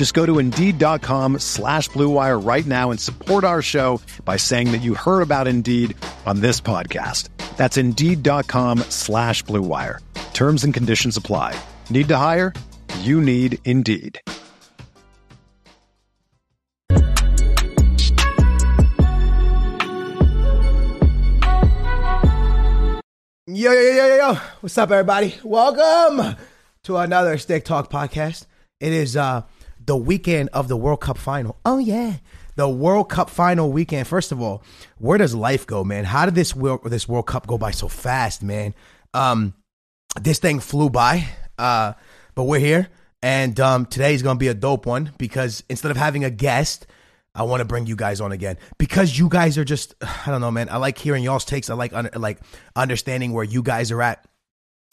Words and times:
Just 0.00 0.14
go 0.14 0.24
to 0.24 0.38
Indeed.com 0.38 1.40
slash 1.40 1.90
BlueWire 1.90 2.42
right 2.42 2.64
now 2.64 2.90
and 2.90 2.98
support 2.98 3.44
our 3.44 3.60
show 3.60 4.00
by 4.24 4.38
saying 4.38 4.72
that 4.72 4.80
you 4.80 4.94
heard 4.94 5.20
about 5.20 5.46
Indeed 5.46 5.94
on 6.24 6.40
this 6.40 6.58
podcast. 6.58 7.28
That's 7.58 7.76
Indeed.com 7.76 8.78
slash 8.88 9.44
BlueWire. 9.44 9.98
Terms 10.32 10.64
and 10.64 10.72
conditions 10.72 11.18
apply. 11.18 11.54
Need 11.90 12.08
to 12.08 12.16
hire? 12.16 12.54
You 13.00 13.20
need 13.20 13.58
Indeed. 13.66 14.18
Yo, 23.46 23.70
yo, 23.70 23.70
yo, 23.70 24.06
yo, 24.06 24.16
yo. 24.16 24.34
What's 24.62 24.78
up, 24.78 24.90
everybody? 24.92 25.34
Welcome 25.44 26.36
to 26.84 26.96
another 26.96 27.36
Stick 27.36 27.66
Talk 27.66 27.90
podcast. 27.90 28.46
It 28.80 28.94
is 28.94 29.14
uh 29.14 29.42
the 29.90 29.96
weekend 29.96 30.48
of 30.52 30.68
the 30.68 30.76
World 30.76 31.00
Cup 31.00 31.18
final. 31.18 31.56
Oh, 31.64 31.78
yeah. 31.78 32.18
The 32.54 32.68
World 32.68 33.08
Cup 33.08 33.28
final 33.28 33.72
weekend. 33.72 34.06
First 34.06 34.30
of 34.30 34.40
all, 34.40 34.62
where 34.98 35.18
does 35.18 35.34
life 35.34 35.66
go, 35.66 35.82
man? 35.82 36.04
How 36.04 36.26
did 36.26 36.36
this 36.36 36.54
World, 36.54 36.82
this 36.84 37.08
World 37.08 37.26
Cup 37.26 37.48
go 37.48 37.58
by 37.58 37.72
so 37.72 37.88
fast, 37.88 38.40
man? 38.40 38.72
Um, 39.14 39.52
this 40.20 40.38
thing 40.38 40.60
flew 40.60 40.90
by, 40.90 41.26
uh, 41.58 41.94
but 42.36 42.44
we're 42.44 42.60
here. 42.60 42.88
And 43.20 43.58
um, 43.58 43.84
today 43.84 44.14
is 44.14 44.22
to 44.22 44.32
be 44.36 44.46
a 44.46 44.54
dope 44.54 44.86
one 44.86 45.10
because 45.18 45.64
instead 45.68 45.90
of 45.90 45.96
having 45.96 46.22
a 46.22 46.30
guest, 46.30 46.86
I 47.34 47.42
want 47.42 47.58
to 47.58 47.64
bring 47.64 47.86
you 47.86 47.96
guys 47.96 48.20
on 48.20 48.30
again 48.30 48.58
because 48.78 49.18
you 49.18 49.28
guys 49.28 49.58
are 49.58 49.64
just 49.64 49.96
I 50.24 50.30
don't 50.30 50.40
know, 50.40 50.52
man. 50.52 50.68
I 50.68 50.76
like 50.76 50.98
hearing 50.98 51.24
y'all's 51.24 51.44
takes. 51.44 51.68
I 51.68 51.74
like 51.74 51.92
under, 51.92 52.10
like 52.16 52.38
understanding 52.76 53.32
where 53.32 53.42
you 53.42 53.64
guys 53.64 53.90
are 53.90 54.02
at. 54.02 54.24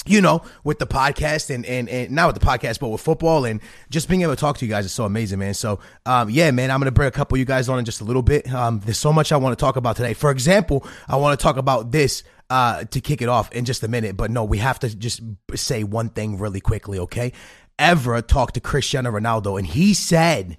You 0.05 0.21
know, 0.21 0.41
with 0.63 0.79
the 0.79 0.87
podcast 0.87 1.53
and, 1.53 1.65
and 1.65 1.89
and 1.89 2.11
not 2.11 2.27
with 2.27 2.41
the 2.41 2.45
podcast, 2.45 2.79
but 2.79 2.87
with 2.89 3.01
football 3.01 3.43
and 3.43 3.59
just 3.89 4.07
being 4.07 4.21
able 4.21 4.35
to 4.35 4.39
talk 4.39 4.57
to 4.59 4.65
you 4.65 4.69
guys 4.71 4.85
is 4.85 4.93
so 4.93 5.03
amazing, 5.03 5.39
man. 5.39 5.53
So, 5.53 5.79
um, 6.05 6.29
yeah, 6.29 6.49
man, 6.51 6.71
I'm 6.71 6.79
gonna 6.79 6.91
bring 6.91 7.09
a 7.09 7.11
couple 7.11 7.35
of 7.35 7.39
you 7.39 7.45
guys 7.45 7.67
on 7.67 7.77
in 7.77 7.83
just 7.83 7.99
a 7.99 8.05
little 8.05 8.21
bit. 8.21 8.49
Um, 8.53 8.79
there's 8.85 8.99
so 8.99 9.11
much 9.11 9.33
I 9.33 9.37
want 9.37 9.57
to 9.57 9.61
talk 9.61 9.75
about 9.75 9.97
today. 9.97 10.13
For 10.13 10.31
example, 10.31 10.87
I 11.09 11.17
want 11.17 11.37
to 11.37 11.43
talk 11.43 11.57
about 11.57 11.91
this 11.91 12.23
uh 12.49 12.85
to 12.85 13.01
kick 13.01 13.21
it 13.21 13.27
off 13.27 13.51
in 13.51 13.65
just 13.65 13.83
a 13.83 13.89
minute, 13.89 14.15
but 14.15 14.31
no, 14.31 14.45
we 14.45 14.59
have 14.59 14.79
to 14.79 14.95
just 14.95 15.21
say 15.55 15.83
one 15.83 16.09
thing 16.09 16.37
really 16.37 16.61
quickly, 16.61 16.99
okay? 16.99 17.33
Ever 17.77 18.21
talked 18.21 18.53
to 18.53 18.61
Cristiano 18.61 19.11
Ronaldo, 19.11 19.57
and 19.57 19.67
he 19.67 19.93
said 19.93 20.57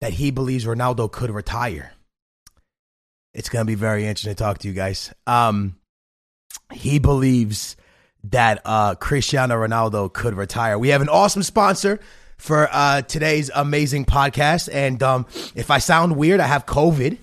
that 0.00 0.14
he 0.14 0.32
believes 0.32 0.64
Ronaldo 0.64 1.12
could 1.12 1.30
retire. 1.30 1.92
It's 3.32 3.48
to 3.48 3.64
be 3.64 3.76
very 3.76 4.06
interesting 4.06 4.34
to 4.34 4.42
talk 4.42 4.58
to 4.58 4.68
you 4.68 4.74
guys. 4.74 5.14
Um, 5.26 5.76
he 6.72 6.98
believes 6.98 7.76
that 8.24 8.60
uh, 8.64 8.94
Cristiano 8.94 9.54
Ronaldo 9.54 10.12
could 10.12 10.34
retire. 10.34 10.78
We 10.78 10.88
have 10.88 11.02
an 11.02 11.08
awesome 11.08 11.42
sponsor 11.42 12.00
for 12.38 12.68
uh, 12.70 13.02
today's 13.02 13.50
amazing 13.54 14.04
podcast. 14.04 14.68
And 14.72 15.02
um, 15.02 15.26
if 15.54 15.70
I 15.70 15.78
sound 15.78 16.16
weird, 16.16 16.40
I 16.40 16.46
have 16.46 16.66
COVID. 16.66 17.18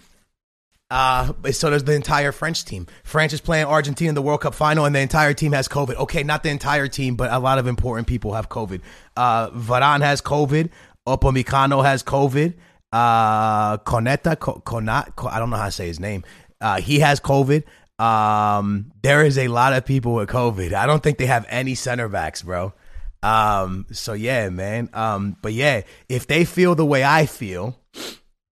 Uh, 0.91 1.33
so 1.51 1.69
does 1.69 1.83
the 1.83 1.93
entire 1.93 2.31
French 2.31 2.65
team. 2.65 2.87
France 3.03 3.31
is 3.31 3.41
playing 3.41 3.65
Argentina 3.65 4.09
in 4.09 4.15
the 4.15 4.23
World 4.23 4.41
Cup 4.41 4.55
final, 4.55 4.85
and 4.85 4.95
the 4.95 4.99
entire 4.99 5.35
team 5.35 5.51
has 5.51 5.67
COVID. 5.67 5.95
Okay, 5.95 6.23
not 6.23 6.41
the 6.41 6.49
entire 6.49 6.87
team, 6.87 7.15
but 7.15 7.31
a 7.31 7.37
lot 7.37 7.59
of 7.59 7.67
important 7.67 8.07
people 8.07 8.33
have 8.33 8.49
COVID. 8.49 8.81
Uh, 9.15 9.51
Varane 9.51 10.01
has 10.01 10.19
COVID. 10.19 10.69
Upamecano 11.07 11.83
has 11.83 12.01
COVID 12.03 12.53
uh 12.91 13.77
Coneta 13.79 14.35
Conat 14.35 15.11
I 15.31 15.39
don't 15.39 15.49
know 15.49 15.57
how 15.57 15.65
to 15.65 15.71
say 15.71 15.87
his 15.87 15.99
name. 15.99 16.23
Uh 16.59 16.81
he 16.81 16.99
has 16.99 17.19
COVID. 17.19 17.63
Um 17.99 18.91
there 19.01 19.25
is 19.25 19.37
a 19.37 19.49
lot 19.49 19.73
of 19.73 19.85
people 19.85 20.13
with 20.15 20.29
COVID. 20.29 20.73
I 20.73 20.85
don't 20.85 21.03
think 21.03 21.17
they 21.17 21.25
have 21.25 21.45
any 21.49 21.75
center 21.75 22.07
backs, 22.07 22.41
bro. 22.41 22.73
Um 23.21 23.85
so 23.91 24.13
yeah, 24.13 24.49
man. 24.49 24.89
Um 24.93 25.35
but 25.41 25.53
yeah, 25.53 25.81
if 26.07 26.25
they 26.25 26.45
feel 26.45 26.75
the 26.75 26.85
way 26.85 27.03
I 27.03 27.25
feel, 27.25 27.77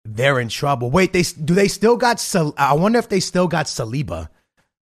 they're 0.05 0.41
in 0.41 0.49
trouble. 0.49 0.91
Wait, 0.91 1.13
they 1.13 1.23
do 1.23 1.55
they 1.55 1.69
still 1.69 1.97
got 1.97 2.23
I 2.59 2.75
wonder 2.75 2.99
if 2.99 3.09
they 3.09 3.21
still 3.21 3.49
got 3.49 3.67
Saliba. 3.67 4.29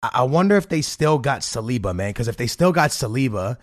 I 0.02 0.24
wonder 0.24 0.56
if 0.56 0.68
they 0.68 0.82
still 0.82 1.18
got 1.18 1.42
Saliba, 1.42 1.94
man, 1.94 2.12
cuz 2.12 2.26
if 2.26 2.36
they 2.36 2.48
still 2.48 2.72
got 2.72 2.90
Saliba, 2.90 3.58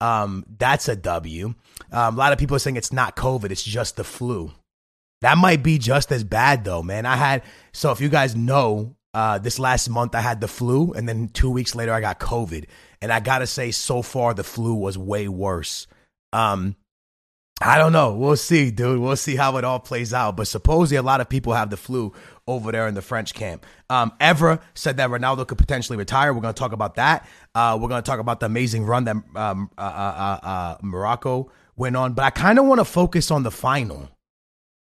um 0.00 0.44
that's 0.58 0.88
a 0.88 0.96
W. 0.96 1.54
Um, 1.92 2.14
a 2.14 2.18
lot 2.18 2.32
of 2.32 2.38
people 2.38 2.56
are 2.56 2.58
saying 2.58 2.76
it's 2.76 2.92
not 2.92 3.14
COVID, 3.14 3.52
it's 3.52 3.62
just 3.62 3.96
the 3.96 4.04
flu. 4.04 4.52
That 5.20 5.38
might 5.38 5.62
be 5.62 5.78
just 5.78 6.10
as 6.10 6.24
bad 6.24 6.64
though, 6.64 6.82
man. 6.82 7.06
I 7.06 7.16
had 7.16 7.42
so 7.72 7.92
if 7.92 8.00
you 8.00 8.08
guys 8.08 8.34
know, 8.34 8.96
uh, 9.14 9.38
this 9.38 9.58
last 9.58 9.88
month 9.88 10.14
I 10.14 10.20
had 10.20 10.40
the 10.40 10.48
flu, 10.48 10.92
and 10.92 11.08
then 11.08 11.28
two 11.28 11.50
weeks 11.50 11.74
later 11.74 11.92
I 11.92 12.00
got 12.00 12.20
COVID, 12.20 12.66
and 13.00 13.12
I 13.12 13.20
gotta 13.20 13.46
say, 13.46 13.70
so 13.70 14.02
far 14.02 14.34
the 14.34 14.44
flu 14.44 14.74
was 14.74 14.98
way 14.98 15.28
worse. 15.28 15.86
Um, 16.32 16.76
I 17.60 17.78
don't 17.78 17.92
know. 17.92 18.14
We'll 18.14 18.36
see, 18.36 18.72
dude. 18.72 18.98
We'll 18.98 19.16
see 19.16 19.36
how 19.36 19.56
it 19.58 19.64
all 19.64 19.78
plays 19.78 20.12
out. 20.12 20.36
But 20.36 20.48
supposedly 20.48 20.96
a 20.96 21.02
lot 21.02 21.20
of 21.20 21.28
people 21.28 21.52
have 21.52 21.70
the 21.70 21.76
flu 21.76 22.12
over 22.48 22.72
there 22.72 22.88
in 22.88 22.94
the 22.94 23.02
French 23.02 23.32
camp. 23.32 23.64
Um, 23.88 24.12
Evra 24.20 24.60
said 24.74 24.96
that 24.96 25.08
Ronaldo 25.08 25.46
could 25.46 25.58
potentially 25.58 25.96
retire. 25.96 26.34
We're 26.34 26.40
going 26.40 26.52
to 26.52 26.58
talk 26.58 26.72
about 26.72 26.96
that. 26.96 27.26
Uh, 27.54 27.78
we're 27.80 27.88
going 27.88 28.02
to 28.02 28.06
talk 28.06 28.18
about 28.18 28.40
the 28.40 28.46
amazing 28.46 28.84
run 28.84 29.04
that 29.04 29.16
um, 29.36 29.70
uh, 29.78 29.80
uh, 29.80 29.84
uh, 30.42 30.46
uh 30.46 30.76
Morocco 30.82 31.50
went 31.76 31.96
on. 31.96 32.14
But 32.14 32.24
I 32.24 32.30
kind 32.30 32.58
of 32.58 32.66
want 32.66 32.80
to 32.80 32.84
focus 32.84 33.30
on 33.30 33.44
the 33.44 33.52
final. 33.52 34.10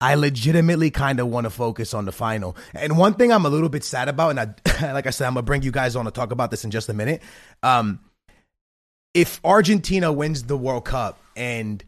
I 0.01 0.15
legitimately 0.15 0.89
kind 0.89 1.19
of 1.19 1.27
want 1.27 1.45
to 1.45 1.51
focus 1.51 1.93
on 1.93 2.05
the 2.05 2.11
final. 2.11 2.57
And 2.73 2.97
one 2.97 3.13
thing 3.13 3.31
I'm 3.31 3.45
a 3.45 3.49
little 3.49 3.69
bit 3.69 3.83
sad 3.83 4.09
about, 4.09 4.31
and 4.31 4.39
I, 4.39 4.91
like 4.93 5.05
I 5.05 5.11
said, 5.11 5.27
I'm 5.27 5.35
gonna 5.35 5.43
bring 5.43 5.61
you 5.61 5.71
guys 5.71 5.95
on 5.95 6.05
to 6.05 6.11
talk 6.11 6.31
about 6.31 6.49
this 6.49 6.65
in 6.65 6.71
just 6.71 6.89
a 6.89 6.93
minute. 6.93 7.21
Um, 7.61 7.99
if 9.13 9.39
Argentina 9.43 10.11
wins 10.11 10.43
the 10.43 10.57
World 10.57 10.85
Cup 10.85 11.19
and 11.35 11.83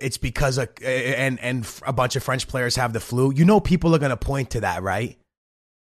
it's 0.00 0.18
because 0.18 0.58
a, 0.58 0.68
and 0.86 1.40
and 1.40 1.66
a 1.86 1.92
bunch 1.92 2.16
of 2.16 2.22
French 2.22 2.46
players 2.46 2.76
have 2.76 2.92
the 2.92 3.00
flu, 3.00 3.32
you 3.32 3.44
know, 3.44 3.58
people 3.58 3.94
are 3.94 3.98
gonna 3.98 4.16
point 4.16 4.50
to 4.50 4.60
that, 4.60 4.82
right? 4.82 5.16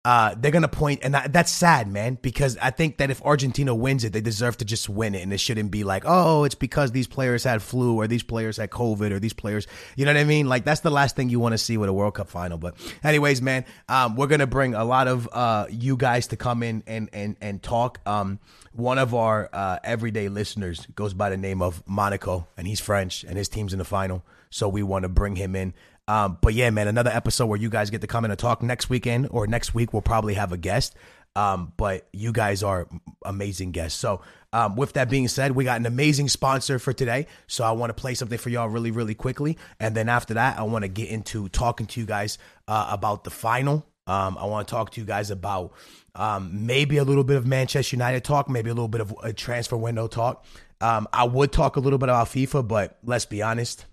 Uh, 0.05 0.35
they're 0.37 0.51
gonna 0.51 0.67
point, 0.67 0.99
and 1.01 1.13
that, 1.13 1.31
that's 1.31 1.51
sad, 1.51 1.87
man. 1.87 2.17
Because 2.21 2.57
I 2.61 2.71
think 2.71 2.97
that 2.97 3.09
if 3.09 3.21
Argentina 3.21 3.73
wins 3.73 4.03
it, 4.03 4.11
they 4.11 4.19
deserve 4.19 4.57
to 4.57 4.65
just 4.65 4.89
win 4.89 5.15
it, 5.15 5.21
and 5.21 5.31
it 5.31 5.39
shouldn't 5.39 5.71
be 5.71 5.85
like, 5.85 6.03
oh, 6.05 6.43
it's 6.43 6.55
because 6.55 6.91
these 6.91 7.07
players 7.07 7.45
had 7.45 7.61
flu, 7.61 7.95
or 7.95 8.07
these 8.07 8.23
players 8.23 8.57
had 8.57 8.69
COVID, 8.69 9.11
or 9.11 9.19
these 9.19 9.33
players, 9.33 9.65
you 9.95 10.03
know 10.03 10.11
what 10.11 10.19
I 10.19 10.25
mean? 10.25 10.49
Like 10.49 10.65
that's 10.65 10.81
the 10.81 10.89
last 10.89 11.15
thing 11.15 11.29
you 11.29 11.39
want 11.39 11.53
to 11.53 11.57
see 11.57 11.77
with 11.77 11.87
a 11.87 11.93
World 11.93 12.15
Cup 12.15 12.29
final. 12.29 12.57
But 12.57 12.75
anyways, 13.01 13.41
man, 13.41 13.63
um, 13.87 14.17
we're 14.17 14.27
gonna 14.27 14.47
bring 14.47 14.73
a 14.73 14.83
lot 14.83 15.07
of 15.07 15.29
uh, 15.31 15.67
you 15.69 15.95
guys 15.95 16.27
to 16.27 16.35
come 16.35 16.63
in 16.63 16.83
and 16.85 17.09
and 17.13 17.37
and 17.39 17.63
talk. 17.63 17.99
Um, 18.05 18.39
one 18.73 18.97
of 18.97 19.13
our 19.13 19.49
uh, 19.53 19.79
everyday 19.83 20.27
listeners 20.27 20.85
goes 20.95 21.13
by 21.13 21.29
the 21.29 21.37
name 21.37 21.61
of 21.61 21.81
Monaco, 21.87 22.47
and 22.57 22.67
he's 22.67 22.81
French, 22.81 23.23
and 23.23 23.37
his 23.37 23.47
team's 23.47 23.71
in 23.71 23.79
the 23.79 23.85
final, 23.85 24.25
so 24.49 24.67
we 24.67 24.83
want 24.83 25.03
to 25.03 25.09
bring 25.09 25.37
him 25.37 25.55
in. 25.55 25.73
Um, 26.07 26.37
but 26.41 26.53
yeah, 26.53 26.69
man, 26.69 26.87
another 26.87 27.11
episode 27.11 27.45
where 27.45 27.59
you 27.59 27.69
guys 27.69 27.89
get 27.89 28.01
to 28.01 28.07
come 28.07 28.25
in 28.25 28.31
and 28.31 28.39
talk 28.39 28.61
next 28.61 28.89
weekend 28.89 29.29
or 29.31 29.47
next 29.47 29.73
week. 29.73 29.93
We'll 29.93 30.01
probably 30.01 30.33
have 30.33 30.51
a 30.51 30.57
guest. 30.57 30.95
Um, 31.35 31.73
but 31.77 32.07
you 32.13 32.31
guys 32.31 32.61
are 32.61 32.87
amazing 33.25 33.71
guests. 33.71 33.99
So, 33.99 34.21
um, 34.51 34.75
with 34.75 34.93
that 34.93 35.09
being 35.09 35.27
said, 35.27 35.53
we 35.53 35.63
got 35.63 35.79
an 35.79 35.87
amazing 35.87 36.29
sponsor 36.29 36.77
for 36.77 36.93
today. 36.93 37.25
So, 37.47 37.63
I 37.63 37.71
want 37.71 37.89
to 37.89 37.99
play 37.99 38.13
something 38.13 38.37
for 38.37 38.49
y'all 38.49 38.69
really, 38.69 38.91
really 38.91 39.15
quickly. 39.15 39.57
And 39.79 39.95
then 39.95 40.09
after 40.09 40.35
that, 40.35 40.59
I 40.59 40.63
want 40.63 40.83
to 40.83 40.89
get 40.89 41.09
into 41.09 41.49
talking 41.49 41.87
to 41.87 41.99
you 41.99 42.05
guys 42.05 42.37
uh, 42.67 42.87
about 42.91 43.23
the 43.23 43.31
final. 43.31 43.83
Um, 44.05 44.37
I 44.37 44.45
want 44.45 44.67
to 44.67 44.71
talk 44.71 44.91
to 44.91 45.01
you 45.01 45.07
guys 45.07 45.31
about 45.31 45.73
um, 46.13 46.67
maybe 46.67 46.97
a 46.97 47.03
little 47.03 47.23
bit 47.23 47.37
of 47.37 47.47
Manchester 47.47 47.95
United 47.95 48.23
talk, 48.23 48.47
maybe 48.47 48.69
a 48.69 48.73
little 48.73 48.89
bit 48.89 49.01
of 49.01 49.15
a 49.23 49.33
transfer 49.33 49.77
window 49.77 50.07
talk. 50.07 50.45
Um, 50.81 51.07
I 51.11 51.23
would 51.23 51.51
talk 51.51 51.77
a 51.77 51.79
little 51.79 51.97
bit 51.97 52.09
about 52.09 52.27
FIFA, 52.27 52.67
but 52.67 52.99
let's 53.03 53.25
be 53.25 53.41
honest 53.41 53.85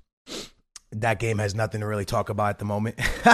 that 0.93 1.21
game 1.21 1.39
has 1.39 1.55
nothing 1.55 1.81
to 1.81 1.87
really 1.87 2.05
talk 2.05 2.31
about 2.31 2.51
at 2.51 2.59
the 2.59 2.65
moment. 2.65 2.97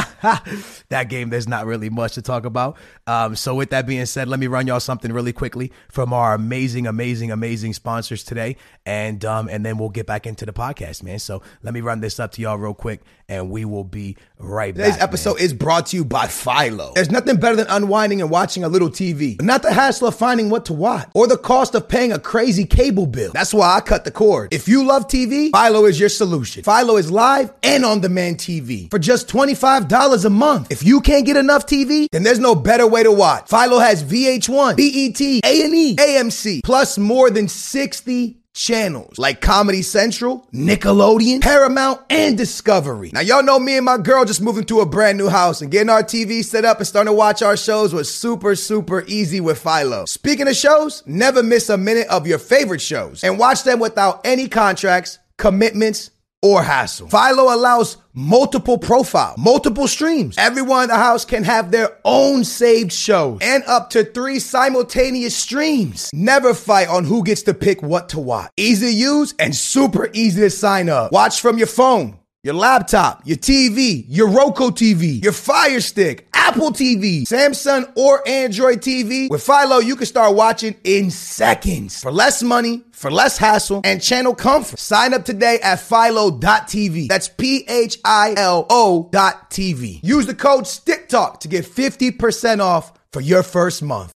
that 0.90 1.06
game, 1.08 1.30
there's 1.30 1.48
not 1.48 1.64
really 1.64 1.88
much 1.88 2.14
to 2.14 2.22
talk 2.22 2.44
about. 2.44 2.76
Um, 3.06 3.34
so, 3.34 3.54
with 3.54 3.70
that 3.70 3.86
being 3.86 4.04
said, 4.04 4.28
let 4.28 4.38
me 4.38 4.46
run 4.46 4.66
y'all 4.66 4.80
something 4.80 5.12
really 5.12 5.32
quickly 5.32 5.72
from 5.90 6.12
our 6.12 6.34
amazing, 6.34 6.86
amazing, 6.86 7.30
amazing 7.30 7.72
sponsors 7.72 8.24
today, 8.24 8.56
and 8.84 9.24
um, 9.24 9.48
and 9.48 9.64
then 9.64 9.78
we'll 9.78 9.88
get 9.88 10.06
back 10.06 10.26
into 10.26 10.44
the 10.44 10.52
podcast, 10.52 11.02
man. 11.02 11.18
So, 11.18 11.42
let 11.62 11.72
me 11.72 11.80
run 11.80 12.00
this 12.00 12.20
up 12.20 12.32
to 12.32 12.42
y'all 12.42 12.58
real 12.58 12.74
quick, 12.74 13.00
and 13.28 13.50
we 13.50 13.64
will 13.64 13.84
be 13.84 14.16
right 14.38 14.74
Today's 14.74 14.90
back. 14.90 14.94
Today's 14.94 15.02
episode 15.02 15.36
man. 15.36 15.44
is 15.44 15.54
brought 15.54 15.86
to 15.86 15.96
you 15.96 16.04
by 16.04 16.26
Philo. 16.26 16.92
There's 16.94 17.10
nothing 17.10 17.36
better 17.36 17.56
than 17.56 17.66
unwinding 17.68 18.20
and 18.20 18.30
watching 18.30 18.64
a 18.64 18.68
little 18.68 18.90
TV, 18.90 19.40
not 19.42 19.62
the 19.62 19.72
hassle 19.72 20.08
of 20.08 20.14
finding 20.14 20.50
what 20.50 20.66
to 20.66 20.72
watch 20.72 21.08
or 21.14 21.26
the 21.26 21.38
cost 21.38 21.74
of 21.74 21.88
paying 21.88 22.12
a 22.12 22.18
crazy 22.18 22.64
cable 22.64 23.06
bill. 23.06 23.32
That's 23.32 23.52
why 23.54 23.76
I 23.76 23.80
cut 23.80 24.04
the 24.04 24.10
cord. 24.10 24.52
If 24.52 24.68
you 24.68 24.84
love 24.84 25.08
TV, 25.08 25.50
Philo 25.50 25.84
is 25.86 25.98
your 25.98 26.08
solution. 26.08 26.62
Philo 26.62 26.96
is 26.96 27.10
live 27.10 27.52
and 27.62 27.84
on 27.84 28.00
demand 28.00 28.38
TV 28.38 28.90
for 28.90 28.98
just 28.98 29.28
$25 29.28 30.24
a 30.24 30.30
month. 30.30 30.70
If 30.70 30.84
you 30.84 31.00
can't 31.00 31.26
get 31.26 31.36
enough 31.36 31.66
TV, 31.66 32.08
then 32.12 32.22
there's 32.22 32.38
no 32.38 32.54
better 32.54 32.86
way 32.86 33.02
to 33.02 33.12
watch. 33.12 33.48
Philo 33.48 33.78
has 33.78 34.04
VH1, 34.04 34.76
BET, 34.76 35.20
A&E, 35.20 35.96
AMC, 35.96 36.62
plus 36.62 36.98
more 36.98 37.30
than 37.30 37.48
60 37.48 38.36
channels 38.56 39.18
like 39.18 39.40
Comedy 39.40 39.82
Central, 39.82 40.46
Nickelodeon, 40.52 41.42
Paramount, 41.42 42.00
and 42.10 42.36
Discovery. 42.36 43.10
Now, 43.12 43.20
y'all 43.20 43.42
know 43.42 43.58
me 43.58 43.76
and 43.76 43.84
my 43.84 43.98
girl 43.98 44.24
just 44.24 44.40
moving 44.40 44.64
to 44.64 44.80
a 44.80 44.86
brand 44.86 45.18
new 45.18 45.28
house 45.28 45.60
and 45.60 45.70
getting 45.70 45.90
our 45.90 46.02
TV 46.02 46.42
set 46.42 46.64
up 46.64 46.78
and 46.78 46.86
starting 46.86 47.12
to 47.12 47.16
watch 47.16 47.42
our 47.42 47.56
shows 47.56 47.92
was 47.92 48.12
super, 48.12 48.56
super 48.56 49.04
easy 49.06 49.40
with 49.40 49.58
Philo. 49.58 50.06
Speaking 50.06 50.48
of 50.48 50.56
shows, 50.56 51.02
never 51.06 51.42
miss 51.42 51.68
a 51.68 51.76
minute 51.76 52.08
of 52.08 52.26
your 52.26 52.38
favorite 52.38 52.80
shows 52.80 53.22
and 53.22 53.38
watch 53.38 53.62
them 53.62 53.78
without 53.78 54.26
any 54.26 54.48
contracts, 54.48 55.18
commitments, 55.36 56.10
or 56.52 56.62
hassle. 56.62 57.08
Philo 57.08 57.54
allows 57.54 57.96
multiple 58.14 58.78
profile, 58.78 59.34
multiple 59.36 59.88
streams. 59.88 60.36
Everyone 60.38 60.84
in 60.84 60.88
the 60.88 60.96
house 60.96 61.24
can 61.24 61.44
have 61.44 61.70
their 61.70 61.98
own 62.04 62.44
saved 62.44 62.92
shows 62.92 63.38
and 63.42 63.62
up 63.64 63.90
to 63.90 64.04
three 64.04 64.38
simultaneous 64.38 65.36
streams. 65.36 66.10
Never 66.12 66.54
fight 66.54 66.88
on 66.88 67.04
who 67.04 67.24
gets 67.24 67.42
to 67.42 67.54
pick 67.54 67.82
what 67.82 68.08
to 68.10 68.20
watch. 68.20 68.50
Easy 68.56 68.86
to 68.86 68.96
use 68.96 69.34
and 69.38 69.54
super 69.54 70.08
easy 70.12 70.40
to 70.42 70.50
sign 70.50 70.88
up. 70.88 71.12
Watch 71.12 71.40
from 71.40 71.58
your 71.58 71.66
phone. 71.66 72.18
Your 72.46 72.54
laptop, 72.54 73.22
your 73.24 73.38
TV, 73.38 74.04
your 74.06 74.28
Roku 74.28 74.70
TV, 74.70 75.20
your 75.20 75.32
Fire 75.32 75.80
Stick, 75.80 76.28
Apple 76.32 76.70
TV, 76.70 77.22
Samsung 77.22 77.90
or 77.96 78.22
Android 78.24 78.82
TV. 78.82 79.28
With 79.28 79.42
Philo, 79.42 79.78
you 79.80 79.96
can 79.96 80.06
start 80.06 80.36
watching 80.36 80.76
in 80.84 81.10
seconds 81.10 82.00
for 82.00 82.12
less 82.12 82.44
money, 82.44 82.84
for 82.92 83.10
less 83.10 83.36
hassle, 83.36 83.80
and 83.82 84.00
channel 84.00 84.32
comfort. 84.32 84.78
Sign 84.78 85.12
up 85.12 85.24
today 85.24 85.58
at 85.60 85.80
philo.tv. 85.80 87.08
That's 87.08 87.26
P 87.26 87.64
H 87.66 87.98
I 88.04 88.34
L 88.36 88.64
O 88.70 89.08
dot 89.10 89.50
TV. 89.50 89.98
Use 90.04 90.26
the 90.26 90.34
code 90.36 90.66
STICKTALK 90.66 91.40
to 91.40 91.48
get 91.48 91.64
50% 91.64 92.60
off 92.60 92.92
for 93.12 93.20
your 93.20 93.42
first 93.42 93.82
month. 93.82 94.12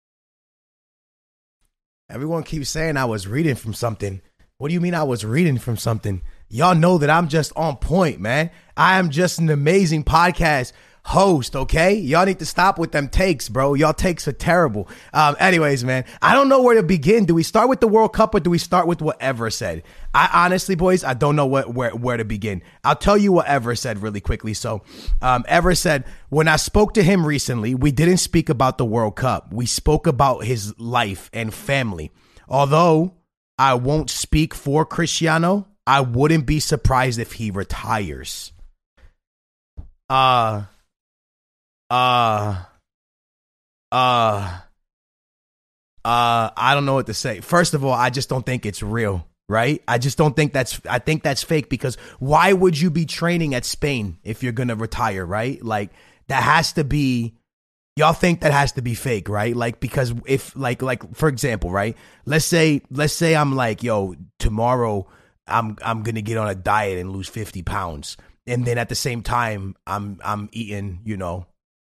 Everyone 2.09 2.43
keeps 2.43 2.69
saying 2.69 2.95
I 2.95 3.03
was 3.03 3.27
reading 3.27 3.55
from 3.55 3.73
something. 3.73 4.21
What 4.57 4.69
do 4.69 4.73
you 4.73 4.79
mean 4.79 4.93
I 4.93 5.03
was 5.03 5.25
reading 5.25 5.57
from 5.57 5.75
something? 5.75 6.21
Y'all 6.53 6.75
know 6.75 6.97
that 6.97 7.09
I'm 7.09 7.29
just 7.29 7.53
on 7.55 7.77
point, 7.77 8.19
man. 8.19 8.51
I 8.75 8.99
am 8.99 9.09
just 9.09 9.39
an 9.39 9.49
amazing 9.49 10.03
podcast 10.03 10.73
host, 11.05 11.55
okay? 11.55 11.93
Y'all 11.93 12.25
need 12.25 12.39
to 12.39 12.45
stop 12.45 12.77
with 12.77 12.91
them 12.91 13.07
takes, 13.07 13.47
bro. 13.47 13.73
Y'all 13.73 13.93
takes 13.93 14.27
are 14.27 14.33
terrible. 14.33 14.89
Um, 15.13 15.37
anyways, 15.39 15.85
man, 15.85 16.03
I 16.21 16.33
don't 16.33 16.49
know 16.49 16.61
where 16.61 16.75
to 16.75 16.83
begin. 16.83 17.23
Do 17.23 17.33
we 17.33 17.43
start 17.43 17.69
with 17.69 17.79
the 17.79 17.87
World 17.87 18.13
Cup 18.13 18.35
or 18.35 18.41
do 18.41 18.49
we 18.49 18.57
start 18.57 18.85
with 18.85 19.01
what 19.01 19.17
Evra 19.21 19.51
said? 19.51 19.83
I 20.13 20.45
honestly, 20.45 20.75
boys, 20.75 21.05
I 21.05 21.13
don't 21.13 21.37
know 21.37 21.47
what 21.47 21.73
where 21.73 21.95
where 21.95 22.17
to 22.17 22.25
begin. 22.25 22.61
I'll 22.83 22.97
tell 22.97 23.17
you 23.17 23.31
what 23.31 23.47
Evra 23.47 23.77
said 23.77 24.01
really 24.01 24.21
quickly. 24.21 24.53
So, 24.53 24.83
um, 25.21 25.43
Evra 25.43 25.77
said 25.77 26.03
when 26.27 26.49
I 26.49 26.57
spoke 26.57 26.93
to 26.95 27.03
him 27.03 27.25
recently, 27.25 27.75
we 27.75 27.93
didn't 27.93 28.17
speak 28.17 28.49
about 28.49 28.77
the 28.77 28.85
World 28.85 29.15
Cup. 29.15 29.53
We 29.53 29.65
spoke 29.65 30.05
about 30.05 30.43
his 30.43 30.77
life 30.77 31.29
and 31.31 31.53
family. 31.53 32.11
Although 32.49 33.15
I 33.57 33.75
won't 33.75 34.09
speak 34.09 34.53
for 34.53 34.85
Cristiano, 34.85 35.67
I 35.91 35.99
wouldn't 35.99 36.45
be 36.45 36.61
surprised 36.61 37.19
if 37.19 37.33
he 37.33 37.51
retires. 37.51 38.53
Uh 40.09 40.63
uh 41.89 42.63
uh 43.91 44.59
uh 46.05 46.49
I 46.55 46.71
don't 46.73 46.85
know 46.85 46.93
what 46.93 47.07
to 47.07 47.13
say. 47.13 47.41
First 47.41 47.73
of 47.73 47.83
all, 47.83 47.91
I 47.91 48.09
just 48.09 48.29
don't 48.29 48.45
think 48.45 48.65
it's 48.65 48.81
real, 48.81 49.27
right? 49.49 49.83
I 49.85 49.97
just 49.97 50.17
don't 50.17 50.33
think 50.33 50.53
that's 50.53 50.79
I 50.89 50.99
think 50.99 51.23
that's 51.23 51.43
fake 51.43 51.67
because 51.67 51.97
why 52.19 52.53
would 52.53 52.79
you 52.79 52.89
be 52.89 53.05
training 53.05 53.53
at 53.53 53.65
Spain 53.65 54.17
if 54.23 54.43
you're 54.43 54.53
going 54.53 54.69
to 54.69 54.77
retire, 54.77 55.25
right? 55.25 55.61
Like 55.61 55.89
that 56.29 56.41
has 56.41 56.71
to 56.73 56.85
be 56.85 57.35
y'all 57.97 58.13
think 58.13 58.39
that 58.41 58.53
has 58.53 58.71
to 58.73 58.81
be 58.81 58.95
fake, 58.95 59.27
right? 59.27 59.53
Like 59.53 59.81
because 59.81 60.13
if 60.25 60.55
like 60.55 60.81
like 60.81 61.15
for 61.15 61.27
example, 61.27 61.69
right? 61.69 61.97
Let's 62.25 62.45
say 62.45 62.81
let's 62.89 63.11
say 63.11 63.35
I'm 63.35 63.57
like, 63.57 63.83
yo, 63.83 64.15
tomorrow 64.39 65.09
I'm 65.51 65.77
I'm 65.81 66.03
to 66.03 66.21
get 66.21 66.37
on 66.37 66.49
a 66.49 66.55
diet 66.55 66.99
and 66.99 67.11
lose 67.11 67.27
50 67.27 67.61
pounds. 67.63 68.17
And 68.47 68.65
then 68.65 68.77
at 68.77 68.89
the 68.89 68.95
same 68.95 69.21
time, 69.21 69.75
I'm 69.85 70.19
I'm 70.23 70.49
eating, 70.51 71.01
you 71.03 71.17
know, 71.17 71.45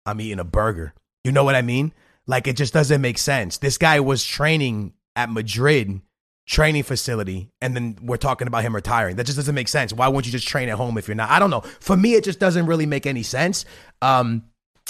I'm 0.05 0.19
eating 0.19 0.39
a 0.39 0.43
burger. 0.43 0.93
You 1.23 1.31
know 1.31 1.43
what 1.43 1.55
I 1.55 1.61
mean? 1.61 1.93
Like 2.27 2.47
it 2.47 2.57
just 2.57 2.73
doesn't 2.73 3.01
make 3.01 3.17
sense. 3.17 3.57
This 3.57 3.77
guy 3.77 3.99
was 3.99 4.23
training 4.23 4.93
at 5.15 5.29
Madrid 5.29 6.01
training 6.45 6.83
facility 6.83 7.49
and 7.61 7.75
then 7.75 7.97
we're 8.01 8.17
talking 8.17 8.47
about 8.47 8.63
him 8.63 8.75
retiring. 8.75 9.15
That 9.15 9.25
just 9.25 9.37
doesn't 9.37 9.55
make 9.55 9.69
sense. 9.69 9.93
Why 9.93 10.09
won't 10.09 10.25
you 10.25 10.31
just 10.31 10.47
train 10.47 10.67
at 10.67 10.75
home 10.75 10.97
if 10.97 11.07
you're 11.07 11.15
not? 11.15 11.29
I 11.29 11.39
don't 11.39 11.49
know. 11.49 11.61
For 11.79 11.95
me 11.95 12.15
it 12.15 12.23
just 12.23 12.39
doesn't 12.39 12.65
really 12.65 12.85
make 12.85 13.05
any 13.05 13.23
sense. 13.23 13.65
Um 14.01 14.43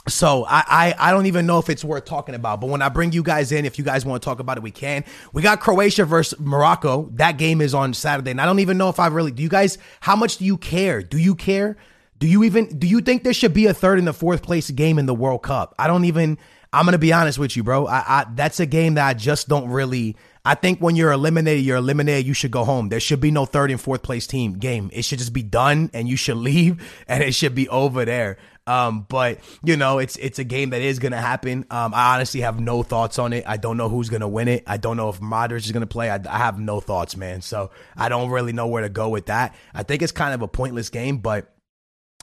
so 0.08 0.46
I, 0.46 0.64
I 0.68 0.96
I 1.00 1.12
don't 1.12 1.28
even 1.28 1.46
know 1.46 1.60
if 1.60 1.70
it's 1.70 1.84
worth 1.84 2.06
talking 2.06 2.36
about. 2.36 2.60
But 2.60 2.70
when 2.70 2.82
I 2.82 2.90
bring 2.90 3.14
you 3.14 3.24
guys 3.24 3.52
in, 3.52 3.66
if 3.66 3.78
you 3.78 3.86
guys 3.86 4.06
want 4.06 4.22
to 4.22 4.26
talk 4.26 4.40
about 4.40 4.58
it, 4.58 4.64
we 4.64 4.72
can. 4.72 5.06
We 5.32 5.42
got 5.42 5.62
Croatia 5.62 6.06
versus 6.06 6.40
Morocco. 6.40 7.10
That 7.14 7.38
game 7.38 7.62
is 7.62 7.74
on 7.74 7.94
Saturday, 7.94 8.32
and 8.32 8.42
I 8.42 8.46
don't 8.46 8.60
even 8.60 8.78
know 8.78 8.90
if 8.90 9.00
I 9.00 9.08
really. 9.08 9.32
Do 9.32 9.42
you 9.42 9.50
guys? 9.50 9.78
How 10.02 10.16
much 10.16 10.38
do 10.38 10.46
you 10.46 10.58
care? 10.58 11.02
Do 11.02 11.18
you 11.18 11.36
care? 11.36 11.78
Do 12.20 12.28
you 12.28 12.44
even? 12.44 12.78
Do 12.78 12.88
you 12.88 13.02
think 13.02 13.24
there 13.24 13.34
should 13.34 13.54
be 13.54 13.66
a 13.68 13.74
third 13.74 13.98
and 13.98 14.08
the 14.08 14.14
fourth 14.14 14.44
place 14.44 14.70
game 14.72 15.00
in 15.00 15.06
the 15.06 15.16
World 15.16 15.44
Cup? 15.44 15.74
I 15.80 15.88
don't 15.88 16.06
even. 16.06 16.38
I'm 16.74 16.86
gonna 16.86 16.98
be 16.98 17.14
honest 17.14 17.38
with 17.38 17.56
you, 17.56 17.64
bro. 17.64 17.86
I, 17.86 18.00
I 18.00 18.26
that's 18.34 18.60
a 18.60 18.66
game 18.66 18.96
that 18.96 19.08
I 19.08 19.14
just 19.14 19.48
don't 19.48 19.70
really. 19.70 20.18
I 20.46 20.56
think 20.56 20.80
when 20.80 20.98
you're 20.98 21.12
eliminated, 21.14 21.64
you're 21.64 21.78
eliminated. 21.78 22.26
You 22.26 22.34
should 22.34 22.52
go 22.52 22.66
home. 22.66 22.90
There 22.90 23.00
should 23.00 23.22
be 23.22 23.32
no 23.32 23.46
third 23.46 23.72
and 23.72 23.80
fourth 23.80 24.04
place 24.04 24.28
team 24.28 24.54
game. 24.54 24.90
It 24.92 25.06
should 25.06 25.20
just 25.20 25.32
be 25.32 25.44
done, 25.44 25.90
and 25.94 26.10
you 26.10 26.18
should 26.18 26.38
leave, 26.50 26.84
and 27.08 27.24
it 27.24 27.34
should 27.34 27.56
be 27.56 27.70
over 27.70 28.04
there. 28.04 28.38
Um, 28.66 29.06
but 29.10 29.40
you 29.64 29.76
know, 29.76 30.00
it's 30.00 30.16
it's 30.16 30.40
a 30.40 30.44
game 30.44 30.70
that 30.70 30.82
is 30.82 31.00
gonna 31.00 31.22
happen. 31.22 31.66
Um, 31.70 31.94
I 31.94 32.16
honestly 32.16 32.42
have 32.42 32.60
no 32.60 32.82
thoughts 32.82 33.20
on 33.20 33.34
it. 33.34 33.44
I 33.46 33.58
don't 33.58 33.78
know 33.78 33.90
who's 33.90 34.10
gonna 34.10 34.28
win 34.28 34.48
it. 34.48 34.64
I 34.68 34.78
don't 34.78 34.96
know 34.96 35.10
if 35.10 35.20
Modric 35.20 35.66
is 35.66 35.72
gonna 35.72 35.86
play. 35.86 36.10
I, 36.10 36.20
I 36.30 36.38
have 36.38 36.60
no 36.60 36.80
thoughts, 36.80 37.18
man. 37.18 37.42
So 37.42 37.72
I 37.98 38.10
don't 38.10 38.30
really 38.30 38.54
know 38.54 38.68
where 38.68 38.82
to 38.82 38.90
go 38.90 39.10
with 39.10 39.26
that. 39.26 39.56
I 39.74 39.84
think 39.84 40.02
it's 40.02 40.14
kind 40.14 40.34
of 40.34 40.42
a 40.42 40.48
pointless 40.48 40.90
game, 40.90 41.18
but 41.18 41.54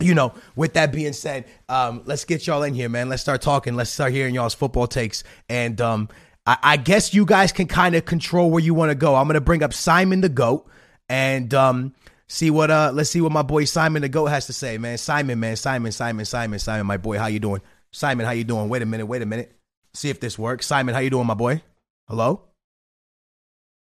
you 0.01 0.15
know, 0.15 0.33
with 0.57 0.73
that 0.75 0.93
being 0.93 1.13
said, 1.13 1.45
um, 1.69 2.03
let's 2.07 2.25
get 2.25 2.47
y'all 2.47 2.63
in 2.63 2.73
here, 2.73 2.89
man. 2.89 3.11
Let's 3.11 3.21
start 3.21 3.43
talking. 3.43 3.77
Let's 3.77 3.91
start 3.91 4.13
hearing 4.13 4.35
y'all's 4.35 4.55
football 4.55 4.87
takes. 4.87 5.25
And 5.51 5.79
um, 5.83 6.09
I, 6.47 6.57
I 6.63 6.77
guess 6.79 7.13
you 7.13 7.27
guys 7.27 7.53
can 7.53 7.67
kind 7.67 7.95
of 7.95 8.07
control 8.07 8.51
where 8.51 8.63
you 8.63 8.73
want 8.73 8.91
to 8.91 8.95
go. 8.95 9.15
I'm 9.15 9.27
gonna 9.27 9.43
bring 9.43 9.63
up 9.63 9.75
Simon 9.75 10.23
the 10.23 10.31
Goat 10.31 10.67
and 11.11 11.53
um, 11.53 11.95
see 12.31 12.49
what 12.49 12.71
uh, 12.71 12.93
let's 12.95 13.11
see 13.11 13.21
what 13.21 13.33
my 13.33 13.43
boy 13.43 13.65
Simon 13.65 14.03
the 14.03 14.09
Goat 14.09 14.27
has 14.27 14.47
to 14.47 14.53
say, 14.53 14.79
man. 14.79 14.97
Simon, 14.99 15.41
man, 15.41 15.57
Simon, 15.57 15.93
Simon, 15.93 16.25
Simon, 16.25 16.59
Simon, 16.59 16.87
my 16.87 16.97
boy, 16.97 17.19
how 17.19 17.27
you 17.27 17.41
doing? 17.41 17.61
Simon, 17.91 18.25
how 18.25 18.33
you 18.33 18.45
doing? 18.45 18.69
Wait 18.69 18.83
a 18.83 18.87
minute, 18.87 19.07
wait 19.07 19.21
a 19.21 19.27
minute. 19.27 19.53
See 19.95 20.11
if 20.11 20.21
this 20.21 20.39
works. 20.39 20.67
Simon, 20.67 20.95
how 20.95 21.01
you 21.01 21.11
doing, 21.11 21.27
my 21.27 21.35
boy? 21.35 21.63
Hello. 22.09 22.43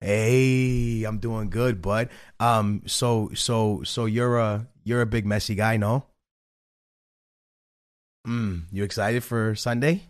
Hey, 0.01 1.05
I'm 1.05 1.19
doing 1.19 1.51
good, 1.51 1.83
bud. 1.83 2.09
Um, 2.41 2.83
so 2.87 3.31
so 3.35 3.83
so 3.85 4.07
you're 4.07 4.39
a 4.39 4.67
you're 4.83 5.03
a 5.03 5.07
big 5.07 5.27
Messi 5.27 5.57
guy, 5.57 5.77
no? 5.77 6.05
Mm, 8.27 8.65
you 8.73 8.85
excited 8.85 9.25
for 9.25 9.55
Sunday? 9.55 10.03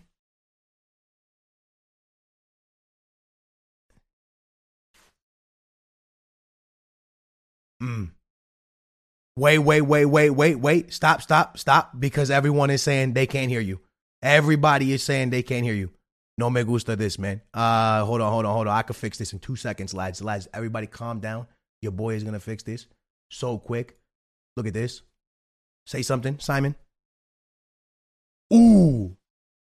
Mm. 7.83 8.18
Wait, 9.39 9.59
wait, 9.59 9.83
wait, 9.83 10.05
wait, 10.05 10.31
wait, 10.31 10.57
wait. 10.57 10.93
Stop, 10.93 11.23
stop, 11.23 11.57
stop. 11.59 11.93
Because 12.01 12.29
everyone 12.29 12.71
is 12.71 12.83
saying 12.83 13.13
they 13.13 13.25
can't 13.25 13.49
hear 13.49 13.61
you. 13.61 13.79
Everybody 14.21 14.93
is 14.93 15.05
saying 15.05 15.31
they 15.31 15.45
can't 15.45 15.65
hear 15.65 15.75
you. 15.75 15.91
No 16.39 16.51
me 16.51 16.65
gusta 16.65 16.97
this, 16.97 17.21
man. 17.21 17.41
Uh 17.55 18.05
hold 18.05 18.21
on, 18.21 18.33
hold 18.33 18.47
on, 18.47 18.53
hold 18.53 18.67
on. 18.67 18.77
I 18.77 18.83
can 18.83 18.95
fix 18.95 19.17
this 19.17 19.33
in 19.33 19.39
two 19.39 19.55
seconds, 19.55 19.95
lads. 19.95 20.21
Lads, 20.21 20.49
everybody 20.53 20.89
calm 20.89 21.21
down. 21.21 21.47
Your 21.83 21.93
boy 21.93 22.15
is 22.15 22.25
gonna 22.25 22.41
fix 22.41 22.65
this 22.65 22.87
so 23.31 23.59
quick. 23.59 23.97
Look 24.57 24.67
at 24.67 24.75
this. 24.75 25.03
Say 25.87 26.03
something, 26.03 26.41
Simon. 26.41 26.75
Ooh. 28.53 29.17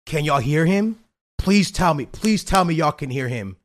Can 0.06 0.24
y'all 0.24 0.40
hear 0.40 0.64
him? 0.64 0.98
Please 1.36 1.70
tell 1.70 1.92
me. 1.92 2.06
Please 2.06 2.44
tell 2.44 2.64
me 2.64 2.74
y'all 2.74 2.92
can 2.92 3.10
hear 3.10 3.28
him. 3.28 3.56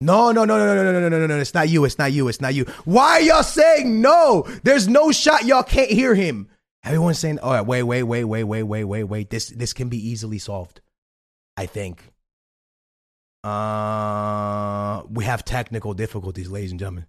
No, 0.00 0.30
no, 0.30 0.44
no, 0.44 0.56
no, 0.56 0.74
no, 0.74 0.74
no, 0.74 0.92
no, 0.92 1.00
no, 1.00 1.08
no, 1.08 1.18
no, 1.18 1.26
no. 1.26 1.40
It's 1.40 1.54
not 1.54 1.68
you. 1.68 1.84
It's 1.84 1.98
not 1.98 2.12
you. 2.12 2.28
It's 2.28 2.40
not 2.40 2.54
you. 2.54 2.64
Why 2.84 3.14
are 3.14 3.20
y'all 3.20 3.42
saying 3.42 4.00
no? 4.00 4.46
There's 4.62 4.86
no 4.86 5.10
shot. 5.10 5.44
Y'all 5.44 5.64
can't 5.64 5.90
hear 5.90 6.14
him. 6.14 6.48
Everyone's 6.84 7.18
saying, 7.18 7.40
"All 7.40 7.52
right, 7.52 7.66
wait, 7.66 7.82
wait, 7.82 8.04
wait, 8.04 8.24
wait, 8.24 8.44
wait, 8.44 8.62
wait, 8.62 8.84
wait, 8.84 9.04
wait. 9.04 9.30
This 9.30 9.48
this 9.48 9.72
can 9.72 9.88
be 9.88 9.98
easily 9.98 10.38
solved." 10.38 10.80
I 11.56 11.66
think. 11.66 12.12
Uh, 13.42 15.02
we 15.10 15.24
have 15.24 15.44
technical 15.44 15.94
difficulties, 15.94 16.48
ladies 16.48 16.70
and 16.70 16.78
gentlemen. 16.78 17.06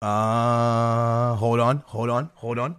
Uh, 0.00 1.34
hold 1.34 1.58
on, 1.58 1.82
hold 1.86 2.10
on, 2.10 2.30
hold 2.34 2.58
on. 2.58 2.76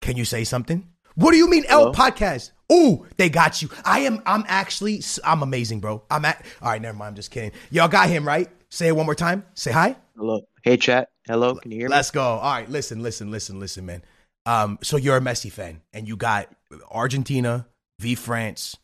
Can 0.00 0.16
you 0.16 0.24
say 0.24 0.44
something? 0.44 0.88
What 1.14 1.32
do 1.32 1.36
you 1.36 1.48
mean, 1.50 1.64
L 1.68 1.92
podcast? 1.92 2.52
Ooh, 2.70 3.06
they 3.16 3.28
got 3.28 3.62
you. 3.62 3.68
I 3.84 4.00
am. 4.00 4.22
I'm 4.26 4.44
actually. 4.46 5.02
I'm 5.24 5.42
amazing, 5.42 5.80
bro. 5.80 6.02
I'm 6.10 6.24
at. 6.24 6.44
All 6.62 6.70
right, 6.70 6.80
never 6.80 6.96
mind. 6.96 7.08
I'm 7.10 7.16
just 7.16 7.30
kidding. 7.30 7.52
Y'all 7.70 7.88
got 7.88 8.08
him 8.08 8.26
right. 8.26 8.48
Say 8.68 8.88
it 8.88 8.96
one 8.96 9.06
more 9.06 9.14
time. 9.14 9.44
Say 9.54 9.72
hi. 9.72 9.96
Hello. 10.16 10.42
Hey, 10.62 10.76
chat. 10.76 11.08
Hello. 11.26 11.56
Can 11.56 11.72
you 11.72 11.78
hear 11.78 11.88
me? 11.88 11.94
Let's 11.94 12.10
go. 12.10 12.22
All 12.22 12.52
right, 12.52 12.68
listen, 12.68 13.02
listen, 13.02 13.30
listen, 13.30 13.58
listen, 13.58 13.86
man. 13.86 14.02
Um, 14.46 14.78
so 14.82 14.96
you're 14.96 15.16
a 15.16 15.20
Messi 15.20 15.50
fan, 15.50 15.80
and 15.92 16.06
you 16.06 16.16
got 16.16 16.48
Argentina 16.90 17.66
v 17.98 18.14
France 18.14 18.76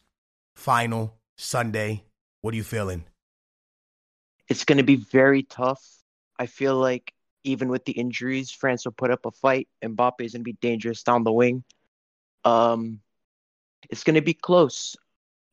final 0.55 1.15
Sunday. 1.37 2.05
What 2.41 2.55
are 2.55 2.57
you 2.57 2.65
feeling? 2.65 3.05
It's 4.49 4.65
going 4.65 4.79
to 4.79 4.85
be 4.85 4.97
very 4.97 5.43
tough. 5.43 5.83
I 6.39 6.47
feel 6.47 6.77
like 6.77 7.13
even 7.45 7.69
with 7.69 7.85
the 7.85 7.93
injuries, 7.93 8.51
France 8.51 8.85
will 8.85 8.93
put 8.93 9.11
up 9.11 9.27
a 9.27 9.31
fight. 9.31 9.69
Mbappe 9.83 10.21
is 10.21 10.33
going 10.33 10.41
to 10.41 10.45
be 10.45 10.57
dangerous 10.61 11.03
down 11.03 11.25
the 11.25 11.33
wing. 11.33 11.65
Um, 12.45 13.01
it's 13.91 14.05
going 14.05 14.15
to 14.15 14.23
be 14.23 14.35
close. 14.35 14.97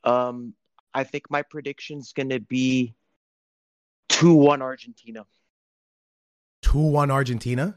Um, 0.03 0.53
I 0.93 1.03
think 1.03 1.29
my 1.29 1.41
prediction 1.41 1.99
is 1.99 2.13
going 2.13 2.29
to 2.29 2.39
be 2.39 2.95
2 4.09 4.33
1 4.33 4.61
Argentina. 4.61 5.25
Two 6.63 6.79
one 6.79 7.11
Argentina. 7.11 7.75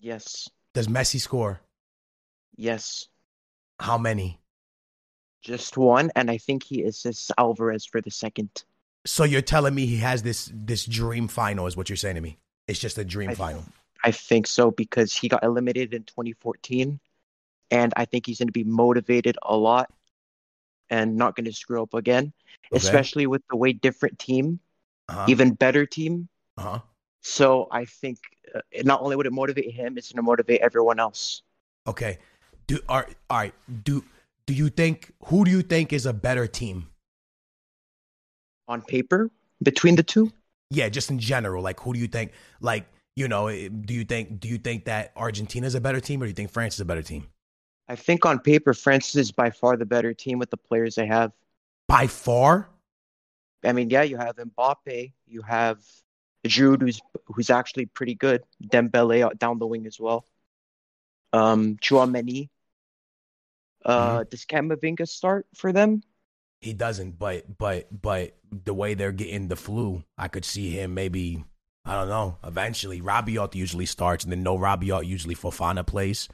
Yes. 0.00 0.48
Does 0.72 0.88
Messi 0.88 1.20
score? 1.20 1.60
Yes. 2.56 3.06
How 3.78 3.98
many? 3.98 4.40
Just 5.42 5.76
one. 5.76 6.10
And 6.16 6.30
I 6.30 6.38
think 6.38 6.64
he 6.64 6.82
assists 6.82 7.30
Alvarez 7.38 7.84
for 7.84 8.00
the 8.00 8.10
second. 8.10 8.64
So 9.06 9.24
you're 9.24 9.42
telling 9.42 9.74
me 9.74 9.84
he 9.84 9.98
has 9.98 10.22
this 10.22 10.50
this 10.54 10.86
dream 10.86 11.28
final? 11.28 11.66
Is 11.66 11.76
what 11.76 11.90
you're 11.90 11.96
saying 11.96 12.14
to 12.14 12.22
me? 12.22 12.38
It's 12.66 12.80
just 12.80 12.96
a 12.96 13.04
dream 13.04 13.30
I- 13.30 13.34
final. 13.34 13.64
I 14.02 14.10
think 14.10 14.46
so 14.46 14.70
because 14.70 15.14
he 15.14 15.28
got 15.28 15.44
eliminated 15.44 15.94
in 15.94 16.02
2014, 16.02 17.00
and 17.74 17.92
I 17.96 18.04
think 18.06 18.26
he's 18.26 18.38
going 18.38 18.48
to 18.54 18.58
be 18.62 18.64
motivated 18.64 19.36
a 19.42 19.56
lot 19.56 19.90
and 20.90 21.16
not 21.16 21.34
going 21.36 21.46
to 21.50 21.52
screw 21.52 21.82
up 21.82 21.94
again, 21.94 22.32
Okay. 22.72 22.78
especially 22.78 23.26
with 23.26 23.42
the 23.50 23.56
way 23.56 23.72
different 23.72 24.18
team, 24.18 24.60
Uh-huh. 25.08 25.26
even 25.28 25.54
better 25.54 25.84
team. 25.86 26.28
uh-huh. 26.56 26.80
So 27.26 27.68
I 27.72 27.84
think 27.86 28.18
uh, 28.54 28.60
not 28.84 29.00
only 29.02 29.16
would 29.16 29.26
it 29.26 29.32
motivate 29.32 29.72
him, 29.72 29.96
it's 29.98 30.12
going 30.12 30.20
to 30.22 30.28
motivate 30.32 30.60
everyone 30.60 31.00
else. 31.00 31.42
Okay. 31.86 32.18
Do 32.66 32.78
are 32.88 33.08
all 33.28 33.38
right. 33.38 33.54
Do 33.88 34.04
do 34.46 34.52
you 34.54 34.68
think 34.68 35.12
who 35.28 35.44
do 35.44 35.50
you 35.50 35.62
think 35.62 35.92
is 35.92 36.06
a 36.06 36.12
better 36.12 36.46
team? 36.46 36.88
On 38.68 38.80
paper, 38.80 39.30
between 39.62 39.96
the 39.96 40.02
two, 40.02 40.32
Yeah, 40.70 40.88
just 40.88 41.10
in 41.10 41.18
general. 41.18 41.62
Like 41.62 41.80
who 41.80 41.92
do 41.92 42.00
you 42.00 42.08
think? 42.08 42.32
Like 42.60 42.86
you 43.16 43.28
know, 43.28 43.48
eh, 43.48 43.68
do 43.68 43.92
you 43.94 44.04
think 44.04 44.40
do 44.40 44.48
you 44.48 44.58
think 44.58 44.84
that 44.86 45.12
Argentina 45.16 45.66
is 45.66 45.74
a 45.74 45.80
better 45.80 46.00
team, 46.00 46.22
or 46.22 46.26
do 46.26 46.30
you 46.32 46.34
think 46.34 46.50
France 46.50 46.74
is 46.74 46.80
a 46.80 46.88
better 46.88 47.02
team? 47.02 47.28
I 47.88 47.96
think 47.96 48.24
on 48.24 48.38
paper, 48.38 48.72
France 48.72 49.14
is 49.14 49.30
by 49.30 49.50
far 49.50 49.76
the 49.76 49.86
better 49.86 50.14
team 50.14 50.38
with 50.38 50.50
the 50.50 50.56
players 50.56 50.94
they 50.94 51.06
have. 51.06 51.32
By 51.86 52.06
far. 52.06 52.68
I 53.62 53.72
mean, 53.72 53.90
yeah, 53.90 54.02
you 54.02 54.16
have 54.16 54.36
Mbappe, 54.36 55.12
you 55.26 55.42
have 55.42 55.78
Giroud, 56.46 56.82
who's 56.82 57.00
who's 57.26 57.50
actually 57.50 57.86
pretty 57.86 58.14
good. 58.14 58.42
Dembele 58.62 59.36
down 59.38 59.58
the 59.58 59.66
wing 59.66 59.86
as 59.86 59.98
well. 59.98 60.24
Um, 61.32 61.76
Chouameni. 61.76 62.48
Uh, 63.84 64.24
does 64.24 64.46
Camavinga 64.46 65.06
start 65.06 65.46
for 65.54 65.72
them? 65.72 66.02
He 66.60 66.72
doesn't, 66.72 67.18
but 67.18 67.58
but 67.58 67.88
but 67.90 68.34
the 68.50 68.72
way 68.72 68.94
they're 68.94 69.12
getting 69.12 69.48
the 69.48 69.56
flu, 69.56 70.04
I 70.16 70.28
could 70.28 70.44
see 70.44 70.70
him 70.70 70.94
maybe. 70.94 71.44
I 71.84 71.94
don't 71.94 72.08
know. 72.08 72.38
Eventually, 72.42 73.02
Rabiot 73.02 73.54
usually 73.54 73.84
starts, 73.84 74.24
and 74.24 74.32
then 74.32 74.42
no 74.42 74.56
Rabiot 74.56 75.04
usually 75.06 75.34
Fofana 75.34 75.86
plays. 75.86 76.28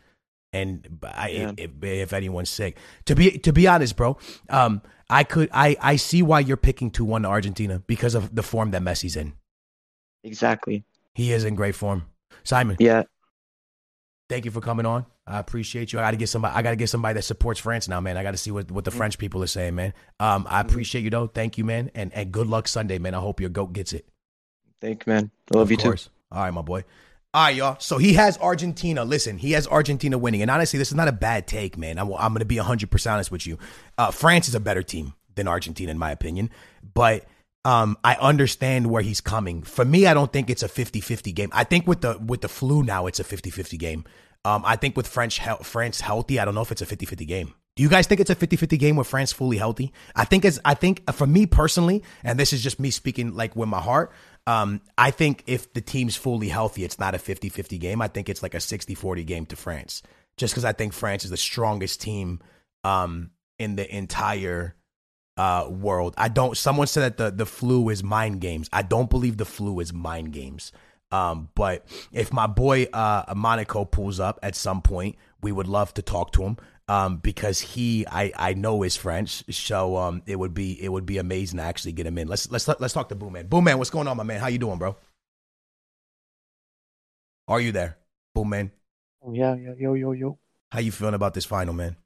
And 0.53 0.99
I, 1.05 1.29
Yeah. 1.29 1.53
if, 1.57 1.71
if 1.83 2.13
anyone's 2.13 2.51
sick, 2.51 2.77
to 3.07 3.15
be 3.15 3.39
to 3.39 3.53
be 3.53 3.67
honest, 3.69 3.97
bro, 3.97 4.19
um, 4.49 4.83
I 5.09 5.23
could 5.25 5.49
I 5.53 5.77
I 5.81 5.97
see 5.97 6.23
why 6.23 6.41
you're 6.41 6.57
picking 6.57 6.91
two 6.91 7.05
one 7.05 7.23
to 7.23 7.29
Argentina 7.29 7.79
because 7.87 8.15
of 8.15 8.35
the 8.35 8.43
form 8.43 8.73
that 8.73 8.83
Messi's 8.83 9.17
in. 9.17 9.35
Exactly. 10.25 10.85
He 11.15 11.33
is 11.33 11.45
in 11.45 11.55
great 11.55 11.75
form. 11.75 12.07
Simon, 12.43 12.77
Yeah. 12.81 13.05
thank 14.29 14.45
you 14.45 14.51
for 14.51 14.61
coming 14.61 14.87
on. 14.87 15.07
I 15.27 15.39
appreciate 15.39 15.93
you. 15.93 16.01
I 16.01 16.03
got 16.03 16.11
to 16.13 16.17
get 16.17 16.29
somebody. 16.29 16.55
I 16.57 16.63
got 16.63 16.71
to 16.71 16.77
get 16.77 16.89
somebody 16.89 17.15
that 17.15 17.23
supports 17.23 17.61
France 17.61 17.87
now, 17.87 18.01
man. 18.01 18.17
I 18.17 18.23
got 18.25 18.33
to 18.33 18.37
see 18.37 18.51
what, 18.51 18.71
what 18.71 18.85
the 18.85 18.91
French 18.91 19.17
people 19.19 19.43
are 19.45 19.47
saying, 19.49 19.77
man. 19.77 19.93
Um, 20.19 20.47
I 20.51 20.61
appreciate 20.61 21.03
you 21.03 21.11
though. 21.11 21.29
Thank 21.29 21.59
you, 21.59 21.65
man, 21.65 21.91
and 21.95 22.13
and 22.13 22.33
good 22.33 22.49
luck 22.49 22.67
Sunday, 22.67 22.99
man. 22.99 23.15
I 23.15 23.21
hope 23.21 23.41
your 23.41 23.51
goat 23.51 23.73
gets 23.73 23.93
it. 23.93 24.07
Thank 24.81 25.07
you, 25.07 25.13
man. 25.13 25.31
I 25.53 25.57
love 25.59 25.67
Of 25.67 25.71
you 25.71 25.77
too. 25.77 25.85
course. 25.85 26.11
All 26.33 26.43
right, 26.43 26.53
my 26.53 26.63
boy. 26.63 26.85
All 27.33 27.45
right, 27.45 27.55
y'all. 27.55 27.77
So 27.79 27.99
he 27.99 28.15
has 28.15 28.37
Argentina. 28.39 29.05
Listen, 29.05 29.39
he 29.39 29.53
has 29.53 29.69
Argentina 29.69 30.19
winning. 30.19 30.43
And 30.43 30.51
honestly, 30.51 30.79
this 30.79 30.89
is 30.89 30.97
not 30.97 31.07
a 31.07 31.13
bad 31.13 31.47
take, 31.47 31.79
man. 31.79 31.97
I'm, 31.97 32.13
I'm 32.15 32.33
going 32.33 32.41
to 32.41 32.45
be 32.45 32.57
100% 32.57 33.13
honest 33.13 33.31
with 33.31 33.47
you. 33.47 33.57
Uh, 33.97 34.11
France 34.11 34.49
is 34.49 34.57
a 34.57 34.61
better 34.61 34.83
team 34.83 35.15
than 35.37 35.47
Argentina, 35.47 35.93
in 35.93 35.99
my 35.99 36.11
opinion. 36.11 36.51
But 36.93 37.27
um, 37.65 37.97
I 38.03 38.17
understand 38.17 38.91
where 38.91 39.03
he's 39.03 39.21
coming. 39.21 39.63
For 39.63 39.85
me, 39.85 40.07
I 40.07 40.15
don't 40.15 40.33
think 40.33 40.51
it's 40.51 40.65
a 40.65 40.69
50 40.69 41.01
50 41.01 41.31
game. 41.31 41.51
I 41.53 41.63
think 41.63 41.87
with 41.87 42.01
the 42.01 42.19
with 42.19 42.41
the 42.41 42.49
flu 42.49 42.83
now, 42.83 43.07
it's 43.07 43.21
a 43.21 43.25
50 43.25 43.51
50 43.51 43.77
game. 43.77 44.05
Um, 44.45 44.65
I 44.67 44.75
think 44.75 44.97
with 44.97 45.07
French 45.07 45.39
hel- 45.39 45.63
France 45.63 46.01
healthy, 46.01 46.41
I 46.41 46.45
don't 46.45 46.55
know 46.57 46.63
if 46.63 46.73
it's 46.73 46.83
a 46.83 46.87
50 46.87 47.07
50 47.07 47.27
game. 47.27 47.55
Do 47.77 47.85
you 47.85 47.89
guys 47.89 48.07
think 48.07 48.21
it's 48.21 48.31
a 48.31 48.35
50 48.35 48.57
50 48.57 48.77
game 48.77 48.97
with 48.97 49.07
France 49.07 49.33
fully 49.33 49.57
healthy? 49.57 49.93
I 50.17 50.25
think 50.25 50.45
it's, 50.45 50.59
I 50.65 50.75
think 50.75 51.03
uh, 51.07 51.13
for 51.13 51.27
me 51.27 51.47
personally, 51.47 52.03
and 52.25 52.39
this 52.39 52.53
is 52.53 52.63
just 52.63 52.81
me 52.81 52.91
speaking 52.91 53.35
like 53.35 53.55
with 53.55 53.69
my 53.69 53.81
heart, 53.81 54.13
um, 54.47 54.81
I 54.97 55.11
think 55.11 55.45
if 55.47 55.73
the 55.73 55.81
team's 55.81 56.17
fully 56.17 56.49
healthy, 56.49 56.85
it's 56.85 56.99
not 56.99 57.15
a 57.15 57.19
50 57.19 57.49
50 57.49 57.79
game. 57.79 58.03
I 58.03 58.09
think 58.09 58.29
it's 58.29 58.43
like 58.43 58.55
a 58.55 58.61
60 58.61 58.95
40 58.95 59.25
game 59.25 59.47
to 59.47 59.57
France, 59.57 60.03
just 60.37 60.55
because 60.55 60.65
I 60.65 60.73
think 60.73 60.93
France 60.93 61.25
is 61.25 61.31
the 61.31 61.37
strongest 61.37 62.01
team 62.01 62.41
um, 62.85 63.31
in 63.59 63.77
the 63.77 63.95
entire 63.95 64.75
uh, 65.37 65.69
world. 65.69 66.15
I 66.19 66.29
don't, 66.29 66.57
someone 66.57 66.87
said 66.87 67.17
that 67.17 67.17
the, 67.17 67.37
the 67.37 67.47
flu 67.47 67.89
is 67.89 68.03
mind 68.03 68.41
games. 68.41 68.69
I 68.73 68.83
don't 68.83 69.09
believe 69.09 69.37
the 69.37 69.45
flu 69.45 69.81
is 69.81 69.93
mind 69.93 70.33
games. 70.33 70.73
Um, 71.13 71.49
but 71.55 71.87
if 72.13 72.33
my 72.33 72.47
boy 72.47 72.85
uh, 72.93 73.33
Monaco 73.35 73.85
pulls 73.85 74.21
up 74.21 74.39
at 74.43 74.55
some 74.55 74.81
point, 74.81 75.17
we 75.43 75.51
would 75.51 75.67
love 75.67 75.93
to 75.95 76.03
talk 76.03 76.33
to 76.33 76.43
him 76.43 76.57
um, 76.91 77.19
because 77.19 77.61
he 77.61 78.05
I, 78.09 78.33
I 78.37 78.55
know 78.55 78.83
is 78.83 78.97
French. 78.97 79.45
So 79.55 79.97
um, 79.97 80.23
it 80.27 80.37
would 80.37 80.53
be 80.53 80.83
it 80.83 80.89
would 80.89 81.07
be 81.07 81.19
amazing 81.19 81.59
to 81.59 81.63
actually 81.63 81.93
get 81.93 82.05
him 82.05 82.19
in. 82.19 82.27
Let's 82.27 82.51
let's 82.51 82.67
let's 82.67 82.93
talk 82.93 83.09
to 83.11 83.15
Boom 83.15 83.35
Man. 83.35 83.47
Boom 83.47 83.63
Man, 83.65 83.79
what's 83.79 83.91
going 83.91 84.09
on, 84.09 84.17
my 84.17 84.25
man? 84.25 84.41
How 84.41 84.49
you 84.49 84.59
doing, 84.59 84.79
bro? 84.79 84.97
Are 87.47 87.61
you 87.61 87.71
there, 87.71 87.97
Boom 88.35 88.49
Man? 88.49 88.73
Oh, 89.23 89.33
yeah, 89.33 89.55
yeah, 89.55 89.75
yo, 89.79 89.95
yo, 89.95 90.13
yo. 90.13 90.39
How 90.73 90.81
you 90.81 90.91
feeling 90.91 91.15
about 91.15 91.35
this 91.35 91.45
final, 91.45 91.75
man? 91.75 91.97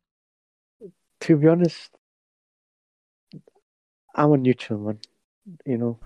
To 1.21 1.37
be 1.37 1.49
honest, 1.49 1.91
I'm 4.15 4.33
a 4.33 4.37
neutral 4.37 4.81
man. 4.81 4.99
You 5.65 5.79
know, 5.79 5.99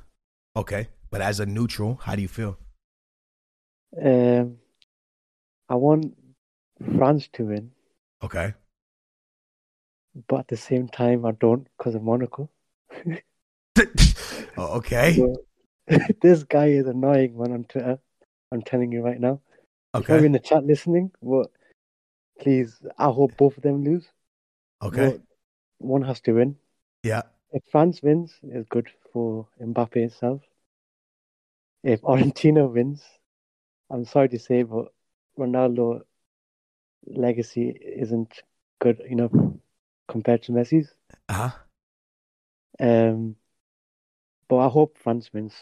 Okay, 0.57 0.89
but 1.11 1.21
as 1.21 1.41
a 1.41 1.47
neutral, 1.47 2.01
how 2.03 2.15
do 2.15 2.23
you 2.23 2.29
feel? 2.29 2.59
um, 4.05 4.59
I 5.69 5.75
want 5.75 6.17
France 6.97 7.29
to 7.35 7.45
win, 7.45 7.71
Okay, 8.23 8.55
but 10.27 10.41
at 10.41 10.49
the 10.49 10.57
same 10.57 10.89
time, 10.89 11.25
I 11.25 11.33
don't 11.33 11.67
because 11.77 11.95
of 11.95 12.03
Monaco. 12.03 12.51
Oh, 14.57 14.79
okay, 14.79 15.17
So, 15.17 15.43
this 16.23 16.43
guy 16.45 16.67
is 16.69 16.87
annoying 16.87 17.39
man 17.39 17.53
on 17.53 17.65
Twitter. 17.65 17.99
I'm 18.51 18.63
telling 18.63 18.93
you 18.93 19.03
right 19.03 19.21
now. 19.21 19.41
He's 19.95 20.05
probably 20.05 20.25
okay, 20.25 20.27
in 20.27 20.33
the 20.33 20.39
chat 20.39 20.65
listening, 20.65 21.13
but 21.23 21.51
please, 22.41 22.77
I 22.99 23.07
hope 23.07 23.37
both 23.37 23.57
of 23.57 23.63
them 23.63 23.85
lose. 23.85 24.09
okay, 24.83 25.13
But 25.13 25.21
one 25.79 26.03
has 26.03 26.21
to 26.23 26.33
win. 26.33 26.57
yeah, 27.03 27.23
If 27.53 27.63
France 27.71 28.03
wins, 28.03 28.35
it's 28.43 28.69
good 28.69 28.89
for 29.13 29.47
Mbappe 29.61 29.97
itself. 29.97 30.43
If 31.83 32.05
Argentina 32.05 32.67
wins, 32.67 33.03
I'm 33.91 34.05
sorry 34.05 34.29
to 34.31 34.39
say, 34.39 34.65
but 34.65 34.93
Ronaldo 35.39 36.03
legacy 37.07 37.71
isn't 37.71 38.43
good 38.81 39.01
enough 39.01 39.33
compared 40.09 40.43
to 40.45 40.53
Messi's. 40.53 40.93
uh 41.29 41.33
huh. 41.33 41.51
Um, 42.81 43.37
but 44.49 44.59
I 44.59 44.69
hope 44.69 44.97
France 44.99 45.31
wins. 45.33 45.55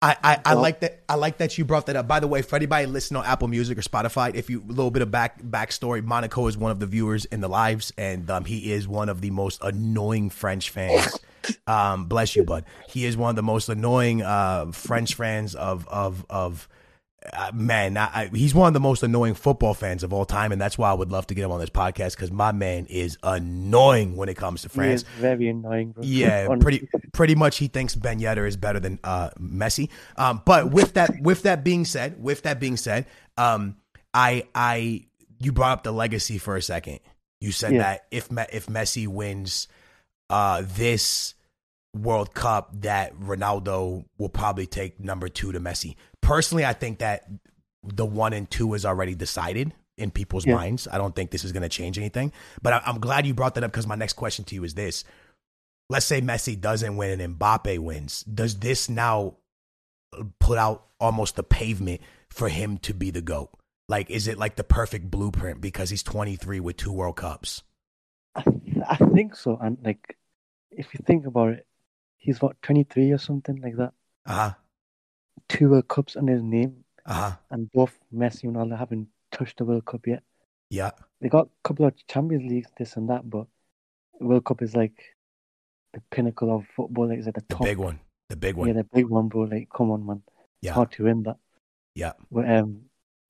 I, 0.00 0.16
I, 0.22 0.40
I 0.44 0.54
Well- 0.54 0.62
like 0.62 0.80
that. 0.80 1.02
I 1.08 1.14
like 1.16 1.38
that 1.38 1.58
you 1.58 1.64
brought 1.64 1.86
that 1.86 1.96
up. 1.96 2.06
By 2.06 2.20
the 2.20 2.28
way, 2.28 2.42
for 2.42 2.54
anybody 2.56 2.86
listening 2.86 3.18
on 3.20 3.26
Apple 3.26 3.48
Music 3.48 3.76
or 3.78 3.80
Spotify, 3.82 4.32
if 4.34 4.48
you 4.48 4.60
a 4.62 4.70
little 4.70 4.90
bit 4.92 5.02
of 5.02 5.10
back 5.10 5.42
backstory, 5.42 6.04
Monaco 6.04 6.46
is 6.46 6.56
one 6.56 6.70
of 6.70 6.78
the 6.78 6.86
viewers 6.86 7.24
in 7.26 7.40
the 7.40 7.48
lives, 7.48 7.92
and 7.98 8.30
um, 8.30 8.44
he 8.44 8.70
is 8.72 8.86
one 8.86 9.08
of 9.08 9.20
the 9.20 9.30
most 9.30 9.60
annoying 9.62 10.30
French 10.30 10.70
fans 10.70 11.18
Um, 11.66 12.04
bless 12.06 12.36
you, 12.36 12.44
bud. 12.44 12.64
He 12.88 13.06
is 13.06 13.16
one 13.16 13.30
of 13.30 13.36
the 13.36 13.42
most 13.42 13.68
annoying 13.70 14.20
uh, 14.22 14.70
French 14.72 15.14
fans 15.14 15.54
of 15.54 15.88
of 15.88 16.26
of 16.28 16.68
uh, 17.32 17.50
man. 17.52 17.96
I, 17.96 18.04
I, 18.12 18.30
he's 18.32 18.54
one 18.54 18.68
of 18.68 18.74
the 18.74 18.80
most 18.80 19.02
annoying 19.02 19.34
football 19.34 19.74
fans 19.74 20.02
of 20.02 20.12
all 20.12 20.24
time, 20.24 20.52
and 20.52 20.60
that's 20.60 20.78
why 20.78 20.90
I 20.90 20.94
would 20.94 21.10
love 21.10 21.26
to 21.28 21.34
get 21.34 21.44
him 21.44 21.50
on 21.50 21.60
this 21.60 21.70
podcast 21.70 22.12
because 22.16 22.30
my 22.30 22.52
man 22.52 22.86
is 22.86 23.18
annoying 23.22 24.16
when 24.16 24.28
it 24.28 24.36
comes 24.36 24.62
to 24.62 24.68
He 24.68 24.74
France. 24.74 25.02
is 25.02 25.08
very 25.18 25.48
annoying, 25.48 25.92
bro. 25.92 26.04
Yeah, 26.04 26.48
pretty 26.60 26.88
pretty 27.12 27.34
much. 27.34 27.58
He 27.58 27.68
thinks 27.68 27.94
Ben 27.94 28.20
Yedder 28.20 28.46
is 28.46 28.56
better 28.56 28.80
than 28.80 28.98
uh, 29.04 29.30
Messi. 29.40 29.88
Um, 30.16 30.42
but 30.44 30.70
with 30.70 30.94
that 30.94 31.10
with 31.20 31.42
that 31.42 31.64
being 31.64 31.84
said, 31.84 32.22
with 32.22 32.42
that 32.42 32.60
being 32.60 32.76
said, 32.76 33.06
um, 33.36 33.76
I 34.14 34.44
I 34.54 35.06
you 35.40 35.52
brought 35.52 35.72
up 35.72 35.82
the 35.84 35.92
legacy 35.92 36.38
for 36.38 36.56
a 36.56 36.62
second. 36.62 37.00
You 37.40 37.52
said 37.52 37.72
Yeah. 37.74 37.78
that 37.82 38.06
if 38.10 38.28
if 38.52 38.66
Messi 38.66 39.06
wins 39.06 39.68
uh, 40.30 40.62
this 40.64 41.34
World 41.96 42.34
Cup, 42.34 42.70
that 42.82 43.18
Ronaldo 43.18 44.04
will 44.18 44.28
probably 44.28 44.66
take 44.66 45.00
number 45.00 45.28
two 45.28 45.52
to 45.52 45.60
Messi. 45.60 45.94
Personally, 46.22 46.64
I 46.64 46.72
think 46.72 46.98
that 46.98 47.28
the 47.82 48.06
one 48.06 48.32
and 48.32 48.50
two 48.50 48.74
is 48.74 48.84
already 48.84 49.14
decided 49.14 49.72
in 49.96 50.10
people's 50.10 50.46
Yeah. 50.46 50.54
minds. 50.54 50.86
I 50.90 50.98
don't 50.98 51.14
think 51.14 51.30
this 51.30 51.44
is 51.44 51.52
going 51.52 51.62
to 51.62 51.68
change 51.68 51.98
anything. 51.98 52.32
But 52.62 52.72
I, 52.74 52.82
I'm 52.86 53.00
glad 53.00 53.26
you 53.26 53.34
brought 53.34 53.54
that 53.54 53.64
up 53.64 53.70
because 53.72 53.86
my 53.86 53.94
next 53.96 54.14
question 54.14 54.44
to 54.46 54.54
you 54.54 54.64
is 54.64 54.74
this: 54.74 55.04
Let's 55.88 56.06
say 56.06 56.20
Messi 56.20 56.60
doesn't 56.60 56.96
win 56.96 57.20
and 57.20 57.38
Mbappe 57.38 57.78
wins. 57.78 58.22
Does 58.24 58.58
this 58.58 58.88
now 58.88 59.36
put 60.38 60.58
out 60.58 60.86
almost 61.00 61.36
the 61.36 61.42
pavement 61.42 62.00
for 62.28 62.48
him 62.48 62.78
to 62.78 62.94
be 62.94 63.10
the 63.10 63.22
goat? 63.22 63.50
Like, 63.88 64.10
is 64.10 64.28
it 64.28 64.36
like 64.38 64.56
the 64.56 64.64
perfect 64.64 65.10
blueprint 65.10 65.60
because 65.60 65.88
he's 65.88 66.02
23 66.02 66.60
with 66.60 66.76
two 66.76 66.92
World 66.92 67.16
Cups? 67.16 67.62
I, 68.34 68.44
I 68.86 68.96
think 68.96 69.34
so. 69.34 69.56
And 69.60 69.78
like, 69.82 70.16
if 70.70 70.92
you 70.92 71.00
think 71.06 71.26
about 71.26 71.50
it, 71.54 71.66
he's 72.18 72.42
what 72.42 72.60
23 72.62 73.12
or 73.12 73.18
something 73.18 73.60
like 73.62 73.76
that. 73.76 73.94
Uh 74.26 74.34
huh. 74.34 74.52
Two 75.48 75.70
World 75.70 75.88
Cups 75.88 76.16
under 76.16 76.32
his 76.34 76.42
name, 76.42 76.84
Uh 77.06 77.14
huh. 77.14 77.36
and 77.50 77.70
both 77.72 77.98
Messi 78.14 78.44
and 78.44 78.56
Ronaldo 78.56 78.78
haven't 78.78 79.08
touched 79.32 79.58
the 79.58 79.64
World 79.64 79.84
Cup 79.86 80.06
yet. 80.06 80.22
Yeah. 80.70 80.90
They 81.20 81.28
got 81.28 81.46
a 81.46 81.68
couple 81.68 81.86
of 81.86 81.94
Champions 82.06 82.50
Leagues, 82.50 82.70
this 82.78 82.96
and 82.96 83.08
that, 83.08 83.28
but 83.28 83.46
World 84.20 84.44
Cup 84.44 84.62
is 84.62 84.76
like 84.76 85.16
the 85.94 86.02
pinnacle 86.10 86.54
of 86.54 86.66
football. 86.76 87.08
Like, 87.08 87.18
it's 87.18 87.28
at 87.28 87.34
the 87.34 87.40
top. 87.42 87.48
The 87.48 87.54
top. 87.56 87.64
big 87.64 87.78
one. 87.78 88.00
The 88.28 88.36
big 88.36 88.56
one. 88.56 88.68
Yeah, 88.68 88.74
the 88.74 88.84
big 88.84 89.06
one, 89.06 89.28
bro. 89.28 89.42
Like, 89.42 89.68
come 89.74 89.90
on, 89.90 90.04
man. 90.04 90.22
It's 90.26 90.66
Yeah. 90.66 90.72
hard 90.74 90.92
to 90.92 91.04
win 91.04 91.22
that. 91.22 91.38
Yeah. 91.94 92.12
But 92.30 92.48
um, 92.50 92.82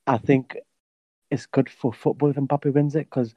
I 0.06 0.18
think 0.18 0.56
it's 1.30 1.46
good 1.46 1.70
for 1.70 1.92
football 1.92 2.30
if 2.30 2.36
Mbappe 2.36 2.72
wins 2.74 2.96
it 2.96 3.08
because 3.08 3.34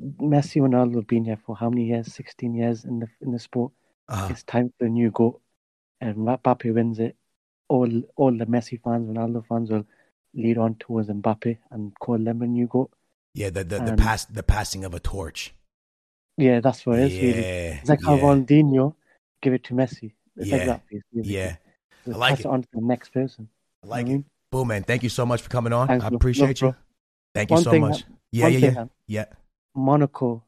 Messi 0.00 0.64
and 0.64 0.72
Ronaldo 0.72 0.96
have 0.96 1.06
been 1.06 1.24
here 1.24 1.38
for 1.44 1.56
how 1.56 1.68
many 1.70 1.86
years? 1.86 2.14
16 2.14 2.54
years 2.54 2.84
in 2.84 3.00
the 3.00 3.08
in 3.20 3.32
the 3.32 3.38
sport. 3.38 3.72
Uh-huh. 4.08 4.28
It's 4.30 4.44
time 4.44 4.72
for 4.78 4.84
a 4.86 4.88
new 4.88 5.10
goat. 5.10 5.40
And 6.00 6.16
Mbappe 6.16 6.72
wins 6.72 6.98
it. 7.00 7.16
All 7.74 7.90
all 8.16 8.32
the 8.42 8.46
Messi 8.54 8.76
fans, 8.84 9.08
Ronaldo 9.10 9.40
fans 9.48 9.70
will 9.70 9.86
lead 10.34 10.58
on 10.58 10.74
towards 10.82 11.08
Mbappe 11.08 11.52
and 11.70 11.82
call 12.04 12.18
them 12.18 12.42
a 12.42 12.46
new 12.46 12.66
goat. 12.66 12.90
Yeah. 13.34 13.50
The 13.56 13.64
the, 13.64 13.78
the 13.88 13.92
Um, 13.92 13.96
pass 13.96 14.24
the 14.38 14.42
passing 14.54 14.84
of 14.84 14.92
a 14.94 15.00
torch. 15.00 15.54
Yeah, 16.36 16.60
that's 16.60 16.84
what 16.86 16.98
it 16.98 17.12
is. 17.12 17.14
yeah. 17.16 17.22
Really. 17.22 17.78
It's 17.80 17.88
like 17.88 18.04
how 18.04 18.16
yeah. 18.16 18.22
Ronaldinho 18.24 18.94
give 19.42 19.54
it 19.58 19.64
to 19.68 19.74
Messi. 19.74 20.12
It's 20.36 20.48
Yeah, 20.48 20.56
like 20.56 20.66
that. 20.66 20.80
Basically. 20.90 21.22
Yeah. 21.36 21.56
Just 22.04 22.16
I 22.16 22.18
like 22.24 22.30
pass 22.32 22.40
it. 22.40 22.46
it 22.46 22.52
on 22.54 22.62
to 22.62 22.68
the 22.72 22.80
next 22.92 23.08
person. 23.18 23.48
I 23.84 23.86
like 23.86 24.06
You 24.06 24.12
know 24.14 24.18
it. 24.20 24.24
Boom, 24.52 24.68
man. 24.68 24.82
Thank 24.82 25.02
you 25.02 25.08
so 25.08 25.24
much 25.24 25.40
for 25.40 25.48
coming 25.48 25.72
on. 25.72 25.86
Thanks, 25.88 26.04
I 26.04 26.08
appreciate 26.08 26.60
you. 26.60 26.74
Thank 27.34 27.50
you 27.50 27.58
so 27.58 27.70
thing 27.70 27.80
much. 27.88 28.04
Yeah, 28.30 28.44
one 28.44 28.52
yeah, 28.52 28.60
thing 28.60 28.74
yeah. 28.74 28.86
Yeah. 29.18 29.24
Monaco, 29.74 30.44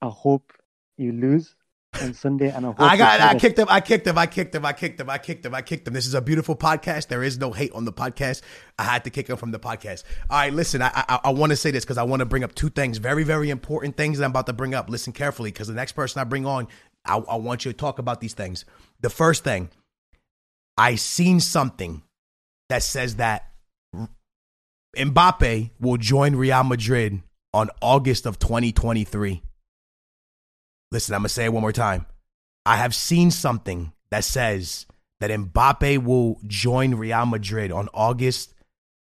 I 0.00 0.08
hope 0.24 0.52
you 0.96 1.10
lose 1.12 1.56
on 2.02 2.14
Sunday, 2.14 2.50
and 2.50 2.66
I 2.66 2.74
I 2.78 2.96
got. 2.96 3.20
I 3.20 3.38
kicked 3.38 3.58
him. 3.58 3.66
I 3.68 3.80
kicked 3.80 4.06
him. 4.06 4.18
I 4.18 4.26
kicked 4.26 4.54
him. 4.54 4.64
I 4.64 4.72
kicked 4.72 5.00
him. 5.00 5.10
I 5.10 5.18
kicked 5.18 5.46
him. 5.46 5.54
I 5.54 5.62
kicked 5.62 5.88
him. 5.88 5.94
This 5.94 6.06
is 6.06 6.14
a 6.14 6.20
beautiful 6.20 6.56
podcast. 6.56 7.08
There 7.08 7.22
is 7.22 7.38
no 7.38 7.52
hate 7.52 7.72
on 7.72 7.84
the 7.84 7.92
podcast. 7.92 8.42
I 8.78 8.84
had 8.84 9.04
to 9.04 9.10
kick 9.10 9.28
him 9.28 9.36
from 9.36 9.50
the 9.50 9.58
podcast. 9.58 10.04
All 10.30 10.38
right, 10.38 10.52
listen. 10.52 10.82
I 10.82 10.90
I, 10.94 11.20
I 11.24 11.30
want 11.30 11.50
to 11.50 11.56
say 11.56 11.70
this 11.70 11.84
because 11.84 11.98
I 11.98 12.02
want 12.02 12.20
to 12.20 12.26
bring 12.26 12.44
up 12.44 12.54
two 12.54 12.70
things, 12.70 12.98
very 12.98 13.24
very 13.24 13.50
important 13.50 13.96
things 13.96 14.18
that 14.18 14.24
I'm 14.24 14.30
about 14.30 14.46
to 14.46 14.52
bring 14.52 14.74
up. 14.74 14.88
Listen 14.88 15.12
carefully 15.12 15.50
because 15.50 15.68
the 15.68 15.74
next 15.74 15.92
person 15.92 16.20
I 16.20 16.24
bring 16.24 16.46
on, 16.46 16.68
I, 17.04 17.16
I 17.16 17.36
want 17.36 17.64
you 17.64 17.72
to 17.72 17.76
talk 17.76 17.98
about 17.98 18.20
these 18.20 18.34
things. 18.34 18.64
The 19.00 19.10
first 19.10 19.44
thing, 19.44 19.70
I 20.76 20.96
seen 20.96 21.40
something 21.40 22.02
that 22.68 22.82
says 22.82 23.16
that 23.16 23.50
Mbappe 24.96 25.70
will 25.80 25.96
join 25.96 26.36
Real 26.36 26.64
Madrid 26.64 27.22
on 27.52 27.70
August 27.80 28.26
of 28.26 28.38
2023. 28.38 29.42
Listen, 30.92 31.14
I'm 31.14 31.22
going 31.22 31.28
to 31.28 31.34
say 31.34 31.44
it 31.46 31.52
one 31.52 31.62
more 31.62 31.72
time. 31.72 32.06
I 32.64 32.76
have 32.76 32.94
seen 32.94 33.30
something 33.30 33.92
that 34.10 34.24
says 34.24 34.86
that 35.20 35.30
Mbappe 35.30 36.04
will 36.04 36.40
join 36.46 36.94
Real 36.94 37.26
Madrid 37.26 37.72
on 37.72 37.88
August 37.94 38.54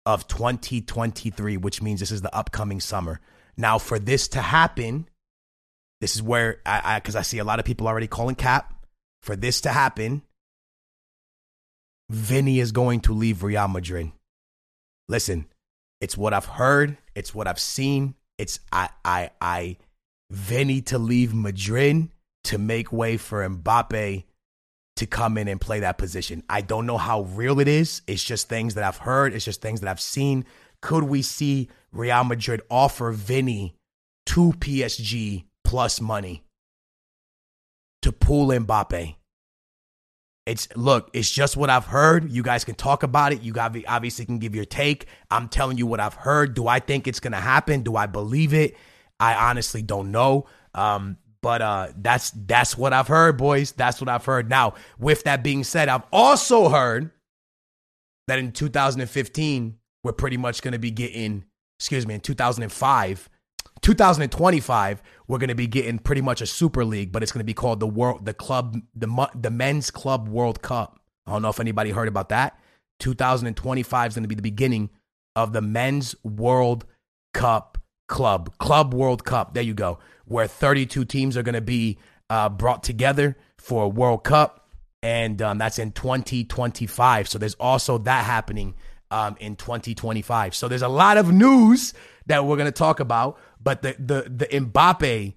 of 0.06 0.28
2023, 0.28 1.58
which 1.58 1.82
means 1.82 2.00
this 2.00 2.12
is 2.12 2.22
the 2.22 2.36
upcoming 2.36 2.80
summer. 2.80 3.20
Now, 3.58 3.78
for 3.78 4.00
this 4.00 4.28
to 4.30 4.42
happen, 4.42 5.08
this 6.00 6.16
is 6.16 6.24
where 6.24 6.60
I, 6.66 7.00
because 7.00 7.16
I, 7.16 7.22
see 7.22 7.38
a 7.38 7.44
lot 7.44 7.60
of 7.60 7.66
people 7.66 7.88
already 7.88 8.08
calling 8.08 8.36
cap. 8.36 8.74
For 9.22 9.36
this 9.36 9.62
to 9.62 9.70
happen, 9.70 10.24
Vinny 12.10 12.60
is 12.60 12.72
going 12.72 13.02
to 13.02 13.14
leave 13.14 13.44
Real 13.44 13.68
Madrid. 13.68 14.12
Listen, 15.08 15.46
it's 16.00 16.18
what 16.18 16.34
I've 16.34 16.46
heard. 16.46 16.98
It's 17.14 17.36
what 17.36 17.48
I've 17.48 17.60
seen. 17.60 18.16
It's 18.40 18.60
I 18.72 18.90
I 19.06 19.30
I 19.40 19.78
Vinny 20.32 20.82
to 20.84 20.98
leave 20.98 21.34
Madrid 21.34 22.10
to 22.46 22.58
make 22.58 22.92
way 22.92 23.18
for 23.18 23.48
Mbappe 23.48 24.24
to 24.96 25.06
come 25.06 25.38
in 25.38 25.48
and 25.48 25.60
play 25.60 25.82
that 25.82 25.98
position. 25.98 26.42
I 26.50 26.62
don't 26.62 26.86
know 26.86 26.98
how 26.98 27.24
real 27.24 27.60
it 27.60 27.68
is. 27.68 28.02
It's 28.08 28.24
just 28.24 28.48
things 28.48 28.76
that 28.76 28.84
I've 28.84 28.98
heard. 28.98 29.34
It's 29.34 29.46
just 29.46 29.62
things 29.62 29.82
that 29.82 29.90
I've 29.90 30.02
seen. 30.02 30.46
Could 30.82 31.04
we 31.04 31.22
see 31.22 31.70
Real 31.92 32.24
Madrid 32.24 32.62
offer 32.70 33.12
Vinny 33.12 33.76
to 34.28 34.54
PSG 34.54 35.44
plus 35.64 36.00
money 36.00 36.44
to 38.02 38.12
pull 38.12 38.48
Mbappe? 38.48 39.16
It's 40.46 40.68
look, 40.76 41.10
it's 41.14 41.30
just 41.30 41.58
what 41.58 41.70
I've 41.70 41.86
heard. 41.86 42.32
You 42.32 42.42
guys 42.42 42.64
can 42.64 42.76
talk 42.76 43.04
about 43.04 43.34
it. 43.34 43.42
You 43.42 43.54
obviously 43.58 44.26
can 44.26 44.40
give 44.40 44.56
your 44.56 44.66
take. 44.66 45.08
I'm 45.30 45.50
telling 45.50 45.78
you 45.78 45.86
what 45.86 46.00
I've 46.00 46.16
heard. 46.16 46.54
Do 46.54 46.68
I 46.68 46.80
think 46.80 47.08
it's 47.08 47.20
gonna 47.20 47.42
happen? 47.42 47.84
Do 47.84 47.96
I 47.96 48.06
believe 48.08 48.54
it? 48.54 48.76
I 49.22 49.50
honestly 49.50 49.84
don't 49.84 50.12
know. 50.12 50.48
Um, 50.74 51.18
but 51.42 51.62
uh, 51.62 51.88
that's 51.98 52.32
that's 52.32 52.78
what 52.78 52.94
I've 52.94 53.08
heard, 53.08 53.38
boys. 53.38 53.72
That's 53.72 54.02
what 54.02 54.10
I've 54.10 54.26
heard. 54.26 54.50
Now, 54.50 54.74
with 55.00 55.24
that 55.24 55.44
being 55.44 55.64
said, 55.64 55.90
I've 55.90 56.04
also 56.12 56.70
heard 56.70 57.12
that 58.28 58.40
in 58.40 58.52
2015 58.52 59.78
we're 60.04 60.12
pretty 60.14 60.38
much 60.38 60.62
going 60.62 60.72
to 60.72 60.80
be 60.80 60.92
getting, 60.92 61.44
excuse 61.80 62.08
me, 62.08 62.16
in 62.16 62.22
2005, 62.22 63.30
2025 63.82 65.04
we're 65.28 65.38
going 65.38 65.48
to 65.48 65.56
be 65.56 65.68
getting 65.68 66.00
pretty 66.00 66.22
much 66.22 66.42
a 66.42 66.46
super 66.46 66.84
league, 66.84 67.12
but 67.12 67.24
it's 67.24 67.32
going 67.32 67.40
to 67.40 67.46
be 67.46 67.54
called 67.54 67.80
the 67.80 67.88
world, 67.88 68.26
the 68.26 68.34
club, 68.34 68.78
the 68.96 69.30
the 69.36 69.52
men's 69.52 69.90
club 69.90 70.28
World 70.28 70.62
Cup. 70.62 71.00
I 71.26 71.32
don't 71.32 71.42
know 71.42 71.50
if 71.50 71.60
anybody 71.60 71.92
heard 71.92 72.08
about 72.08 72.30
that. 72.30 72.60
2025 73.00 74.12
is 74.12 74.16
going 74.16 74.24
to 74.24 74.28
be 74.28 74.36
the 74.36 74.42
beginning 74.42 74.92
of 75.36 75.54
the 75.54 75.62
men's 75.62 76.16
World 76.24 76.86
Cup 77.34 77.78
club, 78.12 78.56
Club 78.60 78.94
World 78.94 79.26
Cup. 79.26 79.56
There 79.56 79.64
you 79.64 79.74
go, 79.74 79.98
where 80.26 80.46
32 80.46 81.06
teams 81.06 81.36
are 81.36 81.42
going 81.42 81.56
to 81.56 81.62
be 81.62 81.98
uh, 82.30 82.50
brought 82.50 82.84
together 82.84 83.36
for 83.58 83.86
a 83.86 83.88
World 83.88 84.24
Cup, 84.24 84.70
and 85.02 85.42
um, 85.42 85.58
that's 85.58 85.80
in 85.80 85.92
2025. 85.94 87.28
So 87.28 87.40
there's 87.40 87.56
also 87.56 87.98
that 88.00 88.26
happening 88.26 88.76
um, 89.10 89.36
in 89.40 89.56
2025. 89.56 90.54
So 90.54 90.68
there's 90.68 90.84
a 90.84 90.88
lot 90.88 91.18
of 91.18 91.32
news 91.32 91.96
that 92.28 92.46
we're 92.46 92.58
going 92.58 92.68
to 92.68 92.72
talk 92.72 93.00
about, 93.00 93.40
but 93.60 93.82
the 93.82 93.96
the 93.98 94.30
the 94.30 94.46
Mbappe. 94.46 95.34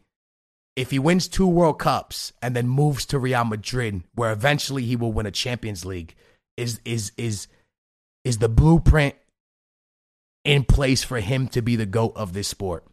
If 0.77 0.91
he 0.91 0.99
wins 0.99 1.29
two 1.29 1.47
World 1.47 1.79
Cups 1.79 2.33
and 2.43 2.57
then 2.57 2.67
moves 2.67 3.07
to 3.07 3.19
Real 3.21 3.45
Madrid, 3.45 4.03
where 4.17 4.33
eventually 4.33 4.83
he 4.83 4.97
will 4.97 5.13
win 5.13 5.25
a 5.25 5.31
Champions 5.31 5.85
League, 5.85 6.17
is 6.57 6.81
is 6.85 7.13
is 7.17 7.47
is 8.25 8.39
the 8.39 8.49
blueprint 8.49 9.15
in 10.45 10.65
place 10.65 11.03
for 11.03 11.21
him 11.21 11.49
to 11.49 11.63
be 11.63 11.77
the 11.77 11.87
GOAT 11.87 12.13
of 12.17 12.33
this 12.33 12.49
sport. 12.49 12.85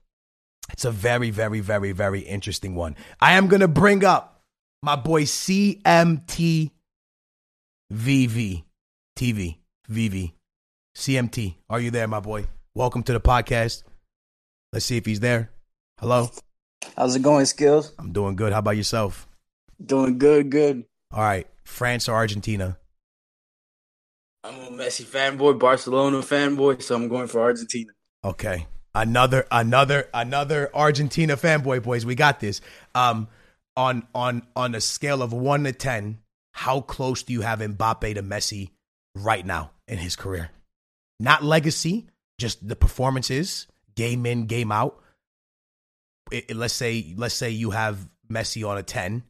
It's 0.71 0.85
a 0.85 0.91
very, 0.91 1.29
very, 1.31 1.59
very, 1.59 1.91
very 1.91 2.21
interesting 2.21 2.75
one. 2.75 2.95
I 3.19 3.33
am 3.33 3.47
going 3.47 3.59
to 3.59 3.67
bring 3.67 4.05
up 4.05 4.41
my 4.81 4.95
boy 4.95 5.23
CMT 5.23 6.71
VV 7.93 8.63
TV 9.17 9.57
VV 9.89 10.31
CMT. 10.95 11.55
Are 11.69 11.79
you 11.79 11.91
there, 11.91 12.07
my 12.07 12.21
boy? 12.21 12.47
Welcome 12.73 13.03
to 13.03 13.13
the 13.13 13.19
podcast. 13.19 13.83
Let's 14.71 14.85
see 14.85 14.95
if 14.95 15.05
he's 15.05 15.19
there. 15.19 15.51
Hello. 15.99 16.29
How's 16.95 17.15
it 17.15 17.21
going, 17.21 17.45
Skills? 17.45 17.93
I'm 17.99 18.13
doing 18.13 18.35
good. 18.35 18.53
How 18.53 18.59
about 18.59 18.77
yourself? 18.77 19.27
Doing 19.85 20.17
good, 20.17 20.49
good. 20.49 20.85
All 21.11 21.21
right. 21.21 21.47
France 21.65 22.07
or 22.07 22.15
Argentina? 22.15 22.77
I'm 24.43 24.55
a 24.55 24.83
Messi 24.83 25.03
fanboy, 25.05 25.59
Barcelona 25.59 26.17
fanboy, 26.19 26.81
so 26.81 26.95
I'm 26.95 27.07
going 27.07 27.27
for 27.27 27.41
Argentina. 27.41 27.91
Okay. 28.23 28.67
Another 28.93 29.45
another 29.51 30.09
another 30.13 30.69
Argentina 30.73 31.37
fanboy 31.37 31.81
boys. 31.83 32.05
We 32.05 32.15
got 32.15 32.39
this. 32.39 32.59
Um 32.95 33.27
on 33.77 34.05
on 34.13 34.43
on 34.55 34.75
a 34.75 34.81
scale 34.81 35.21
of 35.21 35.31
one 35.31 35.63
to 35.63 35.71
ten, 35.71 36.19
how 36.53 36.81
close 36.81 37.23
do 37.23 37.31
you 37.33 37.41
have 37.41 37.59
Mbappe 37.59 38.15
to 38.15 38.23
Messi 38.23 38.71
right 39.15 39.45
now 39.45 39.71
in 39.87 39.97
his 39.97 40.15
career? 40.15 40.49
Not 41.19 41.43
legacy, 41.43 42.07
just 42.37 42.67
the 42.67 42.75
performances, 42.75 43.67
game 43.95 44.25
in, 44.25 44.45
game 44.47 44.71
out. 44.71 45.01
It- 46.31 46.45
it- 46.49 46.57
let's 46.57 46.73
say 46.73 47.13
let's 47.15 47.35
say 47.35 47.51
you 47.51 47.71
have 47.71 48.09
Messi 48.29 48.67
on 48.67 48.77
a 48.77 48.83
ten. 48.83 49.23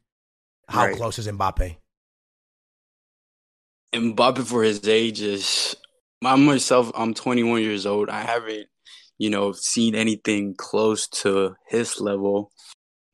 How 0.69 0.85
Right. 0.85 0.95
close 0.95 1.19
is 1.19 1.27
Mbappe? 1.27 1.75
Mbappe 3.93 4.45
for 4.45 4.63
his 4.63 4.87
age 4.87 5.21
is 5.21 5.75
I 6.23 6.35
myself 6.35 6.91
I'm 6.95 7.13
21 7.13 7.61
years 7.61 7.85
old. 7.85 8.09
I 8.09 8.21
haven't, 8.21 8.67
you 9.17 9.29
know, 9.29 9.51
seen 9.51 9.95
anything 9.95 10.55
close 10.55 11.07
to 11.09 11.55
his 11.67 11.99
level. 11.99 12.51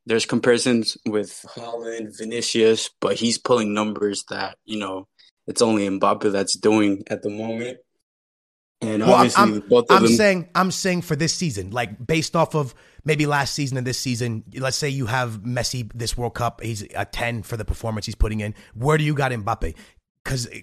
There's 0.05 0.25
comparisons 0.25 0.97
with 1.05 1.45
Haaland, 1.55 2.17
Vinicius, 2.17 2.89
but 3.01 3.15
he's 3.15 3.37
pulling 3.37 3.73
numbers 3.73 4.23
that, 4.29 4.57
you 4.65 4.79
know, 4.79 5.07
it's 5.47 5.61
only 5.61 5.87
Mbappe 5.87 6.31
that's 6.31 6.55
doing 6.57 7.03
at 7.09 7.23
the 7.23 7.29
moment. 7.29 7.79
And 8.79 9.01
Well, 9.01 9.09
I'm- 9.15 9.17
obviously 9.25 9.43
I'm, 9.43 9.59
both 9.67 9.89
of 9.89 9.97
I'm 9.97 10.03
them 10.03 10.13
saying 10.13 10.49
I'm 10.53 10.69
saying 10.71 11.01
for 11.01 11.15
this 11.15 11.33
season, 11.33 11.71
like 11.71 12.05
based 12.05 12.35
off 12.35 12.53
of 12.55 12.75
maybe 13.03 13.25
last 13.25 13.55
season 13.55 13.77
and 13.77 13.87
this 13.87 13.97
season. 13.97 14.43
Let's 14.53 14.77
say 14.77 14.89
you 14.89 15.07
have 15.07 15.41
Messi 15.41 15.89
this 15.95 16.15
World 16.15 16.35
Cup, 16.35 16.61
he's 16.61 16.83
a 16.95 17.05
ten 17.05 17.41
for 17.41 17.57
the 17.57 17.65
performance 17.65 18.05
he's 18.05 18.15
putting 18.15 18.41
in. 18.41 18.53
Where 18.75 18.97
do 18.99 19.03
you 19.03 19.15
got 19.15 19.31
Mbappe? 19.31 19.73
Because 20.27 20.45
eh, 20.51 20.59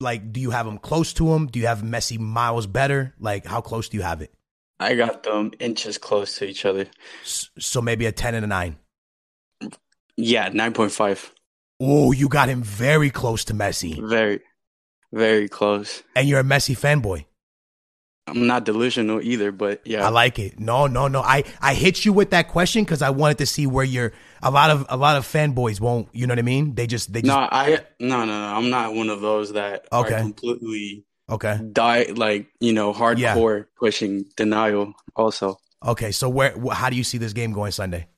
like, 0.00 0.32
do 0.32 0.40
you 0.40 0.50
have 0.50 0.66
them 0.66 0.78
close 0.78 1.12
to 1.12 1.32
him? 1.32 1.46
Do 1.46 1.60
you 1.60 1.68
have 1.68 1.82
Messi 1.82 2.18
miles 2.18 2.66
better? 2.66 3.14
Like, 3.20 3.46
how 3.46 3.60
close 3.60 3.88
do 3.88 3.96
you 3.96 4.02
have 4.02 4.20
it? 4.20 4.34
I 4.80 4.96
got 4.96 5.22
them 5.22 5.52
inches 5.60 5.96
close 5.96 6.36
to 6.38 6.44
each 6.44 6.64
other. 6.64 6.86
So 7.22 7.80
maybe 7.80 8.06
a 8.06 8.12
ten 8.12 8.34
and 8.34 8.44
a 8.44 8.48
nine. 8.48 8.78
Yeah, 10.16 10.50
9.5. 10.50 11.30
Oh, 11.78 12.10
you 12.10 12.28
got 12.28 12.48
him 12.48 12.62
very 12.62 13.10
close 13.10 13.44
to 13.44 13.54
Messi, 13.54 14.02
Very, 14.08 14.40
very 15.12 15.46
close. 15.48 16.02
and 16.16 16.26
you're 16.26 16.40
a 16.40 16.44
Messi 16.44 16.76
fanboy. 16.76 17.25
I'm 18.28 18.46
not 18.46 18.64
delusional 18.64 19.20
either, 19.22 19.52
but 19.52 19.80
yeah. 19.86 20.04
I 20.04 20.08
like 20.08 20.38
it. 20.40 20.58
No, 20.58 20.86
no, 20.88 21.06
no. 21.06 21.20
I 21.22 21.44
I 21.60 21.74
hit 21.74 22.04
you 22.04 22.12
with 22.12 22.30
that 22.30 22.48
question 22.48 22.82
because 22.84 23.00
I 23.00 23.10
wanted 23.10 23.38
to 23.38 23.46
see 23.46 23.66
where 23.66 23.84
you're. 23.84 24.12
A 24.42 24.50
lot 24.50 24.70
of 24.70 24.84
a 24.88 24.96
lot 24.96 25.16
of 25.16 25.24
fanboys 25.24 25.80
won't. 25.80 26.08
You 26.12 26.26
know 26.26 26.32
what 26.32 26.38
I 26.40 26.42
mean? 26.42 26.74
They 26.74 26.86
just 26.86 27.12
they 27.12 27.22
just 27.22 27.28
No, 27.28 27.48
I 27.50 27.80
no 28.00 28.24
no 28.24 28.26
no. 28.26 28.54
I'm 28.56 28.68
not 28.68 28.94
one 28.94 29.10
of 29.10 29.20
those 29.20 29.52
that 29.54 29.86
Okay. 29.92 30.14
are 30.14 30.18
completely 30.20 31.04
okay. 31.30 31.58
die 31.72 32.06
like 32.14 32.48
you 32.60 32.72
know 32.72 32.92
hardcore 32.92 33.66
pushing 33.78 34.24
denial. 34.36 34.92
Also, 35.14 35.58
Okay, 35.84 36.10
so 36.10 36.28
where? 36.28 36.54
How 36.72 36.90
do 36.90 36.96
you 36.96 37.04
see 37.04 37.18
this 37.18 37.32
game 37.32 37.52
going 37.52 37.70
Sunday? 37.72 38.08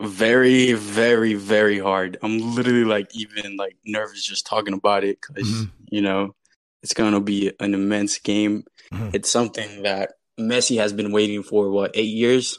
very 0.00 0.72
very 0.72 1.34
very 1.34 1.78
hard. 1.78 2.16
I'm 2.22 2.38
literally 2.54 2.84
like 2.84 3.14
even 3.14 3.56
like 3.56 3.76
nervous 3.84 4.24
just 4.24 4.46
talking 4.46 4.74
about 4.74 5.04
it 5.04 5.18
because 5.20 5.46
Mhm. 5.46 5.70
you 5.90 6.00
know 6.02 6.34
it's 6.82 6.94
gonna 6.94 7.20
be 7.20 7.52
an 7.60 7.74
immense 7.74 8.18
game. 8.18 8.64
Mhm. 8.92 9.14
It's 9.14 9.30
something 9.30 9.82
that 9.82 10.12
Messi 10.38 10.78
has 10.78 10.92
been 10.92 11.12
waiting 11.12 11.42
for 11.42 11.70
what 11.70 11.92
eight 11.94 12.14
years. 12.14 12.58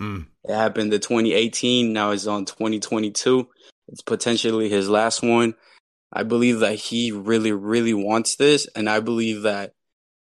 Mm. 0.00 0.26
It 0.44 0.54
happened 0.54 0.92
in 0.92 1.00
2018. 1.00 1.92
Now 1.92 2.10
it's 2.10 2.26
on 2.26 2.44
2022. 2.44 3.48
It's 3.88 4.02
potentially 4.02 4.68
his 4.68 4.88
last 4.88 5.22
one. 5.22 5.54
I 6.12 6.22
believe 6.24 6.60
that 6.60 6.74
he 6.76 7.10
really, 7.12 7.52
really 7.52 7.94
wants 7.94 8.36
this, 8.36 8.66
and 8.76 8.88
I 8.88 9.00
believe 9.00 9.42
that 9.42 9.72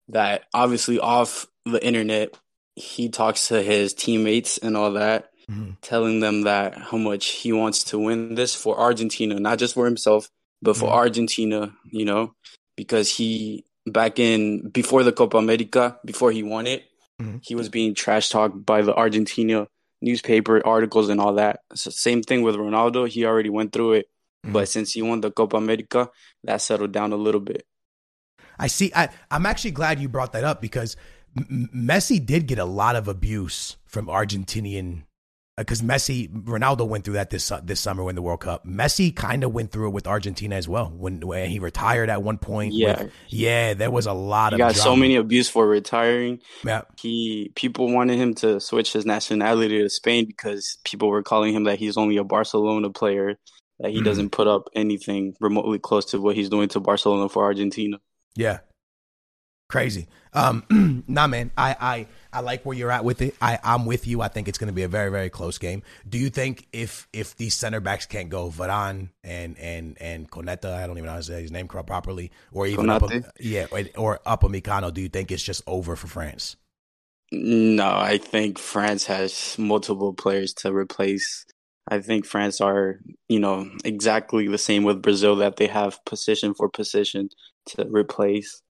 that 0.09 0.43
obviously 0.53 0.99
off 0.99 1.47
the 1.65 1.83
internet, 1.83 2.37
he 2.75 3.09
talks 3.09 3.47
to 3.47 3.61
his 3.61 3.93
teammates 3.93 4.57
and 4.59 4.77
all 4.77 4.93
that, 4.93 5.31
Mhm. 5.49 5.77
telling 5.81 6.19
them 6.19 6.41
that 6.43 6.77
how 6.77 6.97
much 6.97 7.27
he 7.27 7.51
wants 7.51 7.83
to 7.85 7.97
win 7.99 8.35
this 8.35 8.53
for 8.53 8.77
Argentina, 8.79 9.39
not 9.39 9.57
just 9.59 9.73
for 9.73 9.85
himself, 9.85 10.29
but 10.61 10.75
for 10.77 10.89
Mhm. 10.89 10.93
Argentina. 10.93 11.75
You 11.91 12.05
know, 12.05 12.35
because 12.75 13.09
he 13.15 13.63
back 13.87 14.19
in 14.19 14.69
before 14.69 15.03
the 15.03 15.11
Copa 15.11 15.37
America, 15.37 15.99
before 16.05 16.31
he 16.31 16.43
won 16.43 16.67
it, 16.67 16.83
Mhm. 17.21 17.39
he 17.43 17.55
was 17.55 17.69
being 17.69 17.93
trash 17.93 18.29
talked 18.29 18.65
by 18.65 18.81
the 18.81 18.93
Argentina 18.93 19.67
newspaper 20.01 20.61
articles 20.65 21.09
and 21.09 21.19
all 21.21 21.35
that. 21.35 21.61
So 21.73 21.89
same 21.89 22.21
thing 22.21 22.41
with 22.41 22.55
Ronaldo. 22.55 23.07
He 23.07 23.25
already 23.25 23.49
went 23.49 23.71
through 23.71 23.93
it, 23.93 24.09
Mhm. 24.45 24.53
but 24.53 24.67
since 24.69 24.93
he 24.93 25.01
won 25.01 25.21
the 25.21 25.31
Copa 25.31 25.57
America, 25.57 26.09
that 26.43 26.61
settled 26.61 26.91
down 26.91 27.13
a 27.13 27.15
little 27.17 27.41
bit. 27.41 27.65
I 28.59 28.67
see. 28.67 28.91
I, 28.95 29.09
I'm 29.31 29.45
actually 29.45 29.71
glad 29.71 29.99
you 29.99 30.09
brought 30.09 30.33
that 30.33 30.43
up 30.43 30.61
because 30.61 30.95
M- 31.37 31.69
Messi 31.75 32.23
did 32.25 32.47
get 32.47 32.59
a 32.59 32.65
lot 32.65 32.95
of 32.95 33.07
abuse 33.09 33.75
from 33.85 34.07
Argentinian. 34.07 35.03
Because 35.57 35.81
Messi, 35.81 36.27
Ronaldo 36.29 36.85
went 36.85 37.05
through 37.05 37.13
that 37.13 37.29
this 37.29 37.49
this 37.63 37.79
summer 37.79 38.03
when 38.03 38.15
the 38.15 38.21
World 38.21 38.41
Cup. 38.41 38.65
Messi 38.65 39.15
kind 39.15 39.41
of 39.45 39.53
went 39.53 39.71
through 39.71 39.87
it 39.87 39.91
with 39.91 40.05
Argentina 40.05 40.55
as 40.55 40.67
well 40.67 40.91
when 40.93 41.21
when 41.25 41.49
he 41.49 41.59
retired 41.59 42.09
at 42.09 42.21
one 42.21 42.37
point. 42.37 42.73
Yeah. 42.73 43.03
with- 43.03 43.13
yeah, 43.29 43.73
there 43.73 43.89
was 43.89 44.05
a 44.05 44.11
lot 44.11 44.51
He 44.51 44.55
of. 44.55 44.67
got 44.67 44.75
so 44.75 44.97
many 44.97 45.15
abuse 45.15 45.47
for 45.47 45.65
retiring. 45.65 46.39
Yeah, 46.65 46.81
He 46.99 47.53
people 47.55 47.89
wanted 47.89 48.17
him 48.19 48.33
to 48.35 48.59
switch 48.59 48.91
his 48.91 49.05
nationality 49.05 49.79
to 49.81 49.89
Spain 49.89 50.25
because 50.25 50.77
people 50.83 51.07
were 51.07 51.23
calling 51.23 51.53
him 51.53 51.63
that 51.63 51.79
he's 51.79 51.95
only 51.95 52.17
a 52.17 52.25
Barcelona 52.25 52.89
player, 52.89 53.37
that 53.79 53.91
he 53.91 54.01
Mhm. 54.01 54.05
doesn't 54.05 54.29
put 54.31 54.47
up 54.47 54.67
anything 54.75 55.35
remotely 55.39 55.79
close 55.79 56.03
to 56.07 56.19
what 56.19 56.35
he's 56.35 56.49
doing 56.49 56.67
to 56.69 56.81
Barcelona 56.81 57.29
for 57.29 57.45
Argentina. 57.45 57.97
Yeah. 58.35 58.59
Crazy. 59.67 60.07
Um, 60.33 61.03
nah, 61.07 61.27
man. 61.27 61.49
I, 61.57 61.75
I 61.79 62.07
I 62.31 62.41
like 62.41 62.65
where 62.65 62.77
you're 62.77 62.91
at 62.91 63.03
with 63.03 63.21
it. 63.21 63.35
I 63.41 63.57
I'm 63.63 63.85
with 63.85 64.05
you. 64.05 64.21
I 64.21 64.27
think 64.27 64.47
it's 64.47 64.57
going 64.57 64.67
to 64.67 64.73
be 64.73 64.83
a 64.83 64.87
very 64.87 65.09
very 65.09 65.29
close 65.29 65.57
game. 65.57 65.81
Do 66.07 66.17
you 66.19 66.29
think 66.29 66.67
if 66.71 67.07
if 67.13 67.35
these 67.37 67.55
center 67.55 67.79
backs 67.79 68.05
can't 68.05 68.29
go, 68.29 68.49
Varane 68.49 69.09
and 69.23 69.57
and 69.57 69.97
and 69.99 70.29
Coneta, 70.29 70.73
I 70.73 70.85
don't 70.85 70.97
even 70.97 71.05
know 71.05 71.13
how 71.13 71.17
to 71.17 71.23
say 71.23 71.41
his 71.41 71.51
name 71.51 71.67
properly, 71.67 72.31
or 72.51 72.67
even 72.67 72.89
up, 72.89 73.03
yeah, 73.39 73.65
or, 73.71 73.83
or 73.97 74.19
Upamecano, 74.27 74.93
do 74.93 75.01
you 75.01 75.09
think 75.09 75.31
it's 75.31 75.43
just 75.43 75.63
over 75.65 75.95
for 75.95 76.07
France? 76.07 76.57
No, 77.31 77.89
I 77.89 78.17
think 78.17 78.59
France 78.59 79.05
has 79.05 79.55
multiple 79.57 80.13
players 80.13 80.53
to 80.55 80.73
replace. 80.73 81.45
I 81.87 81.99
think 81.99 82.25
France 82.25 82.61
are, 82.61 82.99
you 83.27 83.39
know, 83.39 83.69
exactly 83.83 84.47
the 84.47 84.57
same 84.57 84.83
with 84.83 85.01
Brazil 85.01 85.35
that 85.37 85.57
they 85.57 85.67
have 85.67 86.03
position 86.05 86.53
for 86.53 86.69
position 86.69 87.29
to 87.67 87.87
replace. 87.89 88.61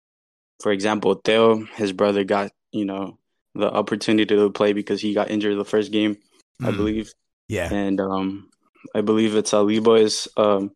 For 0.62 0.72
example, 0.72 1.14
Theo, 1.16 1.66
his 1.76 1.92
brother 1.92 2.24
got, 2.24 2.52
you 2.72 2.86
know, 2.86 3.18
the 3.54 3.72
opportunity 3.72 4.36
to 4.36 4.52
play 4.52 4.74
because 4.74 5.02
he 5.02 5.14
got 5.14 5.32
injured 5.32 5.58
the 5.58 5.66
first 5.66 5.92
game, 5.92 6.18
I 6.62 6.72
Mm, 6.72 6.78
believe. 6.78 7.14
Yeah. 7.48 7.72
And 7.72 8.02
um 8.02 8.50
I 8.94 9.02
believe 9.02 9.36
if 9.36 9.46
Saliba 9.46 10.00
is 10.00 10.28
um 10.38 10.72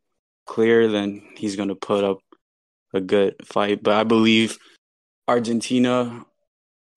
clear, 0.45 0.87
then 0.87 1.23
he's 1.35 1.55
gonna 1.55 1.75
put 1.75 2.03
up 2.03 2.19
a 2.93 3.01
good 3.01 3.35
fight. 3.45 3.83
But 3.83 3.95
I 3.95 4.03
believe 4.03 4.57
Argentina 5.27 6.25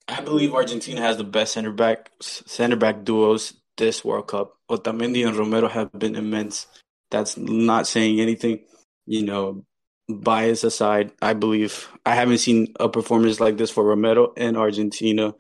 I 0.09 0.21
believe 0.21 0.55
Argentina 0.55 1.01
has 1.01 1.17
the 1.17 1.25
best 1.25 1.53
center 1.53 1.73
back 1.73 2.11
center 2.21 2.77
back 2.77 3.05
duos 3.05 3.55
this 3.77 4.05
World 4.05 4.29
Cup. 4.29 4.55
Otamendi 4.71 5.27
and 5.27 5.37
Romero 5.37 5.69
have 5.69 5.93
been 5.93 6.15
immense. 6.15 6.67
That's 7.11 7.37
not 7.37 7.87
saying 7.87 8.21
anything. 8.21 8.65
You 9.07 9.25
know, 9.25 9.65
bias 10.09 10.65
aside, 10.65 11.13
I 11.21 11.35
believe 11.35 11.89
I 12.05 12.15
haven't 12.15 12.39
seen 12.39 12.75
a 12.81 12.89
performance 12.89 13.41
like 13.41 13.57
this 13.57 13.71
for 13.71 13.85
Romero 13.85 14.33
and 14.37 14.57
Argentina 14.57 15.35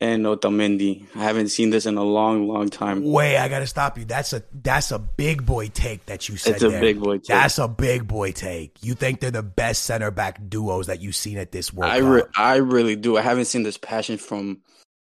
and 0.00 0.24
Otamendi. 0.24 1.06
I 1.14 1.20
haven't 1.20 1.48
seen 1.48 1.70
this 1.70 1.86
in 1.86 1.96
a 1.96 2.02
long, 2.02 2.48
long 2.48 2.68
time. 2.68 3.04
Wait, 3.04 3.36
I 3.36 3.48
gotta 3.48 3.68
stop 3.68 3.96
you. 3.96 4.04
That's 4.04 4.32
a 4.32 4.42
that's 4.52 4.90
a 4.90 4.98
big 4.98 5.46
boy 5.46 5.68
take 5.68 6.06
that 6.06 6.28
you 6.28 6.36
said. 6.36 6.54
It's 6.54 6.64
a 6.64 6.70
there. 6.70 6.80
big 6.80 7.00
boy 7.00 7.18
take. 7.18 7.28
That's 7.28 7.58
a 7.58 7.68
big 7.68 8.08
boy 8.08 8.32
take. 8.32 8.76
You 8.82 8.94
think 8.94 9.20
they're 9.20 9.30
the 9.30 9.42
best 9.42 9.84
center 9.84 10.10
back 10.10 10.40
duos 10.48 10.88
that 10.88 11.00
you've 11.00 11.16
seen 11.16 11.38
at 11.38 11.52
this 11.52 11.72
World 11.72 11.92
I 11.92 11.98
re- 11.98 12.24
I 12.36 12.56
really 12.56 12.96
do. 12.96 13.16
I 13.16 13.22
haven't 13.22 13.44
seen 13.44 13.62
this 13.62 13.78
passion 13.78 14.18
from 14.18 14.62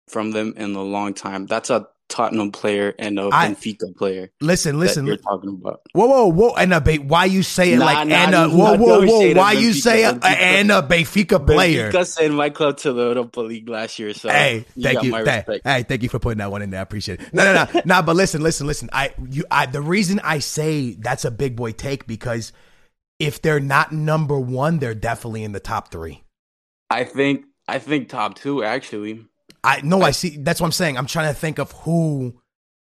from 0.08 0.32
them 0.32 0.54
in 0.56 0.74
a 0.74 0.82
long 0.82 1.14
time. 1.14 1.46
That's 1.46 1.70
a 1.70 1.86
Tottenham 2.08 2.52
player 2.52 2.94
and 2.98 3.18
a 3.18 3.28
I- 3.32 3.48
Benfica 3.50 3.94
player 3.96 4.30
listen, 4.40 4.78
listen. 4.78 5.06
you're 5.06 5.16
talking 5.18 5.50
about. 5.50 5.82
Whoa, 5.92 6.06
whoa, 6.06 6.26
whoa, 6.28 6.54
and 6.54 6.72
a 6.74 6.80
ba- 6.80 6.96
why 6.96 7.26
you 7.26 7.42
say 7.42 7.72
it 7.72 7.78
Nah, 7.78 7.84
like 7.84 8.08
nah, 8.08 8.14
and 8.16 8.34
a 8.34 8.48
whoa, 8.48 8.76
whoa, 8.76 9.06
whoa, 9.06 9.34
why 9.34 9.52
you 9.52 9.70
Benfica, 9.70 9.74
say 9.74 10.04
a, 10.04 10.10
and 10.24 10.72
a 10.72 10.82
Benfica 10.82 11.44
player? 11.44 11.90
Benfica 11.92 12.06
sent 12.06 12.34
my 12.34 12.50
club 12.50 12.78
to 12.78 12.92
the 12.92 13.08
Europa 13.10 13.40
League 13.40 13.68
last 13.68 13.98
year, 13.98 14.14
so 14.14 14.28
Hey, 14.30 14.64
you 14.74 14.82
thank 14.82 15.02
you. 15.02 15.10
my 15.10 15.24
Thank, 15.24 15.46
respect. 15.48 15.66
hey, 15.66 15.82
thank 15.82 16.02
you 16.02 16.08
for 16.08 16.18
putting 16.18 16.38
that 16.38 16.50
one 16.50 16.62
in 16.62 16.70
there. 16.70 16.80
I 16.80 16.82
appreciate 16.82 17.20
it. 17.20 17.32
No, 17.34 17.44
no, 17.44 17.66
no, 17.72 17.80
no. 17.84 18.02
But 18.02 18.16
listen, 18.16 18.42
listen, 18.42 18.66
listen. 18.66 18.88
I, 18.92 19.12
you, 19.30 19.44
I. 19.50 19.66
The 19.66 19.82
reason 19.82 20.20
I 20.24 20.38
say 20.38 20.94
that's 20.94 21.24
a 21.24 21.30
big 21.30 21.56
boy 21.56 21.72
take 21.72 22.06
because 22.06 22.52
if 23.18 23.42
they're 23.42 23.60
not 23.60 23.92
number 23.92 24.38
one, 24.38 24.78
they're 24.78 24.94
definitely 24.94 25.44
in 25.44 25.52
the 25.52 25.60
top 25.60 25.90
three. 25.90 26.22
I 26.90 27.04
think 27.04 27.44
I 27.66 27.78
think 27.78 28.08
top 28.08 28.34
two 28.36 28.62
actually. 28.64 29.26
I 29.64 29.80
no, 29.82 30.02
I, 30.02 30.12
see. 30.12 30.36
That's 30.38 30.60
what 30.60 30.66
I'm 30.66 30.72
saying. 30.72 30.96
I'm 30.96 31.06
trying 31.06 31.32
to 31.32 31.38
think 31.38 31.58
of 31.58 31.72
who, 31.72 32.40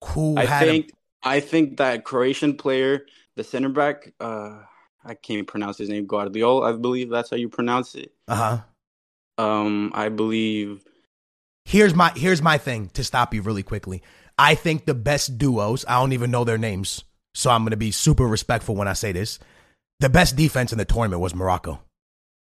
who 0.04 0.36
I 0.36 0.44
had. 0.44 0.66
think 0.66 0.92
I 1.22 1.40
think 1.40 1.78
that 1.78 2.04
Croatian 2.04 2.56
player, 2.56 3.06
the 3.36 3.44
center 3.44 3.68
back, 3.68 4.12
uh, 4.20 4.58
I 5.04 5.14
can't 5.14 5.30
even 5.30 5.46
pronounce 5.46 5.78
his 5.78 5.88
name. 5.88 6.06
Gvardiol, 6.06 6.66
I 6.66 6.76
believe 6.76 7.10
that's 7.10 7.30
how 7.30 7.36
you 7.36 7.48
pronounce 7.48 7.94
it. 7.94 8.12
Uh 8.28 8.34
huh. 8.34 9.44
Um, 9.44 9.90
I 9.94 10.10
believe 10.10 10.84
Here's 11.64 11.94
my 11.94 12.12
here's 12.16 12.42
my 12.42 12.58
thing 12.58 12.88
to 12.94 13.04
stop 13.04 13.34
you 13.34 13.42
really 13.42 13.62
quickly. 13.62 14.02
I 14.38 14.54
think 14.54 14.86
the 14.86 14.94
best 14.94 15.38
duos, 15.38 15.84
I 15.86 16.00
don't 16.00 16.12
even 16.12 16.30
know 16.30 16.42
their 16.42 16.58
names, 16.58 17.04
so 17.34 17.50
I'm 17.50 17.62
going 17.62 17.70
to 17.70 17.76
be 17.76 17.90
super 17.90 18.26
respectful 18.26 18.74
when 18.74 18.88
I 18.88 18.94
say 18.94 19.12
this. 19.12 19.38
The 20.00 20.08
best 20.08 20.34
defense 20.34 20.72
in 20.72 20.78
the 20.78 20.84
tournament 20.84 21.20
was 21.20 21.34
Morocco. 21.34 21.80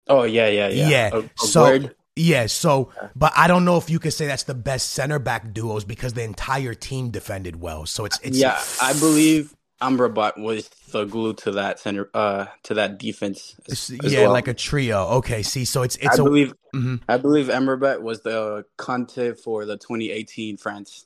Oh 0.08 0.24
yeah, 0.24 0.48
yeah, 0.48 0.68
yeah. 0.68 0.89
Yeah. 0.89 1.10
A- 1.13 1.20
a 1.20 1.30
so 1.38 1.62
word. 1.62 1.96
Yeah, 2.17 2.45
so 2.45 2.91
but 3.15 3.34
I 3.36 3.47
don't 3.47 3.65
know 3.65 3.75
if 3.78 3.89
you 3.89 3.99
could 3.99 4.13
say 4.13 4.25
that's 4.28 4.43
the 4.43 4.54
best 4.56 4.91
center 4.91 5.19
back 5.19 5.54
duos 5.54 5.84
because 5.84 6.13
the 6.13 6.23
entire 6.23 6.73
team 6.73 7.10
defended 7.10 7.60
well. 7.60 7.86
So 7.86 8.06
it's 8.06 8.17
it's 8.21 8.38
yeah, 8.38 8.58
I 8.82 8.93
believe 8.93 9.54
Amrabat 9.82 10.38
was 10.39 10.69
the 10.93 11.04
glue 11.04 11.34
to 11.34 11.51
that 11.51 11.80
center, 11.80 12.10
uh, 12.13 12.45
to 12.63 12.75
that 12.75 12.97
defense. 12.99 13.56
as- 13.69 13.91
as 14.01 14.13
yeah, 14.13 14.21
well. 14.21 14.32
like 14.32 14.47
a 14.47 14.54
trio. 14.54 15.04
Okay, 15.17 15.43
see, 15.43 15.65
so 15.65 15.82
it's 15.82 15.97
it's 15.97 16.17
I 16.17 16.21
a 16.21 16.23
believe 16.23 16.54
Mhm. 16.73 17.01
I 17.10 17.17
believe 17.17 17.47
Amrabat 17.47 18.01
was 18.01 18.21
the 18.21 18.65
Kanté 18.78 19.38
for 19.38 19.65
the 19.65 19.75
2018 19.75 20.56
France. 20.56 21.06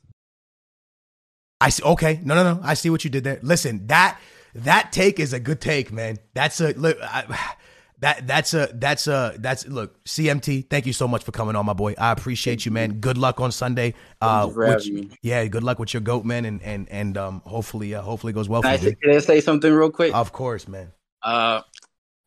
I 1.59 1.69
see. 1.69 1.83
Okay, 1.83 2.19
no, 2.23 2.35
no, 2.35 2.53
no. 2.53 2.59
I 2.63 2.75
see 2.75 2.89
what 2.91 3.03
you 3.03 3.09
did 3.09 3.23
there. 3.23 3.39
Listen, 3.41 3.87
that 3.87 4.19
that 4.53 4.91
take 4.91 5.19
is 5.19 5.33
a 5.33 5.39
good 5.39 5.59
take, 5.59 5.91
man. 5.91 6.17
That's 6.35 6.61
a 6.61 6.73
look. 6.73 6.97
I, 7.01 7.55
that 8.01 8.25
that's 8.27 8.53
a 8.53 8.69
that's 8.73 9.07
a 9.07 9.35
that's 9.39 9.67
look. 9.67 10.03
CMT, 10.05 10.69
thank 10.69 10.85
you 10.85 10.93
so 10.93 11.07
much 11.07 11.23
for 11.23 11.31
coming 11.31 11.55
on, 11.55 11.65
my 11.65 11.73
boy. 11.73 11.95
I 11.97 12.11
appreciate 12.11 12.65
you, 12.65 12.71
man. 12.71 12.99
Good 12.99 13.17
luck 13.17 13.39
on 13.41 13.51
Sunday. 13.51 13.93
Uh, 14.21 14.45
you 14.47 14.53
for 14.53 14.59
with- 14.59 14.69
having 14.85 14.95
me. 14.95 15.09
yeah, 15.21 15.45
good 15.47 15.63
luck 15.63 15.79
with 15.79 15.93
your 15.93 16.01
goat, 16.01 16.25
man, 16.25 16.45
and 16.45 16.61
and 16.63 16.87
and 16.89 17.17
um, 17.17 17.41
hopefully, 17.45 17.93
uh, 17.95 18.01
hopefully 18.01 18.31
it 18.31 18.35
goes 18.35 18.47
well 18.47 18.61
Can 18.61 18.71
I, 18.71 18.77
for 18.77 18.83
you. 18.85 18.89
say, 18.91 18.97
can 19.01 19.15
I 19.15 19.19
say 19.19 19.41
something 19.41 19.71
real 19.73 19.91
quick? 19.91 20.15
Of 20.15 20.31
course, 20.31 20.67
man. 20.67 20.91
Uh, 21.21 21.61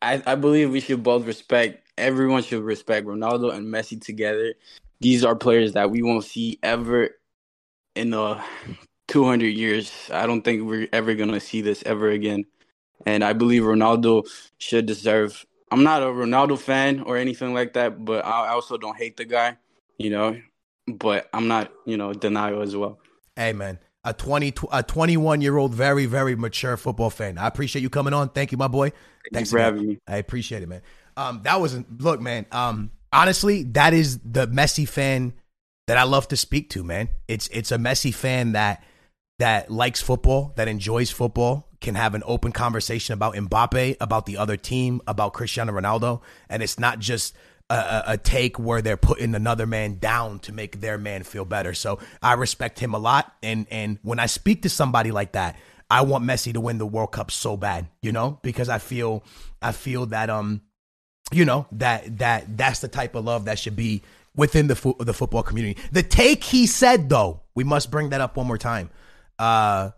I, 0.01 0.21
I 0.25 0.35
believe 0.35 0.69
we 0.71 0.79
should 0.79 1.01
both 1.01 1.25
respect. 1.25 1.87
Everyone 1.97 2.43
should 2.43 2.63
respect 2.63 3.07
Ronaldo 3.07 3.53
and 3.53 3.65
Messi 3.67 3.99
together. 4.03 4.53
These 4.99 5.23
are 5.25 5.35
players 5.35 5.73
that 5.73 5.89
we 5.91 6.01
won't 6.03 6.23
see 6.23 6.59
ever 6.61 7.09
in 7.95 8.11
the 8.11 8.41
200 9.07 9.45
years. 9.47 9.91
I 10.11 10.27
don't 10.27 10.41
think 10.43 10.63
we're 10.63 10.87
ever 10.93 11.13
gonna 11.15 11.39
see 11.39 11.61
this 11.61 11.83
ever 11.85 12.09
again. 12.09 12.45
And 13.05 13.23
I 13.23 13.33
believe 13.33 13.63
Ronaldo 13.63 14.23
should 14.59 14.85
deserve. 14.85 15.45
I'm 15.73 15.83
not 15.83 16.03
a 16.03 16.05
Ronaldo 16.05 16.59
fan 16.59 16.99
or 16.99 17.17
anything 17.17 17.55
like 17.55 17.73
that, 17.73 18.05
but 18.05 18.23
I 18.23 18.49
also 18.49 18.77
don't 18.77 18.95
hate 18.95 19.17
the 19.17 19.25
guy, 19.25 19.57
you 19.97 20.11
know. 20.11 20.39
But 20.85 21.27
I'm 21.33 21.47
not, 21.47 21.71
you 21.87 21.97
know, 21.97 22.13
denial 22.13 22.61
as 22.61 22.75
well. 22.75 22.99
Hey, 23.35 23.53
man. 23.53 23.79
A 24.03 24.13
20, 24.13 24.53
a 24.71 24.83
21 24.83 25.41
year 25.41 25.57
old, 25.57 25.73
very, 25.73 26.05
very 26.05 26.35
mature 26.35 26.77
football 26.77 27.09
fan. 27.09 27.39
I 27.39 27.47
appreciate 27.47 27.81
you 27.81 27.89
coming 27.89 28.13
on. 28.13 28.29
Thank 28.29 28.51
you, 28.51 28.57
my 28.59 28.67
boy. 28.67 28.89
Thank 28.91 29.33
Thanks 29.33 29.49
for 29.49 29.57
again. 29.57 29.73
having 29.73 29.87
me. 29.87 29.99
I 30.07 30.17
appreciate 30.17 30.61
it, 30.61 30.69
man. 30.69 30.83
Um, 31.17 31.41
that 31.43 31.59
wasn't 31.59 31.99
look, 31.99 32.21
man. 32.21 32.45
Um, 32.51 32.91
honestly, 33.11 33.63
that 33.63 33.95
is 33.95 34.19
the 34.19 34.47
Messi 34.47 34.87
fan 34.87 35.33
that 35.87 35.97
I 35.97 36.03
love 36.03 36.27
to 36.27 36.37
speak 36.37 36.69
to, 36.71 36.83
man. 36.83 37.09
It's 37.27 37.47
it's 37.47 37.71
a 37.71 37.77
Messi 37.77 38.13
fan 38.13 38.51
that 38.51 38.83
that 39.39 39.71
likes 39.71 40.01
football, 40.01 40.53
that 40.55 40.67
enjoys 40.67 41.09
football, 41.09 41.67
can 41.83 41.95
have 41.95 42.15
an 42.15 42.23
open 42.25 42.51
conversation 42.51 43.13
about 43.13 43.35
Mbappe, 43.35 43.97
about 44.01 44.25
the 44.25 44.37
other 44.37 44.57
team, 44.57 45.01
about 45.05 45.33
Cristiano 45.33 45.71
Ronaldo, 45.71 46.21
and 46.49 46.63
it's 46.63 46.79
not 46.79 46.97
just 46.97 47.35
a, 47.69 48.03
a, 48.07 48.17
take 48.17 48.57
where 48.57 48.81
they're 48.81 48.97
putting 48.97 49.35
another 49.35 49.65
man 49.65 49.97
down 49.99 50.39
to 50.39 50.51
make 50.51 50.81
their 50.81 50.97
man 50.97 51.23
feel 51.23 51.45
better. 51.45 51.73
So 51.73 51.99
I 52.21 52.33
respect 52.33 52.79
him 52.79 52.93
a 52.93 52.97
lot, 52.97 53.33
and 53.43 53.67
and 53.69 53.99
when 54.01 54.19
I 54.19 54.25
speak 54.25 54.63
to 54.63 54.69
somebody 54.69 55.11
like 55.11 55.33
that, 55.33 55.57
I 55.89 56.01
want 56.01 56.25
Messi 56.25 56.53
to 56.53 56.61
win 56.61 56.77
the 56.77 56.85
World 56.85 57.11
Cup 57.11 57.31
so 57.31 57.55
bad, 57.55 57.87
you 58.01 58.11
know, 58.11 58.39
because 58.41 58.69
I 58.69 58.79
feel 58.79 59.23
I 59.61 59.71
feel 59.71 60.07
that 60.07 60.29
um 60.29 60.61
you 61.31 61.45
know 61.45 61.67
that 61.73 62.17
that 62.19 62.57
that's 62.57 62.79
the 62.79 62.87
type 62.87 63.15
of 63.15 63.25
love 63.25 63.45
that 63.45 63.59
should 63.59 63.75
be 63.75 64.01
within 64.35 64.67
the 64.67 64.75
fo- 64.75 64.97
the 64.99 65.13
football 65.13 65.43
community. 65.43 65.79
The 65.91 66.03
take 66.03 66.43
he 66.43 66.67
said 66.67 67.09
though, 67.09 67.41
we 67.55 67.63
must 67.63 67.91
bring 67.91 68.09
that 68.09 68.21
up 68.21 68.37
one 68.37 68.47
more 68.47 68.57
time. 68.57 68.89
Uh 69.37 69.91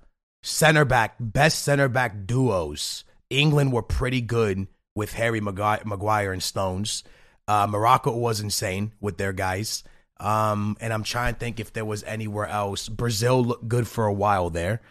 center 0.46 0.86
back, 0.86 1.16
best 1.20 1.64
center 1.64 1.90
back 1.90 2.26
duos. 2.26 3.04
England 3.30 3.74
were 3.74 3.82
pretty 3.82 4.22
good 4.22 4.68
with 4.96 5.14
Harry 5.14 5.42
Maguire, 5.42 6.32
and 6.32 6.42
Stones. 6.42 7.04
Uh, 7.48 7.68
Morocco 7.68 8.16
was 8.16 8.40
insane 8.40 8.94
with 9.02 9.18
their 9.18 9.34
guys. 9.34 9.84
Um, 10.20 10.78
and 10.80 10.94
I'm 10.94 11.04
trying 11.04 11.34
to 11.34 11.40
think 11.40 11.60
if 11.60 11.74
there 11.74 11.84
was 11.84 12.04
anywhere 12.04 12.46
else. 12.46 12.88
Brazil 12.88 13.44
looked 13.44 13.68
good 13.68 13.88
for 13.88 14.06
a 14.06 14.14
while 14.14 14.50
there. 14.50 14.82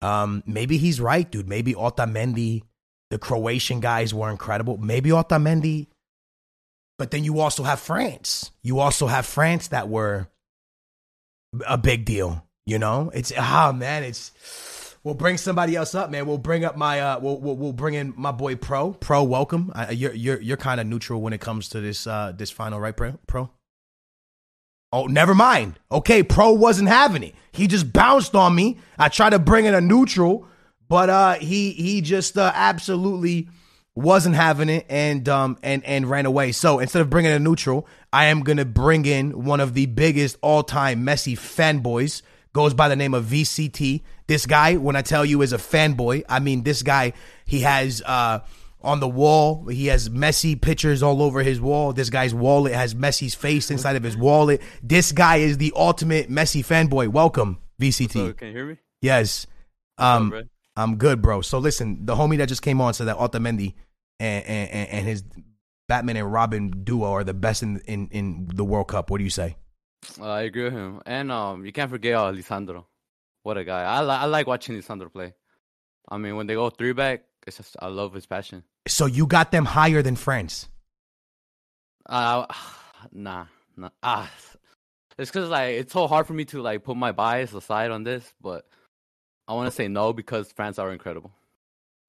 Um, 0.00 0.42
maybe 0.46 0.78
he's 0.78 1.00
right, 1.00 1.30
dude. 1.30 1.48
Maybe 1.48 1.74
Otamendi, 1.74 2.62
the 3.10 3.18
Croatian 3.18 3.80
guys 3.80 4.12
were 4.12 4.30
incredible. 4.30 4.78
Maybe 4.78 5.10
Otamendi, 5.10 5.86
but 6.98 7.12
then 7.12 7.22
you 7.22 7.38
also 7.38 7.62
have 7.62 7.78
France. 7.78 8.50
You 8.62 8.80
also 8.80 9.06
have 9.06 9.26
France 9.26 9.68
that 9.68 9.88
were 9.88 10.28
a 11.66 11.78
big 11.78 12.04
deal. 12.04 12.44
You 12.66 12.78
know, 12.78 13.10
it's 13.14 13.32
ah 13.36 13.72
man, 13.72 14.02
it's. 14.02 14.32
We'll 15.04 15.14
bring 15.14 15.36
somebody 15.36 15.74
else 15.74 15.96
up, 15.96 16.10
man. 16.10 16.26
We'll 16.26 16.38
bring 16.38 16.64
up 16.64 16.76
my 16.76 17.00
uh, 17.00 17.18
we'll 17.20 17.40
we'll, 17.40 17.56
we'll 17.56 17.72
bring 17.72 17.94
in 17.94 18.14
my 18.16 18.30
boy 18.30 18.54
Pro. 18.54 18.92
Pro, 18.92 19.24
welcome. 19.24 19.72
You're 19.90 20.14
you're 20.14 20.40
you're 20.40 20.56
kind 20.56 20.80
of 20.80 20.86
neutral 20.86 21.20
when 21.20 21.32
it 21.32 21.40
comes 21.40 21.68
to 21.70 21.80
this 21.80 22.06
uh 22.06 22.32
this 22.36 22.50
final, 22.50 22.78
right, 22.78 22.96
Pro? 22.96 23.18
Pro. 23.26 23.50
Oh, 24.92 25.06
never 25.06 25.34
mind. 25.34 25.78
Okay, 25.90 26.22
Pro 26.22 26.52
wasn't 26.52 26.88
having 26.88 27.22
it. 27.24 27.34
He 27.50 27.66
just 27.66 27.92
bounced 27.92 28.36
on 28.36 28.54
me. 28.54 28.78
I 28.98 29.08
tried 29.08 29.30
to 29.30 29.38
bring 29.38 29.64
in 29.64 29.74
a 29.74 29.80
neutral, 29.80 30.46
but 30.88 31.10
uh 31.10 31.34
he 31.34 31.72
he 31.72 32.00
just 32.00 32.38
uh, 32.38 32.52
absolutely 32.54 33.48
wasn't 33.96 34.36
having 34.36 34.68
it 34.68 34.86
and 34.88 35.28
um 35.28 35.58
and 35.64 35.84
and 35.84 36.08
ran 36.08 36.26
away. 36.26 36.52
So 36.52 36.78
instead 36.78 37.02
of 37.02 37.10
bringing 37.10 37.32
a 37.32 37.40
neutral, 37.40 37.88
I 38.12 38.26
am 38.26 38.42
gonna 38.42 38.64
bring 38.64 39.04
in 39.04 39.44
one 39.44 39.58
of 39.58 39.74
the 39.74 39.86
biggest 39.86 40.36
all 40.42 40.62
time 40.62 41.04
Messi 41.04 41.32
fanboys. 41.36 42.22
Goes 42.54 42.74
by 42.74 42.88
the 42.88 42.96
name 42.96 43.14
of 43.14 43.24
VCT. 43.24 44.02
This 44.26 44.44
guy, 44.46 44.76
when 44.76 44.94
I 44.96 45.02
tell 45.02 45.24
you 45.24 45.40
is 45.42 45.52
a 45.52 45.58
fanboy, 45.58 46.24
I 46.28 46.38
mean 46.38 46.62
this 46.64 46.82
guy. 46.82 47.14
He 47.46 47.60
has 47.60 48.02
uh 48.04 48.40
on 48.82 49.00
the 49.00 49.08
wall. 49.08 49.66
He 49.68 49.86
has 49.86 50.08
Messi 50.08 50.60
pictures 50.60 51.02
all 51.02 51.22
over 51.22 51.42
his 51.42 51.60
wall. 51.60 51.92
This 51.92 52.10
guy's 52.10 52.34
wallet 52.34 52.72
has 52.74 52.94
Messi's 52.94 53.34
face 53.34 53.70
inside 53.70 53.96
of 53.96 54.02
his 54.02 54.16
wallet. 54.16 54.60
This 54.82 55.12
guy 55.12 55.36
is 55.36 55.56
the 55.58 55.72
ultimate 55.76 56.28
Messi 56.30 56.64
fanboy. 56.64 57.08
Welcome, 57.08 57.58
VCT. 57.80 58.12
So, 58.12 58.32
can 58.34 58.48
you 58.48 58.54
hear 58.54 58.66
me? 58.66 58.76
Yes. 59.00 59.46
What's 59.96 60.06
up, 60.08 60.20
Um. 60.20 60.32
I'm 60.74 60.96
good, 60.96 61.20
bro. 61.22 61.42
So 61.42 61.58
listen, 61.58 62.06
the 62.06 62.14
homie 62.16 62.38
that 62.38 62.48
just 62.48 62.62
came 62.62 62.80
on 62.80 62.94
said 62.94 63.06
that 63.08 63.18
Otamendi 63.18 63.74
and, 64.18 64.44
and, 64.46 64.70
and- 64.70 64.88
and 64.88 65.06
his 65.06 65.22
Batman 65.88 66.16
and 66.16 66.32
Robin 66.32 66.70
duo 66.84 67.12
are 67.12 67.24
the 67.24 67.34
best 67.34 67.62
in, 67.62 67.80
in, 67.86 68.08
in 68.10 68.48
the 68.54 68.64
World 68.64 68.88
Cup. 68.88 69.10
What 69.10 69.18
do 69.18 69.24
you 69.24 69.30
say? 69.30 69.56
Uh, 70.20 70.28
I 70.28 70.42
agree 70.42 70.64
with 70.64 70.72
him, 70.72 71.00
and 71.06 71.30
um, 71.30 71.64
you 71.64 71.72
can't 71.72 71.90
forget 71.90 72.14
uh, 72.14 72.32
Lisandro. 72.32 72.84
What 73.42 73.56
a 73.56 73.64
guy! 73.64 73.82
I 73.82 74.02
li- 74.02 74.10
I 74.10 74.24
like 74.26 74.46
watching 74.46 74.76
Lisandro 74.76 75.12
play. 75.12 75.34
I 76.08 76.18
mean, 76.18 76.36
when 76.36 76.46
they 76.46 76.54
go 76.54 76.70
three 76.70 76.92
back, 76.92 77.24
it's 77.46 77.56
just 77.56 77.76
I 77.80 77.86
love 77.88 78.12
his 78.12 78.26
passion. 78.26 78.64
So 78.88 79.06
you 79.06 79.26
got 79.26 79.52
them 79.52 79.64
higher 79.64 80.02
than 80.02 80.16
France. 80.16 80.68
Uh, 82.06 82.46
nah, 83.12 83.46
nah. 83.76 83.90
Ah, 84.02 84.30
it's 85.18 85.30
because 85.30 85.48
like 85.48 85.74
it's 85.74 85.92
so 85.92 86.06
hard 86.06 86.26
for 86.26 86.34
me 86.34 86.44
to 86.46 86.60
like 86.60 86.84
put 86.84 86.96
my 86.96 87.12
bias 87.12 87.54
aside 87.54 87.90
on 87.90 88.04
this, 88.04 88.34
but 88.40 88.66
I 89.46 89.54
want 89.54 89.68
to 89.68 89.74
say 89.74 89.88
no 89.88 90.12
because 90.12 90.52
France 90.52 90.78
are 90.78 90.92
incredible. 90.92 91.32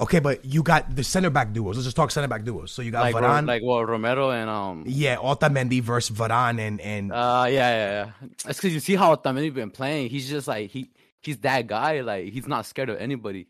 Okay, 0.04 0.20
but 0.20 0.44
you 0.44 0.64
got 0.64 0.94
the 0.94 1.04
center 1.04 1.30
back 1.30 1.54
duos. 1.54 1.78
Let's 1.78 1.86
just 1.86 1.96
talk 1.96 2.12
center 2.12 2.28
back 2.28 2.44
duos. 2.44 2.74
So 2.74 2.82
you 2.82 2.92
got 2.92 3.04
Like 3.04 3.16
Varane, 3.16 3.48
like 3.48 3.64
well, 3.64 3.86
Romero 3.86 4.32
and 4.32 4.50
um. 4.50 4.84
yeah, 4.86 5.16
Otamendi 5.16 5.82
versus 5.82 6.18
Varane 6.18 6.60
and 6.60 6.82
and 6.82 7.12
Uh, 7.14 7.46
yeah, 7.48 7.52
yeah, 7.52 7.90
yeah. 8.22 8.28
It's 8.50 8.60
because 8.60 8.74
you 8.74 8.82
see 8.82 8.96
how 8.96 9.16
Otamendi 9.16 9.54
been 9.54 9.72
playing. 9.72 10.10
He's 10.10 10.30
just 10.30 10.46
like 10.46 10.72
he 10.72 10.92
he's 11.22 11.38
that 11.40 11.68
guy. 11.68 12.02
Like 12.02 12.34
he's 12.34 12.48
not 12.48 12.66
scared 12.66 12.90
of 12.90 12.98
anybody. 12.98 13.48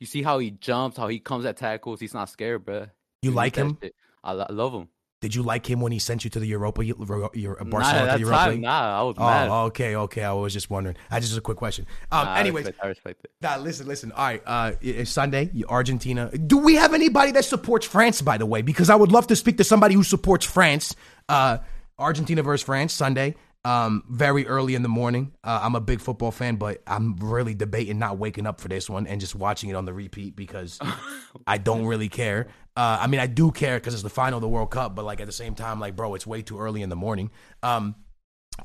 You 0.00 0.06
see 0.06 0.22
how 0.22 0.38
he 0.38 0.52
jumps, 0.52 0.96
how 0.96 1.08
he 1.08 1.18
comes 1.18 1.44
at 1.44 1.58
tackles. 1.58 2.00
He's 2.00 2.14
not 2.14 2.30
scared, 2.30 2.64
bro. 2.64 2.86
you 3.20 3.32
like 3.32 3.56
him? 3.56 3.76
I, 4.24 4.32
lo- 4.32 4.46
I 4.48 4.52
love 4.52 4.72
him. 4.72 4.88
Did 5.20 5.34
you 5.34 5.42
like 5.42 5.68
him 5.68 5.80
when 5.80 5.90
he 5.90 5.98
sent 5.98 6.22
you 6.22 6.30
to 6.30 6.38
the 6.38 6.46
Europa, 6.46 6.84
Euro, 6.84 7.30
Euro, 7.34 7.64
Nah, 7.64 7.70
Barcelona 7.70 8.10
at 8.10 8.14
to 8.14 8.20
Europa? 8.20 8.38
time, 8.38 8.50
League? 8.52 8.60
nah, 8.60 9.00
I 9.00 9.02
was 9.02 9.16
mad. 9.18 9.48
Oh, 9.48 9.62
okay, 9.64 9.96
okay. 9.96 10.22
I 10.22 10.32
was 10.32 10.52
just 10.52 10.70
wondering. 10.70 10.94
I 11.10 11.18
just 11.18 11.36
a 11.36 11.40
quick 11.40 11.56
question. 11.56 11.86
Um, 12.12 12.24
Nah, 12.24 12.32
I 12.34 12.40
anyways, 12.40 12.66
respect, 12.66 12.84
I 12.84 12.88
respect 12.88 13.24
it. 13.24 13.30
Nah, 13.40 13.56
listen, 13.56 13.88
listen. 13.88 14.12
All 14.12 14.24
right, 14.24 14.42
uh, 14.46 14.72
it's 14.80 15.10
Sunday. 15.10 15.50
Argentina. 15.68 16.30
Do 16.38 16.58
we 16.58 16.76
have 16.76 16.94
anybody 16.94 17.32
that 17.32 17.44
supports 17.44 17.84
France? 17.84 18.22
By 18.22 18.38
the 18.38 18.46
way, 18.46 18.62
because 18.62 18.90
I 18.90 18.94
would 18.94 19.10
love 19.10 19.26
to 19.28 19.36
speak 19.36 19.56
to 19.56 19.64
somebody 19.64 19.96
who 19.96 20.04
supports 20.04 20.46
France. 20.46 20.94
Uh, 21.28 21.58
Argentina 21.98 22.44
versus 22.44 22.64
France 22.64 22.92
Sunday. 22.92 23.34
Um, 23.64 24.04
very 24.08 24.46
early 24.46 24.74
in 24.74 24.82
the 24.82 24.88
morning. 24.88 25.32
Uh, 25.44 25.60
I'm 25.62 25.74
a 25.74 25.80
big 25.80 26.00
football 26.00 26.30
fan, 26.30 26.56
but 26.56 26.82
I'm 26.86 27.16
really 27.16 27.54
debating 27.54 27.98
not 27.98 28.16
waking 28.16 28.46
up 28.46 28.60
for 28.60 28.68
this 28.68 28.88
one 28.88 29.06
and 29.06 29.20
just 29.20 29.34
watching 29.34 29.68
it 29.68 29.74
on 29.74 29.84
the 29.84 29.92
repeat 29.92 30.36
because 30.36 30.78
I 31.46 31.58
don't 31.58 31.84
really 31.84 32.08
care. 32.08 32.48
Uh, 32.76 32.98
I 33.00 33.08
mean, 33.08 33.20
I 33.20 33.26
do 33.26 33.50
care 33.50 33.76
because 33.78 33.92
it's 33.94 34.04
the 34.04 34.08
final 34.08 34.38
of 34.38 34.42
the 34.42 34.48
World 34.48 34.70
Cup, 34.70 34.94
but 34.94 35.04
like 35.04 35.20
at 35.20 35.26
the 35.26 35.32
same 35.32 35.54
time, 35.54 35.80
like, 35.80 35.96
bro, 35.96 36.14
it's 36.14 36.26
way 36.26 36.40
too 36.40 36.58
early 36.58 36.82
in 36.82 36.88
the 36.88 36.96
morning. 36.96 37.30
Um, 37.62 37.96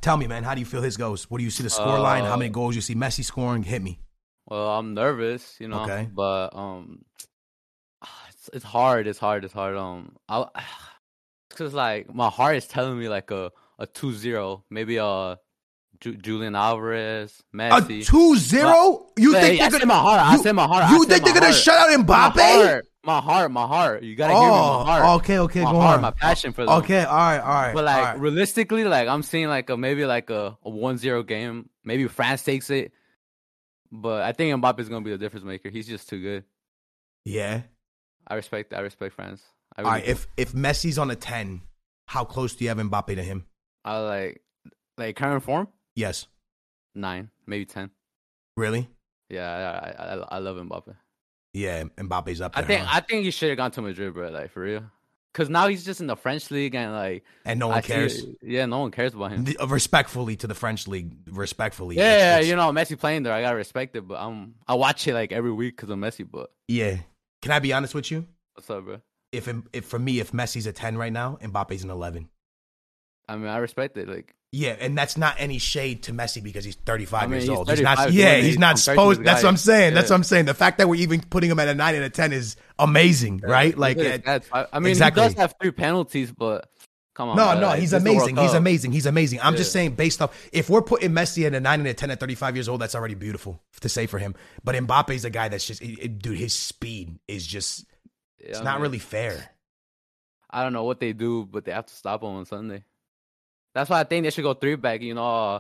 tell 0.02 0.16
me, 0.16 0.28
man, 0.28 0.44
how 0.44 0.54
do 0.54 0.60
you 0.62 0.66
feel 0.66 0.82
his 0.84 0.96
goes? 0.96 1.30
What 1.30 1.40
do 1.40 1.44
you 1.44 1.50
see 1.50 1.64
the 1.64 1.70
score 1.70 2.00
line? 2.00 2.24
How 2.24 2.36
Uh, 2.36 2.38
many 2.38 2.50
goals 2.52 2.76
you 2.76 2.82
see 2.82 2.96
Messi 2.96 3.26
scoring? 3.26 3.64
Hit 3.64 3.82
me. 3.82 4.00
Well, 4.46 4.70
I'm 4.78 4.94
nervous, 4.94 5.56
you 5.60 5.68
know. 5.68 5.82
Okay. 5.84 6.08
But 6.14 6.56
um, 6.56 7.04
it's 8.30 8.50
it's 8.54 8.66
hard. 8.66 9.08
It's 9.08 9.20
hard. 9.20 9.44
It's 9.44 9.54
hard. 9.54 9.76
Um, 9.76 10.16
I 10.30 10.46
because 11.50 11.74
like 11.74 12.14
my 12.14 12.30
heart 12.30 12.56
is 12.58 12.68
telling 12.68 12.98
me 13.00 13.10
like 13.10 13.32
a 13.32 13.52
a 13.80 13.88
2-0, 13.88 14.64
maybe 14.70 14.98
a 14.98 15.38
Ju- 16.00 16.16
Julian 16.16 16.56
Alvarez, 16.56 17.42
A 17.54 17.58
Messi. 17.58 18.06
2-0? 18.06 19.06
You 19.18 19.34
Hey, 19.34 19.42
think 19.42 19.62
I 19.62 19.70
they're 19.70 19.80
said 19.80 19.88
my 19.88 19.96
heart. 20.00 20.20
I 20.22 20.36
you- 20.36 20.44
said 20.44 20.52
my 20.54 20.68
heart. 20.68 20.90
You 20.92 21.06
think 21.06 21.24
they're 21.24 21.34
gonna 21.34 21.54
shut 21.54 21.78
out 21.78 21.98
My 22.00 22.04
Mbappe? 22.30 22.66
heart, 22.66 22.86
my 23.04 23.20
heart, 23.22 23.52
my 23.52 23.68
heart. 23.68 24.04
You 24.04 24.16
gotta 24.16 24.34
hear 24.34 24.42
me, 24.44 24.50
my 24.50 24.58
Oh, 24.58 24.84
heart. 24.84 25.22
okay, 25.22 25.40
okay, 25.40 25.64
my 25.64 25.72
go 25.72 25.80
heart, 25.80 25.96
on. 25.98 26.02
my 26.02 26.12
passion 26.12 26.52
for 26.54 26.66
them. 26.66 26.74
Okay, 26.80 27.04
all 27.04 27.16
right, 27.16 27.40
all 27.40 27.48
right. 27.48 27.74
But 27.74 27.86
like 27.86 27.96
all 27.98 28.04
right. 28.04 28.20
realistically, 28.20 28.84
like 28.84 29.08
I'm 29.08 29.24
seeing 29.24 29.48
like 29.48 29.70
a 29.70 29.78
maybe 29.78 30.06
like 30.06 30.30
a, 30.30 30.58
a 30.66 30.70
1-0 30.70 31.26
game. 31.28 31.70
Maybe 31.84 32.08
France 32.08 32.44
takes 32.44 32.70
it. 32.70 32.92
But 33.92 34.24
I 34.24 34.32
think 34.32 34.60
Mbappe's 34.62 34.90
gonna 34.90 35.06
be 35.06 35.12
the 35.12 35.18
difference 35.18 35.46
maker. 35.46 35.70
He's 35.70 35.88
just 35.88 36.10
too 36.10 36.22
good. 36.22 36.44
yeah. 37.26 37.62
I 38.26 38.36
respect 38.36 38.74
I 38.74 38.80
respect 38.80 39.14
France. 39.16 39.44
I 39.76 39.82
really 39.82 39.92
right, 39.92 40.06
do. 40.06 40.12
if 40.12 40.28
if 40.38 40.54
Messi's 40.54 40.98
on 40.98 41.12
a 41.12 41.16
10, 41.16 41.62
how 42.08 42.24
close 42.24 42.56
do 42.56 42.64
you 42.64 42.70
have 42.70 42.78
Mbappe 42.78 43.16
to 43.16 43.24
him? 43.24 43.46
I 43.86 44.00
like 44.00 44.42
like 44.98 45.16
current 45.16 45.44
form, 45.44 45.68
Yes. 45.96 46.28
nine, 46.96 47.30
maybe 47.48 47.66
ten. 47.66 47.90
Really? 48.56 48.88
Yeah, 49.30 49.50
I 49.98 50.04
I, 50.04 50.16
I, 50.36 50.38
love 50.40 50.58
Mbappe. 50.58 50.96
Yeah, 51.54 51.84
Mbappe's 51.98 52.42
up 52.42 52.54
I 52.56 52.62
think 52.62 52.82
huh? 52.82 52.98
I 52.98 53.00
think 53.02 53.24
he 53.26 53.32
should 53.32 53.50
have 53.50 53.58
gone 53.58 53.72
to 53.72 53.82
Madrid, 53.82 54.14
bro. 54.14 54.30
Like 54.30 54.52
for 54.52 54.62
real. 54.62 54.84
Cause 55.34 55.50
now 55.50 55.68
he's 55.68 55.84
just 55.84 56.00
in 56.00 56.06
the 56.06 56.16
French 56.16 56.52
league 56.52 56.76
and 56.76 56.94
like 56.94 57.24
and 57.44 57.60
no 57.60 57.70
one 57.70 57.78
I 57.80 57.82
see- 57.82 57.88
cares. 57.88 58.24
yeah, 58.44 58.68
no 58.68 58.80
one 58.82 58.92
cares 58.92 59.16
about 59.16 59.32
him. 59.32 59.46
The- 59.46 59.58
uh, 59.58 59.66
respectfully 59.66 60.36
to 60.38 60.46
the 60.48 60.54
French 60.54 60.88
league, 60.88 61.12
respectfully. 61.32 61.96
Yeah, 61.96 62.04
it's- 62.04 62.20
yeah, 62.22 62.34
it's- 62.36 62.50
you 62.50 62.56
know 62.56 62.72
Messi 62.72 63.00
playing 63.00 63.24
there, 63.24 63.34
I 63.34 63.42
gotta 63.42 63.56
respect 63.56 63.96
it. 63.96 64.08
But 64.08 64.20
um, 64.20 64.54
I 64.68 64.76
watch 64.76 65.08
it 65.08 65.16
like 65.16 65.32
every 65.32 65.52
week 65.52 65.76
because 65.76 65.90
of 65.90 65.98
Messi. 65.98 66.28
But 66.30 66.52
yeah. 66.68 66.98
Can 67.42 67.52
I 67.52 67.58
be 67.60 67.74
honest 67.74 67.96
with 67.96 68.12
you? 68.12 68.28
what's 68.54 68.70
up, 68.70 68.86
bro? 68.86 69.02
If 69.32 69.52
if 69.74 69.86
for 69.86 69.98
me, 69.98 70.20
if 70.20 70.32
Messi's 70.32 70.68
a 70.68 70.72
10 70.72 70.96
right 70.98 71.12
now, 71.12 71.40
Mbappe's 71.42 71.84
an 71.84 71.90
11. 71.90 72.30
I 73.28 73.36
mean, 73.38 73.48
I 73.48 73.58
respect 73.58 73.98
it. 73.98 74.08
Like 74.08 74.34
Yeah, 74.52 74.76
and 74.80 74.98
that's 74.98 75.18
not 75.18 75.36
any 75.40 75.58
shade 75.58 76.04
to 76.04 76.14
Messi 76.14 76.44
because 76.44 76.66
he's 76.66 76.76
35 76.76 77.22
I 77.22 77.26
mean, 77.26 77.32
years 77.34 77.44
he's 77.44 77.50
old. 77.58 77.70
He's 77.70 77.82
not. 77.82 78.12
Yeah, 78.12 78.34
doing 78.34 78.46
he's 78.46 78.60
not 78.60 78.76
compared 78.76 78.78
to 78.78 78.82
supposed. 78.82 79.24
That's 79.24 79.42
guy. 79.42 79.46
what 79.48 79.52
I'm 79.52 79.58
saying. 79.58 79.94
That's 79.94 80.10
what 80.10 80.16
I'm 80.18 80.24
saying. 80.24 80.46
The 80.46 80.54
fact 80.54 80.78
that 80.80 80.90
we're 80.90 81.02
even 81.02 81.22
putting 81.22 81.50
him 81.50 81.60
at 81.60 81.68
a 81.68 81.74
nine 81.74 81.96
and 81.96 82.04
a 82.04 82.10
10 82.10 82.34
is 82.34 82.56
amazing, 82.80 83.42
right? 83.44 83.78
Like, 83.78 83.98
look 83.98 84.06
at 84.08 84.12
his 84.26 84.28
uh, 84.28 84.40
stats. 84.40 84.46
I, 84.52 84.68
I 84.74 84.80
mean, 84.80 84.90
exactly. 84.92 85.24
he 85.24 85.30
does 85.30 85.38
have 85.38 85.56
three 85.62 85.72
penalties, 85.72 86.32
but 86.32 86.70
come 87.16 87.30
on. 87.30 87.38
no, 87.38 87.52
bro, 87.52 87.60
no, 87.62 87.70
he's 87.72 87.92
this 87.92 88.04
is 88.04 88.10
amazing. 88.10 88.36
He's 88.38 88.54
amazing. 88.54 88.92
He's 88.92 89.06
amazing. 89.06 89.40
I'm 89.42 89.56
just 89.56 89.72
saying, 89.72 89.96
based 89.96 90.22
off, 90.22 90.36
if 90.52 90.70
we're 90.70 90.82
putting 90.82 91.12
Messi 91.12 91.46
at 91.46 91.54
a 91.54 91.60
nine 91.60 91.80
and 91.80 91.88
a 91.88 91.94
10 91.94 92.12
at 92.12 92.20
35 92.20 92.56
years 92.58 92.68
old, 92.70 92.82
that's 92.82 92.96
already 92.96 93.16
beautiful 93.16 93.62
to 93.82 93.90
say 93.90 94.06
for 94.08 94.20
him. 94.20 94.36
But 94.64 94.76
Mbappe's 94.76 95.24
a 95.26 95.30
guy 95.30 95.48
that's 95.48 95.66
just, 95.66 95.82
it- 95.82 96.00
it- 96.00 96.20
dude, 96.20 96.38
his 96.38 96.54
speed 96.54 97.20
is 97.28 97.48
just, 97.48 97.86
it's 98.40 98.58
Yeah, 98.60 98.64
not 98.64 98.76
mean, 98.76 98.82
really 98.84 99.00
fair. 99.00 99.50
I 100.50 100.62
don't 100.64 100.74
know 100.74 100.84
what 100.84 101.00
they 101.00 101.14
do, 101.14 101.48
but 101.50 101.66
they 101.66 101.72
have 101.72 101.88
to 101.88 101.96
stop 101.96 102.22
him 102.22 102.30
on 102.30 102.46
Sunday. 102.46 102.84
That's 103.74 103.90
why 103.90 104.00
I 104.00 104.04
think 104.04 104.24
they 104.24 104.30
should 104.32 104.44
go 104.44 104.54
three 104.54 104.76
back. 104.76 105.02
You 105.02 105.16
know, 105.16 105.26
uh, 105.56 105.60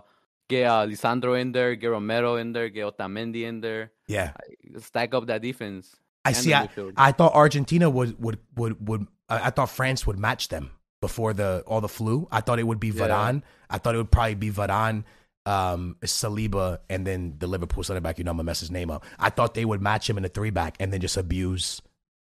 get 0.49 0.65
uh, 0.65 0.85
Lisandro 0.85 1.39
in 1.39 1.51
there, 1.51 1.75
get 1.75 1.87
Romero 1.87 2.35
in 2.35 2.53
there, 2.53 2.69
get 2.69 2.85
Otamendi 2.97 3.43
in 3.43 3.61
there, 3.61 3.91
Yeah. 4.07 4.33
stack 4.79 5.13
up 5.13 5.27
that 5.27 5.41
defense. 5.41 5.95
I 6.25 6.31
see. 6.31 6.53
I. 6.53 6.69
I 6.95 7.11
thought 7.11 7.33
Argentina 7.33 7.89
would 7.89 8.21
would 8.21 8.39
would 8.55 8.87
would. 8.87 9.07
I 9.29 9.47
I 9.47 9.49
thought 9.49 9.69
France 9.69 10.05
would 10.07 10.17
match 10.19 10.47
them 10.47 10.71
before 11.01 11.33
the 11.33 11.63
all 11.67 11.81
the 11.81 11.89
flu. 11.89 12.27
I 12.31 12.39
thought 12.41 12.59
it 12.59 12.63
would 12.67 12.79
be 12.79 12.89
Yeah. 12.89 13.07
Varane. 13.07 13.41
I 13.69 13.77
thought 13.77 13.95
it 13.95 13.97
would 13.97 14.11
probably 14.11 14.35
be 14.35 14.49
Varane, 14.51 15.03
um, 15.45 15.97
Saliba, 16.05 16.77
and 16.89 17.05
then 17.05 17.35
the 17.39 17.47
Liverpool 17.47 17.83
center 17.83 17.99
back. 17.99 18.19
You 18.19 18.23
know, 18.23 18.31
I'm 18.31 18.37
gonna 18.37 18.45
mess 18.45 18.61
his 18.61 18.71
name 18.71 18.89
up. 18.91 19.03
I 19.19 19.29
thought 19.31 19.53
they 19.53 19.65
would 19.65 19.81
match 19.81 20.09
him 20.09 20.17
in 20.17 20.23
a 20.23 20.29
three 20.29 20.51
back 20.51 20.75
and 20.79 20.93
then 20.93 21.01
just 21.01 21.17
abuse. 21.17 21.81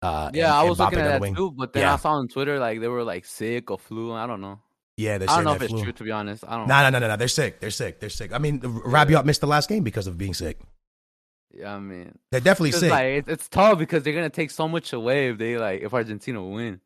Uh, 0.01 0.31
yeah, 0.33 0.55
I 0.59 0.63
was 0.65 0.79
looking 0.79 0.99
at 1.01 1.05
that 1.05 1.21
wing. 1.21 1.35
too, 1.35 1.51
but 1.51 1.73
then 1.75 1.83
Yeah. 1.83 1.93
I 1.95 1.97
saw 1.97 2.13
on 2.13 2.29
Twitter 2.29 2.59
like 2.59 2.81
they 2.81 2.89
were 2.89 3.05
like 3.05 3.25
sick 3.27 3.71
or 3.71 3.79
flu. 3.79 4.13
I 4.13 4.27
don't 4.27 4.41
know. 4.41 4.59
Yeah, 4.97 5.19
they're 5.19 5.29
sick. 5.29 5.33
I 5.33 5.37
don't 5.37 5.45
know 5.45 5.55
if 5.55 5.63
it's 5.63 5.73
flu. 5.73 5.83
true 5.85 5.93
to 5.93 6.05
be 6.05 6.11
honest. 6.11 6.45
I 6.47 6.57
don't. 6.57 6.69
No, 6.69 6.83
no, 6.83 6.91
no, 6.91 6.99
no, 6.99 7.09
no. 7.09 7.17
They're 7.17 7.29
sick. 7.29 7.61
They're 7.61 7.71
sick. 7.71 8.01
They're 8.01 8.11
sick. 8.11 8.33
I 8.33 8.39
mean, 8.39 8.61
Rabiot 8.61 9.25
missed 9.25 9.41
the 9.41 9.47
last 9.47 9.69
game 9.69 9.83
because 9.85 10.07
of 10.07 10.19
being 10.19 10.35
sick. 10.35 10.59
Yeah, 11.55 11.75
I 11.77 11.81
mean, 11.81 12.19
They're 12.31 12.41
definitely 12.41 12.73
sick. 12.73 12.91
like 12.91 13.05
it's, 13.07 13.29
it's 13.29 13.49
tough 13.49 13.79
because 13.79 14.03
they're 14.03 14.15
gonna 14.15 14.31
take 14.31 14.51
so 14.51 14.67
much 14.69 14.93
away 14.95 15.29
if 15.29 15.39
they 15.39 15.59
like 15.59 15.83
if 15.83 15.93
Argentina 15.93 16.43
win. 16.43 16.81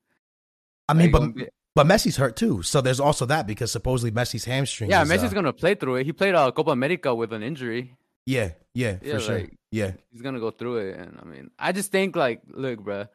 I 0.88 0.94
mean, 0.94 1.12
Like, 1.12 1.22
but 1.22 1.34
be- 1.34 1.48
but 1.74 1.86
Messi's 1.86 2.16
hurt 2.16 2.36
too. 2.36 2.62
So 2.62 2.80
there's 2.80 2.98
also 3.00 3.26
that 3.26 3.46
because 3.46 3.70
supposedly 3.70 4.10
Messi's 4.10 4.44
hamstring. 4.44 4.90
yeah, 4.90 5.02
is, 5.02 5.08
Messi's 5.08 5.30
uh, 5.30 5.34
gonna 5.34 5.52
play 5.52 5.74
through 5.76 5.96
it. 5.96 6.06
He 6.06 6.12
played 6.12 6.34
uh, 6.34 6.50
Copa 6.50 6.70
America 6.72 7.14
with 7.14 7.32
an 7.32 7.42
injury. 7.42 7.96
Yeah, 8.24 8.50
yeah, 8.74 8.96
Yeah, 9.02 9.14
for 9.14 9.20
sure. 9.20 9.42
yeah. 9.70 9.92
He's 10.10 10.22
gonna 10.22 10.40
go 10.40 10.50
through 10.50 10.78
it, 10.78 10.96
and 10.98 11.16
I 11.22 11.24
mean, 11.24 11.50
I 11.58 11.70
just 11.72 11.92
think 11.92 12.16
like, 12.16 12.40
look, 12.48 12.80
bro, 12.80 13.06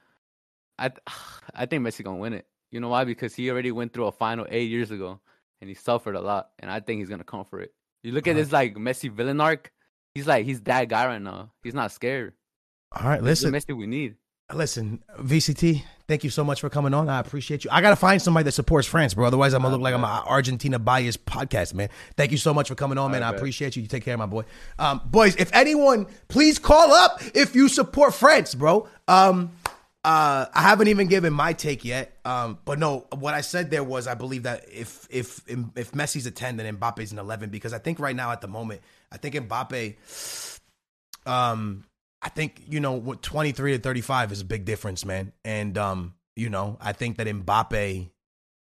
I 0.80 0.92
I 1.54 1.66
think 1.66 1.86
Messi 1.86 2.04
gonna 2.04 2.18
win 2.18 2.34
it. 2.34 2.46
You 2.72 2.80
know 2.80 2.90
why? 2.90 3.04
Because 3.04 3.36
he 3.36 3.50
already 3.50 3.72
went 3.72 3.94
through 3.94 4.06
a 4.08 4.12
final 4.12 4.46
eight 4.50 4.70
years 4.70 4.92
ago, 4.92 5.20
and 5.60 5.70
he 5.70 5.74
suffered 5.76 6.16
a 6.16 6.22
lot, 6.22 6.50
and 6.60 6.72
I 6.72 6.80
think 6.80 7.00
he's 7.00 7.10
gonna 7.10 7.24
come 7.24 7.46
for 7.46 7.60
it. 7.60 7.74
You 8.04 8.14
look 8.14 8.28
at 8.28 8.36
this 8.36 8.52
like 8.52 8.76
Messi 8.76 9.12
villain 9.12 9.40
arc. 9.42 9.72
He's 10.16 10.28
like 10.28 10.46
he's 10.46 10.62
that 10.62 10.90
guy 10.90 11.06
right 11.06 11.22
now. 11.22 11.52
He's 11.64 11.74
not 11.74 11.92
scared. 11.92 12.34
All 12.94 13.08
right, 13.08 13.24
He's 13.24 13.42
the 13.42 13.52
listen. 13.52 13.76
Messi 13.76 13.78
we 13.78 13.88
need. 13.88 14.16
Listen, 14.54 15.02
VCT, 15.18 15.82
thank 16.10 16.26
you 16.26 16.30
so 16.30 16.44
much 16.44 16.60
for 16.60 16.70
coming 16.70 16.94
on. 16.94 17.08
I 17.08 17.20
appreciate 17.20 17.64
you. 17.64 17.70
I 17.72 17.80
gotta 17.80 17.96
find 17.96 18.22
somebody 18.22 18.44
that 18.44 18.52
supports 18.52 18.86
France, 18.86 19.14
bro. 19.14 19.26
Otherwise, 19.28 19.54
I'm 19.54 19.62
gonna 19.62 19.76
look 19.76 19.82
like 19.82 19.94
I'm 19.94 20.04
an 20.04 20.24
Argentina 20.28 20.78
biased 20.78 21.26
podcast, 21.26 21.74
man. 21.74 21.88
Thank 22.18 22.32
you 22.32 22.38
so 22.38 22.54
much 22.54 22.68
for 22.68 22.76
coming 22.76 22.98
on, 22.98 23.12
man. 23.12 23.24
I 23.24 23.32
bet. 23.32 23.40
appreciate 23.40 23.78
you. 23.78 23.82
You 23.84 23.88
take 23.88 24.04
care, 24.04 24.18
my 24.18 24.26
boy. 24.26 24.44
Um, 24.78 25.00
boys, 25.06 25.38
if 25.38 25.54
anyone, 25.54 26.06
please 26.28 26.60
call 26.60 26.92
up 26.92 27.22
if 27.34 27.56
you 27.56 27.70
support 27.70 28.14
France, 28.14 28.54
bro. 28.56 28.90
Um, 29.08 29.52
uh, 30.04 30.48
I 30.52 30.62
haven't 30.62 30.88
even 30.88 31.08
given 31.08 31.32
my 31.32 31.54
take 31.54 31.86
yet. 31.86 32.18
Um, 32.26 32.58
but 32.66 32.80
no, 32.80 33.06
what 33.14 33.36
I 33.36 33.42
said 33.42 33.70
there 33.70 33.84
was 33.84 34.08
I 34.08 34.16
believe 34.16 34.44
that 34.44 34.66
if 34.72 35.08
if 35.12 35.42
if 35.48 35.92
Messi's 35.92 36.26
a 36.26 36.32
ten, 36.32 36.58
then 36.58 36.78
Mbappe's 36.78 37.12
an 37.12 37.20
eleven 37.20 37.50
because 37.52 37.72
I 37.72 37.78
think 37.78 38.00
right 38.00 38.16
now 38.16 38.32
at 38.32 38.42
the 38.42 38.48
moment, 38.48 38.82
I 39.12 39.18
think 39.18 39.36
Mbappe 39.36 39.96
um 41.28 41.84
I 42.22 42.30
think 42.30 42.64
you 42.68 42.80
know 42.80 42.94
what 42.94 43.22
23 43.22 43.74
to 43.74 43.80
35 43.80 44.32
is 44.32 44.42
a 44.42 44.46
big 44.46 44.66
difference, 44.66 45.06
man. 45.06 45.34
And 45.46 45.78
um 45.78 46.16
you 46.36 46.50
know, 46.50 46.78
I 46.82 46.94
think 46.94 47.18
that 47.18 47.28
Mbappe 47.28 48.10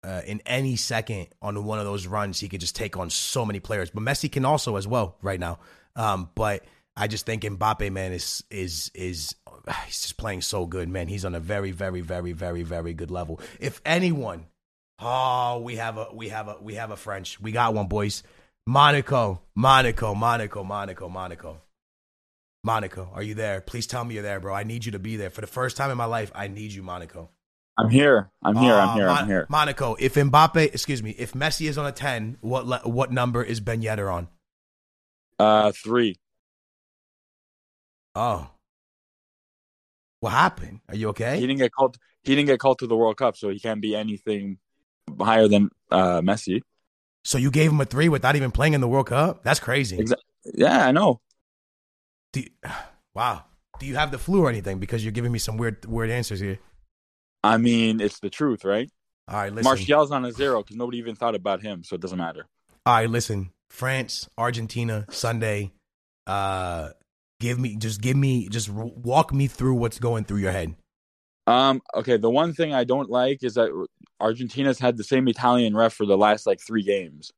uh, 0.05 0.21
in 0.27 0.43
any 0.45 0.77
second 0.77 1.29
on 1.41 1.65
one 1.65 1.79
of 1.79 1.85
those 1.85 2.07
runs 2.07 2.39
he 2.39 2.49
could 2.49 2.61
just 2.61 2.77
take 2.77 2.97
on 2.97 3.11
so 3.11 3.45
many 3.45 3.59
players. 3.59 3.91
But 3.91 4.05
Messi 4.05 4.31
can 4.31 4.45
also 4.45 4.77
as 4.77 4.87
well 4.87 5.17
right 5.21 5.41
now. 5.41 5.59
Um 5.97 6.31
but 6.37 6.65
I 6.97 7.09
just 7.09 7.27
think 7.27 7.43
Mbappe 7.43 7.91
man 7.91 8.13
is 8.13 8.45
is 8.51 8.93
is 8.95 9.35
he's 9.87 10.03
just 10.03 10.17
playing 10.17 10.43
so 10.43 10.67
good, 10.67 10.89
man. 10.89 11.09
He's 11.09 11.25
on 11.25 11.35
a 11.35 11.41
very 11.41 11.71
very 11.71 12.01
very 12.01 12.33
very 12.33 12.63
very 12.63 12.95
good 12.95 13.11
level. 13.11 13.41
If 13.61 13.81
anyone 13.85 14.47
Oh, 15.01 15.61
we 15.61 15.77
have 15.77 15.99
a 15.99 16.09
we 16.13 16.29
have 16.29 16.49
a 16.49 16.57
we 16.61 16.75
have 16.75 16.91
a 16.91 16.97
French. 16.97 17.41
We 17.41 17.53
got 17.53 17.75
one, 17.75 17.89
boys. 17.89 18.23
Monaco, 18.67 19.43
Monaco, 19.55 20.15
Monaco, 20.15 20.65
Monaco, 20.65 21.09
Monaco. 21.09 21.61
Monaco, 22.63 23.11
are 23.13 23.23
you 23.23 23.35
there? 23.35 23.61
Please 23.61 23.87
tell 23.87 24.05
me 24.05 24.15
you're 24.15 24.23
there, 24.23 24.41
bro. 24.41 24.55
I 24.55 24.63
need 24.63 24.87
you 24.87 24.93
to 24.93 24.99
be 24.99 25.17
there. 25.17 25.29
For 25.29 25.43
the 25.43 25.47
first 25.47 25.77
time 25.77 25.91
in 25.91 25.99
my 25.99 26.07
life, 26.07 26.33
I 26.35 26.49
need 26.49 26.73
you, 26.73 26.83
Monaco. 26.83 27.29
I'm 27.77 27.91
here. 27.91 28.31
I'm 28.43 28.57
here. 28.57 28.73
Uh, 28.73 28.87
I'm 28.87 28.97
here. 28.97 29.09
I'm 29.09 29.27
here. 29.27 29.47
Monaco, 29.51 29.97
if 29.99 30.15
Mbappe, 30.15 30.69
excuse 30.73 31.03
me, 31.03 31.11
if 31.19 31.35
Messi 31.35 31.69
is 31.69 31.77
on 31.77 31.85
a 31.85 31.93
10, 31.93 32.39
what 32.41 32.67
le- 32.67 32.81
what 32.85 33.13
number 33.13 33.43
is 33.43 33.61
Ben 33.61 33.83
Yedder 33.83 34.11
on? 34.11 34.29
Uh, 35.39 35.73
three. 35.73 36.17
Oh. 38.15 38.49
What 40.25 40.33
happened? 40.33 40.81
Are 40.89 40.95
you 40.97 41.11
okay? 41.11 41.35
He 41.39 41.47
didn't 41.47 41.59
get 41.59 41.71
called. 41.71 41.99
He 42.23 42.35
didn't 42.35 42.47
get 42.47 42.59
called 42.59 42.79
to 42.79 42.87
the 42.87 42.97
World 42.97 43.19
Cup, 43.19 43.37
so 43.37 43.51
he 43.51 43.61
can't 43.61 43.83
be 43.83 43.95
anything 43.95 44.57
higher 45.21 45.49
than 45.49 45.69
uh, 45.91 46.23
Messi. 46.23 46.63
So 47.25 47.37
you 47.37 47.51
gave 47.51 47.71
him 47.71 47.79
a 47.79 47.85
3 47.85 48.09
without 48.09 48.35
even 48.35 48.51
playing 48.51 48.73
in 48.73 48.81
the 48.81 48.89
World 48.89 49.09
Cup? 49.09 49.43
That's 49.45 49.61
crazy. 49.61 49.99
Exa- 49.99 50.15
Yeah, 50.55 50.87
I 50.87 50.93
know. 50.93 51.21
Do 52.33 52.41
you- 52.41 52.49
wow. 53.15 53.45
Do 53.79 53.85
you 53.85 53.97
have 53.97 54.13
the 54.13 54.19
flu 54.19 54.41
or 54.47 54.49
anything? 54.49 54.79
Because 54.79 55.05
you're 55.05 55.13
giving 55.13 55.31
me 55.31 55.39
some 55.39 55.59
weird 55.59 55.85
weird 55.85 56.09
answers 56.09 56.41
here. 56.41 56.59
I 57.43 57.59
mean, 57.59 58.01
it's 58.01 58.21
the 58.21 58.31
truth, 58.31 58.65
right? 58.65 58.89
All 59.29 59.37
right, 59.37 59.53
listen. 59.53 59.65
Martial's 59.65 60.11
on 60.11 60.25
a 60.25 60.33
zero 60.33 60.63
because 60.63 60.77
nobody 60.77 60.97
even 60.97 61.17
thought 61.17 61.35
about 61.35 61.61
him, 61.61 61.85
so 61.85 61.97
it 61.97 62.01
doesn't 62.01 62.17
matter. 62.17 62.47
All 62.87 62.95
right, 62.95 63.11
listen. 63.11 63.51
France, 63.69 64.27
Argentina, 64.39 65.05
Sunday. 65.11 65.73
Uh, 66.27 66.93
give 67.45 67.59
me 67.59 67.77
just 67.77 68.01
give 68.01 68.17
me 68.17 68.49
just 68.49 68.71
walk 68.71 69.33
me 69.35 69.47
through 69.47 69.75
what's 69.75 69.99
going 69.99 70.25
through 70.25 70.39
your 70.39 70.53
head. 70.53 70.75
Um. 71.47 71.83
Okay. 71.95 72.17
The 72.17 72.31
one 72.31 72.55
thing 72.55 72.73
I 72.73 72.85
don't 72.85 73.11
like 73.11 73.45
is 73.45 73.55
that 73.55 73.71
Argentina's 74.19 74.79
had 74.79 74.97
the 74.97 75.05
same 75.05 75.29
Italian 75.29 75.77
ref 75.77 75.93
for 75.93 76.07
the 76.07 76.17
last 76.17 76.47
like 76.47 76.59
three 76.67 76.83
games, 76.83 77.31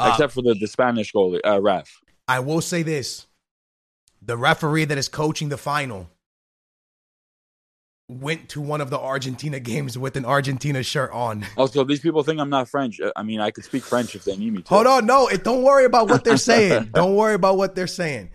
Uh, 0.00 0.10
except 0.10 0.32
for 0.32 0.42
the, 0.42 0.54
the 0.54 0.66
Spanish 0.66 1.12
goalie 1.12 1.40
uh, 1.46 1.60
ref. 1.60 2.00
I 2.26 2.40
will 2.40 2.60
say 2.60 2.82
this: 2.82 3.28
the 4.20 4.36
referee 4.36 4.86
that 4.86 4.98
is 4.98 5.08
coaching 5.08 5.50
the 5.50 5.56
final 5.56 6.10
went 8.08 8.48
to 8.48 8.60
one 8.60 8.80
of 8.80 8.90
the 8.90 8.98
Argentina 8.98 9.60
games 9.72 9.96
with 9.96 10.16
an 10.16 10.24
Argentina 10.24 10.82
shirt 10.82 11.12
on. 11.12 11.46
Also, 11.56 11.84
these 11.84 12.00
people 12.00 12.24
think 12.24 12.40
I'm 12.40 12.50
not 12.50 12.68
French. 12.68 13.00
Uh, 13.00 13.12
I 13.14 13.22
mean, 13.22 13.38
I 13.38 13.52
could 13.52 13.64
speak 13.64 13.84
French 13.84 14.16
if 14.16 14.24
they 14.24 14.36
need 14.36 14.52
me 14.52 14.62
to. 14.62 14.68
Hold 14.68 14.86
on, 14.88 15.06
no, 15.06 15.28
it, 15.28 15.44
don't 15.44 15.62
worry 15.62 15.84
about 15.84 16.08
what 16.08 16.24
they're 16.24 16.36
saying. 16.36 16.90
don't 16.94 17.14
worry 17.14 17.34
about 17.34 17.56
what 17.56 17.76
they're 17.76 17.86
saying. 17.86 18.30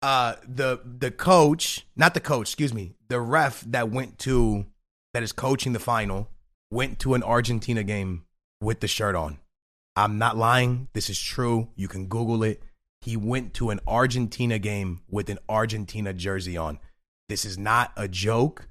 Uh, 0.00 0.34
the 0.46 0.80
the 0.84 1.10
coach, 1.10 1.86
not 1.96 2.14
the 2.14 2.20
coach, 2.20 2.48
excuse 2.48 2.72
me, 2.72 2.94
the 3.08 3.20
ref 3.20 3.62
that 3.62 3.90
went 3.90 4.18
to 4.20 4.66
that 5.12 5.22
is 5.22 5.32
coaching 5.32 5.72
the 5.72 5.80
final 5.80 6.28
went 6.70 6.98
to 7.00 7.14
an 7.14 7.22
Argentina 7.22 7.82
game 7.82 8.24
with 8.60 8.80
the 8.80 8.88
shirt 8.88 9.14
on. 9.14 9.38
I'm 9.96 10.18
not 10.18 10.36
lying. 10.36 10.88
This 10.92 11.10
is 11.10 11.20
true. 11.20 11.68
You 11.74 11.88
can 11.88 12.06
Google 12.06 12.44
it. 12.44 12.62
He 13.00 13.16
went 13.16 13.54
to 13.54 13.70
an 13.70 13.80
Argentina 13.86 14.58
game 14.58 15.00
with 15.08 15.28
an 15.30 15.38
Argentina 15.48 16.12
jersey 16.12 16.56
on. 16.56 16.78
This 17.28 17.44
is 17.44 17.58
not 17.58 17.92
a 17.96 18.06
joke. 18.06 18.68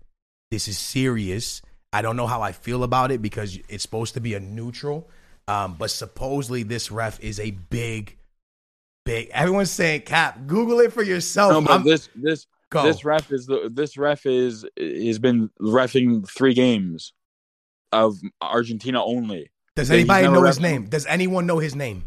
This 0.51 0.67
is 0.67 0.77
serious. 0.77 1.61
I 1.91 2.01
don't 2.01 2.15
know 2.17 2.27
how 2.27 2.41
I 2.41 2.51
feel 2.51 2.83
about 2.83 3.11
it 3.11 3.21
because 3.21 3.57
it's 3.67 3.83
supposed 3.83 4.13
to 4.13 4.21
be 4.21 4.33
a 4.33 4.39
neutral. 4.39 5.09
Um, 5.47 5.75
but 5.77 5.91
supposedly 5.91 6.63
this 6.63 6.91
ref 6.91 7.19
is 7.21 7.39
a 7.39 7.51
big, 7.51 8.17
big. 9.07 9.29
Everyone's 9.31 9.71
saying, 9.71 10.01
"Cap, 10.01 10.45
Google 10.45 10.79
it 10.81 10.93
for 10.93 11.01
yourself." 11.03 11.51
No, 11.51 11.61
but 11.61 11.71
I'm- 11.71 11.83
this 11.83 12.09
this 12.15 12.45
Go. 12.69 12.83
this 12.83 13.03
ref 13.05 13.31
is 13.31 13.45
the 13.47 13.69
this 13.73 13.97
ref 13.97 14.25
is 14.25 14.65
has 14.77 15.19
been 15.19 15.49
refing 15.59 16.29
three 16.29 16.53
games 16.53 17.13
of 17.91 18.17
Argentina 18.41 19.03
only. 19.03 19.49
Does 19.75 19.89
anybody 19.89 20.27
know 20.27 20.43
his 20.43 20.59
name? 20.59 20.85
Does 20.85 21.05
anyone 21.05 21.45
know 21.47 21.59
his 21.59 21.75
name? 21.75 22.05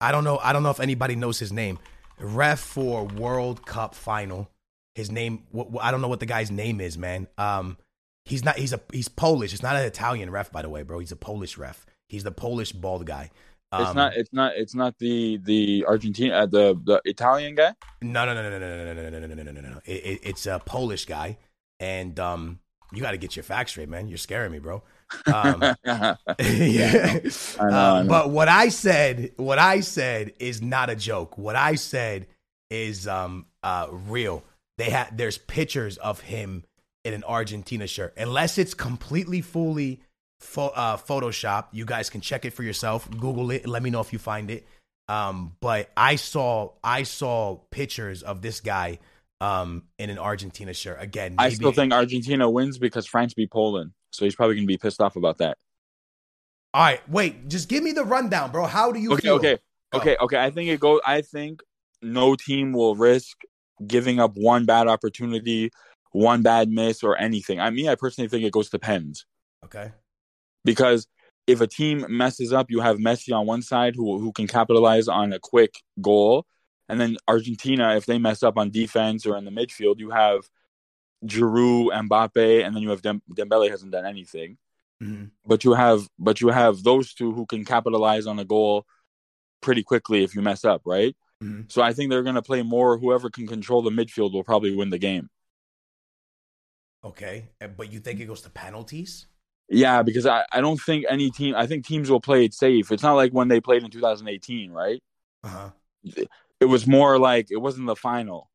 I 0.00 0.10
don't 0.10 0.24
know. 0.24 0.38
I 0.42 0.52
don't 0.52 0.62
know 0.62 0.70
if 0.70 0.80
anybody 0.80 1.14
knows 1.14 1.38
his 1.38 1.52
name. 1.52 1.78
Ref 2.18 2.58
for 2.60 3.04
World 3.04 3.64
Cup 3.66 3.94
final. 3.94 4.50
His 4.94 5.10
name. 5.10 5.44
wh- 5.56 5.76
I 5.80 5.90
don't 5.90 6.00
know 6.00 6.08
what 6.08 6.20
the 6.20 6.26
guy's 6.26 6.50
name 6.50 6.80
is, 6.80 6.98
man. 6.98 7.28
Um, 7.38 7.78
he's 8.24 8.44
not. 8.44 8.56
He's 8.56 8.72
a. 8.72 8.80
He's 8.92 9.08
Polish. 9.08 9.52
It's 9.54 9.62
not 9.62 9.76
an 9.76 9.84
Italian 9.84 10.30
ref, 10.30 10.50
by 10.50 10.62
the 10.62 10.68
way, 10.68 10.82
bro. 10.82 10.98
He's 10.98 11.12
a 11.12 11.16
Polish 11.16 11.56
ref. 11.56 11.86
He's 12.08 12.24
the 12.24 12.32
Polish 12.32 12.72
bald 12.72 13.06
guy. 13.06 13.30
It's 13.72 13.90
Um, 13.90 13.96
not. 13.96 14.14
It's 14.16 14.32
not. 14.32 14.52
It's 14.56 14.74
not 14.74 14.98
the 14.98 15.38
the 15.38 15.84
Argentina 15.86 16.34
uh, 16.40 16.46
the 16.46 16.78
the 16.84 17.00
Italian 17.04 17.54
guy. 17.54 17.74
No, 18.02 18.24
no, 18.26 18.34
no, 18.34 18.42
no, 18.50 18.58
no, 18.58 18.58
no, 18.58 18.84
no, 18.94 18.94
no, 18.94 19.10
no, 19.10 19.26
no, 19.26 19.34
no, 19.34 19.42
no, 19.42 19.52
no, 19.52 19.68
no. 19.70 19.80
It, 19.86 19.92
it, 20.04 20.20
it's 20.24 20.46
a 20.46 20.60
Polish 20.64 21.06
guy, 21.06 21.38
and 21.80 22.18
um, 22.20 22.58
you 22.92 23.00
got 23.00 23.12
to 23.12 23.16
get 23.18 23.34
your 23.34 23.42
facts 23.44 23.70
straight, 23.72 23.88
man. 23.88 24.08
You're 24.08 24.18
scaring 24.18 24.52
me, 24.52 24.58
bro. 24.58 24.82
Um, 25.32 25.62
yeah. 26.38 27.18
I 27.60 27.70
know, 27.70 27.76
Uh, 27.76 27.94
I 27.94 28.02
know. 28.02 28.08
but 28.08 28.30
what 28.30 28.48
I 28.48 28.68
said, 28.68 29.32
what 29.36 29.58
I 29.58 29.80
said 29.80 30.32
is 30.38 30.60
not 30.62 30.90
a 30.90 30.96
joke. 30.96 31.36
What 31.38 31.56
I 31.56 31.74
said 31.76 32.26
is 32.70 33.06
um 33.06 33.46
uh 33.62 33.88
real. 33.90 34.42
They 34.78 34.90
had 34.90 35.16
there's 35.16 35.38
pictures 35.38 35.96
of 35.98 36.20
him 36.20 36.64
in 37.04 37.14
an 37.14 37.24
Argentina 37.24 37.86
shirt. 37.86 38.14
Unless 38.16 38.58
it's 38.58 38.74
completely 38.74 39.40
fully 39.40 40.00
pho- 40.42 40.72
uh, 40.74 40.96
Photoshop, 40.96 41.66
you 41.72 41.84
guys 41.84 42.10
can 42.10 42.20
check 42.20 42.44
it 42.44 42.52
for 42.52 42.62
yourself. 42.62 43.08
Google 43.10 43.50
it. 43.50 43.66
Let 43.66 43.82
me 43.82 43.90
know 43.90 44.00
if 44.00 44.12
you 44.12 44.18
find 44.18 44.50
it. 44.50 44.66
Um, 45.08 45.56
but 45.60 45.90
I 45.96 46.16
saw 46.16 46.72
I 46.82 47.02
saw 47.02 47.56
pictures 47.70 48.22
of 48.22 48.40
this 48.40 48.60
guy 48.60 48.98
um 49.40 49.84
in 49.98 50.10
an 50.10 50.18
Argentina 50.18 50.72
shirt. 50.72 50.98
Again, 51.00 51.36
I 51.38 51.50
still 51.50 51.72
think 51.72 51.92
Argentina 51.92 52.48
wins 52.48 52.78
because 52.78 53.06
France 53.06 53.34
beat 53.34 53.50
Poland, 53.50 53.92
so 54.10 54.24
he's 54.24 54.34
probably 54.34 54.56
gonna 54.56 54.66
be 54.66 54.78
pissed 54.78 55.00
off 55.00 55.16
about 55.16 55.38
that. 55.38 55.58
All 56.74 56.82
right, 56.82 57.06
wait. 57.08 57.48
Just 57.48 57.68
give 57.68 57.82
me 57.82 57.92
the 57.92 58.04
rundown, 58.04 58.52
bro. 58.52 58.66
How 58.66 58.92
do 58.92 59.00
you 59.00 59.12
okay, 59.12 59.22
feel? 59.22 59.34
okay, 59.34 59.58
Go. 59.92 59.98
okay, 59.98 60.16
okay. 60.20 60.38
I 60.38 60.50
think 60.50 60.70
it 60.70 60.80
goes. 60.80 61.00
I 61.04 61.20
think 61.20 61.62
no 62.00 62.34
team 62.36 62.72
will 62.72 62.94
risk 62.94 63.38
giving 63.86 64.20
up 64.20 64.32
one 64.36 64.64
bad 64.64 64.86
opportunity, 64.86 65.70
one 66.12 66.42
bad 66.42 66.70
miss, 66.70 67.02
or 67.02 67.18
anything. 67.18 67.60
I 67.60 67.70
mean, 67.70 67.88
I 67.88 67.96
personally 67.96 68.28
think 68.28 68.44
it 68.44 68.52
goes 68.52 68.70
to 68.70 68.78
pens 68.78 69.26
Okay. 69.64 69.92
Because 70.64 71.06
if 71.46 71.60
a 71.60 71.66
team 71.66 72.06
messes 72.08 72.52
up, 72.52 72.70
you 72.70 72.80
have 72.80 72.98
Messi 72.98 73.34
on 73.34 73.46
one 73.46 73.62
side 73.62 73.94
who 73.96 74.18
who 74.18 74.32
can 74.32 74.46
capitalize 74.46 75.08
on 75.08 75.32
a 75.32 75.38
quick 75.38 75.74
goal, 76.00 76.46
and 76.88 77.00
then 77.00 77.16
Argentina, 77.26 77.96
if 77.96 78.06
they 78.06 78.18
mess 78.18 78.42
up 78.42 78.58
on 78.58 78.70
defense 78.70 79.26
or 79.26 79.36
in 79.36 79.44
the 79.44 79.50
midfield, 79.50 79.98
you 79.98 80.10
have 80.10 80.48
Giroud, 81.24 81.90
Mbappe, 82.08 82.64
and 82.64 82.74
then 82.74 82.82
you 82.82 82.90
have 82.90 83.02
Dem- 83.02 83.22
Dembele 83.32 83.70
hasn't 83.70 83.92
done 83.92 84.06
anything. 84.06 84.58
Mhm. 85.02 85.30
But 85.44 85.64
you 85.64 85.72
have 85.74 86.08
but 86.18 86.40
you 86.40 86.48
have 86.48 86.82
those 86.82 87.14
two 87.14 87.32
who 87.32 87.46
can 87.46 87.64
capitalize 87.64 88.26
on 88.26 88.38
a 88.38 88.44
goal 88.44 88.86
pretty 89.60 89.82
quickly 89.82 90.22
if 90.22 90.34
you 90.34 90.42
mess 90.42 90.64
up, 90.64 90.82
right? 90.84 91.16
Mhm. 91.42 91.70
So 91.70 91.82
I 91.82 91.92
think 91.92 92.10
they're 92.10 92.22
going 92.22 92.36
to 92.36 92.42
play 92.42 92.62
more. 92.62 92.98
Whoever 92.98 93.30
can 93.30 93.46
control 93.46 93.82
the 93.82 93.90
midfield 93.90 94.32
will 94.32 94.44
probably 94.44 94.74
win 94.74 94.90
the 94.90 94.98
game. 94.98 95.28
Okay, 97.04 97.50
uh, 97.60 97.66
but 97.66 97.92
you 97.92 97.98
think 97.98 98.20
it 98.20 98.26
goes 98.26 98.42
to 98.42 98.50
penalties? 98.50 99.26
Yeah, 99.74 100.02
because 100.02 100.26
I, 100.26 100.44
I 100.52 100.60
don't 100.60 100.78
think 100.80 101.06
any 101.08 101.30
team. 101.30 101.54
I 101.56 101.66
think 101.66 101.86
teams 101.86 102.10
will 102.10 102.20
play 102.20 102.44
it 102.44 102.52
safe. 102.52 102.92
It's 102.92 103.02
not 103.02 103.14
like 103.14 103.32
when 103.32 103.48
they 103.48 103.60
played 103.60 103.82
in 103.82 103.90
2018, 103.90 104.70
right? 104.70 105.02
Uh 105.42 105.48
huh. 105.48 105.70
It 106.60 106.66
was 106.66 106.86
more 106.86 107.18
like 107.18 107.50
it 107.50 107.56
wasn't 107.56 107.86
the 107.86 107.96
final, 107.96 108.50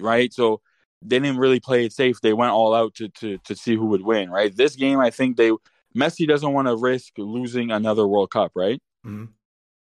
right? 0.00 0.32
So 0.32 0.62
they 1.02 1.18
didn't 1.18 1.36
really 1.38 1.60
play 1.60 1.84
it 1.84 1.92
safe. 1.92 2.20
They 2.20 2.32
went 2.32 2.52
all 2.52 2.74
out 2.74 2.94
to 2.94 3.08
to 3.20 3.38
to 3.38 3.54
see 3.54 3.74
who 3.74 3.86
would 3.86 4.02
win, 4.02 4.30
right? 4.30 4.54
This 4.56 4.76
game, 4.76 4.98
I 4.98 5.10
think 5.10 5.36
they 5.36 5.52
Messi 5.94 6.26
doesn't 6.26 6.52
want 6.52 6.68
to 6.68 6.76
risk 6.76 7.12
losing 7.18 7.70
another 7.70 8.06
World 8.06 8.30
Cup, 8.30 8.52
right? 8.54 8.80
Mhm. 9.06 9.28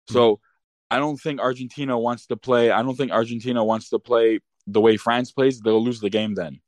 So 0.10 0.39
I 0.89 0.97
don't 0.97 1.18
think 1.18 1.39
Argentina 1.39 1.99
wants 1.99 2.26
to 2.28 2.36
play. 2.36 2.72
I 2.72 2.82
don't 2.82 2.95
think 2.95 3.12
Argentina 3.12 3.64
wants 3.64 3.89
to 3.89 3.99
play 3.99 4.39
the 4.66 4.82
way 4.82 4.97
France 4.97 5.32
plays. 5.32 5.60
They'll 5.62 5.84
lose 5.84 5.99
the 5.99 6.10
game 6.10 6.34
then 6.34 6.62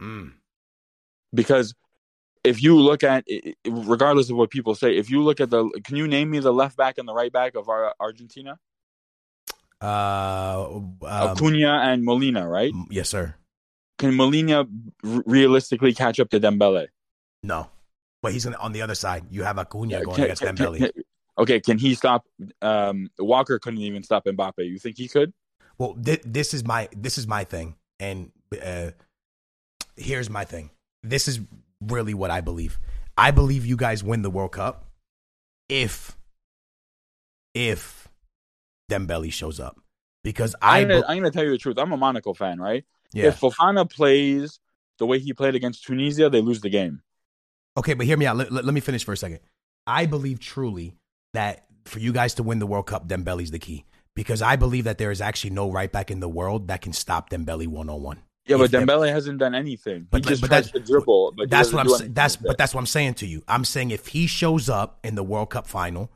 Mm. 0.00 0.34
because 1.32 1.74
if 2.44 2.62
you 2.62 2.76
look 2.76 3.02
at, 3.02 3.24
regardless 3.66 4.30
of 4.30 4.36
what 4.36 4.50
people 4.50 4.74
say, 4.74 4.96
if 4.96 5.10
you 5.10 5.22
look 5.22 5.40
at 5.40 5.50
the, 5.50 5.68
can 5.84 5.96
you 5.96 6.06
name 6.06 6.30
me 6.30 6.38
the 6.40 6.52
left 6.52 6.76
back 6.76 6.98
and 6.98 7.08
the 7.08 7.14
right 7.14 7.32
back 7.32 7.54
of 7.54 7.68
our 7.68 7.94
Argentina? 7.98 8.58
Uh, 9.80 10.66
um, 10.76 10.96
Acuna 11.02 11.80
and 11.84 12.04
Molina, 12.04 12.48
right? 12.48 12.72
yes, 12.90 13.08
sir. 13.08 13.34
Can 13.98 14.14
Molina 14.16 14.60
r- 14.60 15.22
realistically 15.26 15.92
catch 15.94 16.18
up 16.20 16.30
to 16.30 16.40
Dembele? 16.40 16.86
No, 17.42 17.68
but 18.22 18.32
he's 18.32 18.44
gonna, 18.44 18.56
on 18.58 18.72
the 18.72 18.82
other 18.82 18.94
side. 18.94 19.24
You 19.30 19.42
have 19.44 19.58
Acuna 19.58 20.02
going 20.04 20.16
Can- 20.16 20.24
against 20.24 20.42
can- 20.42 20.56
Dembele. 20.56 20.78
can- 20.78 20.90
okay, 21.38 21.60
can 21.60 21.78
he 21.78 21.94
stop? 21.94 22.24
Um, 22.62 23.10
Walker 23.18 23.58
couldn't 23.58 23.80
even 23.80 24.02
stop 24.02 24.24
Mbappe. 24.24 24.58
You 24.58 24.78
think 24.78 24.96
he 24.96 25.08
could? 25.08 25.32
Well, 25.78 25.96
thi- 26.00 26.20
this 26.24 26.54
is 26.54 26.64
my 26.64 26.88
this 26.96 27.18
is 27.18 27.26
my 27.26 27.44
thing, 27.44 27.76
and 28.00 28.32
uh, 28.62 28.92
here's 29.96 30.30
my 30.30 30.44
thing. 30.44 30.70
This 31.02 31.28
is 31.28 31.40
really 31.88 32.14
what 32.14 32.30
I 32.30 32.40
believe. 32.40 32.78
I 33.16 33.30
believe 33.30 33.64
you 33.64 33.76
guys 33.76 34.02
win 34.02 34.22
the 34.22 34.30
World 34.30 34.52
Cup 34.52 34.86
if 35.68 36.16
if 37.54 38.08
Dembele 38.90 39.32
shows 39.32 39.60
up 39.60 39.78
because 40.22 40.54
I 40.60 40.80
I'm 40.80 40.88
gonna, 40.88 41.00
be- 41.00 41.06
I'm 41.06 41.16
gonna 41.18 41.30
tell 41.30 41.44
you 41.44 41.50
the 41.50 41.58
truth. 41.58 41.78
I'm 41.78 41.92
a 41.92 41.96
Monaco 41.96 42.34
fan, 42.34 42.58
right? 42.60 42.84
yeah 43.12 43.26
If 43.26 43.40
Fofana 43.40 43.88
plays 43.90 44.58
the 44.98 45.06
way 45.06 45.18
he 45.18 45.32
played 45.32 45.54
against 45.54 45.84
Tunisia, 45.84 46.28
they 46.28 46.40
lose 46.40 46.60
the 46.60 46.70
game. 46.70 47.02
okay, 47.76 47.94
but 47.94 48.06
hear 48.06 48.16
me 48.16 48.26
out. 48.26 48.36
Let, 48.36 48.52
let, 48.52 48.64
let 48.64 48.74
me 48.74 48.80
finish 48.80 49.04
for 49.04 49.12
a 49.12 49.16
second. 49.16 49.40
I 49.86 50.06
believe 50.06 50.40
truly 50.40 50.96
that 51.32 51.66
for 51.84 51.98
you 51.98 52.12
guys 52.12 52.34
to 52.34 52.42
win 52.42 52.58
the 52.58 52.66
World 52.66 52.86
Cup, 52.86 53.08
Dembele's 53.08 53.50
the 53.50 53.58
key 53.58 53.84
because 54.14 54.40
I 54.42 54.56
believe 54.56 54.84
that 54.84 54.98
there 54.98 55.10
is 55.10 55.20
actually 55.20 55.50
no 55.50 55.70
right 55.70 55.90
back 55.90 56.10
in 56.10 56.20
the 56.20 56.28
world 56.28 56.68
that 56.68 56.80
can 56.80 56.92
stop 56.92 57.30
Dembele 57.30 57.66
one 57.66 57.88
on 57.90 58.02
one. 58.02 58.22
Yeah, 58.46 58.58
but 58.58 58.70
Dembele 58.70 59.10
hasn't 59.10 59.38
done 59.38 59.54
anything. 59.54 60.06
But- 60.10 60.24
he 60.24 60.28
just 60.30 60.42
but 60.42 60.48
tries 60.48 60.66
that's- 60.66 60.86
to 60.86 60.92
dribble. 60.92 61.32
But 61.36 61.50
that's 61.50 61.72
what 61.72 61.80
I'm 61.80 61.88
saying. 61.88 62.12
That's 62.12 62.36
but 62.36 62.58
that's 62.58 62.74
what 62.74 62.80
I'm 62.80 62.86
saying 62.86 63.14
to 63.14 63.26
you. 63.26 63.42
I'm 63.48 63.64
saying 63.64 63.90
if 63.90 64.08
he 64.08 64.26
shows 64.26 64.68
up 64.68 64.98
in 65.02 65.14
the 65.14 65.22
World 65.22 65.50
Cup 65.50 65.66
final, 65.66 66.10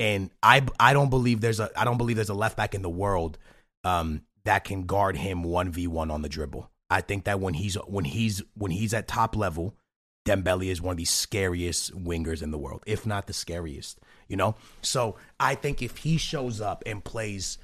and 0.00 0.30
I 0.42 0.64
I 0.80 0.92
don't 0.92 1.10
believe 1.10 1.40
there's 1.40 1.60
a 1.60 1.70
I 1.76 1.84
don't 1.84 1.98
believe 1.98 2.16
there's 2.16 2.30
a 2.30 2.34
left 2.34 2.56
back 2.56 2.74
in 2.74 2.82
the 2.82 2.90
world 2.90 3.38
um, 3.84 4.22
that 4.44 4.64
can 4.64 4.86
guard 4.86 5.16
him 5.16 5.42
one 5.42 5.70
v 5.70 5.86
one 5.86 6.10
on 6.10 6.22
the 6.22 6.28
dribble. 6.28 6.70
I 6.90 7.00
think 7.00 7.24
that 7.24 7.38
when 7.40 7.54
he's 7.54 7.74
when 7.74 8.04
he's 8.04 8.42
when 8.54 8.70
he's 8.70 8.94
at 8.94 9.06
top 9.06 9.36
level, 9.36 9.74
Dembele 10.26 10.70
is 10.70 10.80
one 10.80 10.92
of 10.92 10.96
the 10.96 11.04
scariest 11.04 11.94
wingers 11.94 12.42
in 12.42 12.50
the 12.50 12.58
world, 12.58 12.82
if 12.86 13.04
not 13.06 13.26
the 13.26 13.32
scariest. 13.34 13.98
You 14.28 14.36
know, 14.36 14.54
so 14.80 15.16
I 15.38 15.54
think 15.54 15.82
if 15.82 15.98
he 15.98 16.16
shows 16.16 16.60
up 16.60 16.82
and 16.86 17.04
plays 17.04 17.58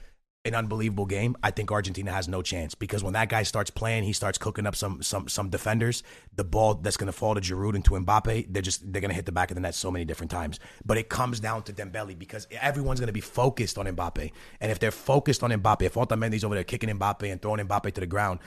an 0.46 0.54
unbelievable 0.54 1.04
game, 1.04 1.36
I 1.42 1.50
think 1.50 1.70
Argentina 1.70 2.10
has 2.12 2.26
no 2.26 2.40
chance 2.40 2.74
because 2.74 3.04
when 3.04 3.12
that 3.12 3.28
guy 3.28 3.42
starts 3.42 3.68
playing, 3.68 4.04
he 4.04 4.14
starts 4.14 4.38
cooking 4.38 4.66
up 4.66 4.74
some 4.74 5.02
some 5.02 5.28
some 5.28 5.50
defenders. 5.50 6.02
The 6.34 6.44
ball 6.44 6.74
that's 6.74 6.96
going 6.96 7.08
to 7.08 7.12
fall 7.12 7.34
to 7.34 7.40
Giroud 7.42 7.74
and 7.74 7.84
to 7.84 7.90
Mbappe, 7.90 8.46
they're 8.48 8.62
just 8.62 8.90
they're 8.90 9.02
going 9.02 9.10
to 9.10 9.14
hit 9.14 9.26
the 9.26 9.32
back 9.32 9.50
of 9.50 9.56
the 9.56 9.60
net 9.60 9.74
so 9.74 9.90
many 9.90 10.06
different 10.06 10.30
times. 10.30 10.58
But 10.84 10.96
it 10.96 11.10
comes 11.10 11.40
down 11.40 11.64
to 11.64 11.74
Dembele 11.74 12.18
because 12.18 12.46
everyone's 12.58 13.00
going 13.00 13.08
to 13.08 13.12
be 13.12 13.20
focused 13.20 13.76
on 13.76 13.86
Mbappe, 13.86 14.32
and 14.60 14.72
if 14.72 14.78
they're 14.78 14.90
focused 14.90 15.42
on 15.42 15.50
Mbappe, 15.50 15.82
if 15.82 15.94
Otamendi's 15.94 16.44
over 16.44 16.54
there 16.54 16.64
kicking 16.64 16.88
Mbappe 16.88 17.30
and 17.30 17.42
throwing 17.42 17.66
Mbappe 17.66 17.92
to 17.92 18.00
the 18.00 18.06
ground, 18.06 18.40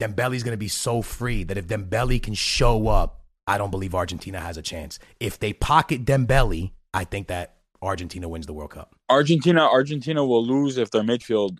Dembele's 0.00 0.42
going 0.42 0.52
to 0.52 0.58
be 0.58 0.68
so 0.68 1.00
free 1.00 1.44
that 1.44 1.56
if 1.56 1.68
Dembele 1.68 2.20
can 2.20 2.34
show 2.34 2.88
up, 2.88 3.22
I 3.46 3.56
don't 3.56 3.70
believe 3.70 3.94
Argentina 3.94 4.40
has 4.40 4.56
a 4.56 4.62
chance. 4.62 4.98
If 5.20 5.38
they 5.38 5.52
pocket 5.52 6.04
Dembele, 6.04 6.72
I 6.92 7.04
think 7.04 7.28
that 7.28 7.55
Argentina 7.82 8.28
wins 8.28 8.46
the 8.46 8.52
World 8.52 8.70
Cup. 8.70 8.94
Argentina, 9.08 9.62
Argentina 9.62 10.24
will 10.24 10.44
lose 10.44 10.78
if 10.78 10.90
their 10.90 11.02
midfield 11.02 11.58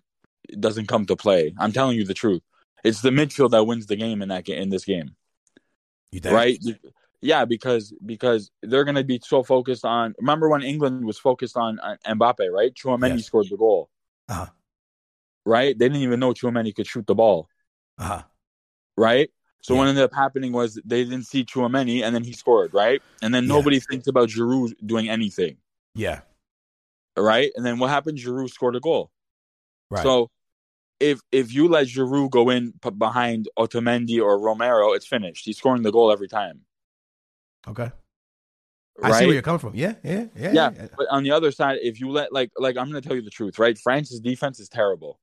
doesn't 0.59 0.87
come 0.87 1.05
to 1.05 1.15
play. 1.15 1.53
I'm 1.59 1.71
telling 1.71 1.97
you 1.97 2.05
the 2.05 2.13
truth. 2.13 2.41
It's 2.83 3.01
the 3.01 3.09
midfield 3.09 3.51
that 3.51 3.65
wins 3.65 3.85
the 3.87 3.95
game 3.95 4.21
in 4.21 4.29
that 4.29 4.47
in 4.47 4.69
this 4.69 4.85
game, 4.85 5.15
You 6.11 6.19
think? 6.19 6.33
right? 6.33 6.59
Yeah, 7.21 7.45
because 7.45 7.93
because 8.05 8.51
they're 8.61 8.83
going 8.83 8.95
to 8.95 9.03
be 9.03 9.19
so 9.23 9.43
focused 9.43 9.83
on. 9.83 10.13
Remember 10.19 10.49
when 10.49 10.61
England 10.61 11.03
was 11.05 11.17
focused 11.17 11.57
on, 11.57 11.79
on 11.79 11.97
Mbappe, 12.05 12.49
right? 12.51 12.73
Chouameni 12.73 13.17
Yes. 13.17 13.25
scored 13.25 13.47
the 13.49 13.57
goal, 13.57 13.89
Uh-huh. 14.29 14.47
right? 15.45 15.77
They 15.77 15.89
didn't 15.89 16.03
even 16.03 16.19
know 16.19 16.33
Chouameni 16.33 16.75
could 16.75 16.87
shoot 16.87 17.07
the 17.07 17.15
ball, 17.15 17.47
Uh-huh. 17.97 18.23
right? 18.95 19.29
So 19.63 19.73
Yeah. 19.73 19.79
what 19.79 19.87
ended 19.89 20.03
up 20.03 20.13
happening 20.13 20.51
was 20.53 20.79
they 20.85 21.03
didn't 21.03 21.23
see 21.23 21.43
Chouameni, 21.43 22.03
and 22.03 22.13
then 22.15 22.23
he 22.23 22.33
scored, 22.33 22.73
right? 22.73 23.01
And 23.21 23.33
then 23.33 23.45
Yeah. 23.45 23.49
nobody 23.55 23.79
thinks 23.79 24.07
about 24.07 24.29
Giroud 24.29 24.73
doing 24.85 25.09
anything, 25.09 25.57
Yeah. 25.97 26.21
right? 27.17 27.51
And 27.55 27.65
then 27.65 27.79
what 27.79 27.89
happened? 27.89 28.17
Giroud 28.17 28.49
scored 28.49 28.75
a 28.75 28.79
goal. 28.79 29.11
Right. 29.89 30.03
So 30.03 30.29
if 30.99 31.19
if 31.31 31.53
you 31.53 31.67
let 31.67 31.87
Giroud 31.87 32.29
go 32.29 32.49
in 32.49 32.73
p- 32.81 32.89
behind 32.89 33.49
Otamendi 33.57 34.21
or 34.21 34.39
Romero, 34.39 34.93
it's 34.93 35.07
finished. 35.07 35.45
He's 35.45 35.57
scoring 35.57 35.83
the 35.83 35.91
goal 35.91 36.11
every 36.11 36.27
time, 36.27 36.61
okay. 37.67 37.91
right? 38.97 39.13
I 39.13 39.19
see 39.19 39.25
where 39.25 39.33
you're 39.33 39.41
coming 39.41 39.59
from. 39.59 39.75
Yeah. 39.75 39.95
Yeah. 40.03 40.25
Yeah. 40.35 40.51
yeah, 40.53 40.87
but 40.97 41.07
on 41.09 41.23
the 41.23 41.31
other 41.31 41.51
side, 41.51 41.79
if 41.81 41.99
you 41.99 42.09
let 42.09 42.31
like 42.31 42.51
like 42.57 42.77
I'm 42.77 42.87
gonna 42.87 43.01
tell 43.01 43.15
you 43.15 43.21
the 43.21 43.29
truth, 43.29 43.59
right? 43.59 43.77
France's 43.77 44.19
defense 44.19 44.59
is 44.59 44.69
terrible. 44.69 45.19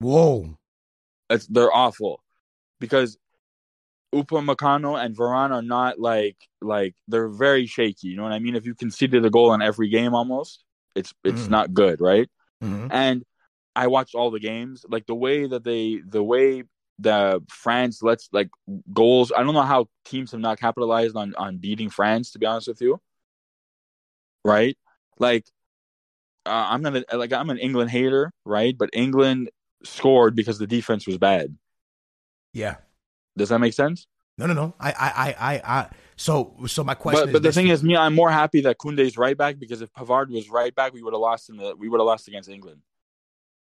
Whoa. 0.00 0.58
It's, 1.30 1.46
they're 1.46 1.74
awful 1.74 2.22
because 2.80 3.16
Upamecano 4.14 5.02
and 5.02 5.16
Varane 5.16 5.50
are 5.52 5.62
not 5.62 5.98
like 6.00 6.36
like 6.62 6.94
they're 7.08 7.28
very 7.28 7.66
shaky. 7.66 8.08
You 8.08 8.16
know 8.16 8.24
what 8.24 8.32
I 8.32 8.38
mean? 8.40 8.56
If 8.56 8.66
you 8.66 8.74
conceded 8.74 9.24
a 9.24 9.30
goal 9.30 9.54
in 9.54 9.62
every 9.62 9.88
game, 9.90 10.14
almost, 10.14 10.64
it's 10.94 11.14
it's 11.24 11.44
Mhm. 11.44 11.50
not 11.50 11.74
good, 11.74 12.00
right? 12.00 12.28
Mhm. 12.62 12.88
And 12.90 13.24
I 13.76 13.88
watched 13.88 14.14
all 14.14 14.30
the 14.30 14.40
games. 14.40 14.84
Like 14.88 15.06
the 15.06 15.14
way 15.16 15.46
that 15.46 15.64
they, 15.64 16.00
the 16.06 16.22
way 16.22 16.64
the 16.98 17.42
France 17.50 18.02
lets 18.02 18.28
like 18.32 18.50
goals. 18.92 19.32
I 19.36 19.42
don't 19.42 19.54
know 19.54 19.62
how 19.62 19.88
teams 20.04 20.32
have 20.32 20.40
not 20.40 20.60
capitalized 20.60 21.16
on 21.16 21.34
on 21.36 21.58
beating 21.58 21.90
France. 21.90 22.32
To 22.32 22.38
be 22.40 22.46
honest 22.46 22.68
with 22.68 22.80
you, 22.82 23.00
right? 24.44 24.76
Like 25.18 25.44
uh, 26.46 26.68
I'm 26.70 26.82
gonna 26.82 27.04
like 27.12 27.32
I'm 27.32 27.50
an 27.50 27.58
England 27.58 27.90
hater, 27.90 28.32
right? 28.44 28.76
But 28.76 28.90
England 28.92 29.50
scored 29.84 30.34
because 30.36 30.58
the 30.58 30.66
defense 30.66 31.06
was 31.06 31.18
bad. 31.18 31.56
Yeah. 32.52 32.76
Does 33.36 33.48
that 33.48 33.58
make 33.58 33.74
sense? 33.74 34.06
No, 34.36 34.46
no, 34.46 34.54
no. 34.54 34.74
I, 34.80 34.90
I, 34.90 34.94
I, 35.08 35.52
I, 35.54 35.80
I 35.80 35.90
so, 36.16 36.56
so 36.66 36.82
my 36.82 36.94
question 36.94 37.22
But 37.22 37.28
is 37.28 37.32
but 37.34 37.42
the 37.42 37.52
thing 37.52 37.68
is, 37.68 37.82
me, 37.82 37.96
I'm 37.96 38.14
more 38.14 38.30
happy 38.30 38.62
that 38.62 38.78
Kunde's 38.78 39.16
right 39.16 39.36
back 39.36 39.58
because 39.58 39.80
if 39.80 39.92
Pavard 39.92 40.28
was 40.28 40.48
right 40.48 40.74
back, 40.74 40.92
we 40.92 41.02
would 41.02 41.12
have 41.12 41.20
lost 41.20 41.50
in 41.50 41.56
the 41.56 41.74
we 41.76 41.88
would 41.88 42.00
have 42.00 42.06
lost 42.06 42.28
against 42.28 42.48
England. 42.48 42.80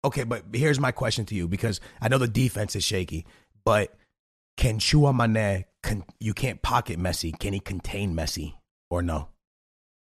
Okay, 0.04 0.24
but 0.24 0.44
here's 0.54 0.80
my 0.80 0.92
question 0.92 1.26
to 1.26 1.36
you 1.36 1.48
because 1.48 1.80
I 2.02 2.08
know 2.08 2.18
the 2.18 2.28
defense 2.28 2.76
is 2.76 2.84
shaky, 2.84 3.26
but 3.66 3.96
can 4.56 4.80
Chouameni, 4.80 5.66
con- 5.84 6.06
you 6.20 6.34
can't 6.34 6.62
pocket 6.62 7.00
Messi. 7.00 7.38
Can 7.38 7.54
he 7.54 7.60
contain 7.60 8.16
Messi 8.16 8.54
or 8.90 9.02
no? 9.02 9.30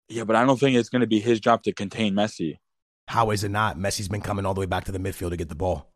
Yeah, 0.08 0.24
but 0.24 0.36
I 0.36 0.46
don't 0.46 0.60
think 0.60 0.78
it's 0.78 0.90
going 0.90 1.02
to 1.02 1.08
be 1.08 1.20
his 1.20 1.40
job 1.40 1.64
to 1.64 1.74
contain 1.74 2.14
Messi. 2.14 2.60
How 3.08 3.32
is 3.32 3.44
it 3.44 3.50
not? 3.50 3.78
Messi's 3.78 4.08
been 4.08 4.22
coming 4.22 4.46
all 4.46 4.54
the 4.54 4.60
way 4.60 4.66
back 4.66 4.86
to 4.86 4.92
the 4.92 5.00
midfield 5.00 5.32
to 5.32 5.38
get 5.38 5.50
the 5.50 5.56
ball. 5.56 5.92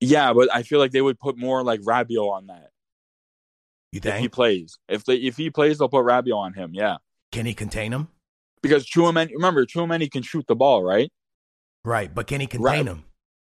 Yeah, 0.00 0.32
but 0.32 0.54
I 0.54 0.62
feel 0.62 0.78
like 0.78 0.90
they 0.90 1.00
would 1.00 1.18
put 1.18 1.38
more 1.38 1.62
like 1.62 1.80
Rabiot 1.80 2.30
on 2.30 2.46
that 2.48 2.70
You 3.92 4.00
if 4.04 4.18
he 4.18 4.28
plays. 4.28 4.78
If 4.88 5.04
they 5.04 5.16
if 5.16 5.36
he 5.36 5.50
plays, 5.50 5.78
they'll 5.78 5.88
put 5.88 6.04
Rabiot 6.04 6.34
on 6.36 6.52
him. 6.54 6.70
Yeah, 6.74 6.96
Can 7.32 7.46
he 7.46 7.54
contain 7.54 7.92
him? 7.92 8.08
because 8.62 8.84
Chouameni, 8.86 9.30
remember 9.32 9.64
Chouameni 9.64 10.10
can 10.10 10.22
shoot 10.22 10.46
the 10.48 10.56
ball, 10.56 10.82
right? 10.82 11.10
Right, 11.84 12.12
but 12.12 12.26
can 12.26 12.40
he 12.40 12.46
contain 12.46 12.64
Right. 12.64 12.86
him? 12.86 13.04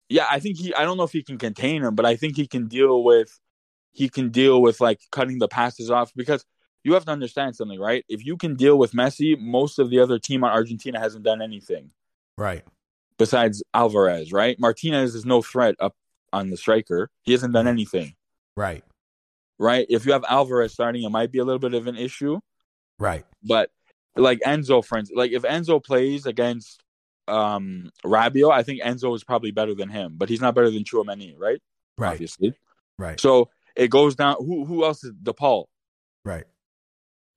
Yeah, 0.09 0.27
I 0.31 0.41
think 0.41 0.59
he. 0.59 0.75
I 0.75 0.83
don't 0.85 0.97
know 0.97 1.05
if 1.05 1.13
he 1.13 1.23
can 1.23 1.39
contain 1.39 1.83
him, 1.83 1.95
but 1.95 2.05
I 2.07 2.17
think 2.17 2.37
he 2.37 2.47
can 2.47 2.67
deal 2.69 3.03
with. 3.05 3.39
He 3.93 4.09
can 4.09 4.29
deal 4.31 4.61
with 4.61 4.81
like 4.81 5.01
cutting 5.11 5.39
the 5.39 5.49
passes 5.49 5.91
off 5.91 6.13
because 6.15 6.45
you 6.85 6.93
have 6.95 7.05
to 7.07 7.11
understand 7.11 7.57
something, 7.57 7.81
right? 7.81 8.05
If 8.09 8.25
you 8.25 8.37
can 8.37 8.55
deal 8.55 8.79
with 8.79 8.93
Messi, 8.93 9.39
most 9.39 9.79
of 9.79 9.91
the 9.91 9.99
other 10.01 10.19
team 10.19 10.45
on 10.45 10.51
Argentina 10.51 11.01
hasn't 11.01 11.25
done 11.25 11.41
anything 11.43 11.91
Right. 12.37 12.63
besides 13.19 13.63
Alvarez, 13.75 14.33
right? 14.33 14.59
Martinez 14.61 15.15
is 15.15 15.25
no 15.25 15.41
threat 15.43 15.75
up 15.81 15.95
on 16.33 16.51
the 16.51 16.57
striker. 16.57 17.11
He 17.23 17.33
hasn't 17.33 17.55
done 17.55 17.67
anything, 17.67 18.15
Right. 18.57 18.85
Right? 19.59 19.87
If 19.89 20.07
you 20.07 20.13
have 20.13 20.25
Alvarez 20.29 20.73
starting, 20.73 21.03
it 21.03 21.11
might 21.11 21.33
be 21.33 21.39
a 21.39 21.45
little 21.45 21.59
bit 21.59 21.75
of 21.75 21.87
an 21.87 21.97
issue. 21.97 22.41
Right. 22.99 23.25
But 23.43 23.71
like 24.17 24.41
Enzo, 24.41 24.85
friends, 24.85 25.11
like 25.15 25.33
if 25.33 25.43
Enzo 25.43 25.83
plays 25.83 26.27
against 26.27 26.83
um 27.29 27.91
Rabiot, 28.05 28.53
I 28.53 28.63
think 28.63 28.83
Enzo 28.83 29.15
is 29.15 29.25
probably 29.25 29.51
better 29.51 29.75
than 29.75 29.89
him, 29.89 30.15
but 30.17 30.29
he's 30.29 30.41
not 30.41 30.55
better 30.55 30.71
than 30.71 30.85
Chouameni, 30.85 31.35
right? 31.39 31.61
Right. 31.99 32.13
Obviously. 32.13 32.55
Right. 32.99 33.21
So 33.21 33.51
it 33.75 33.89
goes 33.89 34.15
down. 34.15 34.37
Who 34.39 34.65
who 34.65 34.85
else 34.85 35.05
is 35.05 35.13
De 35.23 35.33
Paul? 35.33 35.69
Right. 36.25 36.45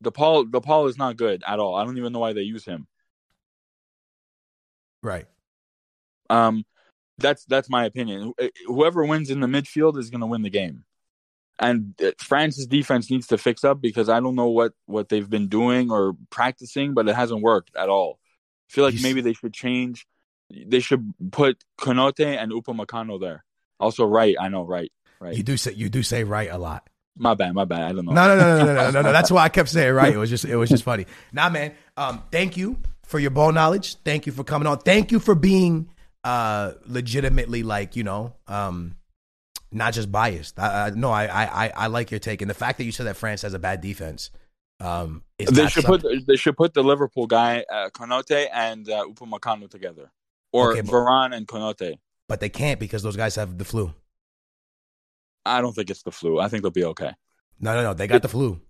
De 0.02 0.12
Paul 0.12 0.46
DePaul 0.46 0.88
is 0.90 0.98
not 0.98 1.18
good 1.18 1.44
at 1.46 1.60
all. 1.60 1.76
I 1.76 1.84
don't 1.84 1.98
even 1.98 2.14
know 2.14 2.20
why 2.20 2.34
they 2.34 2.42
use 2.42 2.66
him. 2.66 2.88
Right. 5.04 5.26
Um, 6.30 6.66
that's 7.18 7.44
that's 7.46 7.70
my 7.70 7.86
opinion. 7.86 8.34
Whoever 8.66 9.04
wins 9.06 9.30
in 9.30 9.40
the 9.40 9.48
midfield 9.48 9.98
is 9.98 10.10
going 10.10 10.22
to 10.22 10.28
win 10.28 10.42
the 10.42 10.50
game. 10.50 10.86
And 11.62 11.94
uh, 12.04 12.12
France's 12.20 12.68
defense 12.68 13.12
needs 13.12 13.28
to 13.28 13.38
fix 13.38 13.64
up 13.64 13.82
because 13.82 14.08
I 14.10 14.20
don't 14.22 14.36
know 14.36 14.48
what 14.50 14.72
what 14.86 15.10
they've 15.10 15.30
been 15.30 15.48
doing 15.50 15.92
or 15.92 16.14
practicing, 16.30 16.94
but 16.94 17.08
it 17.10 17.16
hasn't 17.16 17.42
worked 17.42 17.72
at 17.76 17.90
all. 17.90 18.20
I 18.70 18.74
feel 18.74 18.84
like 18.86 18.94
You 18.94 19.00
s- 19.00 19.04
maybe 19.04 19.22
they 19.22 19.34
should 19.34 19.54
change. 19.54 20.08
They 20.50 20.80
should 20.80 21.14
put 21.32 21.64
Konaté 21.80 22.38
and 22.42 22.52
Upamecano 22.52 23.20
there. 23.20 23.44
Also, 23.80 24.06
right. 24.06 24.36
I 24.40 24.48
know, 24.50 24.64
right, 24.64 24.92
right. 25.20 25.36
You 25.36 25.44
do 25.44 25.58
say 25.58 25.74
you 25.74 25.90
do 25.90 26.02
say 26.02 26.24
right 26.24 26.50
a 26.50 26.58
lot. 26.58 26.90
my 27.18 27.34
bad, 27.34 27.54
my 27.54 27.66
bad. 27.66 27.82
I 27.82 27.92
don't 27.92 28.06
know. 28.06 28.14
No, 28.14 28.28
no, 28.30 28.36
no, 28.38 28.58
no, 28.58 28.66
no, 28.66 28.74
no, 28.74 28.92
no, 28.92 29.02
no. 29.02 29.12
That's 29.12 29.30
why 29.30 29.44
I 29.44 29.50
kept 29.50 29.68
saying 29.70 29.94
right. 29.94 30.14
It 30.14 30.18
was 30.18 30.30
just, 30.30 30.46
it 30.46 30.56
was 30.56 30.70
just 30.70 30.84
funny. 30.84 31.06
Nah, 31.34 31.50
man. 31.50 31.74
Um, 31.98 32.24
thank 32.32 32.56
you 32.58 32.78
for 33.04 33.20
your 33.20 33.32
ball 33.32 33.52
knowledge. 33.52 33.96
Thank 34.06 34.26
you 34.26 34.32
for 34.32 34.44
coming 34.46 34.66
on. 34.68 34.80
Thank 34.80 35.12
you 35.12 35.20
for 35.20 35.36
being 35.36 35.90
uh 36.24 36.74
legitimately 36.86 37.64
like 37.64 37.96
you 37.96 38.04
know 38.04 38.34
um 38.48 38.96
not 39.72 39.94
just 39.94 40.12
biased. 40.12 40.60
I, 40.60 40.88
I 40.88 40.90
no, 40.92 41.12
I, 41.12 41.26
I, 41.26 41.72
I- 41.76 41.88
like 41.88 42.12
your 42.12 42.20
take, 42.20 42.42
and 42.42 42.50
the 42.50 42.54
fact 42.56 42.78
that 42.80 42.84
you 42.86 42.92
said 42.92 43.06
that 43.08 43.16
France 43.18 43.42
has 43.44 43.54
a 43.54 43.60
bad 43.60 43.82
defense. 43.82 44.32
Um, 44.82 45.24
is 45.38 45.50
they 45.50 45.68
should 45.68 45.84
something- 45.84 46.10
put 46.20 46.26
they 46.28 46.36
should 46.38 46.56
put 46.56 46.74
the 46.74 46.82
Liverpool 46.84 47.28
guy 47.28 47.66
uh, 47.72 47.90
Konaté 47.90 48.48
and 48.54 48.90
uh, 48.90 49.06
Upamecano 49.10 49.70
together, 49.70 50.10
or 50.54 50.72
Okay, 50.72 50.82
but- 50.82 50.92
Varane 50.92 51.36
and 51.36 51.48
Konaté. 51.48 51.96
but 52.30 52.40
they 52.40 52.48
can't 52.50 52.80
because 52.80 53.04
those 53.04 53.18
guys 53.18 53.36
have 53.36 53.58
the 53.58 53.66
flu. 53.66 53.94
I 55.46 55.62
don't 55.62 55.74
think 55.74 55.90
it's 55.90 56.04
the 56.04 56.12
flu. 56.12 56.40
I 56.40 56.48
think 56.48 56.64
they'll 56.64 56.72
be 56.72 56.84
okay. 56.86 57.12
No, 57.60 57.74
no, 57.76 57.84
no. 57.84 57.94
They 57.94 58.08
got 58.08 58.22
the 58.22 58.28
flu. 58.30 58.62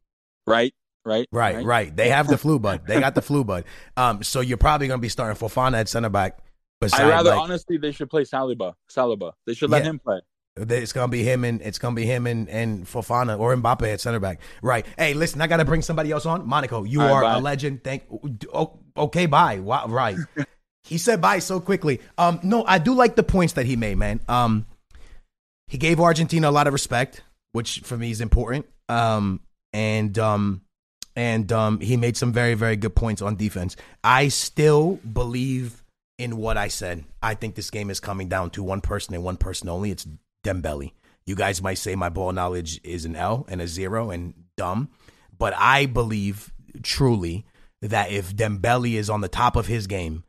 Right, 0.48 0.74
right, 1.06 1.28
Right, 1.32 1.64
right. 1.64 1.96
They 1.96 2.10
have 2.10 2.28
the 2.28 2.38
flu, 2.38 2.58
bud. 2.60 2.88
They 2.88 3.00
got 3.00 3.14
the 3.16 3.22
flu, 3.22 3.44
bud. 3.44 3.66
Um, 3.98 4.24
so 4.24 4.42
you're 4.42 4.58
probably 4.58 4.88
gonna 4.88 5.00
be 5.02 5.10
starting 5.10 5.38
Fofana 5.38 5.80
at 5.80 5.90
center 5.90 6.10
back. 6.10 6.40
Beside, 6.82 7.02
I 7.02 7.10
rather 7.10 7.30
like, 7.32 7.40
honestly 7.40 7.78
they 7.78 7.92
should 7.92 8.10
play 8.10 8.24
Saliba. 8.24 8.74
Saliba. 8.90 9.34
They 9.46 9.54
should 9.54 9.70
let 9.70 9.84
Yeah. 9.84 9.90
him 9.92 10.00
play. 10.00 10.22
It's 10.60 10.94
gonna 10.94 11.08
be 11.08 11.24
him 11.24 11.44
and 11.44 11.62
it's 11.62 11.78
gonna 11.78 11.96
be 11.96 12.06
him 12.06 12.28
and, 12.28 12.50
and 12.50 12.86
Fofana 12.86 13.40
or 13.40 13.56
Mbappe 13.56 13.92
at 13.94 14.02
center 14.02 14.20
back. 14.20 14.40
Right. 14.62 14.86
Hey, 14.98 15.14
listen, 15.14 15.42
I 15.42 15.48
gotta 15.48 15.66
bring 15.66 15.82
somebody 15.82 16.12
else 16.12 16.26
on. 16.26 16.48
Monaco, 16.48 16.84
you 16.84 17.02
All 17.02 17.08
right, 17.08 17.14
are 17.14 17.22
bye. 17.22 17.38
a 17.38 17.40
legend. 17.40 17.84
Thank. 17.84 18.04
Oh, 18.54 18.80
okay, 18.98 19.26
bye. 19.26 19.60
Wow, 19.60 19.88
right. 19.88 20.18
he 20.84 20.98
said 20.98 21.22
bye 21.22 21.40
so 21.40 21.60
quickly. 21.60 22.02
Um, 22.18 22.40
no, 22.44 22.64
I 22.66 22.78
do 22.80 22.94
like 22.94 23.16
the 23.16 23.24
points 23.24 23.54
that 23.54 23.66
he 23.66 23.76
made, 23.76 23.98
man. 23.98 24.20
Um, 24.28 24.66
he 25.68 25.78
gave 25.78 26.00
Argentina 26.00 26.50
a 26.50 26.52
lot 26.52 26.68
of 26.68 26.74
respect, 26.74 27.22
which 27.52 27.80
for 27.82 27.98
me 27.98 28.12
is 28.12 28.22
important. 28.22 28.66
Um, 28.90 29.42
and 29.72 30.18
um, 30.18 30.62
and 31.16 31.52
um, 31.52 31.80
he 31.80 31.96
made 31.96 32.18
some 32.18 32.34
very 32.34 32.56
very 32.56 32.76
good 32.76 32.96
points 32.96 33.22
on 33.22 33.36
defense. 33.36 33.76
I 34.04 34.30
still 34.30 35.00
believe 35.12 35.84
in 36.18 36.38
what 36.38 36.58
I 36.58 36.68
said. 36.68 37.06
I 37.22 37.34
think 37.34 37.56
this 37.56 37.70
game 37.70 37.90
is 37.90 38.00
coming 38.00 38.28
down 38.28 38.50
to 38.52 38.64
one 38.64 38.82
person 38.82 39.14
and 39.14 39.24
one 39.24 39.38
person 39.38 39.70
only. 39.70 39.92
It's 39.92 40.08
Dembele. 40.50 40.92
You 41.26 41.36
guys 41.36 41.62
might 41.62 41.78
say 41.78 41.96
my 41.96 42.10
ball 42.10 42.32
knowledge 42.32 42.82
is 42.84 43.06
an 43.06 43.16
L 43.16 43.46
and 43.50 43.62
a 43.62 43.68
zero 43.68 44.10
and 44.10 44.34
dumb, 44.58 44.90
but 45.38 45.54
I 45.56 45.86
believe 45.86 46.52
truly 46.82 47.46
that 47.82 48.12
if 48.12 48.36
Dembele 48.36 48.96
is 48.96 49.10
on 49.10 49.22
the 49.22 49.28
top 49.28 49.56
of 49.56 49.68
his 49.68 49.88
game, 49.88 50.24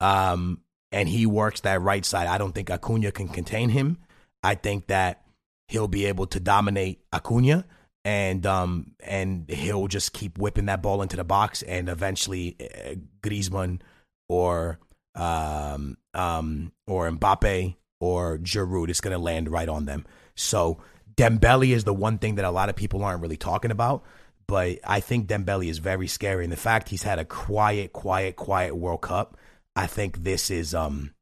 um, 0.00 0.60
and 0.90 1.08
he 1.08 1.26
works 1.26 1.60
that 1.60 1.80
right 1.80 2.04
side, 2.04 2.26
I 2.26 2.38
don't 2.38 2.52
think 2.52 2.70
Acuna 2.70 3.12
can 3.12 3.28
contain 3.28 3.70
him. 3.70 3.98
I 4.42 4.56
think 4.56 4.88
that 4.88 5.22
he'll 5.68 5.88
be 5.88 6.06
able 6.06 6.26
to 6.26 6.40
dominate 6.40 7.00
Acuna, 7.12 7.64
and 8.04 8.44
um, 8.44 8.92
and 9.00 9.48
he'll 9.48 9.86
just 9.86 10.12
keep 10.12 10.38
whipping 10.38 10.66
that 10.66 10.82
ball 10.82 11.02
into 11.02 11.16
the 11.16 11.24
box, 11.24 11.62
and 11.62 11.88
eventually 11.88 12.56
uh, 12.60 12.94
Griezmann 13.22 13.80
or 14.28 14.80
um, 15.14 15.96
um, 16.14 16.72
or 16.86 17.08
Mbappe 17.10 17.76
or 18.02 18.36
Giroud 18.38 18.88
is 18.88 19.00
going 19.00 19.12
to 19.12 19.18
land 19.18 19.48
right 19.48 19.68
on 19.68 19.84
them. 19.84 20.04
So 20.34 20.78
Dembele 21.14 21.70
is 21.70 21.84
the 21.84 21.94
one 21.94 22.18
thing 22.18 22.34
that 22.34 22.44
a 22.44 22.50
lot 22.50 22.68
of 22.68 22.74
people 22.74 23.04
aren't 23.04 23.22
really 23.22 23.36
talking 23.36 23.70
about, 23.70 24.02
but 24.48 24.80
I 24.84 24.98
think 24.98 25.28
Dembele 25.28 25.68
is 25.68 25.78
very 25.78 26.08
scary. 26.08 26.42
And 26.42 26.52
the 26.52 26.56
fact 26.56 26.88
he's 26.88 27.04
had 27.04 27.20
a 27.20 27.24
quiet, 27.24 27.92
quiet, 27.92 28.34
quiet 28.34 28.74
World 28.74 29.02
Cup, 29.02 29.36
I 29.76 29.86
think 29.86 30.24
this 30.24 30.50
is 30.50 30.74
um, 30.74 31.14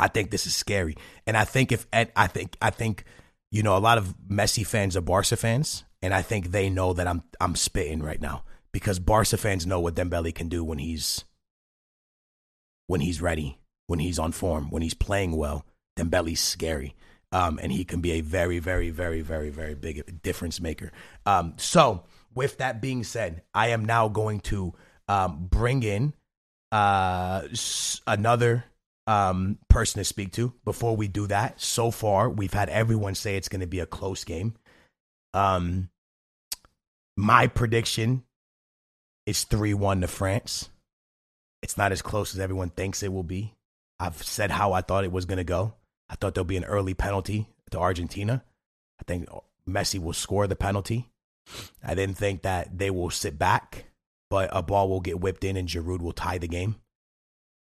I 0.00 0.08
think 0.08 0.32
this 0.32 0.44
is 0.44 0.56
scary. 0.56 0.96
And 1.24 1.36
I 1.36 1.44
think 1.44 1.70
if 1.70 1.86
and 1.92 2.10
I 2.16 2.26
think 2.26 2.56
I 2.60 2.70
think 2.70 3.04
you 3.52 3.62
know 3.62 3.76
a 3.76 3.78
lot 3.78 3.96
of 3.96 4.16
Messi 4.28 4.66
fans 4.66 4.96
are 4.96 5.02
Barca 5.02 5.36
fans, 5.36 5.84
and 6.02 6.12
I 6.12 6.22
think 6.22 6.50
they 6.50 6.68
know 6.68 6.92
that 6.94 7.06
I'm 7.06 7.22
I'm 7.40 7.54
spitting 7.54 8.02
right 8.02 8.20
now 8.20 8.42
because 8.72 8.98
Barca 8.98 9.36
fans 9.36 9.68
know 9.68 9.78
what 9.78 9.94
Dembele 9.94 10.34
can 10.34 10.48
do 10.48 10.64
when 10.64 10.78
he's 10.78 11.24
when 12.88 13.02
he's 13.02 13.22
ready, 13.22 13.60
when 13.86 14.00
he's 14.00 14.18
on 14.18 14.32
form, 14.32 14.68
when 14.70 14.82
he's 14.82 14.94
playing 14.94 15.36
well. 15.36 15.64
Dembele's 15.96 16.40
scary. 16.40 16.94
um, 17.32 17.58
and 17.62 17.72
he 17.72 17.84
can 17.84 18.00
be 18.00 18.12
a 18.12 18.20
very, 18.20 18.58
very, 18.58 18.90
very, 18.90 19.22
very, 19.22 19.50
very 19.50 19.74
big 19.74 20.22
difference 20.22 20.60
maker. 20.60 20.92
Um, 21.24 21.54
so, 21.56 22.04
with 22.34 22.58
that 22.58 22.80
being 22.80 23.04
said, 23.04 23.42
I 23.54 23.68
am 23.68 23.84
now 23.84 24.08
going 24.08 24.40
to 24.40 24.74
um, 25.08 25.48
bring 25.50 25.82
in 25.82 26.12
uh, 26.70 27.42
another 28.06 28.64
um, 29.06 29.58
person 29.68 30.00
to 30.00 30.04
speak 30.04 30.32
to. 30.32 30.52
Before 30.64 30.94
we 30.94 31.08
do 31.08 31.26
that, 31.28 31.60
so 31.60 31.90
far 31.90 32.28
we've 32.28 32.52
had 32.52 32.68
everyone 32.68 33.14
say 33.14 33.36
it's 33.36 33.48
going 33.48 33.60
to 33.60 33.66
be 33.66 33.80
a 33.80 33.86
close 33.86 34.24
game. 34.24 34.54
Um, 35.34 35.88
my 37.16 37.46
prediction 37.46 38.24
is 39.26 39.44
three 39.44 39.74
one 39.74 40.02
to 40.02 40.08
France. 40.08 40.68
It's 41.62 41.78
not 41.78 41.92
as 41.92 42.02
close 42.02 42.34
as 42.34 42.40
everyone 42.40 42.70
thinks 42.70 43.02
it 43.02 43.12
will 43.12 43.22
be. 43.22 43.54
I've 43.98 44.22
said 44.22 44.50
how 44.50 44.72
I 44.72 44.82
thought 44.82 45.04
it 45.04 45.12
was 45.12 45.24
going 45.26 45.38
to 45.38 45.44
go. 45.44 45.74
I 46.12 46.14
thought 46.14 46.34
there'll 46.34 46.44
be 46.44 46.58
an 46.58 46.64
early 46.64 46.92
penalty 46.92 47.48
to 47.70 47.78
Argentina. 47.78 48.44
I 49.00 49.04
think 49.04 49.28
Messi 49.66 49.98
will 49.98 50.12
score 50.12 50.46
the 50.46 50.54
penalty. 50.54 51.10
I 51.82 51.94
didn't 51.94 52.18
think 52.18 52.42
that 52.42 52.76
they 52.78 52.90
will 52.90 53.08
sit 53.08 53.38
back, 53.38 53.86
but 54.28 54.50
a 54.52 54.62
ball 54.62 54.90
will 54.90 55.00
get 55.00 55.20
whipped 55.20 55.42
in 55.42 55.56
and 55.56 55.66
Giroud 55.66 56.02
will 56.02 56.12
tie 56.12 56.36
the 56.36 56.46
game. 56.46 56.76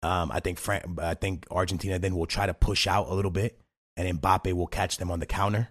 Um, 0.03 0.32
I 0.32 0.40
think 0.40 0.59
Fran- 0.59 0.96
I 0.99 1.12
think 1.12 1.46
Argentina 1.51 1.99
then 1.99 2.16
will 2.16 2.26
try 2.26 2.46
to 2.46 2.55
push 2.55 2.86
out 2.86 3.09
a 3.09 3.14
little 3.14 3.30
bit, 3.30 3.61
and 3.96 4.20
Mbappe 4.20 4.53
will 4.55 4.66
catch 4.66 4.96
them 4.96 5.11
on 5.11 5.20
the 5.20 5.26
counter. 5.26 5.68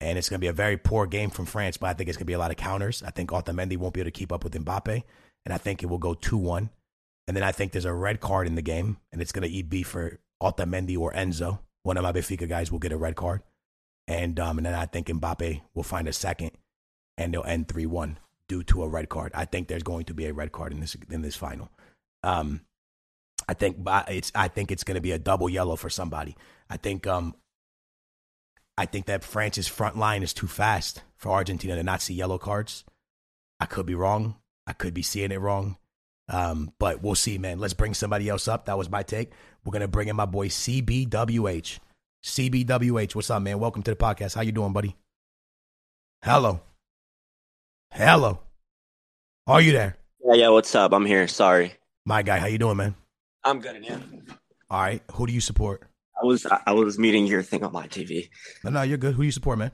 And 0.00 0.18
it's 0.18 0.28
going 0.28 0.40
to 0.40 0.44
be 0.44 0.48
a 0.48 0.52
very 0.52 0.76
poor 0.76 1.06
game 1.06 1.30
from 1.30 1.46
France, 1.46 1.76
but 1.76 1.86
I 1.86 1.92
think 1.92 2.08
it's 2.08 2.16
going 2.16 2.24
to 2.24 2.30
be 2.30 2.32
a 2.32 2.38
lot 2.38 2.50
of 2.50 2.56
counters. 2.56 3.04
I 3.04 3.10
think 3.10 3.30
Otamendi 3.30 3.76
won't 3.76 3.94
be 3.94 4.00
able 4.00 4.08
to 4.08 4.18
keep 4.18 4.32
up 4.32 4.42
with 4.42 4.54
Mbappe, 4.54 5.02
and 5.44 5.54
I 5.54 5.58
think 5.58 5.82
it 5.82 5.86
will 5.86 5.98
go 5.98 6.14
2 6.14 6.36
1. 6.36 6.68
And 7.28 7.36
then 7.36 7.44
I 7.44 7.52
think 7.52 7.70
there's 7.70 7.84
a 7.84 7.92
red 7.92 8.18
card 8.20 8.48
in 8.48 8.56
the 8.56 8.62
game, 8.62 8.96
and 9.12 9.22
it's 9.22 9.30
going 9.30 9.48
to 9.48 9.62
be 9.62 9.84
for 9.84 10.18
Otamendi 10.42 10.98
or 10.98 11.12
Enzo. 11.12 11.60
One 11.82 11.96
of 11.96 12.02
my 12.02 12.12
Benfica 12.12 12.48
guys 12.48 12.70
will 12.70 12.78
get 12.78 12.92
a 12.92 12.96
red 12.96 13.16
card. 13.16 13.42
And, 14.08 14.38
um, 14.40 14.58
and 14.58 14.66
then 14.66 14.74
I 14.74 14.86
think 14.86 15.06
Mbappe 15.06 15.62
will 15.74 15.82
find 15.82 16.08
a 16.08 16.12
second, 16.12 16.52
and 17.16 17.32
they'll 17.32 17.44
end 17.44 17.68
3 17.68 17.86
1 17.86 18.18
due 18.48 18.62
to 18.64 18.82
a 18.82 18.88
red 18.88 19.08
card. 19.08 19.32
I 19.34 19.44
think 19.44 19.68
there's 19.68 19.82
going 19.82 20.04
to 20.06 20.14
be 20.14 20.26
a 20.26 20.32
red 20.32 20.52
card 20.52 20.72
in 20.72 20.80
this 20.80 20.96
in 21.10 21.22
this 21.22 21.36
final. 21.36 21.70
Um, 22.22 22.62
I 23.48 23.54
think 23.54 23.78
it's 24.08 24.32
I 24.34 24.48
think 24.48 24.70
it's 24.70 24.84
going 24.84 24.94
to 24.96 25.00
be 25.00 25.12
a 25.12 25.18
double 25.18 25.48
yellow 25.48 25.76
for 25.76 25.90
somebody. 25.90 26.36
I 26.68 26.76
think 26.76 27.06
um 27.06 27.34
I 28.76 28.86
think 28.86 29.06
that 29.06 29.24
France's 29.24 29.68
front 29.68 29.96
line 29.96 30.22
is 30.22 30.32
too 30.32 30.46
fast 30.46 31.02
for 31.16 31.30
Argentina 31.30 31.76
to 31.76 31.82
not 31.82 32.02
see 32.02 32.14
yellow 32.14 32.38
cards. 32.38 32.84
I 33.60 33.66
could 33.66 33.86
be 33.86 33.94
wrong. 33.94 34.36
I 34.66 34.72
could 34.72 34.94
be 34.94 35.02
seeing 35.02 35.32
it 35.32 35.40
wrong. 35.40 35.76
Um, 36.28 36.72
but 36.78 37.02
we'll 37.02 37.14
see, 37.14 37.38
man. 37.38 37.58
Let's 37.58 37.74
bring 37.74 37.94
somebody 37.94 38.28
else 38.28 38.48
up. 38.48 38.66
That 38.66 38.78
was 38.78 38.88
my 38.90 39.02
take. 39.02 39.32
We're 39.64 39.72
gonna 39.72 39.88
bring 39.88 40.08
in 40.08 40.16
my 40.16 40.24
boy 40.26 40.48
CBWH. 40.48 41.78
CBWH, 42.24 43.14
what's 43.14 43.30
up, 43.30 43.42
man? 43.42 43.58
Welcome 43.58 43.82
to 43.82 43.90
the 43.90 43.96
podcast. 43.96 44.34
How 44.34 44.42
you 44.42 44.52
doing, 44.52 44.72
buddy? 44.72 44.96
Hello. 46.24 46.60
Hello. 47.92 48.38
Are 49.46 49.60
you 49.60 49.72
there? 49.72 49.96
Yeah, 50.24 50.34
yeah. 50.34 50.48
What's 50.50 50.74
up? 50.74 50.92
I'm 50.92 51.04
here. 51.04 51.26
Sorry. 51.26 51.74
My 52.06 52.22
guy, 52.22 52.38
how 52.38 52.46
you 52.46 52.58
doing, 52.58 52.76
man? 52.76 52.94
I'm 53.44 53.60
good, 53.60 53.74
and? 53.76 54.30
All 54.70 54.80
right. 54.80 55.02
Who 55.12 55.26
do 55.26 55.32
you 55.32 55.40
support? 55.40 55.82
I 56.22 56.24
was 56.24 56.46
I 56.66 56.72
was 56.72 56.98
meeting 56.98 57.26
your 57.26 57.42
thing 57.42 57.64
on 57.64 57.72
my 57.72 57.88
TV. 57.88 58.28
No, 58.62 58.70
no, 58.70 58.82
you're 58.82 58.98
good. 58.98 59.14
Who 59.14 59.22
do 59.22 59.26
you 59.26 59.32
support, 59.32 59.58
man? 59.58 59.72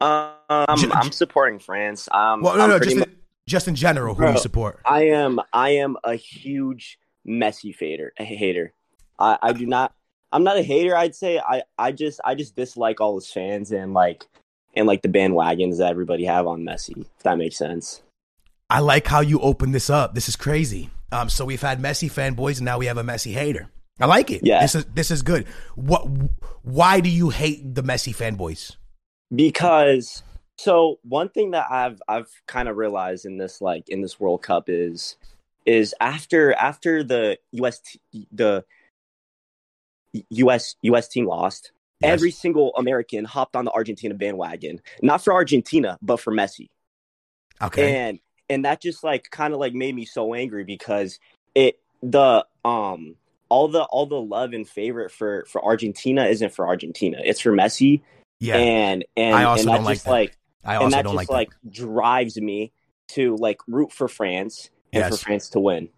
Um, 0.00 0.34
I'm 0.48 1.12
supporting 1.12 1.60
France. 1.60 2.08
Um, 2.10 2.40
Well, 2.42 2.56
no, 2.56 2.64
I'm 2.64 2.70
no, 2.70 2.78
just 2.80 2.96
mu- 2.96 3.02
in, 3.02 3.16
just 3.46 3.68
in 3.68 3.74
general, 3.74 4.14
who 4.14 4.26
do 4.26 4.32
you 4.32 4.38
support? 4.38 4.80
I 4.84 5.08
am 5.08 5.40
I 5.52 5.70
am 5.70 5.96
a 6.04 6.14
huge 6.14 6.98
Messi 7.26 7.76
hater. 7.76 8.12
A 8.18 8.24
hater. 8.24 8.72
I 9.18 9.38
I 9.42 9.52
do 9.52 9.66
not. 9.66 9.94
I'm 10.32 10.44
not 10.44 10.56
a 10.56 10.62
hater. 10.62 10.96
I'd 10.96 11.14
say 11.14 11.38
I 11.38 11.62
I 11.78 11.92
just 11.92 12.20
I 12.24 12.34
just 12.34 12.56
dislike 12.56 13.00
all 13.00 13.16
his 13.16 13.30
fans 13.30 13.72
and 13.72 13.92
like 13.92 14.24
and 14.74 14.86
like 14.86 15.02
the 15.02 15.08
bandwagons 15.08 15.78
that 15.78 15.90
everybody 15.90 16.24
have 16.24 16.46
on 16.46 16.62
Messi. 16.62 16.98
If 16.98 17.22
that 17.24 17.38
makes 17.38 17.56
sense. 17.56 18.02
I 18.68 18.78
like 18.78 19.08
how 19.08 19.20
you 19.20 19.40
open 19.40 19.72
this 19.72 19.90
up. 19.90 20.14
This 20.14 20.28
is 20.28 20.36
crazy. 20.36 20.90
Um, 21.10 21.28
so 21.28 21.44
we've 21.44 21.60
had 21.60 21.82
Messi 21.82 22.08
fanboys, 22.08 22.58
and 22.58 22.64
now 22.64 22.78
we 22.78 22.86
have 22.86 22.96
a 22.96 23.02
Messi 23.02 23.32
hater. 23.32 23.68
I 23.98 24.06
like 24.06 24.30
it. 24.30 24.42
Yeah. 24.44 24.60
this 24.60 24.76
is 24.76 24.84
this 24.86 25.10
is 25.10 25.22
good. 25.22 25.46
What? 25.74 26.06
Why 26.62 27.00
do 27.00 27.08
you 27.08 27.30
hate 27.30 27.74
the 27.74 27.82
Messi 27.82 28.14
fanboys? 28.14 28.76
because 29.34 30.22
so 30.60 30.98
one 31.02 31.30
thing 31.30 31.52
that 31.52 31.66
I've 31.70 32.02
I've 32.06 32.28
kind 32.46 32.68
of 32.68 32.76
realized 32.76 33.24
in 33.24 33.38
this 33.38 33.62
like 33.62 33.88
in 33.88 34.02
this 34.02 34.20
World 34.20 34.42
Cup 34.42 34.64
is 34.68 35.16
is 35.64 35.94
after 36.00 36.52
after 36.52 37.02
the 37.02 37.38
US 37.52 37.80
t- 37.80 38.28
the 38.30 38.64
US 40.28 40.76
US 40.82 41.08
team 41.08 41.26
lost 41.26 41.72
Yes. 42.02 42.12
every 42.14 42.30
single 42.30 42.74
American 42.76 43.26
hopped 43.26 43.54
on 43.54 43.66
the 43.66 43.70
Argentina 43.72 44.14
bandwagon 44.14 44.80
not 45.02 45.22
for 45.22 45.34
Argentina 45.34 45.98
but 46.00 46.18
for 46.18 46.32
Messi. 46.32 46.68
Okay, 47.62 47.94
and 47.94 48.20
and 48.48 48.64
that 48.64 48.82
just 48.82 49.02
like 49.04 49.30
kind 49.30 49.54
of 49.54 49.60
like 49.60 49.74
made 49.74 49.94
me 49.94 50.04
so 50.04 50.34
angry 50.34 50.64
because 50.64 51.18
it 51.54 51.78
the 52.02 52.44
um 52.64 53.16
all 53.50 53.68
the 53.68 53.82
all 53.84 54.06
the 54.06 54.20
love 54.20 54.52
and 54.52 54.68
favorite 54.68 55.10
for 55.10 55.44
for 55.46 55.62
Argentina 55.64 56.24
isn't 56.24 56.54
for 56.54 56.66
Argentina 56.66 57.18
it's 57.22 57.40
for 57.40 57.52
Messi. 57.52 58.02
Yeah, 58.40 58.56
and 58.56 59.04
and 59.16 59.34
I 59.34 59.44
also 59.44 59.60
and 59.62 59.70
don't 59.70 59.84
like 59.84 59.96
just 59.96 60.06
like 60.06 60.36
I 60.64 60.82
and 60.82 60.92
that 60.92 61.02
don't 61.02 61.16
just 61.16 61.30
like 61.30 61.30
like, 61.30 61.50
drives 61.70 62.40
me 62.40 62.72
to 63.08 63.36
like 63.36 63.58
root 63.66 63.92
for 63.92 64.08
France 64.08 64.70
and 64.92 65.02
Yes. 65.02 65.18
for 65.18 65.24
France 65.24 65.48
to 65.50 65.60
win. 65.60 65.88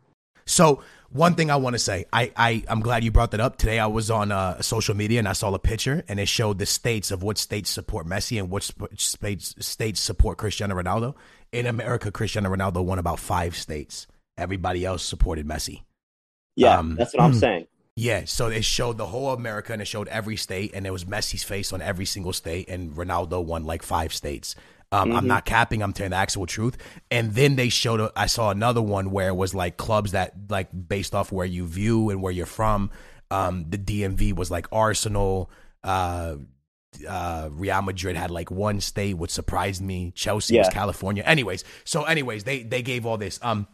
So 0.46 0.82
one 1.10 1.34
thing 1.34 1.50
I 1.50 1.56
want 1.56 1.74
to 1.74 1.78
say, 1.78 2.06
I, 2.12 2.32
I 2.36 2.64
I'm 2.68 2.80
glad 2.80 3.04
you 3.04 3.10
brought 3.10 3.30
that 3.32 3.40
up. 3.40 3.56
Today 3.58 3.78
I 3.78 3.86
was 3.86 4.10
on 4.10 4.32
uh, 4.32 4.60
social 4.62 4.94
media 4.96 5.18
and 5.18 5.28
I 5.28 5.34
saw 5.34 5.52
a 5.54 5.58
picture 5.58 6.04
and 6.08 6.18
it 6.18 6.26
showed 6.26 6.58
the 6.58 6.66
states 6.66 7.10
of 7.10 7.22
what 7.22 7.38
states 7.38 7.70
support 7.70 8.06
Messi 8.06 8.38
and 8.38 8.50
what 8.50 8.62
sp- 8.64 8.90
states 8.96 9.54
states 9.64 10.00
support 10.00 10.38
Cristiano 10.38 10.74
Ronaldo. 10.74 11.14
In 11.52 11.66
America, 11.66 12.10
Cristiano 12.10 12.48
Ronaldo 12.54 12.84
won 12.84 12.98
about 12.98 13.18
five 13.18 13.54
states. 13.56 14.06
Everybody 14.38 14.84
else 14.86 15.02
supported 15.04 15.46
Messi. 15.46 15.82
Yeah, 16.56 16.78
Um, 16.78 16.96
that's 16.96 17.12
what 17.14 17.22
I'm 17.22 17.34
saying. 17.44 17.66
Yeah, 17.94 18.22
so 18.24 18.46
it 18.48 18.64
showed 18.64 18.96
the 18.96 19.06
whole 19.06 19.30
America 19.32 19.72
and 19.72 19.82
it 19.82 19.84
showed 19.86 20.08
every 20.08 20.36
state, 20.36 20.70
and 20.74 20.84
there 20.84 20.92
was 20.92 21.04
Messi's 21.04 21.42
face 21.42 21.72
on 21.74 21.82
every 21.82 22.06
single 22.06 22.32
state, 22.32 22.68
and 22.70 22.92
Ronaldo 22.92 23.44
won 23.44 23.64
like 23.64 23.82
five 23.82 24.14
states. 24.14 24.54
Um, 24.90 25.12
I'm 25.12 25.24
Mhm. 25.24 25.28
not 25.28 25.44
capping; 25.44 25.82
I'm 25.82 25.92
telling 25.92 26.10
the 26.10 26.16
actual 26.16 26.46
truth. 26.46 26.76
And 27.10 27.34
then 27.34 27.56
they 27.56 27.68
showed. 27.68 28.00
A, 28.00 28.12
I 28.16 28.26
saw 28.26 28.50
another 28.50 28.82
one 28.82 29.10
where 29.10 29.28
it 29.28 29.36
was 29.36 29.54
like 29.54 29.76
clubs 29.76 30.12
that 30.12 30.34
like 30.50 30.68
based 30.88 31.14
off 31.14 31.32
where 31.32 31.46
you 31.46 31.66
view 31.66 32.10
and 32.10 32.22
where 32.22 32.32
you're 32.32 32.46
from. 32.46 32.90
Um, 33.30 33.66
the 33.68 33.78
DMV 33.78 34.34
was 34.34 34.50
like 34.50 34.66
Arsenal. 34.72 35.50
Uh, 35.82 36.36
uh, 37.08 37.48
Real 37.52 37.80
Madrid 37.82 38.16
had 38.16 38.30
like 38.30 38.50
one 38.50 38.80
state, 38.82 39.14
which 39.16 39.30
surprised 39.30 39.80
me. 39.82 40.12
Chelsea 40.14 40.58
was 40.58 40.68
California. 40.68 41.22
Anyways, 41.24 41.64
so 41.84 42.04
anyways, 42.04 42.44
they 42.44 42.62
they 42.62 42.82
gave 42.82 43.06
all 43.06 43.16
this. 43.16 43.38
Um, 43.42 43.66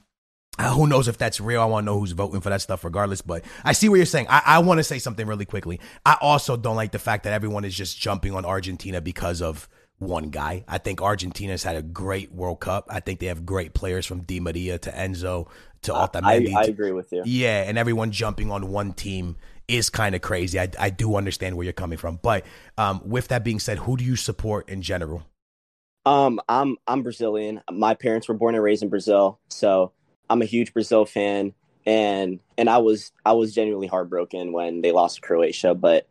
who 0.61 0.87
knows 0.87 1.09
if 1.09 1.19
that's 1.19 1.41
real? 1.41 1.61
I 1.63 1.65
want 1.67 1.85
to 1.85 1.87
know 1.87 2.01
who's 2.01 2.13
voting 2.13 2.41
for 2.41 2.51
that 2.51 2.61
stuff, 2.61 2.85
regardless. 2.85 3.23
But 3.23 3.45
I 3.65 3.73
see 3.73 3.89
what 3.89 3.97
you're 3.97 4.07
saying. 4.07 4.27
I, 4.29 4.43
I 4.45 4.59
want 4.59 4.79
to 4.79 4.85
say 4.85 4.99
something 4.99 5.27
really 5.27 5.45
quickly. 5.45 5.81
I 6.05 6.17
also 6.21 6.57
don't 6.57 6.77
like 6.77 6.93
the 6.93 6.99
fact 6.99 7.25
that 7.25 7.33
everyone 7.33 7.65
is 7.65 7.77
just 7.77 7.99
jumping 7.99 8.35
on 8.35 8.45
Argentina 8.45 9.01
because 9.01 9.41
of 9.41 9.69
one 9.99 10.31
guy. 10.31 10.65
I 10.69 10.79
think 10.79 11.03
Argentina's 11.03 11.63
had 11.63 11.77
a 11.77 11.83
great 11.83 12.33
World 12.33 12.61
Cup. 12.61 12.87
I 12.89 13.01
think 13.01 13.21
they 13.21 13.27
have 13.27 13.45
great 13.45 13.75
players 13.75 14.07
from 14.07 14.23
Di 14.23 14.41
Maria 14.41 14.79
to 14.79 14.91
Enzo 14.91 15.49
to 15.83 15.95
I, 15.95 16.07
Otamendi. 16.07 16.55
I 16.55 16.65
agree 16.65 16.93
with 16.93 17.13
you. 17.13 17.23
yeah, 17.25 17.63
and 17.63 17.79
everyone 17.79 18.11
jumping 18.11 18.51
on 18.51 18.71
one 18.71 18.93
team 18.93 19.37
is 19.69 19.91
kind 19.91 20.15
of 20.15 20.23
crazy. 20.23 20.59
I, 20.59 20.71
I 20.79 20.91
do 20.91 21.17
understand 21.17 21.57
where 21.57 21.65
you're 21.65 21.73
coming 21.73 21.99
from. 21.99 22.19
But 22.23 22.45
um, 22.79 23.03
with 23.05 23.29
that 23.29 23.45
being 23.45 23.61
said, 23.61 23.79
who 23.79 23.97
do 23.97 24.05
you 24.05 24.17
support 24.17 24.69
in 24.69 24.83
general? 24.83 25.25
Um, 26.07 26.41
I'm 26.49 26.79
I'm 26.87 27.03
Brazilian. 27.03 27.61
My 27.71 27.95
parents 27.95 28.29
were 28.29 28.35
born 28.35 28.55
and 28.55 28.65
raised 28.65 28.83
in 28.83 28.89
Brazil, 28.89 29.39
so 29.49 29.93
I'm 30.31 30.43
a 30.43 30.47
huge 30.47 30.73
Brazil 30.73 31.05
fan. 31.07 31.53
And 31.87 32.41
and 32.59 32.69
I 32.69 32.79
was 32.79 33.13
I 33.25 33.33
was 33.33 33.55
genuinely 33.55 33.87
heartbroken 33.87 34.53
when 34.53 34.83
they 34.83 34.93
lost 34.93 35.17
to 35.17 35.21
Croatia, 35.23 35.75
but 35.75 36.07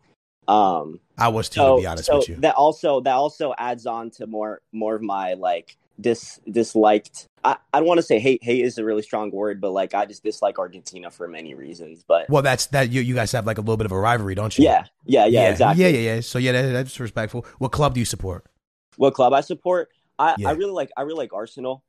um, 0.47 0.99
I 1.17 1.27
was 1.27 1.49
too, 1.49 1.59
so, 1.59 1.75
to 1.75 1.81
be 1.81 1.87
honest 1.87 2.05
so 2.05 2.17
with 2.19 2.29
you. 2.29 2.35
that 2.37 2.55
also 2.55 3.01
that 3.01 3.13
also 3.13 3.53
adds 3.57 3.85
on 3.85 4.09
to 4.11 4.25
more 4.27 4.61
more 4.71 4.95
of 4.95 5.01
my 5.01 5.33
like 5.33 5.77
dis 5.99 6.39
disliked 6.49 7.25
I, 7.43 7.57
I 7.73 7.79
don't 7.79 7.87
want 7.87 7.97
to 7.97 8.03
say 8.03 8.17
hate 8.19 8.41
hate 8.43 8.63
is 8.63 8.77
a 8.77 8.85
really 8.85 9.01
strong 9.01 9.31
word 9.31 9.59
but 9.59 9.71
like 9.71 9.93
i 9.95 10.05
just 10.05 10.23
dislike 10.23 10.57
argentina 10.59 11.09
for 11.11 11.27
many 11.27 11.53
reasons 11.55 12.03
but 12.07 12.29
Well, 12.29 12.43
that's 12.43 12.67
that. 12.67 12.91
You, 12.91 13.01
you 13.01 13.15
guys 13.15 13.31
have 13.31 13.45
like 13.47 13.57
a 13.57 13.61
little 13.61 13.77
bit 13.77 13.85
of 13.87 13.91
a 13.91 13.99
rivalry, 13.99 14.35
don't 14.35 14.55
you? 14.57 14.63
yeah 14.63 14.85
yeah 15.05 15.25
yeah, 15.25 15.49
exactly 15.49 15.83
Yeah, 15.83 15.89
yeah, 15.89 16.15
yeah. 16.15 16.21
So 16.21 16.37
yeah, 16.39 16.51
that, 16.53 16.71
that's 16.71 16.99
respectful. 16.99 17.45
What 17.57 17.71
club 17.71 17.93
do 17.93 17.99
you 17.99 18.05
support? 18.05 18.45
what 18.95 19.13
club 19.13 19.33
i 19.33 19.41
support 19.41 19.89
i 20.17 20.35
Yeah. 20.37 20.49
i 20.49 20.51
really 20.51 20.71
like 20.71 20.91
i 20.97 21.01
really 21.01 21.17
like 21.17 21.33
arsenal 21.33 21.83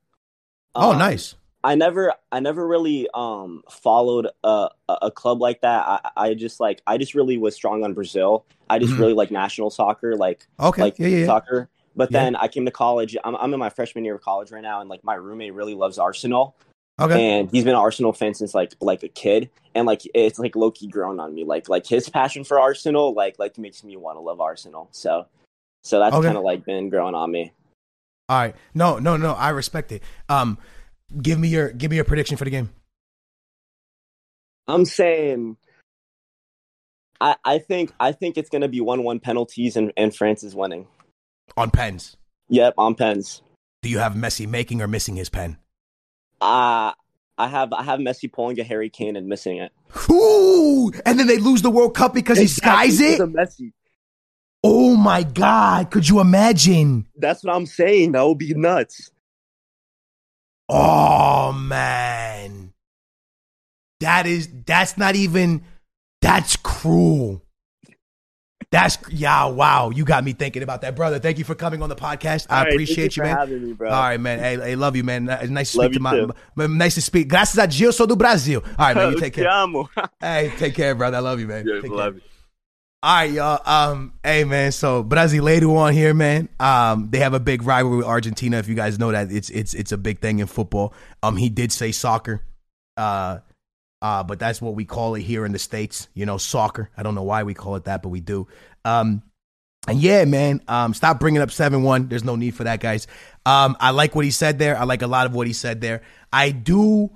Oh, 0.75 0.93
Um, 0.93 0.99
nice. 0.99 1.35
I 1.65 1.75
never, 1.75 2.15
I 2.31 2.41
never 2.41 2.67
really 2.67 3.09
um 3.15 3.63
followed 3.71 4.29
a 4.45 4.69
a, 4.89 5.11
club 5.11 5.41
like 5.41 5.61
that. 5.63 5.87
I, 5.87 6.11
I 6.29 6.35
just 6.35 6.61
like, 6.61 6.81
I 6.87 6.99
just 6.99 7.15
really 7.15 7.37
was 7.37 7.55
strong 7.55 7.85
on 7.85 7.95
Brazil. 7.95 8.45
I 8.71 8.79
just 8.79 8.95
Mhm. 8.95 8.99
really 9.01 9.13
like 9.15 9.31
national 9.31 9.71
soccer, 9.71 10.17
like 10.17 10.47
Okay. 10.61 10.83
like 10.83 10.99
yeah, 10.99 11.09
yeah. 11.09 11.27
soccer. 11.27 11.69
But 11.97 12.13
Yeah. 12.13 12.21
then 12.21 12.37
I 12.37 12.49
came 12.49 12.65
to 12.65 12.71
college. 12.71 13.17
I'm 13.25 13.35
I'm 13.37 13.53
in 13.53 13.59
my 13.61 13.71
freshman 13.71 14.05
year 14.05 14.15
of 14.15 14.23
college 14.23 14.53
right 14.53 14.63
now, 14.63 14.81
and 14.81 14.89
like 14.89 15.03
my 15.03 15.15
roommate 15.15 15.55
really 15.55 15.75
loves 15.75 15.99
Arsenal. 15.99 16.55
Okay. 17.01 17.39
and 17.39 17.49
he's 17.53 17.63
been 17.63 17.75
an 17.75 17.81
Arsenal 17.81 18.13
fan 18.13 18.35
since 18.35 18.55
like 18.55 18.75
like 18.81 19.03
a 19.05 19.09
kid, 19.09 19.51
and 19.75 19.87
like 19.87 20.03
it's 20.15 20.39
like 20.39 20.57
low 20.57 20.71
key 20.71 20.89
grown 20.89 21.21
on 21.21 21.35
me. 21.35 21.45
Like 21.45 21.69
like 21.69 21.87
his 21.87 22.09
passion 22.09 22.45
for 22.45 22.59
Arsenal 22.61 23.15
like 23.15 23.39
like 23.39 23.57
makes 23.59 23.83
me 23.85 23.97
want 23.97 24.17
to 24.17 24.21
love 24.21 24.41
Arsenal. 24.41 24.89
So 24.93 25.27
so 25.83 25.99
that's 25.99 26.15
Okay. 26.15 26.27
kind 26.27 26.39
of 26.39 26.45
like 26.45 26.65
been 26.65 26.89
growing 26.89 27.15
on 27.15 27.31
me. 27.31 27.53
All 28.29 28.39
right. 28.39 28.55
No, 28.75 28.99
no, 28.99 29.17
no. 29.17 29.33
I 29.33 29.51
respect 29.51 29.91
it. 29.93 30.03
Um, 30.29 30.59
give 31.21 31.39
me 31.39 31.49
your 31.49 31.71
give 31.73 31.91
me 31.91 31.97
your 31.97 32.05
prediction 32.05 32.37
for 32.37 32.45
the 32.45 32.51
game. 32.51 32.71
I'm 34.67 34.85
saying. 34.85 35.57
I, 37.21 37.37
I 37.45 37.59
think 37.59 37.93
I 37.99 38.13
think 38.13 38.39
it's 38.39 38.49
gonna 38.49 38.69
be 38.69 38.81
one 38.81 39.03
one 39.03 39.19
penalties 39.19 39.77
and, 39.77 39.93
and 39.97 40.15
France 40.15 40.45
is 40.45 40.55
winning. 40.55 40.87
On 41.57 41.71
pens. 41.71 42.17
Yep, 42.49 42.75
on 42.79 42.95
pens. 42.95 43.43
Do 43.83 43.89
you 43.89 43.99
have 43.99 44.15
Messi 44.15 44.47
making 44.47 44.83
or 44.83 44.87
missing 44.87 45.17
his 45.17 45.29
pen? 45.29 45.57
Uh 46.41 46.93
I 47.39 47.47
have 47.49 47.73
I 47.73 47.83
have 47.83 48.01
Messi 48.01 48.33
pulling 48.33 48.61
a 48.61 48.65
Harry 48.65 48.91
Kane 48.91 49.17
and 49.17 49.27
missing 49.27 49.59
it. 49.59 49.73
Ooh, 50.11 50.93
and 51.07 51.19
then 51.19 51.27
they 51.27 51.39
lose 51.39 51.63
the 51.63 51.71
World 51.71 51.95
Cup 51.95 52.15
because 52.15 52.39
he 52.39 52.47
skies 52.47 53.01
it. 53.01 53.21
Exactly, 53.21 53.35
Messi. 53.35 53.73
Oh 54.63 54.97
my 54.97 55.23
God! 55.23 55.91
Could 55.91 56.09
you 56.09 56.21
imagine? 56.21 57.07
That's 57.17 57.45
what 57.45 57.55
I'm 57.55 57.67
saying. 57.67 58.13
That 58.13 58.27
would 58.27 58.39
be 58.39 58.55
nuts. 58.55 59.13
Oh 60.69 61.53
man, 61.53 62.73
that 64.01 64.27
is 64.27 64.49
that's 64.67 64.99
not 64.99 65.17
even 65.17 65.63
that's 66.21 66.57
cruel. 66.57 67.43
That's 68.71 68.99
yeah, 69.11 69.47
wow. 69.47 69.89
You 69.89 70.05
got 70.05 70.25
me 70.25 70.35
thinking 70.35 70.63
about 70.63 70.83
that, 70.83 70.95
brother. 70.95 71.19
Thank 71.19 71.39
you 71.39 71.45
for 71.45 71.55
coming 71.55 71.83
on 71.83 71.89
the 71.89 71.97
podcast. 71.97 72.47
I 72.51 72.65
right, 72.65 72.73
appreciate 72.73 73.15
thank 73.15 73.17
you, 73.17 73.23
man. 73.23 73.37
having 73.37 73.67
me, 73.67 73.73
bro. 73.73 73.89
All 73.89 74.01
right, 74.01 74.21
man. 74.21 74.41
Hey, 74.41 74.57
hey, 74.57 74.77
love 74.77 74.95
you, 74.95 75.05
man. 75.05 75.27
It's 75.31 75.49
nice 75.49 75.73
to 75.73 75.79
Love 75.79 75.87
speak 75.95 76.03
to 76.03 76.11
you 76.11 76.35
my, 76.55 76.67
nice 76.67 76.95
to 76.97 77.01
speak. 77.01 77.29
Graças 77.29 77.59
a 77.59 77.67
Deus, 77.67 77.97
sou 77.97 78.07
do 78.07 78.15
Brasil. 78.15 78.63
All 78.79 78.87
right, 78.89 78.97
man. 78.97 79.13
You 79.13 79.21
take 79.21 79.33
care. 79.33 79.49
Hey, 80.21 80.53
take 80.59 80.75
care, 80.75 80.95
brother. 80.95 81.17
I 81.17 81.21
love 81.21 81.41
you, 81.41 81.47
man. 81.47 81.67
Yeah, 81.67 81.81
Take 81.81 81.91
love 81.93 82.15
care. 82.15 82.23
you. 82.23 82.38
All 83.01 83.15
right, 83.15 83.31
y'all. 83.31 83.61
Um, 83.65 84.15
hey 84.25 84.43
man, 84.43 84.73
so 84.73 85.05
Brasileiro 85.05 85.77
on 85.77 85.93
here, 85.93 86.13
man. 86.13 86.49
Um, 86.59 87.11
they 87.11 87.21
have 87.21 87.33
a 87.33 87.39
big 87.39 87.63
rivalry 87.63 87.99
with 87.99 88.07
Argentina. 88.07 88.59
If 88.59 88.67
you 88.67 88.75
guys 88.75 88.99
know 88.99 89.13
that, 89.13 89.31
it's 89.31 89.51
it's 89.51 89.73
it's 89.73 89.93
a 89.93 89.97
big 89.97 90.19
thing 90.19 90.41
in 90.41 90.49
football. 90.49 90.93
Um, 91.23 91.37
he 91.37 91.49
did 91.49 91.71
say 91.71 91.93
soccer, 91.93 92.43
uh, 92.97 93.39
uh, 94.03 94.25
but 94.25 94.41
that's 94.41 94.61
what 94.61 94.75
we 94.75 94.85
call 94.85 95.15
it 95.15 95.21
here 95.23 95.47
in 95.47 95.53
the 95.53 95.61
states. 95.61 96.09
You 96.13 96.27
know, 96.27 96.39
soccer. 96.39 96.91
I 96.97 97.05
don't 97.05 97.15
know 97.15 97.23
why 97.23 97.45
we 97.45 97.55
call 97.55 97.77
it 97.77 97.85
that, 97.85 98.03
but 98.03 98.09
we 98.09 98.19
do. 98.19 98.49
Um, 98.85 99.23
and 99.87 100.01
yeah, 100.01 100.25
man, 100.25 100.61
um, 100.67 100.93
stop 100.93 101.21
bringing 101.21 101.41
up 101.41 101.53
seven 101.53 101.85
one. 101.85 102.09
There's 102.09 102.25
no 102.25 102.35
need 102.35 102.57
for 102.57 102.65
that, 102.65 102.81
guys. 102.81 103.07
Um, 103.47 103.77
I 103.79 103.91
like 103.91 104.17
what 104.17 104.25
he 104.25 104.33
said 104.33 104.59
there. 104.59 104.77
I 104.77 104.83
like 104.83 105.03
a 105.03 105.07
lot 105.07 105.27
of 105.27 105.37
what 105.37 105.47
he 105.47 105.53
said 105.53 105.81
there. 105.81 106.03
I 106.33 106.51
do. 106.51 107.11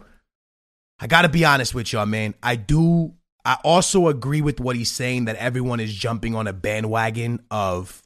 I 1.00 1.08
got 1.08 1.22
to 1.22 1.28
be 1.28 1.44
honest 1.44 1.74
with 1.74 1.92
y'all, 1.92 2.06
man. 2.06 2.36
I 2.40 2.54
do. 2.54 3.14
I 3.44 3.58
also 3.64 4.08
agree 4.08 4.40
with 4.40 4.60
what 4.60 4.76
he's 4.76 4.90
saying 4.90 5.24
that 5.24 5.36
everyone 5.36 5.80
is 5.80 5.92
jumping 5.92 6.34
on 6.34 6.46
a 6.46 6.52
bandwagon 6.52 7.40
of, 7.50 8.02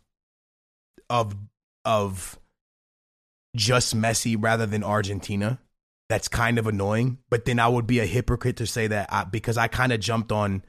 of, 1.11 1.37
of 1.85 2.39
just 3.55 3.97
Messi 3.97 4.37
rather 4.39 4.67
than 4.67 4.83
Argentina. 4.83 5.59
That's 6.09 6.29
kind 6.29 6.59
of 6.59 6.67
annoying. 6.67 7.19
But 7.29 7.45
then 7.45 7.59
I 7.59 7.69
would 7.69 7.87
be 7.87 7.99
a 7.99 8.07
hypocrite 8.07 8.57
to 8.57 8.67
say 8.67 8.87
that 8.87 9.13
I, 9.13 9.25
because 9.25 9.59
I 9.59 9.69
kind 9.69 9.93
of 9.93 10.01
jumped 10.01 10.33
on 10.33 10.63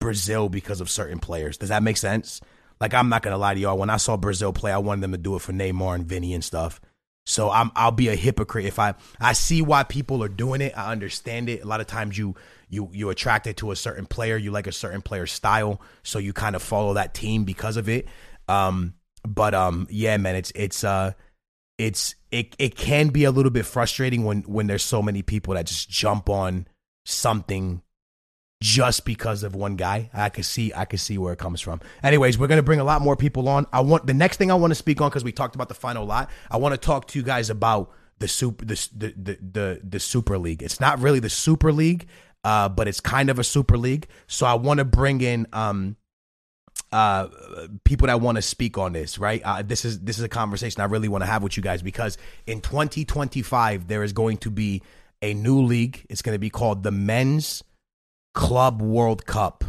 Brazil 0.00 0.48
because 0.48 0.80
of 0.80 0.90
certain 0.90 1.18
players. 1.18 1.56
Does 1.56 1.70
that 1.70 1.82
make 1.82 1.96
sense? 1.96 2.40
Like 2.80 2.94
I'm 2.94 3.08
not 3.08 3.22
gonna 3.22 3.38
lie 3.38 3.54
to 3.54 3.60
y'all. 3.60 3.78
When 3.78 3.90
I 3.90 3.96
saw 3.96 4.16
Brazil 4.16 4.52
play, 4.52 4.70
I 4.70 4.78
wanted 4.78 5.00
them 5.00 5.12
to 5.12 5.18
do 5.18 5.36
it 5.36 5.40
for 5.40 5.52
Neymar 5.52 5.94
and 5.94 6.06
Vinny 6.06 6.34
and 6.34 6.44
stuff. 6.44 6.80
So 7.26 7.50
I'm 7.50 7.70
I'll 7.74 7.90
be 7.90 8.08
a 8.08 8.14
hypocrite 8.14 8.66
if 8.66 8.78
I 8.78 8.94
I 9.20 9.32
see 9.32 9.62
why 9.62 9.82
people 9.82 10.22
are 10.22 10.28
doing 10.28 10.60
it. 10.60 10.76
I 10.76 10.92
understand 10.92 11.48
it. 11.48 11.62
A 11.62 11.66
lot 11.66 11.80
of 11.80 11.86
times 11.86 12.18
you 12.18 12.34
you 12.68 12.90
you 12.92 13.10
attracted 13.10 13.56
to 13.58 13.70
a 13.70 13.76
certain 13.76 14.06
player, 14.06 14.36
you 14.36 14.50
like 14.50 14.66
a 14.66 14.72
certain 14.72 15.02
player's 15.02 15.32
style, 15.32 15.80
so 16.02 16.18
you 16.18 16.32
kind 16.32 16.56
of 16.56 16.62
follow 16.62 16.94
that 16.94 17.14
team 17.14 17.44
because 17.44 17.76
of 17.76 17.88
it. 17.88 18.06
Um, 18.48 18.94
but 19.26 19.54
um, 19.54 19.86
yeah, 19.90 20.16
man, 20.16 20.36
it's 20.36 20.52
it's 20.54 20.84
uh, 20.84 21.12
it's 21.78 22.14
it 22.30 22.54
it 22.58 22.76
can 22.76 23.08
be 23.08 23.24
a 23.24 23.30
little 23.30 23.50
bit 23.50 23.66
frustrating 23.66 24.24
when 24.24 24.42
when 24.42 24.66
there's 24.66 24.82
so 24.82 25.02
many 25.02 25.22
people 25.22 25.54
that 25.54 25.66
just 25.66 25.88
jump 25.88 26.28
on 26.28 26.66
something 27.04 27.82
just 28.62 29.04
because 29.04 29.42
of 29.42 29.54
one 29.54 29.76
guy. 29.76 30.10
I 30.14 30.28
could 30.28 30.44
see 30.44 30.72
I 30.74 30.84
could 30.84 31.00
see 31.00 31.18
where 31.18 31.32
it 31.32 31.38
comes 31.38 31.60
from. 31.60 31.80
Anyways, 32.02 32.38
we're 32.38 32.46
gonna 32.46 32.62
bring 32.62 32.80
a 32.80 32.84
lot 32.84 33.02
more 33.02 33.16
people 33.16 33.48
on. 33.48 33.66
I 33.72 33.80
want 33.80 34.06
the 34.06 34.14
next 34.14 34.36
thing 34.36 34.50
I 34.50 34.54
want 34.54 34.70
to 34.70 34.76
speak 34.76 35.00
on 35.00 35.10
because 35.10 35.24
we 35.24 35.32
talked 35.32 35.54
about 35.54 35.68
the 35.68 35.74
final 35.74 36.04
lot. 36.04 36.30
I 36.50 36.56
want 36.56 36.72
to 36.72 36.78
talk 36.78 37.08
to 37.08 37.18
you 37.18 37.24
guys 37.24 37.50
about 37.50 37.90
the 38.18 38.28
super 38.28 38.64
the 38.64 38.88
the 38.96 39.14
the 39.16 39.38
the, 39.52 39.80
the 39.82 40.00
Super 40.00 40.38
League. 40.38 40.62
It's 40.62 40.80
not 40.80 41.00
really 41.00 41.18
the 41.18 41.30
Super 41.30 41.72
League, 41.72 42.06
uh, 42.44 42.68
but 42.68 42.86
it's 42.86 43.00
kind 43.00 43.30
of 43.30 43.38
a 43.38 43.44
Super 43.44 43.76
League. 43.76 44.06
So 44.26 44.46
I 44.46 44.54
want 44.54 44.78
to 44.78 44.84
bring 44.84 45.20
in 45.20 45.46
um 45.52 45.96
uh 46.92 47.28
people 47.84 48.06
that 48.06 48.20
want 48.20 48.36
to 48.36 48.42
speak 48.42 48.78
on 48.78 48.92
this 48.92 49.18
right? 49.18 49.42
Uh, 49.44 49.62
this 49.62 49.84
is 49.84 50.00
this 50.00 50.18
is 50.18 50.24
a 50.24 50.28
conversation 50.28 50.80
i 50.80 50.84
really 50.84 51.08
want 51.08 51.22
to 51.22 51.26
have 51.26 51.42
with 51.42 51.56
you 51.56 51.62
guys 51.62 51.82
because 51.82 52.18
in 52.46 52.60
2025 52.60 53.88
there 53.88 54.02
is 54.02 54.12
going 54.12 54.36
to 54.38 54.50
be 54.50 54.82
a 55.22 55.32
new 55.34 55.62
league. 55.62 56.04
It's 56.10 56.20
going 56.20 56.34
to 56.34 56.40
be 56.40 56.50
called 56.50 56.82
the 56.82 56.90
men's 56.90 57.62
club 58.34 58.82
world 58.82 59.24
cup. 59.24 59.64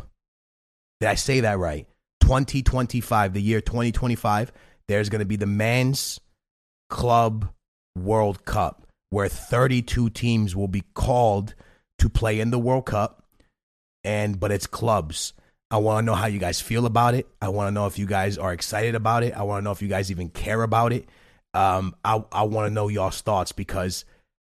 Did 1.00 1.10
i 1.10 1.16
say 1.16 1.42
that 1.42 1.58
right? 1.58 1.88
2025 2.22 3.34
the 3.34 3.42
year 3.42 3.62
2025 3.62 4.52
there's 4.88 5.10
going 5.10 5.20
to 5.20 5.26
be 5.26 5.36
the 5.36 5.46
men's 5.46 6.20
club 6.90 7.50
world 7.96 8.46
cup 8.46 8.88
where 9.12 9.30
32 9.30 10.10
teams 10.10 10.56
will 10.56 10.68
be 10.68 10.84
called 10.94 11.54
to 12.00 12.10
play 12.10 12.40
in 12.40 12.52
the 12.52 12.60
world 12.60 12.86
cup 12.86 13.24
and 14.04 14.40
but 14.40 14.52
it's 14.52 14.68
clubs 14.68 15.34
I 15.72 15.78
want 15.78 16.04
to 16.04 16.06
know 16.06 16.16
how 16.16 16.28
you 16.28 16.40
guys 16.40 16.62
feel 16.62 16.86
about 16.86 17.16
it. 17.16 17.28
I 17.42 17.50
want 17.50 17.68
to 17.68 17.72
know 17.72 17.88
if 17.88 17.98
you 17.98 18.06
guys 18.06 18.38
are 18.38 18.54
excited 18.54 18.96
about 18.96 19.24
it. 19.24 19.34
I 19.34 19.44
want 19.44 19.62
to 19.62 19.64
know 19.64 19.72
if 19.72 19.82
you 19.82 19.88
guys 19.88 20.12
even 20.12 20.30
care 20.30 20.62
about 20.62 20.94
it. 20.94 21.10
Um, 21.54 21.96
I 22.04 22.24
I 22.32 22.44
want 22.44 22.70
to 22.70 22.74
know 22.74 22.88
y'all's 22.88 23.22
thoughts 23.22 23.52
because 23.52 24.06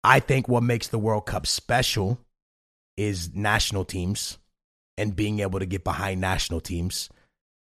I 0.02 0.20
think 0.20 0.48
what 0.48 0.62
makes 0.62 0.88
the 0.88 0.98
World 0.98 1.26
Cup 1.26 1.46
special 1.46 2.18
is 2.96 3.34
national 3.34 3.84
teams 3.84 4.38
and 4.98 5.14
being 5.14 5.40
able 5.40 5.58
to 5.58 5.66
get 5.66 5.84
behind 5.84 6.20
national 6.20 6.60
teams. 6.60 7.08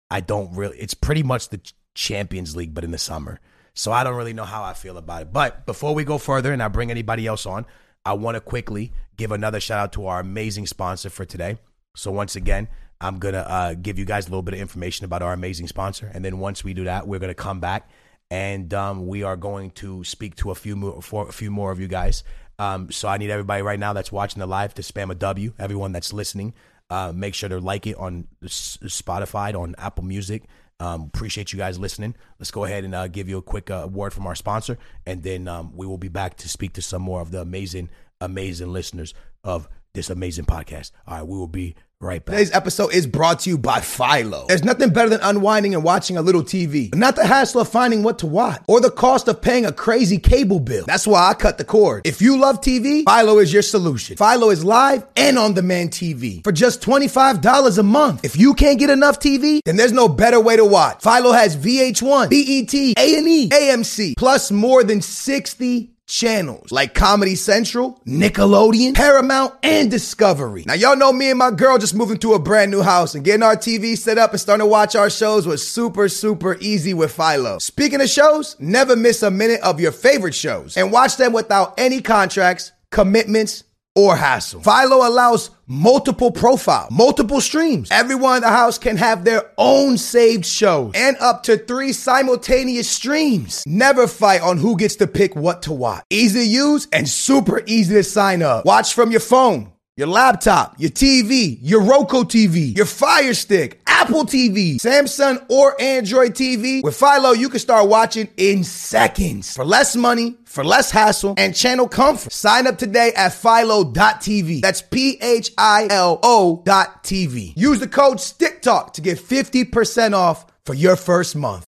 I 0.09 0.19
don't 0.19 0.55
really. 0.55 0.77
It's 0.77 0.93
pretty 0.93 1.23
much 1.23 1.49
the 1.49 1.61
Champions 1.95 2.55
League, 2.55 2.73
but 2.73 2.83
in 2.83 2.91
the 2.91 2.97
summer. 2.97 3.39
So 3.73 3.91
I 3.91 4.03
don't 4.03 4.15
really 4.15 4.33
know 4.33 4.43
how 4.43 4.63
I 4.63 4.73
feel 4.73 4.97
about 4.97 5.23
it. 5.23 5.33
But 5.33 5.65
before 5.65 5.95
we 5.95 6.03
go 6.03 6.17
further 6.17 6.51
and 6.51 6.61
I 6.61 6.67
bring 6.67 6.91
anybody 6.91 7.25
else 7.25 7.45
on, 7.45 7.65
I 8.05 8.13
want 8.13 8.35
to 8.35 8.41
quickly 8.41 8.93
give 9.17 9.31
another 9.31 9.59
shout 9.59 9.79
out 9.79 9.93
to 9.93 10.07
our 10.07 10.19
amazing 10.19 10.67
sponsor 10.67 11.09
for 11.09 11.25
today. 11.25 11.57
So 11.95 12.11
once 12.11 12.35
again, 12.35 12.67
I'm 12.99 13.17
gonna 13.17 13.39
uh, 13.39 13.73
give 13.73 13.97
you 13.97 14.05
guys 14.05 14.27
a 14.27 14.29
little 14.29 14.43
bit 14.43 14.53
of 14.53 14.59
information 14.59 15.05
about 15.05 15.21
our 15.21 15.33
amazing 15.33 15.67
sponsor, 15.67 16.11
and 16.13 16.23
then 16.23 16.39
once 16.39 16.63
we 16.63 16.73
do 16.73 16.83
that, 16.85 17.07
we're 17.07 17.19
gonna 17.19 17.33
come 17.33 17.59
back 17.59 17.89
and 18.31 18.73
um, 18.73 19.07
we 19.07 19.23
are 19.23 19.35
going 19.35 19.71
to 19.71 20.03
speak 20.05 20.35
to 20.35 20.51
a 20.51 20.55
few 20.55 20.75
more 20.75 21.01
for 21.01 21.27
a 21.27 21.33
few 21.33 21.51
more 21.51 21.71
of 21.71 21.79
you 21.79 21.87
guys. 21.87 22.23
Um, 22.57 22.89
so 22.89 23.07
I 23.07 23.17
need 23.17 23.29
everybody 23.29 23.61
right 23.61 23.79
now 23.79 23.91
that's 23.91 24.11
watching 24.11 24.39
the 24.39 24.47
live 24.47 24.73
to 24.75 24.81
spam 24.81 25.11
a 25.11 25.15
W. 25.15 25.53
Everyone 25.59 25.91
that's 25.91 26.13
listening, 26.13 26.53
uh, 26.89 27.11
make 27.13 27.35
sure 27.35 27.49
to 27.49 27.59
like 27.59 27.87
it 27.87 27.97
on 27.97 28.27
Spotify, 28.45 29.53
on 29.53 29.75
Apple 29.77 30.05
Music. 30.05 30.43
Um, 30.81 31.03
appreciate 31.13 31.53
you 31.53 31.59
guys 31.59 31.77
listening. 31.77 32.15
Let's 32.39 32.49
go 32.49 32.65
ahead 32.65 32.83
and 32.83 32.95
uh, 32.95 33.07
give 33.07 33.29
you 33.29 33.37
a 33.37 33.41
quick 33.43 33.69
uh, 33.69 33.87
word 33.91 34.13
from 34.13 34.25
our 34.25 34.33
sponsor, 34.33 34.79
and 35.05 35.21
then 35.21 35.47
um, 35.47 35.77
we 35.77 35.85
will 35.85 35.99
be 35.99 36.07
back 36.07 36.37
to 36.37 36.49
speak 36.49 36.73
to 36.73 36.81
some 36.81 37.03
more 37.03 37.21
of 37.21 37.29
the 37.29 37.39
amazing, 37.39 37.89
amazing 38.19 38.73
listeners 38.73 39.13
of 39.43 39.69
this 39.93 40.09
amazing 40.09 40.45
podcast. 40.45 40.91
All 41.05 41.17
right, 41.17 41.27
we 41.27 41.37
will 41.37 41.47
be 41.47 41.75
right 42.01 42.23
back. 42.23 42.35
Today's 42.35 42.51
episode 42.53 42.93
is 42.93 43.05
brought 43.05 43.41
to 43.41 43.49
you 43.49 43.57
by 43.57 43.79
Philo. 43.79 44.45
There's 44.47 44.63
nothing 44.63 44.89
better 44.91 45.09
than 45.09 45.21
unwinding 45.21 45.75
and 45.75 45.83
watching 45.83 46.17
a 46.17 46.21
little 46.21 46.43
TV, 46.43 46.93
not 46.95 47.15
the 47.15 47.25
hassle 47.25 47.61
of 47.61 47.69
finding 47.69 48.03
what 48.03 48.19
to 48.19 48.27
watch 48.27 48.61
or 48.67 48.81
the 48.81 48.91
cost 48.91 49.27
of 49.27 49.41
paying 49.41 49.65
a 49.65 49.71
crazy 49.71 50.17
cable 50.17 50.59
bill. 50.59 50.85
That's 50.87 51.05
why 51.05 51.29
I 51.29 51.33
cut 51.33 51.57
the 51.57 51.63
cord. 51.63 52.05
If 52.05 52.21
you 52.21 52.37
love 52.37 52.61
TV, 52.61 53.03
Philo 53.05 53.37
is 53.39 53.53
your 53.53 53.61
solution. 53.61 54.17
Philo 54.17 54.49
is 54.49 54.65
live 54.65 55.05
and 55.15 55.37
on 55.37 55.53
demand 55.53 55.91
TV 55.91 56.43
for 56.43 56.51
just 56.51 56.81
$25 56.81 57.77
a 57.77 57.83
month. 57.83 58.25
If 58.25 58.37
you 58.37 58.53
can't 58.53 58.79
get 58.79 58.89
enough 58.89 59.19
TV, 59.19 59.61
then 59.65 59.75
there's 59.75 59.91
no 59.91 60.07
better 60.07 60.39
way 60.39 60.55
to 60.55 60.65
watch. 60.65 61.03
Philo 61.03 61.31
has 61.31 61.55
VH1, 61.55 62.29
BET, 62.29 62.73
A&E, 62.97 63.49
AMC, 63.49 64.15
plus 64.17 64.51
more 64.51 64.83
than 64.83 65.01
60 65.01 65.91
channels 66.11 66.71
like 66.71 66.93
Comedy 66.93 67.35
Central, 67.35 67.99
Nickelodeon, 68.05 68.93
Paramount, 68.93 69.55
and 69.63 69.89
Discovery. 69.89 70.63
Now, 70.67 70.73
y'all 70.73 70.97
know 70.97 71.13
me 71.13 71.29
and 71.29 71.39
my 71.39 71.51
girl 71.51 71.77
just 71.77 71.95
moving 71.95 72.17
to 72.17 72.33
a 72.33 72.39
brand 72.39 72.69
new 72.69 72.81
house 72.81 73.15
and 73.15 73.23
getting 73.23 73.43
our 73.43 73.55
TV 73.55 73.97
set 73.97 74.17
up 74.17 74.31
and 74.31 74.39
starting 74.39 74.65
to 74.65 74.69
watch 74.69 74.95
our 74.95 75.09
shows 75.09 75.47
was 75.47 75.65
super, 75.67 76.09
super 76.09 76.57
easy 76.59 76.93
with 76.93 77.11
Philo. 77.13 77.57
Speaking 77.59 78.01
of 78.01 78.09
shows, 78.09 78.57
never 78.59 78.95
miss 78.95 79.23
a 79.23 79.31
minute 79.31 79.61
of 79.61 79.79
your 79.79 79.93
favorite 79.93 80.35
shows 80.35 80.75
and 80.75 80.91
watch 80.91 81.17
them 81.17 81.31
without 81.33 81.73
any 81.79 82.01
contracts, 82.01 82.73
commitments, 82.91 83.63
or 83.95 84.15
hassle. 84.15 84.61
Philo 84.61 85.07
allows 85.07 85.49
multiple 85.67 86.31
profile, 86.31 86.87
multiple 86.91 87.41
streams. 87.41 87.89
Everyone 87.91 88.37
in 88.37 88.41
the 88.41 88.49
house 88.49 88.77
can 88.77 88.97
have 88.97 89.25
their 89.25 89.51
own 89.57 89.97
saved 89.97 90.45
shows 90.45 90.93
and 90.95 91.17
up 91.17 91.43
to 91.43 91.57
three 91.57 91.93
simultaneous 91.93 92.89
streams. 92.89 93.63
Never 93.67 94.07
fight 94.07 94.41
on 94.41 94.57
who 94.57 94.77
gets 94.77 94.95
to 94.97 95.07
pick 95.07 95.35
what 95.35 95.63
to 95.63 95.73
watch. 95.73 96.03
Easy 96.09 96.41
to 96.41 96.47
use 96.47 96.87
and 96.93 97.07
super 97.07 97.61
easy 97.65 97.95
to 97.95 98.03
sign 98.03 98.41
up. 98.41 98.65
Watch 98.65 98.93
from 98.93 99.11
your 99.11 99.19
phone 99.19 99.71
your 99.97 100.07
laptop, 100.07 100.75
your 100.79 100.89
TV, 100.89 101.59
your 101.61 101.81
Roku 101.81 102.23
TV, 102.23 102.75
your 102.75 102.85
Fire 102.85 103.33
Stick, 103.33 103.80
Apple 104.01 104.25
TV, 104.25 104.77
Samsung 104.77 105.45
or 105.47 105.79
Android 105.79 106.31
TV. 106.31 106.81
With 106.81 106.95
Philo, 106.95 107.33
you 107.33 107.49
can 107.49 107.59
start 107.59 107.87
watching 107.87 108.29
in 108.35 108.63
seconds 108.63 109.53
for 109.55 109.63
less 109.63 109.95
money, 109.95 110.37
for 110.43 110.63
less 110.63 110.89
hassle, 110.89 111.35
and 111.37 111.55
channel 111.55 111.87
comfort. 111.87 112.33
Sign 112.33 112.65
up 112.65 112.79
today 112.79 113.13
at 113.15 113.31
philo.tv. 113.31 114.59
That's 114.59 114.81
P 114.81 115.19
H 115.21 115.51
I 115.55 115.85
L 115.91 116.19
O 116.23 116.63
dot 116.65 117.03
TV. 117.03 117.53
Use 117.55 117.79
the 117.79 117.87
code 117.87 118.17
STICKTALK 118.17 118.93
to 118.93 119.01
get 119.01 119.19
50% 119.19 120.13
off 120.13 120.47
for 120.65 120.73
your 120.73 120.95
first 120.95 121.35
month. 121.35 121.63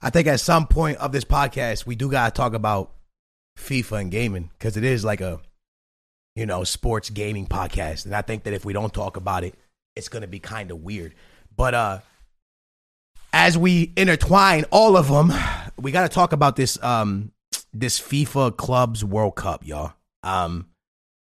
I 0.00 0.08
think 0.08 0.26
at 0.26 0.40
some 0.40 0.66
point 0.66 0.96
of 0.98 1.12
this 1.12 1.24
podcast, 1.24 1.84
we 1.84 1.96
do 1.96 2.10
got 2.10 2.34
to 2.34 2.38
talk 2.38 2.54
about 2.54 2.92
FIFA 3.58 4.00
and 4.00 4.10
gaming 4.10 4.50
because 4.58 4.78
it 4.78 4.84
is 4.84 5.04
like 5.04 5.20
a 5.20 5.40
you 6.34 6.46
know, 6.46 6.64
sports 6.64 7.10
gaming 7.10 7.46
podcast. 7.46 8.06
And 8.06 8.14
I 8.14 8.22
think 8.22 8.42
that 8.44 8.54
if 8.54 8.64
we 8.64 8.72
don't 8.72 8.92
talk 8.92 9.16
about 9.16 9.44
it, 9.44 9.54
it's 9.96 10.08
to 10.22 10.28
be 10.28 10.40
kind 10.40 10.70
of 10.70 10.82
weird. 10.82 11.14
But 11.56 11.74
uh 11.74 12.00
as 13.32 13.58
we 13.58 13.92
intertwine 13.96 14.64
all 14.70 14.96
of 14.96 15.08
them, 15.08 15.32
we 15.76 15.90
got 15.90 16.02
to 16.02 16.08
talk 16.08 16.32
about 16.32 16.56
this 16.56 16.82
um 16.82 17.32
this 17.72 18.00
FIFA 18.00 18.56
Clubs 18.56 19.04
World 19.04 19.36
Cup, 19.36 19.66
y'all. 19.66 19.92
Um 20.22 20.68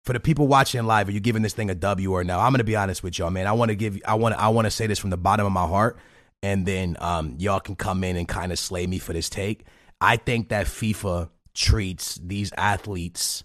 for 0.05 0.13
the 0.13 0.21
people 0.21 0.47
watching 0.47 0.85
live, 0.87 1.09
are 1.09 1.13
you 1.13 1.21
giving 1.21 1.43
this 1.43 1.53
thing 1.53 1.69
a 1.69 1.75
W 1.75 2.13
or 2.13 2.23
no? 2.23 2.39
I'm 2.39 2.55
to 2.55 2.65
be 2.65 2.77
honest 2.77 3.03
with 3.03 3.19
y'all, 3.19 3.31
man. 3.31 3.47
I 3.47 3.53
want 3.53 3.71
to 3.71 3.75
give 3.75 4.01
I 4.05 4.15
want 4.15 4.35
I 4.37 4.49
want 4.49 4.67
to 4.67 4.71
say 4.71 4.87
this 4.87 4.99
from 4.99 5.11
the 5.11 5.17
bottom 5.17 5.47
of 5.47 5.53
my 5.53 5.67
heart 5.67 5.99
and 6.43 6.67
then 6.67 6.97
um 7.01 7.37
y'all 7.39 7.61
can 7.61 7.77
come 7.77 8.05
in 8.05 8.17
and 8.17 8.29
kind 8.29 8.53
of 8.53 8.59
slay 8.59 8.87
me 8.87 8.99
for 8.99 9.13
this 9.13 9.29
take. 9.29 9.65
I 10.01 10.17
think 10.17 10.51
that 10.51 10.67
FIFA 10.67 11.31
treats 11.55 12.17
these 12.17 12.53
athletes 12.57 13.45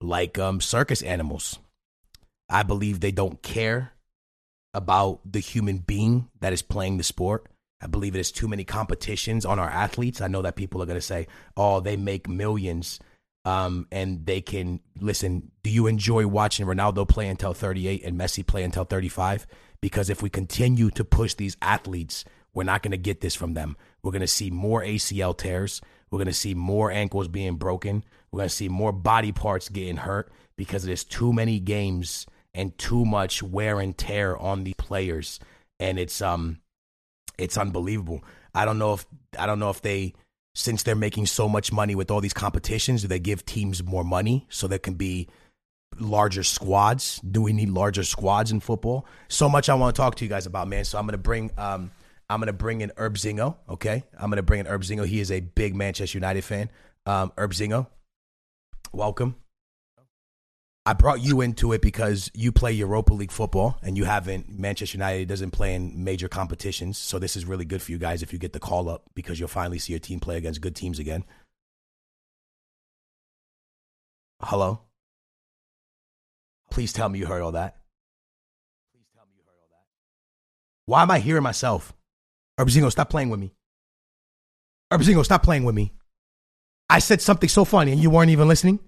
like 0.00 0.38
um, 0.38 0.60
circus 0.60 1.02
animals. 1.02 1.58
I 2.48 2.64
believe 2.64 3.00
they 3.00 3.12
don't 3.12 3.40
care 3.42 3.92
about 4.74 5.20
the 5.24 5.40
human 5.40 5.78
being 5.78 6.28
that 6.40 6.52
is 6.52 6.62
playing 6.62 6.98
the 6.98 7.04
sport. 7.04 7.46
I 7.80 7.86
believe 7.86 8.14
it 8.14 8.20
is 8.20 8.30
too 8.30 8.48
many 8.48 8.64
competitions 8.64 9.44
on 9.44 9.58
our 9.58 9.68
athletes. 9.68 10.20
I 10.20 10.28
know 10.28 10.42
that 10.42 10.56
people 10.56 10.82
are 10.82 10.86
going 10.86 10.98
to 10.98 11.02
say, 11.02 11.26
"Oh, 11.56 11.80
they 11.80 11.96
make 11.96 12.28
millions, 12.28 13.00
um, 13.44 13.86
and 13.90 14.26
they 14.26 14.40
can 14.40 14.80
listen." 15.00 15.50
Do 15.62 15.70
you 15.70 15.86
enjoy 15.86 16.26
watching 16.26 16.66
Ronaldo 16.66 17.08
play 17.08 17.28
until 17.28 17.54
38 17.54 18.04
and 18.04 18.18
Messi 18.18 18.46
play 18.46 18.64
until 18.64 18.84
35? 18.84 19.46
Because 19.80 20.10
if 20.10 20.22
we 20.22 20.28
continue 20.28 20.90
to 20.90 21.04
push 21.04 21.34
these 21.34 21.56
athletes, 21.62 22.24
we're 22.52 22.64
not 22.64 22.82
going 22.82 22.90
to 22.90 22.98
get 22.98 23.22
this 23.22 23.34
from 23.34 23.54
them. 23.54 23.76
We're 24.02 24.12
going 24.12 24.20
to 24.20 24.26
see 24.26 24.50
more 24.50 24.82
ACL 24.82 25.36
tears. 25.36 25.80
We're 26.10 26.18
going 26.18 26.26
to 26.26 26.34
see 26.34 26.54
more 26.54 26.90
ankles 26.90 27.28
being 27.28 27.56
broken. 27.56 28.04
We're 28.30 28.38
going 28.38 28.48
to 28.48 28.54
see 28.54 28.68
more 28.68 28.92
body 28.92 29.32
parts 29.32 29.68
getting 29.68 29.96
hurt 29.96 30.30
because 30.56 30.84
there's 30.84 31.04
too 31.04 31.32
many 31.32 31.60
games 31.60 32.26
and 32.54 32.76
too 32.78 33.04
much 33.04 33.42
wear 33.42 33.80
and 33.80 33.96
tear 33.96 34.36
on 34.36 34.64
the 34.64 34.74
players 34.76 35.38
and 35.78 35.98
it's 35.98 36.22
um 36.22 36.60
it's 37.38 37.56
unbelievable. 37.56 38.22
I 38.54 38.64
don't 38.64 38.78
know 38.78 38.92
if 38.94 39.06
I 39.38 39.46
don't 39.46 39.58
know 39.58 39.70
if 39.70 39.82
they 39.82 40.14
since 40.54 40.82
they're 40.82 40.94
making 40.94 41.26
so 41.26 41.48
much 41.48 41.72
money 41.72 41.94
with 41.94 42.10
all 42.10 42.20
these 42.20 42.34
competitions, 42.34 43.02
do 43.02 43.08
they 43.08 43.18
give 43.18 43.46
teams 43.46 43.82
more 43.82 44.04
money 44.04 44.46
so 44.50 44.66
there 44.66 44.78
can 44.78 44.94
be 44.94 45.28
larger 45.98 46.42
squads? 46.42 47.20
Do 47.20 47.42
we 47.42 47.52
need 47.52 47.70
larger 47.70 48.04
squads 48.04 48.50
in 48.52 48.60
football? 48.60 49.06
So 49.28 49.48
much 49.48 49.68
I 49.68 49.74
want 49.74 49.94
to 49.94 50.00
talk 50.00 50.16
to 50.16 50.24
you 50.24 50.28
guys 50.28 50.46
about, 50.46 50.68
man. 50.68 50.84
So 50.84 50.98
I'm 50.98 51.06
gonna 51.06 51.18
bring 51.18 51.50
um 51.56 51.90
I'm 52.28 52.40
gonna 52.40 52.52
bring 52.52 52.82
in 52.82 52.92
Herb 52.96 53.16
Zingo. 53.16 53.56
Okay, 53.68 54.04
I'm 54.18 54.30
gonna 54.30 54.42
bring 54.42 54.60
in 54.60 54.66
Herb 54.66 54.82
Zingo. 54.82 55.06
He 55.06 55.20
is 55.20 55.30
a 55.30 55.40
big 55.40 55.74
Manchester 55.74 56.18
United 56.18 56.44
fan. 56.44 56.70
Um, 57.06 57.32
Herb 57.38 57.52
Zingo, 57.52 57.86
welcome. 58.92 59.36
I 60.86 60.94
brought 60.94 61.20
you 61.20 61.42
into 61.42 61.72
it 61.72 61.82
because 61.82 62.30
you 62.34 62.52
play 62.52 62.72
Europa 62.72 63.12
League 63.12 63.30
football 63.30 63.78
and 63.82 63.98
you 63.98 64.04
haven't. 64.04 64.48
Manchester 64.48 64.96
United 64.96 65.28
doesn't 65.28 65.50
play 65.50 65.74
in 65.74 66.04
major 66.04 66.28
competitions, 66.28 66.96
so 66.96 67.18
this 67.18 67.36
is 67.36 67.44
really 67.44 67.66
good 67.66 67.82
for 67.82 67.92
you 67.92 67.98
guys 67.98 68.22
if 68.22 68.32
you 68.32 68.38
get 68.38 68.54
the 68.54 68.60
call 68.60 68.88
up 68.88 69.04
because 69.14 69.38
you'll 69.38 69.48
finally 69.48 69.78
see 69.78 69.92
your 69.92 70.00
team 70.00 70.20
play 70.20 70.38
against 70.38 70.62
good 70.62 70.74
teams 70.74 70.98
again. 70.98 71.24
Hello. 74.42 74.80
Please 76.70 76.94
tell 76.94 77.10
me 77.10 77.18
you 77.18 77.26
heard 77.26 77.42
all 77.42 77.52
that. 77.52 77.76
Please 78.94 79.06
tell 79.14 79.26
me 79.26 79.32
you 79.36 79.42
heard 79.44 79.58
all 79.60 79.68
that. 79.70 79.84
Why 80.86 81.02
am 81.02 81.10
I 81.10 81.18
hearing 81.18 81.42
myself? 81.42 81.92
Herbazingo, 82.58 82.90
stop 82.90 83.10
playing 83.10 83.28
with 83.28 83.40
me. 83.40 83.52
Herbazingo, 84.90 85.24
stop 85.24 85.42
playing 85.42 85.64
with 85.64 85.74
me. 85.74 85.92
I 86.88 87.00
said 87.00 87.20
something 87.20 87.48
so 87.50 87.66
funny 87.66 87.92
and 87.92 88.00
you 88.00 88.08
weren't 88.08 88.30
even 88.30 88.48
listening? 88.48 88.80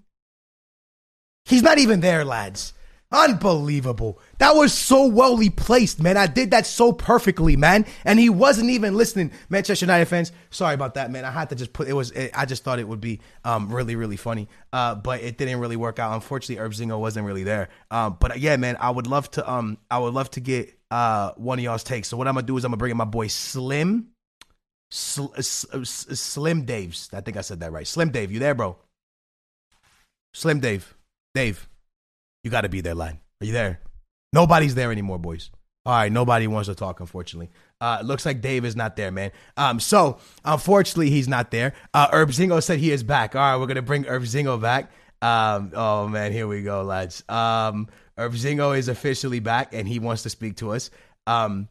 He's 1.52 1.62
not 1.62 1.78
even 1.78 2.00
there, 2.00 2.24
lads. 2.24 2.72
Unbelievable. 3.12 4.18
That 4.38 4.56
was 4.56 4.72
so 4.72 5.06
wellly 5.06 5.50
placed, 5.50 6.00
man. 6.00 6.16
I 6.16 6.26
did 6.26 6.52
that 6.52 6.64
so 6.64 6.94
perfectly, 6.94 7.56
man. 7.56 7.84
And 8.06 8.18
he 8.18 8.30
wasn't 8.30 8.70
even 8.70 8.96
listening. 8.96 9.32
Manchester 9.50 9.84
United 9.84 10.06
fans, 10.06 10.32
sorry 10.48 10.72
about 10.72 10.94
that, 10.94 11.10
man. 11.10 11.26
I 11.26 11.30
had 11.30 11.50
to 11.50 11.54
just 11.54 11.74
put 11.74 11.88
it 11.88 11.92
was. 11.92 12.10
It, 12.12 12.30
I 12.34 12.46
just 12.46 12.64
thought 12.64 12.78
it 12.78 12.88
would 12.88 13.02
be 13.02 13.20
um, 13.44 13.70
really, 13.70 13.96
really 13.96 14.16
funny, 14.16 14.48
uh, 14.72 14.94
but 14.94 15.20
it 15.20 15.36
didn't 15.36 15.60
really 15.60 15.76
work 15.76 15.98
out. 15.98 16.14
Unfortunately, 16.14 16.56
Herb 16.56 16.72
Zingo 16.72 16.98
wasn't 16.98 17.26
really 17.26 17.44
there. 17.44 17.68
Um, 17.90 18.16
but 18.18 18.30
uh, 18.30 18.34
yeah, 18.38 18.56
man, 18.56 18.78
I 18.80 18.90
would 18.90 19.06
love 19.06 19.30
to. 19.32 19.50
Um, 19.50 19.76
I 19.90 19.98
would 19.98 20.14
love 20.14 20.30
to 20.30 20.40
get 20.40 20.74
uh, 20.90 21.32
one 21.36 21.58
of 21.58 21.64
y'all's 21.64 21.84
takes. 21.84 22.08
So 22.08 22.16
what 22.16 22.26
I'm 22.28 22.34
gonna 22.34 22.46
do 22.46 22.56
is 22.56 22.64
I'm 22.64 22.70
gonna 22.70 22.78
bring 22.78 22.92
in 22.92 22.96
my 22.96 23.04
boy 23.04 23.26
Slim 23.26 24.08
Sl- 24.90 25.34
uh, 25.36 25.42
uh, 25.76 25.84
Slim 25.84 26.64
Dave's. 26.64 27.10
I 27.12 27.20
think 27.20 27.36
I 27.36 27.42
said 27.42 27.60
that 27.60 27.72
right. 27.72 27.86
Slim 27.86 28.08
Dave, 28.08 28.32
you 28.32 28.38
there, 28.38 28.54
bro? 28.54 28.78
Slim 30.32 30.60
Dave. 30.60 30.94
Dave, 31.34 31.68
you 32.44 32.50
got 32.50 32.62
to 32.62 32.68
be 32.68 32.80
there, 32.80 32.94
lad. 32.94 33.18
Are 33.40 33.46
you 33.46 33.52
there? 33.52 33.80
Nobody's 34.32 34.74
there 34.74 34.92
anymore, 34.92 35.18
boys. 35.18 35.50
All 35.84 35.92
right, 35.92 36.12
nobody 36.12 36.46
wants 36.46 36.68
to 36.68 36.74
talk, 36.76 37.00
unfortunately. 37.00 37.50
Uh, 37.80 38.00
looks 38.04 38.24
like 38.24 38.40
Dave 38.40 38.64
is 38.64 38.76
not 38.76 38.94
there, 38.94 39.10
man. 39.10 39.32
Um, 39.56 39.80
so 39.80 40.18
unfortunately, 40.44 41.10
he's 41.10 41.26
not 41.26 41.50
there. 41.50 41.74
Uh, 41.92 42.08
Herb 42.12 42.30
Zingo 42.30 42.62
said 42.62 42.78
he 42.78 42.92
is 42.92 43.02
back. 43.02 43.34
All 43.34 43.40
right, 43.40 43.56
we're 43.56 43.66
gonna 43.66 43.82
bring 43.82 44.04
Herb 44.04 44.22
Zingo 44.22 44.60
back. 44.60 44.92
Um, 45.20 45.72
oh 45.74 46.06
man, 46.06 46.32
here 46.32 46.46
we 46.46 46.62
go, 46.62 46.82
lads. 46.82 47.24
Um, 47.28 47.88
Herb 48.16 48.34
Zingo 48.34 48.78
is 48.78 48.88
officially 48.88 49.40
back, 49.40 49.74
and 49.74 49.88
he 49.88 49.98
wants 49.98 50.22
to 50.22 50.30
speak 50.30 50.56
to 50.58 50.70
us. 50.70 50.90
Um, 51.26 51.68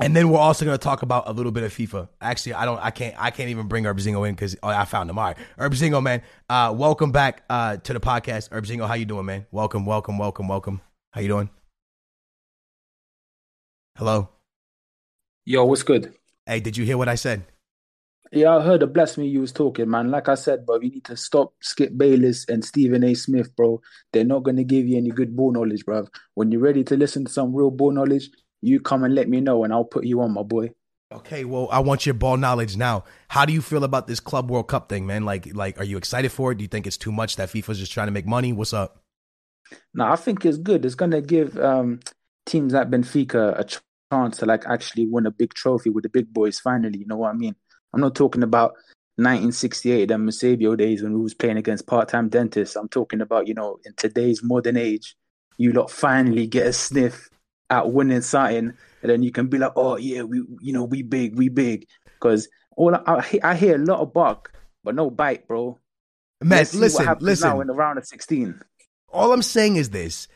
and 0.00 0.16
then 0.16 0.30
we're 0.30 0.38
also 0.38 0.64
going 0.64 0.78
to 0.78 0.82
talk 0.82 1.02
about 1.02 1.28
a 1.28 1.32
little 1.32 1.52
bit 1.52 1.62
of 1.62 1.72
FIFA. 1.72 2.08
Actually, 2.20 2.54
I 2.54 2.64
don't, 2.64 2.78
I 2.78 2.90
can't, 2.90 3.14
I 3.18 3.30
can't 3.30 3.50
even 3.50 3.68
bring 3.68 3.84
Zingo 3.84 4.28
in 4.28 4.34
because 4.34 4.56
oh, 4.62 4.68
I 4.68 4.84
found 4.84 5.10
him. 5.10 5.18
All 5.18 5.24
right, 5.26 5.36
Zingo, 5.58 6.02
man, 6.02 6.22
uh, 6.48 6.74
welcome 6.76 7.12
back 7.12 7.44
uh, 7.50 7.76
to 7.78 7.92
the 7.92 8.00
podcast. 8.00 8.48
Zingo, 8.50 8.86
how 8.86 8.94
you 8.94 9.04
doing, 9.04 9.26
man? 9.26 9.46
Welcome, 9.50 9.84
welcome, 9.84 10.18
welcome, 10.18 10.48
welcome. 10.48 10.80
How 11.12 11.20
you 11.20 11.28
doing? 11.28 11.50
Hello. 13.96 14.30
Yo, 15.44 15.64
what's 15.64 15.82
good? 15.82 16.14
Hey, 16.46 16.60
did 16.60 16.76
you 16.76 16.84
hear 16.84 16.96
what 16.96 17.08
I 17.08 17.16
said? 17.16 17.44
Yeah, 18.32 18.56
I 18.56 18.62
heard 18.62 18.80
the 18.80 18.86
blasphemy 18.86 19.26
you 19.26 19.40
was 19.40 19.50
talking, 19.50 19.90
man. 19.90 20.10
Like 20.10 20.28
I 20.28 20.36
said, 20.36 20.64
bro, 20.64 20.76
you 20.80 20.90
need 20.90 21.04
to 21.06 21.16
stop 21.16 21.52
Skip 21.60 21.98
Bayless 21.98 22.48
and 22.48 22.64
Stephen 22.64 23.02
A. 23.02 23.14
Smith, 23.14 23.54
bro. 23.56 23.80
They're 24.12 24.24
not 24.24 24.44
going 24.44 24.56
to 24.56 24.64
give 24.64 24.86
you 24.86 24.96
any 24.96 25.10
good 25.10 25.34
ball 25.34 25.50
knowledge, 25.50 25.84
bro. 25.84 26.06
When 26.34 26.52
you're 26.52 26.60
ready 26.60 26.84
to 26.84 26.96
listen 26.96 27.24
to 27.24 27.32
some 27.32 27.54
real 27.54 27.72
ball 27.72 27.90
knowledge, 27.90 28.30
you 28.62 28.80
come 28.80 29.04
and 29.04 29.14
let 29.14 29.28
me 29.28 29.40
know 29.40 29.64
and 29.64 29.72
I'll 29.72 29.84
put 29.84 30.04
you 30.04 30.20
on, 30.20 30.32
my 30.32 30.42
boy. 30.42 30.70
Okay, 31.12 31.44
well, 31.44 31.68
I 31.72 31.80
want 31.80 32.06
your 32.06 32.14
ball 32.14 32.36
knowledge 32.36 32.76
now. 32.76 33.04
How 33.28 33.44
do 33.44 33.52
you 33.52 33.60
feel 33.60 33.82
about 33.82 34.06
this 34.06 34.20
Club 34.20 34.48
World 34.48 34.68
Cup 34.68 34.88
thing, 34.88 35.06
man? 35.06 35.24
Like, 35.24 35.52
like, 35.54 35.80
are 35.80 35.84
you 35.84 35.96
excited 35.96 36.30
for 36.30 36.52
it? 36.52 36.58
Do 36.58 36.62
you 36.62 36.68
think 36.68 36.86
it's 36.86 36.96
too 36.96 37.10
much 37.10 37.34
that 37.36 37.48
FIFA's 37.48 37.80
just 37.80 37.90
trying 37.90 38.06
to 38.06 38.12
make 38.12 38.26
money? 38.26 38.52
What's 38.52 38.72
up? 38.72 39.02
No, 39.92 40.04
I 40.04 40.14
think 40.14 40.44
it's 40.44 40.58
good. 40.58 40.84
It's 40.84 40.94
gonna 40.94 41.20
give 41.20 41.58
um, 41.58 41.98
teams 42.46 42.72
like 42.72 42.90
Benfica 42.90 43.58
a 43.58 43.64
chance 44.12 44.38
to 44.38 44.46
like 44.46 44.66
actually 44.66 45.06
win 45.06 45.26
a 45.26 45.32
big 45.32 45.52
trophy 45.54 45.90
with 45.90 46.04
the 46.04 46.08
big 46.08 46.32
boys. 46.32 46.60
Finally, 46.60 46.98
you 46.98 47.06
know 47.06 47.16
what 47.16 47.30
I 47.30 47.34
mean? 47.34 47.56
I'm 47.92 48.00
not 48.00 48.14
talking 48.14 48.44
about 48.44 48.72
1968 49.16 50.10
and 50.12 50.28
Masavio 50.28 50.76
days 50.76 51.02
when 51.02 51.14
we 51.14 51.20
was 51.20 51.34
playing 51.34 51.56
against 51.56 51.88
part-time 51.88 52.28
dentists. 52.28 52.76
I'm 52.76 52.88
talking 52.88 53.20
about 53.20 53.48
you 53.48 53.54
know 53.54 53.78
in 53.84 53.94
today's 53.96 54.44
modern 54.44 54.76
age, 54.76 55.16
you 55.56 55.72
lot 55.72 55.90
finally 55.90 56.46
get 56.46 56.66
a 56.66 56.72
sniff 56.72 57.28
at 57.70 57.92
winning 57.92 58.20
something, 58.20 58.74
and 59.02 59.10
then 59.10 59.22
you 59.22 59.30
can 59.32 59.46
be 59.46 59.58
like, 59.58 59.72
oh 59.76 59.96
yeah, 59.96 60.22
we 60.22 60.42
you 60.60 60.72
know 60.72 60.84
we 60.84 61.02
big, 61.02 61.36
we 61.36 61.48
big, 61.48 61.86
because 62.04 62.48
all 62.76 62.94
I, 62.94 63.40
I 63.42 63.54
hear 63.54 63.76
a 63.76 63.78
lot 63.78 64.00
of 64.00 64.12
bark, 64.12 64.52
but 64.84 64.94
no 64.94 65.10
bite, 65.10 65.46
bro. 65.46 65.78
Man, 66.42 66.66
listen, 66.74 67.16
listen. 67.20 67.48
Now 67.48 67.60
in 67.60 67.66
the 67.66 67.74
round 67.74 67.98
of 67.98 68.06
sixteen. 68.06 68.60
All 69.08 69.32
I'm 69.32 69.42
saying 69.42 69.76
is 69.76 69.90
this: 69.90 70.28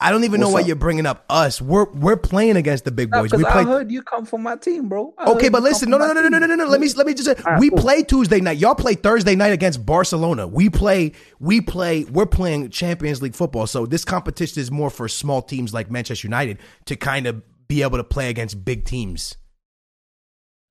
I 0.00 0.12
don't 0.12 0.22
even 0.22 0.40
know 0.40 0.50
why 0.50 0.60
up? 0.60 0.66
you're 0.68 0.76
bringing 0.76 1.06
up 1.06 1.24
us. 1.28 1.60
We're 1.60 1.90
we're 1.90 2.16
playing 2.16 2.56
against 2.56 2.84
the 2.84 2.92
big 2.92 3.10
boys. 3.10 3.32
Because 3.32 3.38
we 3.38 3.44
I 3.44 3.64
heard 3.64 3.90
you 3.90 4.02
come 4.02 4.24
from 4.24 4.44
my 4.44 4.54
team, 4.54 4.88
bro. 4.88 5.12
I 5.18 5.30
Okay, 5.32 5.48
but 5.48 5.62
listen, 5.64 5.90
come 5.90 6.00
no, 6.00 6.06
from 6.06 6.14
no, 6.14 6.22
no, 6.22 6.28
no, 6.28 6.38
no, 6.38 6.46
no, 6.46 6.54
no. 6.54 6.70
Let 6.70 6.80
me 6.80 6.88
let 6.94 7.04
me 7.04 7.14
just 7.14 7.24
say, 7.26 7.34
Alright, 7.42 7.58
we 7.58 7.70
cool. 7.70 7.78
play 7.78 8.02
Tuesday 8.04 8.40
night. 8.40 8.58
Y'all 8.58 8.76
play 8.76 8.94
Thursday 8.94 9.34
night 9.34 9.52
against 9.52 9.84
Barcelona. 9.84 10.46
We 10.46 10.70
play, 10.70 11.12
we 11.40 11.60
play. 11.60 12.04
We're 12.04 12.26
playing 12.26 12.70
Champions 12.70 13.20
League 13.20 13.34
football. 13.34 13.66
So 13.66 13.86
this 13.86 14.04
competition 14.04 14.60
is 14.60 14.70
more 14.70 14.90
for 14.90 15.08
small 15.08 15.42
teams 15.42 15.74
like 15.74 15.90
Manchester 15.90 16.28
United 16.28 16.58
to 16.84 16.94
kind 16.94 17.26
of 17.26 17.42
be 17.66 17.82
able 17.82 17.98
to 17.98 18.04
play 18.04 18.30
against 18.30 18.64
big 18.64 18.84
teams. 18.84 19.36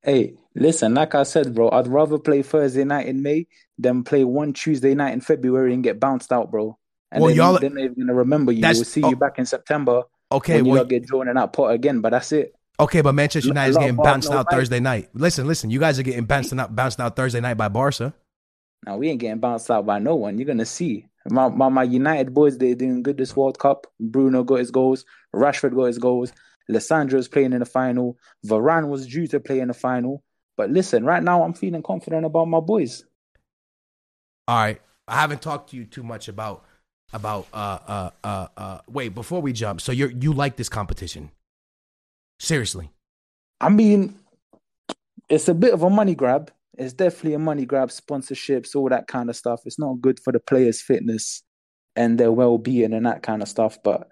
Hey, 0.03 0.35
listen, 0.55 0.93
like 0.93 1.15
I 1.15 1.23
said, 1.23 1.53
bro, 1.53 1.69
I'd 1.69 1.87
rather 1.87 2.17
play 2.17 2.43
Thursday 2.43 2.85
night 2.85 3.07
in 3.07 3.21
May 3.21 3.47
than 3.77 4.05
play 4.05 4.23
one 4.23 4.53
Tuesday 4.53 4.95
night 4.95 5.11
in 5.11 5.19
February 5.19 5.73
and 5.73 5.83
get 5.83 5.99
bounced 5.99 6.31
out, 6.31 6.49
bro. 6.49 6.77
And 7.11 7.21
Well, 7.21 7.29
then 7.29 7.37
y'all- 7.37 7.59
they're 7.59 7.69
not 7.69 7.83
even 7.83 7.95
gonna 7.99 8.13
remember 8.13 8.51
you. 8.51 8.61
We'll 8.61 8.83
see 8.83 9.03
oh. 9.03 9.09
you 9.09 9.15
back 9.15 9.39
in 9.39 9.45
September 9.45 10.03
Okay, 10.31 10.57
when 10.57 10.65
you 10.65 10.71
well, 10.73 10.85
get 10.85 11.05
drawn 11.05 11.27
in 11.27 11.35
that 11.35 11.53
pot 11.53 11.71
again. 11.71 12.01
But 12.01 12.11
that's 12.11 12.31
it. 12.31 12.53
okay, 12.79 13.01
but 13.01 13.13
Manchester 13.13 13.47
United 13.47 13.71
is 13.71 13.77
getting 13.77 13.95
bounced 13.95 14.29
out. 14.29 14.51
Thursday 14.51 14.79
night. 14.79 15.09
Listen, 15.13 15.47
listen, 15.47 15.69
you 15.69 15.79
guys 15.79 15.99
are 15.99 16.03
getting 16.03 16.25
bounced 16.25 16.53
out, 16.53 16.75
bounced 16.75 16.99
out 16.99 17.15
Thursday 17.15 17.39
night 17.39 17.55
by 17.55 17.69
Barca. 17.69 18.13
Now 18.85 18.97
we 18.97 19.09
ain't 19.09 19.19
getting 19.19 19.39
bounced 19.39 19.71
out 19.71 19.85
by 19.85 19.99
no 19.99 20.15
one. 20.15 20.37
You're 20.37 20.45
gonna 20.47 20.65
see. 20.65 21.07
My, 21.29 21.49
my 21.49 21.69
my 21.69 21.83
United 21.83 22.33
boys, 22.33 22.57
they're 22.57 22.75
doing 22.75 23.03
good 23.03 23.17
this 23.17 23.35
World 23.35 23.59
Cup. 23.59 23.87
Bruno 23.99 24.43
got 24.43 24.59
his 24.59 24.71
goals. 24.71 25.05
Rashford 25.35 25.75
got 25.75 25.85
his 25.85 25.97
goals. 25.97 26.31
Lisandro's 26.69 27.27
playing 27.27 27.53
in 27.53 27.59
the 27.59 27.65
final. 27.65 28.17
Varane 28.45 28.89
was 28.89 29.07
due 29.07 29.27
to 29.27 29.39
play 29.39 29.59
in 29.59 29.69
the 29.69 29.73
final. 29.73 30.23
But 30.57 30.69
listen, 30.69 31.05
right 31.05 31.23
now 31.23 31.43
I'm 31.43 31.53
feeling 31.53 31.83
confident 31.83 32.25
about 32.25 32.47
my 32.47 32.59
boys. 32.59 33.05
All 34.47 34.57
right. 34.57 34.81
I 35.07 35.15
haven't 35.15 35.41
talked 35.41 35.69
to 35.69 35.77
you 35.77 35.85
too 35.85 36.03
much 36.03 36.27
about 36.27 36.65
about 37.13 37.47
uh 37.53 37.79
uh 37.87 38.09
uh 38.23 38.47
uh 38.57 38.79
wait, 38.87 39.15
before 39.15 39.41
we 39.41 39.53
jump. 39.53 39.81
So 39.81 39.91
you 39.91 40.07
you 40.19 40.33
like 40.33 40.55
this 40.55 40.69
competition? 40.69 41.31
Seriously. 42.39 42.91
I 43.59 43.69
mean, 43.69 44.15
it's 45.29 45.47
a 45.47 45.53
bit 45.53 45.73
of 45.73 45.83
a 45.83 45.89
money 45.89 46.15
grab. 46.15 46.51
It's 46.77 46.93
definitely 46.93 47.33
a 47.33 47.39
money 47.39 47.65
grab, 47.65 47.89
sponsorships, 47.89 48.75
all 48.75 48.89
that 48.89 49.07
kind 49.07 49.29
of 49.29 49.35
stuff. 49.35 49.61
It's 49.65 49.79
not 49.79 49.99
good 49.99 50.19
for 50.19 50.31
the 50.31 50.39
players' 50.39 50.81
fitness 50.81 51.41
and 51.95 52.19
their 52.19 52.31
well-being 52.31 52.93
and 52.93 53.05
that 53.07 53.23
kind 53.23 53.41
of 53.41 53.49
stuff. 53.49 53.79
But 53.83 54.07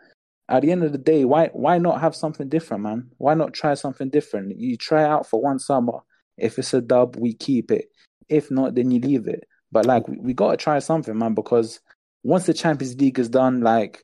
at 0.50 0.64
the 0.64 0.72
end 0.72 0.84
of 0.84 0.92
the 0.92 0.98
day, 0.98 1.26
why 1.26 1.50
why 1.54 1.78
not 1.78 2.02
have 2.02 2.16
something 2.16 2.50
different, 2.50 2.84
man? 2.84 3.12
Why 3.18 3.36
not 3.36 3.54
try 3.54 3.76
something 3.76 4.10
different? 4.10 4.58
You 4.58 4.78
try 4.78 5.04
out 5.04 5.28
for 5.28 5.42
one 5.42 5.60
summer. 5.60 6.00
If 6.38 6.58
it's 6.58 6.74
a 6.74 6.82
dub, 6.82 7.16
we 7.18 7.34
keep 7.34 7.72
it. 7.72 7.86
If 8.30 8.50
not, 8.50 8.76
then 8.76 8.90
you 8.92 9.00
leave 9.00 9.28
it. 9.28 9.44
But 9.72 9.86
like 9.86 10.08
we, 10.08 10.18
we 10.18 10.34
gotta 10.34 10.58
try 10.58 10.80
something, 10.80 11.18
man, 11.18 11.36
because 11.36 11.80
once 12.26 12.48
the 12.48 12.54
Champions 12.54 12.96
League 13.00 13.20
is 13.20 13.30
done, 13.30 13.62
like 13.62 14.04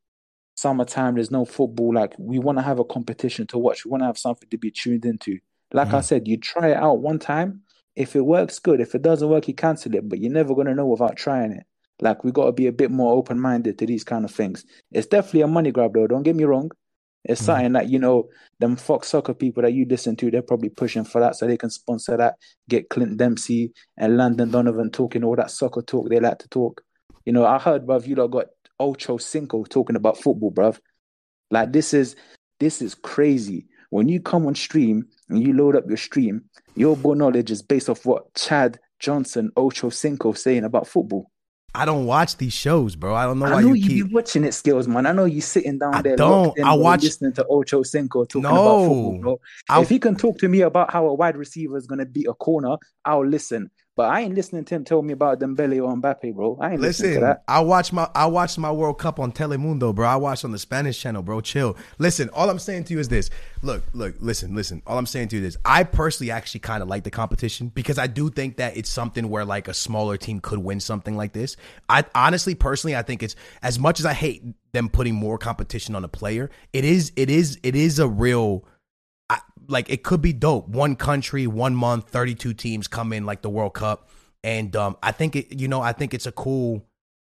summertime, 0.56 1.16
there's 1.16 1.32
no 1.32 1.44
football. 1.44 1.94
Like 1.94 2.14
we 2.20 2.38
want 2.40 2.58
to 2.60 2.62
have 2.62 2.80
a 2.80 2.86
competition 2.86 3.48
to 3.48 3.58
watch. 3.58 3.84
We 3.84 3.90
want 3.90 4.02
to 4.04 4.06
have 4.08 4.18
something 4.18 4.48
to 4.50 4.58
be 4.58 4.70
tuned 4.70 5.06
into. 5.06 5.40
Like 5.74 5.94
I 5.94 6.00
Mhm. 6.00 6.04
said, 6.04 6.28
you 6.28 6.38
try 6.38 6.70
it 6.70 6.78
out 6.78 7.00
one 7.02 7.18
time. 7.20 7.62
If 7.96 8.16
it 8.16 8.22
works, 8.22 8.60
good. 8.60 8.80
If 8.80 8.94
it 8.94 9.02
doesn't 9.02 9.28
work, 9.28 9.48
you 9.48 9.56
cancel 9.56 9.96
it. 9.96 10.08
But 10.08 10.20
you're 10.20 10.32
never 10.32 10.54
gonna 10.54 10.76
know 10.76 10.86
without 10.86 11.16
trying 11.16 11.52
it. 11.54 11.64
Like 12.00 12.24
we 12.24 12.32
gotta 12.32 12.52
be 12.52 12.68
a 12.68 12.72
bit 12.72 12.92
more 12.92 13.14
open 13.14 13.40
minded 13.40 13.80
to 13.80 13.86
these 13.88 14.04
kind 14.04 14.24
of 14.24 14.32
things. 14.32 14.66
It's 14.92 15.08
definitely 15.08 15.42
a 15.42 15.48
money 15.48 15.72
grab, 15.72 15.94
though. 15.94 16.08
Don't 16.08 16.24
get 16.24 16.36
me 16.36 16.44
wrong. 16.44 16.70
It's 17.24 17.42
Mhm. 17.42 17.46
something 17.46 17.74
that 17.74 17.90
you 17.90 18.00
know 18.00 18.30
them 18.60 18.76
Fox 18.76 19.08
soccer 19.08 19.34
people 19.34 19.64
that 19.64 19.74
you 19.74 19.86
listen 19.86 20.16
to. 20.18 20.30
They're 20.30 20.42
probably 20.42 20.70
pushing 20.70 21.04
for 21.06 21.20
that 21.22 21.36
so 21.36 21.48
they 21.48 21.58
can 21.58 21.70
sponsor 21.70 22.18
that. 22.18 22.36
Get 22.70 22.90
Clint 22.90 23.18
Dempsey 23.18 23.72
and 23.98 24.18
Landon 24.18 24.52
Donovan 24.52 24.90
talking 24.92 25.24
all 25.24 25.36
that 25.36 25.52
soccer 25.52 25.82
talk 25.82 26.10
they 26.10 26.20
like 26.20 26.40
to 26.40 26.50
talk. 26.50 26.84
You 27.26 27.34
know, 27.34 27.46
I 27.46 27.60
heard, 27.60 27.86
bruv, 27.86 28.08
you 28.08 28.16
lot 28.16 28.28
got 28.28 28.48
Ocho 28.80 29.18
Cinco 29.18 29.64
talking 29.64 29.96
about 29.96 30.18
football, 30.18 30.52
bruv. 30.52 30.80
Like 31.52 31.72
this 31.74 31.94
is 31.94 32.16
this 32.60 32.82
is 32.82 32.96
crazy. 32.96 33.66
When 33.90 34.08
you 34.08 34.22
come 34.22 34.46
on 34.48 34.56
stream 34.56 35.06
and 35.30 35.46
you 35.46 35.54
load 35.54 35.76
up 35.76 35.84
your 35.88 35.98
stream, 35.98 36.44
your 36.76 36.96
ball 36.96 37.16
knowledge 37.16 37.52
is 37.52 37.62
based 37.62 37.90
off 37.90 38.06
what 38.06 38.34
Chad 38.36 38.80
Johnson, 39.00 39.52
Ocho 39.58 39.90
Cinco 39.90 40.32
saying 40.34 40.64
about 40.64 40.88
football. 40.88 41.30
I 41.74 41.86
don't 41.86 42.06
watch 42.06 42.36
these 42.38 42.52
shows, 42.54 42.96
bro. 42.98 43.16
I 43.16 43.24
don't 43.26 43.40
know 43.40 43.46
why 43.46 43.60
I 43.60 43.62
know 43.62 43.74
you 43.74 43.88
keep 43.88 44.08
be 44.10 44.14
watching 44.14 44.44
it, 44.44 44.54
skills, 44.54 44.88
man. 44.90 45.06
I 45.06 45.14
know 45.14 45.24
you 45.26 45.40
sitting 45.42 45.80
down 45.80 45.96
I 45.96 46.02
there. 46.02 46.16
don't. 46.18 46.58
in, 46.58 46.64
I 46.66 46.70
bro, 46.76 46.84
watch- 46.84 47.04
listening 47.04 47.32
to 47.34 47.46
Ocho 47.48 47.82
Cinco 47.84 48.26
talking 48.26 48.44
No. 48.44 48.50
about 48.50 48.88
football, 48.88 49.20
bro. 49.22 49.40
I- 49.70 49.82
if 49.82 49.88
he 49.90 49.98
can 50.00 50.16
talk 50.16 50.38
to 50.40 50.50
me 50.50 50.62
about 50.62 50.92
how 50.92 51.08
a 51.08 51.14
wide 51.14 51.38
receiver 51.38 51.78
is 51.78 51.88
gonna 51.88 52.06
beat 52.06 52.28
a 52.28 52.34
corner, 52.34 52.76
I'll 53.06 53.26
listen. 53.26 53.72
But 53.98 54.10
I 54.10 54.22
ain't 54.22 54.36
listening 54.36 54.64
to 54.66 54.76
him 54.76 54.86
tell 54.86 55.02
me 55.02 55.12
about 55.12 55.42
Dembele 55.42 55.84
or 55.84 55.94
Mbappe, 55.96 56.34
bro. 56.34 56.58
I 56.62 56.72
ain't 56.72 56.82
listening 56.82 57.16
to 57.16 57.20
Listen, 57.20 57.24
that. 57.24 57.44
I 57.48 57.60
watch 57.60 57.92
my 57.92 58.10
I 58.16 58.26
watched 58.26 58.58
my 58.58 58.72
World 58.72 58.98
Cup 58.98 59.20
on 59.20 59.34
Telemundo, 59.34 59.94
bro. 59.94 60.08
I 60.08 60.16
watched 60.16 60.46
on 60.46 60.52
the 60.52 60.60
Spanish 60.60 60.98
channel, 60.98 61.22
bro. 61.22 61.42
Chill. 61.42 61.76
Listen, 61.98 62.30
all 62.30 62.50
I'm 62.50 62.60
saying 62.60 62.86
to 62.86 62.94
you 62.94 63.00
is 63.00 63.10
this. 63.10 63.30
Look, 63.64 63.84
look, 63.94 64.16
listen, 64.22 64.56
listen. 64.56 64.82
All 64.88 64.98
I'm 64.98 65.06
saying 65.06 65.28
to 65.30 65.36
you 65.36 65.46
is 65.46 65.56
this. 65.56 65.62
I 65.66 65.84
personally 65.84 66.32
actually 66.32 66.62
kind 66.62 66.82
of 66.82 66.88
like 66.88 67.04
the 67.04 67.12
competition 67.12 67.68
because 67.68 68.00
I 68.00 68.08
do 68.08 68.30
think 68.30 68.58
that 68.58 68.78
it's 68.78 68.90
something 68.90 69.30
where 69.30 69.44
like 69.44 69.68
a 69.68 69.74
smaller 69.74 70.16
team 70.16 70.40
could 70.40 70.60
win 70.60 70.80
something 70.80 71.18
like 71.18 71.34
this. 71.34 71.58
I 71.90 72.06
honestly, 72.16 72.56
personally, 72.56 72.96
I 72.96 73.02
think 73.02 73.22
it's 73.22 73.36
as 73.62 73.78
much 73.78 74.00
as 74.00 74.06
I 74.06 74.14
hate 74.14 74.42
them 74.72 74.88
putting 74.88 75.16
more 75.16 75.38
competition 75.38 75.96
on 75.96 76.06
a 76.06 76.08
player, 76.08 76.50
it 76.72 76.86
is, 76.86 77.12
it 77.18 77.30
is, 77.30 77.60
it 77.62 77.76
is 77.76 78.00
a 78.00 78.08
real 78.08 78.64
like 79.68 79.90
it 79.90 80.04
could 80.04 80.22
be 80.22 80.34
dope. 80.34 80.68
One 80.68 80.96
country, 80.96 81.48
one 81.48 81.76
month, 81.76 82.10
32 82.10 82.54
teams 82.54 82.88
come 82.88 83.14
in 83.14 83.26
like 83.26 83.42
the 83.42 83.50
World 83.50 83.74
Cup. 83.74 84.10
And 84.44 84.76
um, 84.76 84.98
I 85.04 85.12
think 85.12 85.36
it, 85.36 85.60
you 85.60 85.68
know, 85.68 85.82
I 85.82 85.94
think 85.94 86.14
it's 86.14 86.26
a 86.26 86.32
cool, 86.32 86.86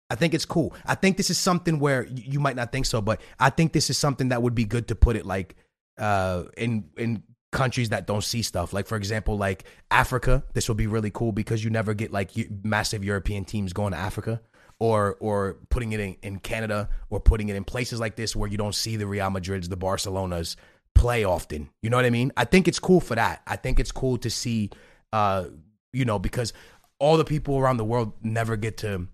I 0.10 0.16
think 0.16 0.34
it's 0.34 0.46
cool. 0.46 0.74
I 0.86 0.96
think 0.96 1.18
this 1.18 1.30
is 1.30 1.38
something 1.38 1.80
where 1.80 2.06
you, 2.08 2.40
might 2.40 2.56
not 2.56 2.72
think 2.72 2.86
so, 2.86 3.02
but 3.02 3.22
I 3.40 3.50
think 3.50 3.74
this 3.74 3.90
is 3.90 3.98
something 3.98 4.30
that 4.30 4.42
would 4.42 4.56
be 4.56 4.66
good 4.66 4.88
to 4.88 4.96
put 4.96 5.16
it 5.16 5.26
like 5.26 5.56
uh, 5.98 6.44
in 6.58 6.86
in 6.98 7.24
countries 7.52 7.90
that 7.90 8.06
don't 8.06 8.24
see 8.24 8.42
stuff. 8.42 8.74
Like 8.74 8.88
for 8.88 8.98
example, 8.98 9.38
like 9.38 9.66
Africa. 9.90 10.44
This 10.54 10.68
would 10.68 10.78
be 10.78 10.88
really 10.88 11.12
cool 11.12 11.32
because 11.32 11.64
you 11.64 11.70
never 11.70 11.94
get 11.94 12.12
like 12.12 12.32
massive 12.64 13.04
European 13.04 13.46
teams 13.46 13.74
going 13.74 13.94
to 13.94 13.98
Africa. 13.98 14.42
Or, 14.78 15.16
or 15.22 15.60
putting 15.70 15.94
it 15.94 16.02
in, 16.02 16.18
in 16.22 16.40
Canada 16.40 16.90
or 17.10 17.22
putting 17.22 17.48
it 17.48 17.56
in 17.56 17.64
places 17.64 17.98
like 18.02 18.18
this 18.18 18.36
where 18.36 18.50
you 18.50 18.58
don't 18.58 18.76
see 18.76 18.98
the 18.98 19.08
Real 19.08 19.30
Madrids, 19.30 19.70
the 19.70 19.78
Barcelonas 19.78 20.58
play 20.96 21.24
often. 21.24 21.70
You 21.84 21.90
know 21.90 21.98
what 21.98 22.06
I 22.06 22.10
mean? 22.10 22.32
I 22.36 22.46
think 22.46 22.68
it's 22.68 22.80
cool 22.80 23.00
for 23.00 23.16
that. 23.16 23.42
I 23.46 23.56
think 23.56 23.80
it's 23.80 23.92
cool 23.92 24.18
to 24.18 24.30
see, 24.30 24.72
uh, 25.14 25.46
you 25.94 26.06
know, 26.06 26.18
because 26.18 26.54
all 27.00 27.18
the 27.18 27.26
people 27.26 27.58
around 27.58 27.78
the 27.78 27.86
world 27.86 28.14
never 28.24 28.56
get 28.56 28.78
to 28.78 29.08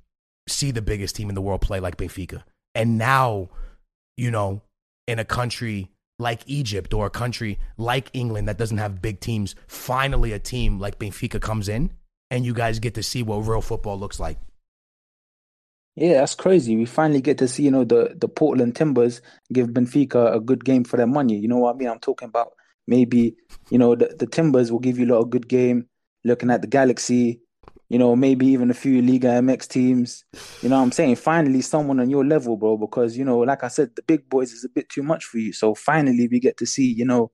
see 0.48 0.72
the 0.72 0.82
biggest 0.82 1.16
team 1.16 1.30
in 1.30 1.36
the 1.36 1.42
world 1.42 1.62
play 1.62 1.80
like 1.80 1.98
Benfica. 1.98 2.44
And 2.74 2.98
now, 2.98 3.50
you 4.18 4.32
know, 4.32 4.62
in 5.08 5.20
a 5.20 5.26
country 5.26 5.90
like 6.20 6.44
Egypt 6.46 6.94
or 6.94 7.08
a 7.08 7.10
country 7.10 7.60
like 7.78 8.10
England 8.14 8.48
that 8.48 8.58
doesn't 8.58 8.78
have 8.78 9.02
big 9.02 9.20
teams, 9.20 9.56
finally 9.68 10.32
a 10.32 10.40
team 10.40 10.80
like 10.80 11.00
Benfica 11.00 11.42
comes 11.42 11.68
in 11.68 11.92
and 12.30 12.46
you 12.46 12.54
guys 12.54 12.80
get 12.80 12.94
to 12.94 13.04
see 13.04 13.24
what 13.24 13.38
real 13.38 13.62
football 13.62 14.00
looks 14.00 14.20
like. 14.20 14.38
Yeah, 15.96 16.14
that's 16.14 16.36
crazy. 16.36 16.76
We 16.78 16.86
finally 16.86 17.22
get 17.22 17.38
to 17.40 17.48
see, 17.48 17.64
you 17.64 17.72
know, 17.72 17.84
the 17.84 18.16
the 18.18 18.28
Portland 18.30 18.76
Timbers 18.76 19.22
give 19.52 19.68
Benfica 19.68 20.34
a 20.34 20.40
good 20.40 20.64
game 20.64 20.84
for 20.84 20.98
their 20.98 21.08
money. 21.08 21.38
You 21.38 21.48
know 21.50 21.58
what 21.58 21.76
I 21.76 21.78
mean? 21.78 21.90
I'm 21.90 22.00
talking 22.00 22.30
about 22.30 22.54
maybe, 22.88 23.36
you 23.70 23.78
know, 23.78 23.96
the, 23.96 24.16
the 24.18 24.26
Timbers 24.26 24.72
will 24.72 24.80
give 24.80 24.98
you 24.98 25.06
a 25.06 25.12
lot 25.14 25.20
of 25.22 25.30
good 25.30 25.48
game. 25.48 25.88
Looking 26.24 26.50
at 26.52 26.62
the 26.62 26.68
Galaxy, 26.68 27.42
you 27.90 27.98
know, 28.00 28.16
maybe 28.16 28.46
even 28.48 28.70
a 28.72 28.74
few 28.76 29.02
Liga 29.02 29.28
MX 29.28 29.68
teams. 29.68 30.24
You 30.62 30.70
know 30.70 30.78
what 30.78 30.84
I'm 30.84 30.92
saying? 30.92 31.16
Finally, 31.18 31.62
someone 31.62 32.00
on 32.00 32.10
your 32.10 32.26
level, 32.26 32.56
bro. 32.56 32.78
Because 32.78 33.18
you 33.18 33.26
know, 33.26 33.40
like 33.40 33.64
I 33.64 33.68
said, 33.68 33.96
the 33.96 34.04
big 34.04 34.30
boys 34.30 34.54
is 34.54 34.64
a 34.64 34.70
bit 34.70 34.88
too 34.88 35.04
much 35.04 35.26
for 35.26 35.40
you. 35.40 35.52
So 35.52 35.76
finally, 35.76 36.28
we 36.32 36.40
get 36.40 36.58
to 36.58 36.66
see, 36.66 36.86
you 36.86 37.06
know, 37.06 37.32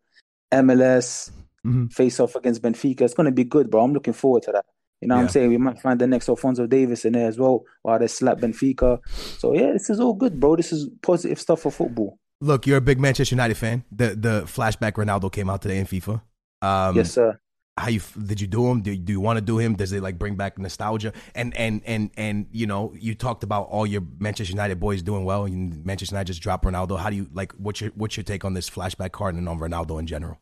MLS 0.51 1.31
Mhm. 1.65 1.91
face 1.91 2.19
off 2.19 2.35
against 2.35 2.61
Benfica. 2.61 3.01
It's 3.01 3.13
gonna 3.13 3.31
be 3.31 3.43
good, 3.43 3.69
bro. 3.69 3.83
I'm 3.83 3.93
looking 3.93 4.13
forward 4.13 4.43
to 4.43 4.51
that. 4.53 4.65
You 5.01 5.07
know 5.07 5.15
what 5.15 5.21
I'm 5.21 5.29
saying? 5.29 5.49
We 5.49 5.57
might 5.57 5.79
find 5.79 5.99
the 5.99 6.07
next 6.07 6.27
Alphonso 6.27 6.65
Davies 6.65 7.05
in 7.05 7.13
there 7.13 7.27
as 7.27 7.37
well, 7.37 7.63
while 7.83 7.99
they 7.99 8.07
slap 8.07 8.39
Benfica. 8.39 8.99
So 9.39 9.53
yeah, 9.53 9.71
this 9.71 9.89
is 9.89 9.99
all 9.99 10.13
good, 10.13 10.39
bro. 10.39 10.55
This 10.55 10.71
is 10.71 10.89
positive 11.03 11.39
stuff 11.39 11.61
for 11.61 11.71
football. 11.71 12.17
Look, 12.41 12.65
you're 12.65 12.77
a 12.77 12.81
big 12.81 12.99
Manchester 12.99 13.35
United 13.35 13.57
fan. 13.57 13.83
The 13.91 14.15
the 14.15 14.41
flashback 14.45 14.93
Ronaldo 14.93 15.31
came 15.31 15.49
out 15.49 15.61
today 15.61 15.77
in 15.77 15.85
FIFA. 15.85 16.21
Um, 16.61 16.95
yes, 16.95 17.13
sir. 17.13 17.39
how 17.77 17.89
you 17.89 18.01
did 18.25 18.41
you 18.41 18.47
do 18.47 18.69
him? 18.69 18.81
Do, 18.81 18.95
do 18.95 19.13
you 19.13 19.19
want 19.19 19.37
to 19.37 19.41
do 19.41 19.59
him? 19.59 19.75
Does 19.75 19.91
it 19.91 20.01
like 20.01 20.17
bring 20.17 20.35
back 20.35 20.57
nostalgia? 20.57 21.13
And 21.35 21.55
and 21.55 21.81
and 21.85 22.09
and 22.17 22.47
you 22.51 22.65
know, 22.65 22.93
you 22.99 23.13
talked 23.13 23.43
about 23.43 23.67
all 23.69 23.85
your 23.85 24.01
Manchester 24.19 24.51
United 24.51 24.79
boys 24.79 25.03
doing 25.03 25.25
well, 25.25 25.45
and 25.45 25.85
Manchester 25.85 26.15
United 26.15 26.27
just 26.27 26.41
dropped 26.41 26.65
Ronaldo. 26.65 26.97
How 26.97 27.11
do 27.11 27.15
you 27.15 27.27
like? 27.33 27.53
What's 27.53 27.81
your 27.81 27.91
what's 27.91 28.17
your 28.17 28.23
take 28.23 28.43
on 28.43 28.55
this 28.55 28.69
flashback 28.69 29.11
card 29.11 29.35
and 29.35 29.47
on 29.47 29.59
Ronaldo 29.59 29.99
in 29.99 30.07
general? 30.07 30.39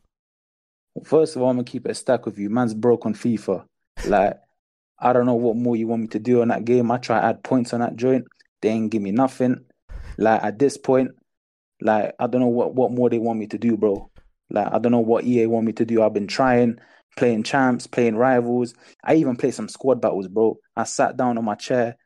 First 1.04 1.36
of 1.36 1.42
all, 1.42 1.50
I'm 1.50 1.56
gonna 1.56 1.64
keep 1.64 1.86
it 1.86 1.94
stuck 1.94 2.24
with 2.24 2.38
you. 2.38 2.48
Man's 2.48 2.72
broke 2.72 3.04
on 3.04 3.14
FIFA. 3.14 3.66
Like, 4.06 4.38
I 4.98 5.12
don't 5.12 5.26
know 5.26 5.34
what 5.34 5.56
more 5.56 5.76
you 5.76 5.86
want 5.86 6.02
me 6.02 6.08
to 6.08 6.18
do 6.18 6.42
on 6.42 6.48
that 6.48 6.64
game. 6.64 6.90
I 6.90 6.98
try 6.98 7.18
add 7.18 7.44
points 7.44 7.72
on 7.72 7.80
that 7.80 7.96
joint. 7.96 8.24
They 8.62 8.70
ain't 8.70 8.90
give 8.90 9.02
me 9.02 9.10
nothing. 9.10 9.64
Like 10.18 10.42
at 10.42 10.58
this 10.58 10.76
point, 10.76 11.10
like 11.80 12.14
I 12.18 12.26
don't 12.26 12.40
know 12.40 12.48
what, 12.48 12.74
what 12.74 12.92
more 12.92 13.10
they 13.10 13.18
want 13.18 13.38
me 13.38 13.46
to 13.48 13.58
do, 13.58 13.76
bro. 13.76 14.10
Like 14.50 14.72
I 14.72 14.78
don't 14.78 14.92
know 14.92 15.00
what 15.00 15.24
EA 15.24 15.46
want 15.46 15.66
me 15.66 15.72
to 15.74 15.84
do. 15.84 16.02
I've 16.02 16.14
been 16.14 16.26
trying, 16.26 16.78
playing 17.16 17.42
champs, 17.42 17.86
playing 17.86 18.16
rivals. 18.16 18.74
I 19.04 19.14
even 19.16 19.36
played 19.36 19.54
some 19.54 19.68
squad 19.68 20.00
battles, 20.00 20.28
bro. 20.28 20.58
I 20.76 20.84
sat 20.84 21.16
down 21.16 21.36
on 21.36 21.44
my 21.44 21.54
chair, 21.56 21.96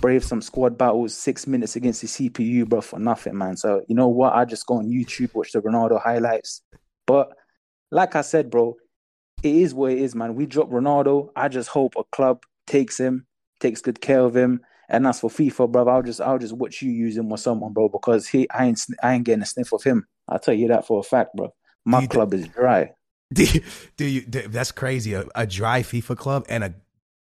brave 0.00 0.24
some 0.24 0.40
squad 0.40 0.78
battles, 0.78 1.14
six 1.14 1.46
minutes 1.46 1.74
against 1.74 2.02
the 2.02 2.06
CPU, 2.06 2.68
bro, 2.68 2.80
for 2.80 2.98
nothing, 2.98 3.36
man. 3.36 3.56
So 3.56 3.82
you 3.88 3.96
know 3.96 4.08
what? 4.08 4.34
I 4.34 4.44
just 4.44 4.66
go 4.66 4.74
on 4.74 4.88
YouTube, 4.88 5.34
watch 5.34 5.52
the 5.52 5.60
Ronaldo 5.60 6.00
highlights. 6.00 6.62
But 7.06 7.30
like 7.90 8.14
I 8.14 8.20
said, 8.20 8.50
bro, 8.50 8.76
it 9.42 9.54
is 9.54 9.74
what 9.74 9.92
it 9.92 9.98
is, 9.98 10.14
man. 10.14 10.34
We 10.34 10.46
drop 10.46 10.70
Ronaldo. 10.70 11.30
I 11.36 11.48
just 11.48 11.68
hope 11.68 11.94
a 11.96 12.04
club 12.04 12.42
takes 12.66 12.98
him, 12.98 13.26
takes 13.60 13.80
good 13.80 14.00
care 14.00 14.20
of 14.20 14.36
him. 14.36 14.60
And 14.88 15.06
as 15.06 15.20
for 15.20 15.30
FIFA, 15.30 15.70
bro, 15.70 15.88
I'll 15.88 16.02
just 16.02 16.20
I'll 16.20 16.38
just 16.38 16.54
watch 16.54 16.80
you 16.80 16.90
use 16.90 17.16
him 17.16 17.30
or 17.30 17.38
someone, 17.38 17.72
bro, 17.72 17.88
because 17.88 18.26
he 18.26 18.48
I 18.50 18.66
ain't 18.66 18.80
I 19.02 19.14
ain't 19.14 19.24
getting 19.24 19.42
a 19.42 19.46
sniff 19.46 19.72
of 19.72 19.82
him. 19.82 20.06
I'll 20.28 20.38
tell 20.38 20.54
you 20.54 20.68
that 20.68 20.86
for 20.86 21.00
a 21.00 21.02
fact, 21.02 21.36
bro. 21.36 21.52
My 21.84 22.06
club 22.06 22.34
is 22.34 22.48
dry. 22.48 22.92
Do 23.32 23.44
you, 23.44 23.60
do 23.98 24.06
you 24.06 24.20
do, 24.22 24.48
that's 24.48 24.72
crazy? 24.72 25.12
A, 25.12 25.26
a, 25.34 25.46
dry 25.46 25.82
FIFA 25.82 26.16
club 26.16 26.46
and 26.48 26.64
a 26.64 26.74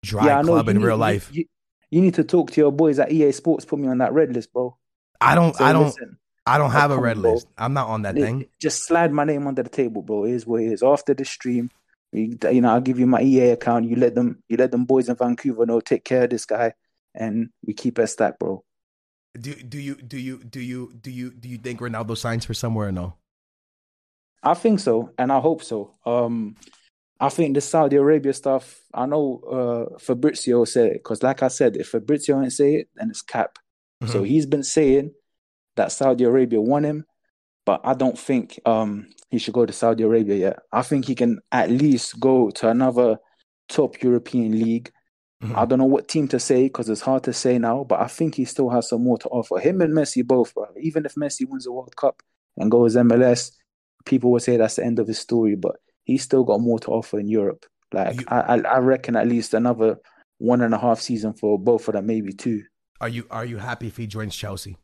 dry 0.03 0.27
yeah, 0.27 0.43
club 0.43 0.69
in 0.69 0.77
need, 0.77 0.85
real 0.85 0.99
life. 0.99 1.31
You, 1.33 1.47
you, 1.89 2.03
need 2.03 2.13
to 2.17 2.25
talk 2.25 2.51
to 2.51 2.61
your 2.61 2.71
boys 2.71 2.99
at 2.99 3.11
EA 3.11 3.33
Sports. 3.33 3.65
Put 3.65 3.79
me 3.79 3.89
on 3.89 3.97
that 3.99 4.13
red 4.13 4.31
list, 4.35 4.53
bro. 4.53 4.77
I 5.23 5.35
don't. 5.35 5.57
So 5.57 5.65
I 5.65 5.73
don't. 5.73 5.87
Listen, 5.87 6.19
I 6.45 6.59
don't 6.59 6.73
have 6.73 6.91
a 6.91 6.99
red 6.99 7.17
bro. 7.17 7.33
list. 7.33 7.47
I'm 7.57 7.73
not 7.73 7.89
on 7.89 8.03
that 8.03 8.15
thing. 8.15 8.45
Just 8.61 8.87
slide 8.87 9.11
my 9.11 9.25
name 9.25 9.47
under 9.47 9.63
the 9.63 9.71
table, 9.71 10.03
bro. 10.03 10.25
It 10.25 10.33
is 10.33 10.47
what 10.47 10.61
it 10.61 10.71
is. 10.71 10.83
After 10.83 11.15
the 11.15 11.25
stream, 11.25 11.71
you, 12.17 12.39
you 12.51 12.61
know, 12.61 12.71
I'll 12.71 12.81
give 12.81 12.99
you 12.99 13.07
my 13.07 13.21
EA 13.21 13.51
account. 13.51 13.89
You 13.89 13.97
let 13.97 14.15
them. 14.15 14.43
You 14.49 14.57
let 14.57 14.71
them 14.71 14.85
boys 14.85 15.09
in 15.09 15.17
Vancouver 15.17 15.67
know. 15.67 15.81
Take 15.81 16.05
care 16.05 16.25
of 16.25 16.31
this 16.31 16.47
guy, 16.47 16.73
and 17.15 17.51
we 17.65 17.75
keep 17.75 17.99
it 17.99 18.07
stacked, 18.07 18.39
bro. 18.39 18.65
Do 19.39 19.55
do 19.55 19.79
you 19.79 19.97
do 19.97 20.19
you 20.19 20.43
do 20.43 20.61
you 20.61 20.93
do 20.99 21.11
you 21.11 21.31
do 21.31 21.49
you 21.49 21.59
think 21.59 21.81
Ronaldo 21.81 22.17
signs 22.17 22.47
for 22.47 22.55
somewhere 22.55 22.89
or 22.89 22.93
no? 22.93 23.15
I 24.43 24.55
think 24.55 24.81
so, 24.81 25.11
and 25.19 25.31
I 25.31 25.41
hope 25.41 25.63
so. 25.63 25.95
Um, 26.07 26.57
I 27.21 27.29
think 27.29 27.55
the 27.55 27.61
Saudi 27.61 27.97
Arabia 27.97 28.33
stuff. 28.33 28.81
I 28.95 29.07
know 29.07 29.89
uh, 29.93 29.99
Fabrizio 29.99 30.65
said 30.65 30.87
it 30.87 30.93
because, 30.95 31.23
like 31.23 31.43
I 31.43 31.49
said, 31.49 31.77
if 31.77 31.89
Fabrizio 31.89 32.41
ain't 32.41 32.53
say 32.53 32.77
it, 32.77 32.89
then 32.95 33.11
it's 33.11 33.23
cap. 33.23 33.59
Mm-hmm. 34.03 34.13
So 34.13 34.23
he's 34.23 34.47
been 34.47 34.63
saying 34.63 35.13
that 35.77 35.93
Saudi 35.93 36.25
Arabia 36.25 36.61
want 36.61 36.87
him, 36.87 37.05
but 37.67 37.81
I 37.85 37.93
don't 37.95 38.19
think 38.19 38.59
um, 38.65 39.09
he 39.29 39.39
should 39.39 39.53
go 39.53 39.67
to 39.67 39.73
Saudi 39.73 40.05
Arabia 40.05 40.37
yet. 40.37 40.59
I 40.73 40.83
think 40.83 41.05
he 41.05 41.15
can 41.15 41.41
at 41.53 41.69
least 41.69 42.19
go 42.19 42.51
to 42.51 42.71
another 42.71 43.19
top 43.69 44.03
European 44.03 44.59
league. 44.59 44.91
Mm-hmm. 45.43 45.59
I 45.59 45.67
don't 45.67 45.81
know 45.81 45.85
what 45.85 46.09
team 46.09 46.29
to 46.29 46.41
say 46.41 46.63
because 46.63 46.89
it's 46.89 47.03
hard 47.03 47.25
to 47.25 47.33
say 47.33 47.59
now, 47.59 47.85
but 47.85 48.01
I 48.01 48.07
think 48.07 48.37
he 48.37 48.45
still 48.47 48.71
has 48.71 48.89
some 48.89 49.03
more 49.03 49.19
to 49.19 49.29
offer. 49.29 49.59
Him 49.59 49.83
and 49.83 49.93
Messi 49.93 50.25
both, 50.25 50.55
bro. 50.55 50.67
Even 50.81 51.05
if 51.05 51.17
Messi 51.17 51.47
wins 51.47 51.65
the 51.65 51.73
World 51.73 51.95
Cup 51.97 52.23
and 52.57 52.71
goes 52.71 52.95
MLS, 52.97 53.51
people 54.07 54.31
would 54.31 54.43
say 54.43 54.57
that's 54.57 54.77
the 54.77 54.85
end 54.85 55.01
of 55.01 55.09
his 55.09 55.19
story, 55.19 55.57
but 55.57 55.77
he's 56.05 56.23
still 56.23 56.45
got 56.45 56.61
more 56.61 56.79
to 56.79 56.93
offer 56.93 57.19
in 57.19 57.29
Europe. 57.29 57.67
Like 57.93 58.21
you, 58.21 58.27
I, 58.29 58.61
I 58.61 58.79
reckon 58.79 59.17
at 59.17 59.29
least 59.29 59.55
another 59.55 59.99
one 60.39 60.61
and 60.61 60.73
a 60.73 60.79
half 60.79 61.01
season 61.01 61.35
for 61.35 61.59
both 61.59 61.89
of 61.89 61.95
them, 61.95 62.07
maybe 62.07 62.33
two. 62.33 62.63
Are 63.01 63.09
you 63.09 63.27
are 63.31 63.45
you 63.45 63.59
happy 63.59 63.89
if 63.89 63.97
he 63.97 64.07
joins 64.07 64.35
Chelsea? 64.35 64.79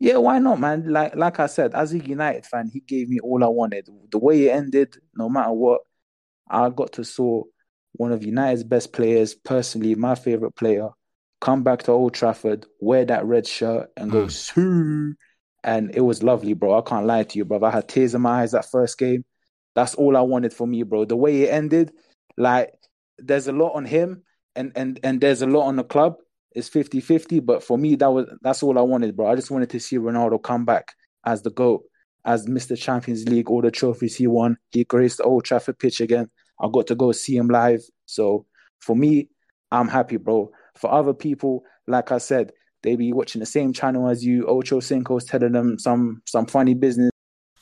Yeah, 0.00 0.18
why 0.18 0.38
not, 0.38 0.60
man? 0.60 0.88
Like 0.88 1.16
like 1.16 1.40
I 1.40 1.46
said, 1.46 1.74
as 1.74 1.92
a 1.92 1.98
United 1.98 2.46
fan, 2.46 2.70
he 2.72 2.80
gave 2.80 3.08
me 3.08 3.18
all 3.20 3.42
I 3.42 3.48
wanted. 3.48 3.88
The 4.10 4.18
way 4.18 4.46
it 4.46 4.52
ended, 4.52 4.96
no 5.14 5.28
matter 5.28 5.52
what, 5.52 5.80
I 6.48 6.70
got 6.70 6.92
to 6.94 7.04
saw 7.04 7.42
one 7.92 8.12
of 8.12 8.24
United's 8.24 8.64
best 8.64 8.92
players, 8.92 9.34
personally 9.34 9.94
my 9.94 10.14
favorite 10.14 10.54
player, 10.54 10.88
come 11.40 11.64
back 11.64 11.82
to 11.84 11.92
Old 11.92 12.14
Trafford, 12.14 12.66
wear 12.80 13.04
that 13.06 13.26
red 13.26 13.46
shirt, 13.46 13.90
and 13.96 14.10
go 14.10 14.26
mm 14.26 15.14
and 15.64 15.94
it 15.94 16.00
was 16.00 16.22
lovely, 16.22 16.54
bro. 16.54 16.78
I 16.78 16.82
can't 16.82 17.04
lie 17.06 17.24
to 17.24 17.38
you, 17.38 17.44
bro. 17.44 17.62
I 17.62 17.70
had 17.70 17.88
tears 17.88 18.14
in 18.14 18.22
my 18.22 18.42
eyes 18.42 18.52
that 18.52 18.70
first 18.70 18.96
game. 18.96 19.24
That's 19.74 19.94
all 19.96 20.16
I 20.16 20.20
wanted 20.20 20.52
for 20.52 20.66
me, 20.66 20.84
bro. 20.84 21.04
The 21.04 21.16
way 21.16 21.42
it 21.42 21.52
ended, 21.52 21.92
like 22.36 22.72
there's 23.18 23.48
a 23.48 23.52
lot 23.52 23.72
on 23.74 23.84
him 23.84 24.22
and 24.54 24.72
and 24.76 25.00
and 25.02 25.20
there's 25.20 25.42
a 25.42 25.46
lot 25.46 25.66
on 25.66 25.76
the 25.76 25.84
club. 25.84 26.16
It's 26.58 26.68
50-50, 26.68 27.44
but 27.46 27.62
for 27.62 27.78
me 27.78 27.94
that 27.96 28.10
was 28.10 28.26
that's 28.42 28.64
all 28.64 28.78
I 28.78 28.82
wanted, 28.82 29.16
bro. 29.16 29.30
I 29.30 29.36
just 29.36 29.50
wanted 29.50 29.70
to 29.70 29.78
see 29.78 29.96
Ronaldo 29.96 30.42
come 30.42 30.64
back 30.64 30.92
as 31.24 31.42
the 31.42 31.50
GOAT, 31.50 31.84
as 32.24 32.46
Mr. 32.46 32.76
Champions 32.76 33.28
League, 33.28 33.48
all 33.48 33.62
the 33.62 33.70
trophies 33.70 34.16
he 34.16 34.26
won. 34.26 34.56
He 34.70 34.82
graced 34.82 35.18
the 35.18 35.24
Old 35.24 35.44
Trafford 35.44 35.78
pitch 35.78 36.00
again. 36.00 36.28
I 36.60 36.68
got 36.72 36.88
to 36.88 36.96
go 36.96 37.12
see 37.12 37.36
him 37.36 37.46
live. 37.46 37.82
So 38.06 38.44
for 38.80 38.96
me, 38.96 39.28
I'm 39.70 39.86
happy, 39.86 40.16
bro. 40.16 40.50
For 40.76 40.90
other 40.90 41.14
people, 41.14 41.62
like 41.86 42.10
I 42.10 42.18
said, 42.18 42.52
they 42.82 42.96
be 42.96 43.12
watching 43.12 43.38
the 43.38 43.46
same 43.46 43.72
channel 43.72 44.08
as 44.08 44.24
you. 44.24 44.44
Ocho 44.46 44.80
Cinco's 44.80 45.24
telling 45.24 45.52
them 45.52 45.78
some 45.78 46.22
some 46.26 46.46
funny 46.46 46.74
business. 46.74 47.10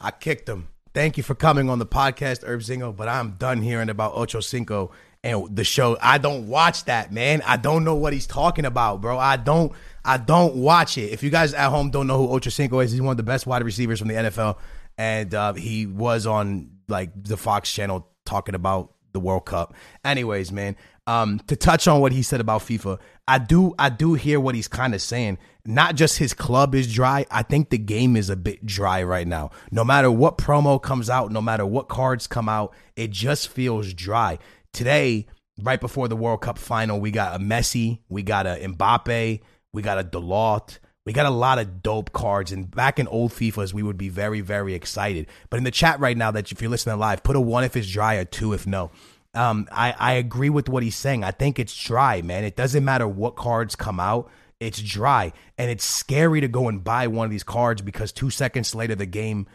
I 0.01 0.11
kicked 0.11 0.49
him. 0.49 0.69
Thank 0.95 1.19
you 1.19 1.23
for 1.23 1.35
coming 1.35 1.69
on 1.69 1.79
the 1.79 1.87
podcast, 1.87 2.43
Herb 2.45 2.61
Zingo, 2.61 2.97
but 2.97 3.09
I'm 3.09 3.33
done 3.33 3.61
hearing 3.61 3.91
about 3.91 4.15
Ocho 4.15 4.41
Cinco 4.41 4.93
and 5.27 5.57
the 5.57 5.65
show. 5.65 5.99
I 6.01 6.19
don't 6.19 6.47
watch 6.47 6.85
that, 6.85 7.13
man. 7.13 7.43
I 7.45 7.57
don't 7.57 7.85
know 7.85 7.97
what 7.97 8.13
he's 8.13 8.27
talking 8.27 8.65
about, 8.65 9.01
bro. 9.01 9.19
I 9.19 9.37
don't 9.37 9.73
I 10.05 10.19
don't 10.19 10.57
watch 10.57 10.97
it. 10.99 11.13
If 11.13 11.23
you 11.23 11.31
guys 11.31 11.53
at 11.53 11.69
home 11.69 11.91
don't 11.91 12.07
know 12.07 12.19
who 12.19 12.33
Ocho 12.33 12.51
Cinco 12.51 12.79
is, 12.79 12.93
he's 12.93 13.01
one 13.01 13.11
of 13.11 13.17
the 13.17 13.25
best 13.25 13.47
wide 13.47 13.65
receivers 13.65 13.99
from 13.99 14.09
the 14.09 14.15
NFL. 14.15 14.57
And 14.97 15.35
uh, 15.35 15.55
he 15.55 15.87
was 15.87 16.27
on 16.27 16.71
like 16.89 17.11
the 17.21 17.37
Fox 17.37 17.71
channel 17.73 18.09
talking 18.25 18.55
about 18.55 18.93
the 19.13 19.21
World 19.21 19.47
Cup. 19.47 19.75
Anyways, 20.05 20.53
man, 20.53 20.77
um, 21.09 21.41
to 21.49 21.57
touch 21.57 21.89
on 21.89 22.01
what 22.01 22.13
he 22.13 22.23
said 22.23 22.41
about 22.41 22.63
FIFA, 22.63 23.01
I 23.27 23.39
do 23.39 23.75
I 23.79 23.89
do 23.89 24.15
hear 24.15 24.39
what 24.39 24.55
he's 24.55 24.69
kind 24.69 24.95
of 24.95 25.03
saying. 25.03 25.39
Not 25.65 25.97
just 25.97 26.19
his 26.19 26.33
club 26.33 26.77
is 26.77 26.93
dry. 26.93 27.27
I 27.29 27.43
think 27.43 27.71
the 27.71 27.79
game 27.79 28.17
is 28.17 28.31
a 28.31 28.37
bit 28.37 28.65
dry 28.65 29.03
right 29.03 29.27
now. 29.27 29.51
No 29.73 29.83
matter 29.83 30.11
what 30.11 30.39
promo 30.39 30.81
comes 30.81 31.11
out, 31.11 31.33
no 31.33 31.43
matter 31.43 31.67
what 31.67 31.89
cards 31.89 32.29
come 32.29 32.49
out, 32.49 32.73
it 32.95 33.11
just 33.11 33.49
feels 33.49 33.93
dry. 33.93 34.39
Today, 34.77 35.27
right 35.63 35.81
before 35.81 36.07
the 36.07 36.17
World 36.17 36.43
Cup 36.43 36.59
final, 36.59 37.01
we 37.01 37.11
got 37.11 37.35
a 37.35 37.43
Messi, 37.43 38.01
we 38.11 38.23
got 38.23 38.47
a 38.47 38.59
Mbappe, 38.63 39.41
we 39.73 39.83
got 39.83 39.99
a 39.99 40.05
Dalot. 40.05 40.79
We 41.07 41.15
got 41.15 41.25
a 41.25 41.31
lot 41.31 41.59
of 41.59 41.83
dope 41.83 42.13
cards, 42.13 42.53
and 42.53 42.71
back 42.71 42.99
in 42.99 43.09
old 43.09 43.31
FIFAs, 43.31 43.73
we 43.73 43.83
would 43.83 43.97
be 43.97 44.11
very, 44.11 44.43
very 44.43 44.75
excited. 44.75 45.29
But 45.49 45.57
in 45.59 45.65
the 45.65 45.71
chat 45.71 45.99
right 45.99 46.17
now, 46.17 46.31
that 46.33 46.53
if 46.53 46.61
you're 46.61 46.71
listening 46.71 46.99
live, 46.99 47.23
put 47.23 47.37
a 47.37 47.41
one 47.41 47.65
if 47.65 47.75
it's 47.75 47.91
dry, 47.91 48.17
or 48.17 48.27
two 48.27 48.53
if 48.53 48.67
no. 48.67 48.91
Um, 49.33 49.67
I, 49.73 49.95
I 49.99 50.13
agree 50.15 50.51
with 50.51 50.69
what 50.69 50.83
he's 50.83 50.97
saying. 50.97 51.25
I 51.25 51.31
think 51.31 51.59
it's 51.59 51.75
dry, 51.75 52.21
man. 52.21 52.45
It 52.45 52.57
doesn't 52.57 52.85
matter 52.85 53.09
what 53.09 53.37
cards 53.37 53.77
come 53.77 53.99
out. 53.99 54.29
It's 54.61 54.83
dry. 54.83 55.33
And 55.57 55.71
it's 55.71 55.85
scary 55.85 56.43
to 56.43 56.49
go 56.49 56.69
and 56.69 56.85
buy 56.85 57.07
one 57.07 57.25
of 57.25 57.31
these 57.31 57.45
cards 57.45 57.81
because 57.81 58.13
two 58.13 58.29
seconds 58.29 58.75
later, 58.75 58.95
the 58.95 59.07
game, 59.07 59.47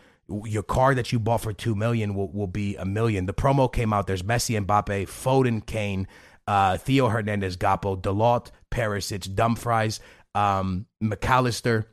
your 0.45 0.63
car 0.63 0.95
that 0.95 1.11
you 1.11 1.19
bought 1.19 1.41
for 1.41 1.53
two 1.53 1.75
million 1.75 2.15
will, 2.15 2.31
will 2.31 2.47
be 2.47 2.75
a 2.75 2.85
million. 2.85 3.25
The 3.25 3.33
promo 3.33 3.71
came 3.71 3.93
out. 3.93 4.07
There's 4.07 4.23
Messi, 4.23 4.59
Mbappe, 4.63 5.03
Foden, 5.07 5.65
Kane, 5.65 6.07
uh, 6.47 6.77
Theo 6.77 7.09
Hernandez, 7.09 7.57
Gakpo, 7.57 8.01
Dalot, 8.01 8.51
Perisic, 8.71 9.33
Dumfries, 9.35 9.99
um, 10.35 10.85
Mac 10.99 11.27
Allister. 11.29 11.87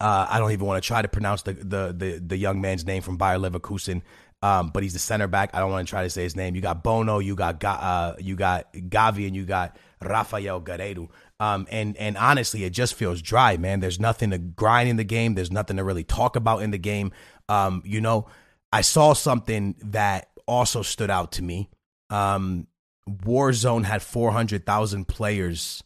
Uh, 0.00 0.26
I 0.28 0.38
don't 0.38 0.52
even 0.52 0.66
want 0.66 0.82
to 0.82 0.86
try 0.86 1.00
to 1.00 1.08
pronounce 1.08 1.42
the, 1.42 1.54
the 1.54 1.94
the 1.96 2.22
the 2.24 2.36
young 2.36 2.60
man's 2.60 2.84
name 2.84 3.02
from 3.02 3.16
Bayer 3.16 3.38
Leverkusen. 3.38 4.02
Um, 4.42 4.68
but 4.68 4.82
he's 4.82 4.92
the 4.92 4.98
center 4.98 5.26
back. 5.26 5.50
I 5.54 5.60
don't 5.60 5.70
want 5.70 5.86
to 5.86 5.90
try 5.90 6.02
to 6.02 6.10
say 6.10 6.22
his 6.22 6.36
name. 6.36 6.54
You 6.54 6.60
got 6.60 6.84
Bono, 6.84 7.18
you 7.18 7.34
got 7.34 7.62
uh, 7.64 8.14
you 8.18 8.36
got 8.36 8.72
Gavi, 8.74 9.26
and 9.26 9.34
you 9.34 9.46
got 9.46 9.76
Rafael 10.02 10.60
Guerreiro. 10.60 11.08
Um, 11.40 11.66
and 11.70 11.96
and 11.96 12.16
honestly, 12.16 12.64
it 12.64 12.70
just 12.70 12.94
feels 12.94 13.20
dry, 13.22 13.56
man. 13.56 13.80
There's 13.80 14.00
nothing 14.00 14.30
to 14.30 14.38
grind 14.38 14.88
in 14.88 14.96
the 14.96 15.04
game. 15.04 15.34
There's 15.34 15.50
nothing 15.50 15.76
to 15.78 15.84
really 15.84 16.04
talk 16.04 16.36
about 16.36 16.62
in 16.62 16.70
the 16.70 16.78
game. 16.78 17.12
Um, 17.48 17.82
you 17.84 18.00
know, 18.00 18.26
I 18.72 18.80
saw 18.80 19.12
something 19.12 19.76
that 19.82 20.30
also 20.46 20.82
stood 20.82 21.10
out 21.10 21.32
to 21.32 21.42
me. 21.42 21.70
Um, 22.10 22.66
Warzone 23.08 23.84
had 23.84 24.02
400,000 24.02 25.06
players, 25.06 25.82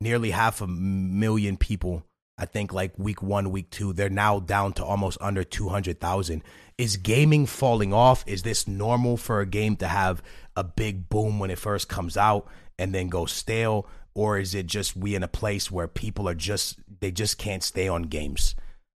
nearly 0.00 0.30
half 0.30 0.60
a 0.60 0.66
million 0.66 1.56
people. 1.56 2.04
I 2.36 2.46
think 2.46 2.72
like 2.72 2.98
week 2.98 3.22
one, 3.22 3.50
week 3.50 3.70
two, 3.70 3.92
they're 3.92 4.08
now 4.08 4.38
down 4.38 4.72
to 4.74 4.84
almost 4.84 5.18
under 5.20 5.42
200,000 5.42 6.42
is 6.78 6.96
gaming 6.96 7.44
falling 7.44 7.92
off? 7.92 8.22
Is 8.26 8.42
this 8.42 8.68
normal 8.68 9.16
for 9.16 9.40
a 9.40 9.46
game 9.46 9.74
to 9.76 9.88
have 9.88 10.22
a 10.56 10.62
big 10.62 11.08
boom 11.08 11.40
when 11.40 11.50
it 11.50 11.58
first 11.58 11.88
comes 11.88 12.16
out 12.16 12.46
and 12.78 12.94
then 12.94 13.08
go 13.08 13.26
stale? 13.26 13.88
Or 14.14 14.38
is 14.38 14.54
it 14.54 14.66
just 14.66 14.96
we 14.96 15.16
in 15.16 15.24
a 15.24 15.28
place 15.28 15.70
where 15.70 15.88
people 15.88 16.28
are 16.28 16.34
just 16.34 16.78
they 17.00 17.10
just 17.10 17.36
can't 17.38 17.64
stay 17.64 17.88
on 17.88 18.04
games 18.04 18.54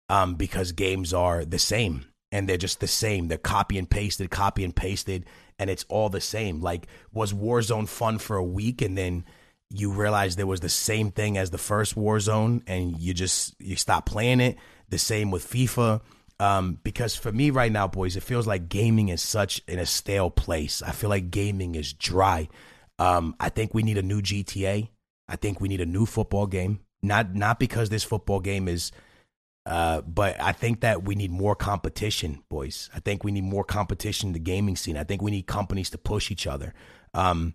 um, 0.08 0.34
because 0.34 0.72
games 0.72 1.12
are 1.12 1.44
the 1.44 1.58
same 1.58 2.06
and 2.30 2.48
they're 2.48 2.56
just 2.56 2.80
the 2.80 2.88
same. 2.88 3.28
They're 3.28 3.38
copy 3.38 3.78
and 3.78 3.88
pasted, 3.88 4.30
copy 4.30 4.64
and 4.64 4.74
pasted, 4.74 5.26
and 5.58 5.68
it's 5.70 5.84
all 5.88 6.08
the 6.08 6.20
same. 6.20 6.60
Like 6.60 6.86
was 7.12 7.32
Warzone 7.32 7.88
fun 7.88 8.18
for 8.18 8.36
a 8.36 8.44
week 8.44 8.82
and 8.82 8.96
then 8.96 9.24
you 9.70 9.90
realize 9.90 10.36
there 10.36 10.46
was 10.46 10.60
the 10.60 10.68
same 10.68 11.10
thing 11.10 11.38
as 11.38 11.50
the 11.50 11.58
first 11.58 11.94
Warzone 11.94 12.62
and 12.66 12.98
you 12.98 13.14
just 13.14 13.54
you 13.58 13.76
stop 13.76 14.06
playing 14.06 14.40
it. 14.40 14.56
The 14.88 14.98
same 14.98 15.30
with 15.30 15.48
FIFA 15.48 16.02
um, 16.42 16.80
because 16.82 17.14
for 17.14 17.30
me 17.30 17.50
right 17.50 17.70
now, 17.70 17.86
boys, 17.86 18.16
it 18.16 18.24
feels 18.24 18.48
like 18.48 18.68
gaming 18.68 19.10
is 19.10 19.22
such 19.22 19.60
in 19.68 19.78
a 19.78 19.86
stale 19.86 20.28
place. 20.28 20.82
I 20.82 20.90
feel 20.90 21.08
like 21.08 21.30
gaming 21.30 21.76
is 21.76 21.92
dry. 21.92 22.48
Um, 22.98 23.36
I 23.38 23.48
think 23.48 23.74
we 23.74 23.84
need 23.84 23.96
a 23.96 24.02
new 24.02 24.20
GTA. 24.20 24.88
I 25.28 25.36
think 25.36 25.60
we 25.60 25.68
need 25.68 25.80
a 25.80 25.86
new 25.86 26.04
football 26.04 26.48
game. 26.48 26.80
Not 27.00 27.32
not 27.36 27.60
because 27.60 27.90
this 27.90 28.02
football 28.02 28.40
game 28.40 28.66
is, 28.66 28.90
uh, 29.66 30.00
but 30.02 30.40
I 30.40 30.52
think 30.52 30.80
that 30.80 31.04
we 31.04 31.14
need 31.14 31.30
more 31.30 31.54
competition, 31.54 32.42
boys. 32.48 32.90
I 32.94 33.00
think 33.00 33.24
we 33.24 33.32
need 33.32 33.44
more 33.44 33.64
competition 33.64 34.28
in 34.28 34.32
the 34.32 34.38
gaming 34.38 34.76
scene. 34.76 34.96
I 34.96 35.04
think 35.04 35.22
we 35.22 35.30
need 35.30 35.46
companies 35.46 35.90
to 35.90 35.98
push 35.98 36.30
each 36.30 36.46
other. 36.46 36.74
Um, 37.14 37.54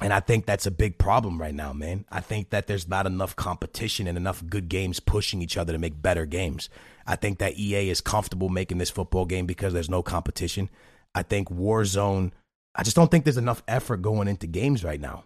And 0.00 0.12
I 0.12 0.20
think 0.20 0.46
that's 0.46 0.66
a 0.66 0.70
big 0.70 0.98
problem 0.98 1.40
right 1.40 1.54
now, 1.54 1.72
man. 1.72 2.06
I 2.10 2.20
think 2.20 2.50
that 2.50 2.66
there's 2.66 2.88
not 2.88 3.06
enough 3.06 3.36
competition 3.36 4.08
and 4.08 4.16
enough 4.16 4.42
good 4.46 4.68
games 4.68 4.98
pushing 5.00 5.42
each 5.42 5.56
other 5.56 5.72
to 5.72 5.78
make 5.78 6.00
better 6.02 6.26
games. 6.26 6.70
I 7.06 7.14
think 7.16 7.38
that 7.38 7.56
EA 7.58 7.90
is 7.90 8.00
comfortable 8.00 8.48
making 8.48 8.78
this 8.78 8.90
football 8.90 9.26
game 9.26 9.46
because 9.46 9.72
there's 9.72 9.90
no 9.90 10.02
competition. 10.02 10.70
I 11.14 11.22
think 11.22 11.50
Warzone, 11.50 12.32
I 12.74 12.82
just 12.82 12.96
don't 12.96 13.10
think 13.10 13.24
there's 13.24 13.36
enough 13.36 13.62
effort 13.68 13.98
going 14.02 14.28
into 14.28 14.46
games 14.46 14.82
right 14.82 15.00
now. 15.00 15.24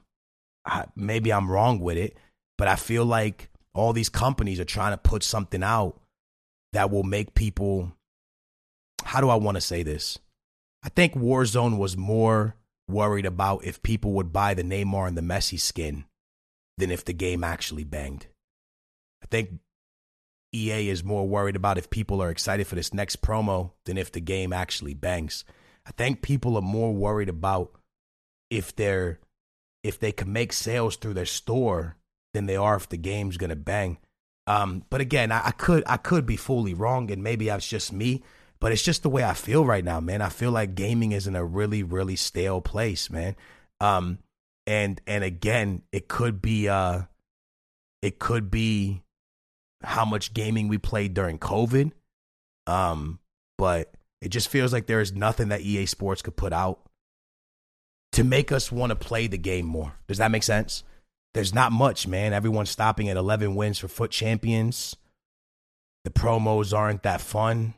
I, 0.66 0.86
maybe 0.96 1.32
I'm 1.32 1.50
wrong 1.50 1.78
with 1.80 1.96
it, 1.96 2.18
but 2.58 2.68
I 2.68 2.76
feel 2.76 3.06
like 3.06 3.48
all 3.76 3.92
these 3.92 4.08
companies 4.08 4.60
are 4.60 4.64
trying 4.64 4.92
to 4.92 4.98
put 4.98 5.22
something 5.22 5.62
out 5.62 6.00
that 6.72 6.90
will 6.90 7.02
make 7.02 7.34
people. 7.34 7.92
How 9.04 9.20
do 9.20 9.28
I 9.28 9.36
want 9.36 9.56
to 9.56 9.60
say 9.60 9.82
this? 9.82 10.18
I 10.82 10.88
think 10.88 11.14
Warzone 11.14 11.78
was 11.78 11.96
more 11.96 12.56
worried 12.88 13.26
about 13.26 13.64
if 13.64 13.82
people 13.82 14.12
would 14.12 14.32
buy 14.32 14.54
the 14.54 14.62
Neymar 14.62 15.08
and 15.08 15.16
the 15.16 15.22
Messi 15.22 15.58
skin 15.58 16.04
than 16.78 16.90
if 16.90 17.04
the 17.04 17.12
game 17.12 17.42
actually 17.42 17.84
banged. 17.84 18.26
I 19.22 19.26
think 19.26 19.58
EA 20.52 20.88
is 20.88 21.02
more 21.04 21.26
worried 21.26 21.56
about 21.56 21.78
if 21.78 21.90
people 21.90 22.22
are 22.22 22.30
excited 22.30 22.66
for 22.66 22.76
this 22.76 22.94
next 22.94 23.20
promo 23.20 23.72
than 23.84 23.98
if 23.98 24.12
the 24.12 24.20
game 24.20 24.52
actually 24.52 24.94
bangs. 24.94 25.44
I 25.86 25.90
think 25.92 26.22
people 26.22 26.56
are 26.56 26.62
more 26.62 26.94
worried 26.94 27.28
about 27.28 27.72
if 28.50 28.74
they're 28.74 29.20
if 29.82 29.98
they 30.00 30.12
can 30.12 30.32
make 30.32 30.52
sales 30.52 30.96
through 30.96 31.14
their 31.14 31.26
store 31.26 31.96
than 32.36 32.46
they 32.46 32.56
are 32.56 32.76
if 32.76 32.88
the 32.88 32.96
game's 32.96 33.36
gonna 33.36 33.56
bang. 33.56 33.98
Um, 34.46 34.84
but 34.90 35.00
again, 35.00 35.32
I, 35.32 35.48
I 35.48 35.50
could 35.50 35.82
I 35.86 35.96
could 35.96 36.26
be 36.26 36.36
fully 36.36 36.74
wrong, 36.74 37.10
and 37.10 37.22
maybe 37.22 37.46
that's 37.46 37.66
just 37.66 37.92
me. 37.92 38.22
But 38.60 38.72
it's 38.72 38.82
just 38.82 39.02
the 39.02 39.10
way 39.10 39.22
I 39.22 39.34
feel 39.34 39.66
right 39.66 39.84
now, 39.84 40.00
man. 40.00 40.22
I 40.22 40.28
feel 40.28 40.50
like 40.50 40.74
gaming 40.74 41.12
is 41.12 41.26
in 41.26 41.36
a 41.36 41.44
really, 41.44 41.82
really 41.82 42.16
stale 42.16 42.60
place, 42.60 43.10
man. 43.10 43.36
Um, 43.80 44.18
and 44.66 45.00
and 45.06 45.24
again, 45.24 45.82
it 45.92 46.08
could 46.08 46.40
be 46.40 46.68
uh, 46.68 47.02
it 48.02 48.18
could 48.18 48.50
be 48.50 49.02
how 49.82 50.04
much 50.04 50.32
gaming 50.32 50.68
we 50.68 50.78
played 50.78 51.14
during 51.14 51.38
COVID. 51.38 51.92
Um, 52.66 53.20
but 53.58 53.92
it 54.20 54.28
just 54.28 54.48
feels 54.48 54.72
like 54.72 54.86
there 54.86 55.00
is 55.00 55.12
nothing 55.12 55.48
that 55.48 55.60
EA 55.60 55.86
Sports 55.86 56.22
could 56.22 56.36
put 56.36 56.52
out 56.52 56.80
to 58.12 58.24
make 58.24 58.50
us 58.50 58.72
want 58.72 58.90
to 58.90 58.96
play 58.96 59.26
the 59.26 59.38
game 59.38 59.66
more. 59.66 59.94
Does 60.08 60.18
that 60.18 60.30
make 60.30 60.42
sense? 60.42 60.82
There's 61.36 61.52
not 61.52 61.70
much, 61.70 62.06
man. 62.06 62.32
Everyone's 62.32 62.70
stopping 62.70 63.10
at 63.10 63.18
11 63.18 63.56
wins 63.56 63.78
for 63.78 63.88
FUT 63.88 64.10
Champions. 64.10 64.96
The 66.04 66.10
promos 66.10 66.74
aren't 66.74 67.02
that 67.02 67.20
fun. 67.20 67.74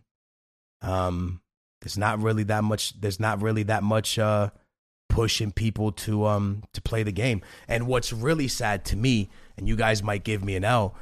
Um, 0.81 1.41
there's 1.81 1.99
not 1.99 2.23
really 2.23 2.45
that 2.45 2.63
much. 2.63 3.01
There's 3.01 3.19
not 3.19 3.43
really 3.43 3.65
that 3.65 3.83
much 3.83 4.17
uh, 4.17 4.51
pushing 5.09 5.51
people 5.51 5.91
to 5.91 6.25
um 6.27 6.63
to 6.73 6.81
play 6.81 7.03
the 7.03 7.11
game. 7.11 7.43
And 7.67 7.89
what's 7.89 8.13
really 8.13 8.47
sad 8.47 8.85
to 8.85 8.97
me, 8.97 9.29
and 9.57 9.67
you 9.67 9.75
guys 9.75 10.05
might 10.05 10.23
give 10.23 10.45
me 10.45 10.55
an 10.55 10.63
L, 10.63 10.95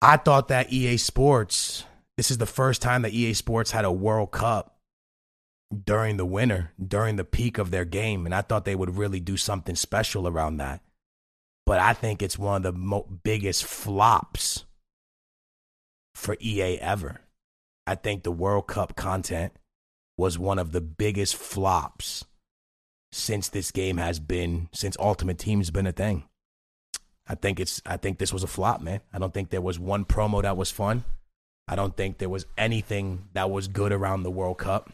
I 0.00 0.16
thought 0.16 0.48
that 0.48 0.72
EA 0.72 0.96
Sports. 0.96 1.84
This 2.16 2.30
is 2.30 2.38
the 2.38 2.46
first 2.46 2.80
time 2.80 3.02
that 3.02 3.12
EA 3.12 3.34
Sports 3.34 3.72
had 3.72 3.84
a 3.84 3.92
World 3.92 4.30
Cup 4.30 4.78
during 5.84 6.16
the 6.16 6.24
winter, 6.24 6.72
during 6.82 7.16
the 7.16 7.24
peak 7.24 7.58
of 7.58 7.70
their 7.70 7.84
game, 7.84 8.24
and 8.24 8.34
I 8.34 8.40
thought 8.40 8.64
they 8.64 8.74
would 8.74 8.96
really 8.96 9.20
do 9.20 9.36
something 9.36 9.74
special 9.74 10.26
around 10.26 10.56
that. 10.56 10.80
But 11.70 11.78
I 11.78 11.92
think 11.92 12.20
it's 12.20 12.36
one 12.36 12.56
of 12.56 12.62
the 12.64 12.72
mo- 12.72 13.06
biggest 13.22 13.62
flops 13.62 14.64
for 16.16 16.36
EA 16.40 16.80
ever. 16.80 17.20
I 17.86 17.94
think 17.94 18.24
the 18.24 18.32
World 18.32 18.66
Cup 18.66 18.96
content 18.96 19.52
was 20.18 20.36
one 20.36 20.58
of 20.58 20.72
the 20.72 20.80
biggest 20.80 21.36
flops 21.36 22.24
since 23.12 23.48
this 23.48 23.70
game 23.70 23.98
has 23.98 24.18
been 24.18 24.68
since 24.72 24.96
Ultimate 24.98 25.38
Team's 25.38 25.70
been 25.70 25.86
a 25.86 25.92
thing. 25.92 26.24
I 27.28 27.36
think 27.36 27.60
it's 27.60 27.80
I 27.86 27.98
think 27.98 28.18
this 28.18 28.32
was 28.32 28.42
a 28.42 28.48
flop, 28.48 28.80
man. 28.80 29.00
I 29.12 29.20
don't 29.20 29.32
think 29.32 29.50
there 29.50 29.60
was 29.60 29.78
one 29.78 30.04
promo 30.04 30.42
that 30.42 30.56
was 30.56 30.72
fun. 30.72 31.04
I 31.68 31.76
don't 31.76 31.96
think 31.96 32.18
there 32.18 32.28
was 32.28 32.46
anything 32.58 33.28
that 33.34 33.48
was 33.48 33.68
good 33.68 33.92
around 33.92 34.24
the 34.24 34.30
World 34.32 34.58
Cup. 34.58 34.90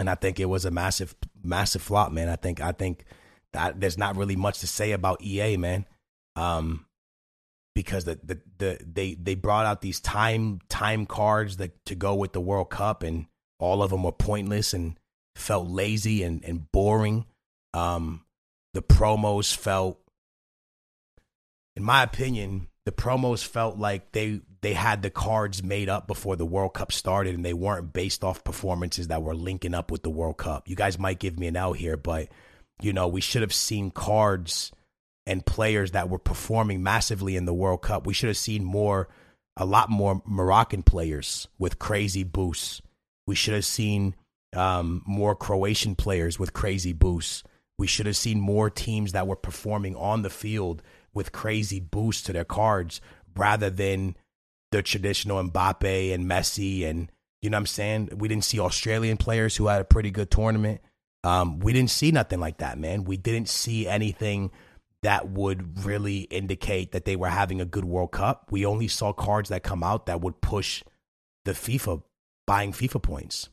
And 0.00 0.10
I 0.10 0.16
think 0.16 0.40
it 0.40 0.46
was 0.46 0.64
a 0.64 0.72
massive 0.72 1.14
massive 1.44 1.82
flop, 1.82 2.10
man. 2.10 2.28
I 2.28 2.34
think 2.34 2.60
I 2.60 2.72
think 2.72 3.04
there's 3.76 3.98
not 3.98 4.16
really 4.16 4.36
much 4.36 4.60
to 4.60 4.66
say 4.66 4.92
about 4.92 5.22
EA, 5.22 5.56
man. 5.56 5.86
Um 6.36 6.86
because 7.74 8.04
the, 8.04 8.18
the, 8.22 8.40
the 8.58 8.78
they 8.86 9.14
they 9.14 9.34
brought 9.34 9.66
out 9.66 9.80
these 9.80 10.00
time 10.00 10.60
time 10.68 11.06
cards 11.06 11.56
that 11.56 11.84
to 11.86 11.94
go 11.94 12.14
with 12.14 12.32
the 12.32 12.40
World 12.40 12.70
Cup 12.70 13.02
and 13.02 13.26
all 13.58 13.82
of 13.82 13.90
them 13.90 14.02
were 14.02 14.12
pointless 14.12 14.72
and 14.72 14.98
felt 15.36 15.68
lazy 15.68 16.22
and, 16.22 16.44
and 16.44 16.70
boring. 16.70 17.26
Um, 17.72 18.24
the 18.72 18.82
promos 18.82 19.54
felt, 19.54 19.98
in 21.76 21.82
my 21.82 22.02
opinion, 22.02 22.68
the 22.84 22.92
promos 22.92 23.44
felt 23.44 23.78
like 23.78 24.12
they 24.12 24.40
they 24.60 24.74
had 24.74 25.02
the 25.02 25.10
cards 25.10 25.62
made 25.62 25.88
up 25.88 26.06
before 26.06 26.36
the 26.36 26.46
World 26.46 26.74
Cup 26.74 26.92
started 26.92 27.34
and 27.34 27.44
they 27.44 27.52
weren't 27.52 27.92
based 27.92 28.24
off 28.24 28.44
performances 28.44 29.08
that 29.08 29.22
were 29.22 29.34
linking 29.34 29.74
up 29.74 29.90
with 29.90 30.02
the 30.02 30.10
World 30.10 30.38
Cup. 30.38 30.68
You 30.68 30.76
guys 30.76 30.98
might 30.98 31.18
give 31.18 31.38
me 31.38 31.46
an 31.48 31.56
L 31.56 31.72
here, 31.72 31.96
but 31.96 32.28
you 32.80 32.92
know 32.92 33.08
we 33.08 33.20
should 33.20 33.42
have 33.42 33.52
seen 33.52 33.90
cards 33.90 34.72
and 35.26 35.44
players 35.44 35.92
that 35.92 36.08
were 36.08 36.18
performing 36.18 36.82
massively 36.82 37.36
in 37.36 37.44
the 37.44 37.54
World 37.54 37.82
Cup. 37.82 38.06
We 38.06 38.14
should 38.14 38.28
have 38.28 38.36
seen 38.36 38.64
more, 38.64 39.08
a 39.56 39.64
lot 39.64 39.90
more 39.90 40.22
Moroccan 40.26 40.82
players 40.82 41.48
with 41.58 41.78
crazy 41.78 42.24
boosts. 42.24 42.82
We 43.26 43.34
should 43.34 43.54
have 43.54 43.64
seen 43.64 44.14
um, 44.54 45.02
more 45.06 45.34
Croatian 45.34 45.94
players 45.94 46.38
with 46.38 46.52
crazy 46.52 46.92
boosts. 46.92 47.42
We 47.78 47.86
should 47.86 48.06
have 48.06 48.16
seen 48.16 48.38
more 48.38 48.70
teams 48.70 49.12
that 49.12 49.26
were 49.26 49.36
performing 49.36 49.96
on 49.96 50.22
the 50.22 50.30
field 50.30 50.82
with 51.12 51.32
crazy 51.32 51.80
boosts 51.80 52.22
to 52.24 52.32
their 52.32 52.44
cards 52.44 53.00
rather 53.36 53.70
than 53.70 54.16
the 54.72 54.82
traditional 54.82 55.42
Mbappe 55.42 56.12
and 56.12 56.26
Messi 56.26 56.84
and 56.84 57.10
you 57.40 57.50
know 57.50 57.56
what 57.56 57.60
I'm 57.60 57.66
saying? 57.66 58.08
We 58.16 58.28
didn't 58.28 58.44
see 58.44 58.58
Australian 58.58 59.18
players 59.18 59.54
who 59.54 59.66
had 59.66 59.82
a 59.82 59.84
pretty 59.84 60.10
good 60.10 60.30
tournament. 60.30 60.80
Um, 61.24 61.58
we 61.58 61.72
didn't 61.72 61.90
see 61.90 62.12
nothing 62.12 62.38
like 62.38 62.58
that, 62.58 62.78
man. 62.78 63.04
We 63.04 63.16
didn't 63.16 63.48
see 63.48 63.88
anything 63.88 64.50
that 65.02 65.28
would 65.28 65.84
really 65.84 66.20
indicate 66.20 66.92
that 66.92 67.06
they 67.06 67.16
were 67.16 67.28
having 67.28 67.60
a 67.60 67.66
good 67.66 67.84
World 67.84 68.12
Cup. 68.12 68.48
We 68.50 68.64
only 68.64 68.88
saw 68.88 69.12
cards 69.12 69.48
that 69.48 69.62
come 69.62 69.82
out 69.82 70.06
that 70.06 70.20
would 70.20 70.40
push 70.40 70.84
the 71.44 71.52
FIFA 71.52 72.02
buying 72.46 72.72
FIFA 72.72 73.02
points. 73.02 73.48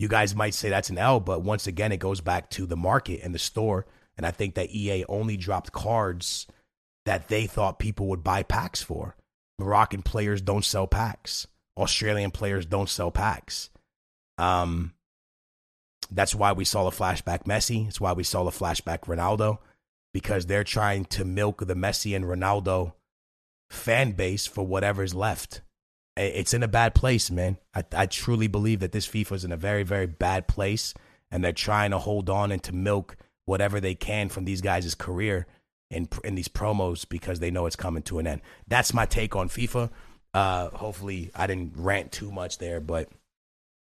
You 0.00 0.08
guys 0.08 0.34
might 0.34 0.54
say 0.54 0.68
that's 0.68 0.90
an 0.90 0.98
L, 0.98 1.20
but 1.20 1.42
once 1.42 1.68
again, 1.68 1.92
it 1.92 1.98
goes 1.98 2.20
back 2.20 2.50
to 2.50 2.66
the 2.66 2.76
market 2.76 3.20
and 3.22 3.32
the 3.32 3.38
store. 3.38 3.86
And 4.16 4.26
I 4.26 4.32
think 4.32 4.56
that 4.56 4.70
EA 4.70 5.04
only 5.08 5.36
dropped 5.36 5.70
cards 5.70 6.48
that 7.04 7.28
they 7.28 7.46
thought 7.46 7.78
people 7.78 8.08
would 8.08 8.24
buy 8.24 8.42
packs 8.42 8.82
for. 8.82 9.16
Moroccan 9.60 10.02
players 10.02 10.42
don't 10.42 10.64
sell 10.64 10.88
packs. 10.88 11.46
Australian 11.76 12.32
players 12.32 12.66
don't 12.66 12.88
sell 12.88 13.12
packs. 13.12 13.70
Um, 14.38 14.92
that's 16.14 16.34
why 16.34 16.52
we 16.52 16.64
saw 16.64 16.88
the 16.88 16.96
flashback 16.96 17.44
Messi. 17.44 17.88
It's 17.88 18.00
why 18.00 18.12
we 18.12 18.24
saw 18.24 18.44
the 18.44 18.50
flashback 18.50 19.00
Ronaldo 19.00 19.58
because 20.12 20.46
they're 20.46 20.64
trying 20.64 21.06
to 21.06 21.24
milk 21.24 21.66
the 21.66 21.74
Messi 21.74 22.14
and 22.14 22.24
Ronaldo 22.24 22.92
fan 23.70 24.12
base 24.12 24.46
for 24.46 24.66
whatever's 24.66 25.14
left. 25.14 25.62
It's 26.16 26.52
in 26.52 26.62
a 26.62 26.68
bad 26.68 26.94
place, 26.94 27.30
man. 27.30 27.56
I, 27.74 27.84
I 27.92 28.06
truly 28.06 28.46
believe 28.46 28.80
that 28.80 28.92
this 28.92 29.08
FIFA 29.08 29.32
is 29.32 29.44
in 29.44 29.52
a 29.52 29.56
very, 29.56 29.82
very 29.82 30.06
bad 30.06 30.46
place, 30.46 30.92
and 31.30 31.42
they're 31.42 31.52
trying 31.52 31.90
to 31.92 31.98
hold 31.98 32.28
on 32.28 32.52
and 32.52 32.62
to 32.64 32.74
milk 32.74 33.16
whatever 33.46 33.80
they 33.80 33.94
can 33.94 34.28
from 34.28 34.44
these 34.44 34.60
guys' 34.60 34.94
career 34.94 35.46
in 35.90 36.08
in 36.22 36.34
these 36.34 36.48
promos 36.48 37.08
because 37.08 37.40
they 37.40 37.50
know 37.50 37.64
it's 37.64 37.76
coming 37.76 38.02
to 38.04 38.18
an 38.18 38.26
end. 38.26 38.42
That's 38.68 38.92
my 38.92 39.06
take 39.06 39.34
on 39.34 39.48
FIFA. 39.48 39.90
Uh, 40.34 40.68
hopefully, 40.70 41.30
I 41.34 41.46
didn't 41.46 41.72
rant 41.76 42.12
too 42.12 42.30
much 42.30 42.58
there, 42.58 42.80
but 42.80 43.08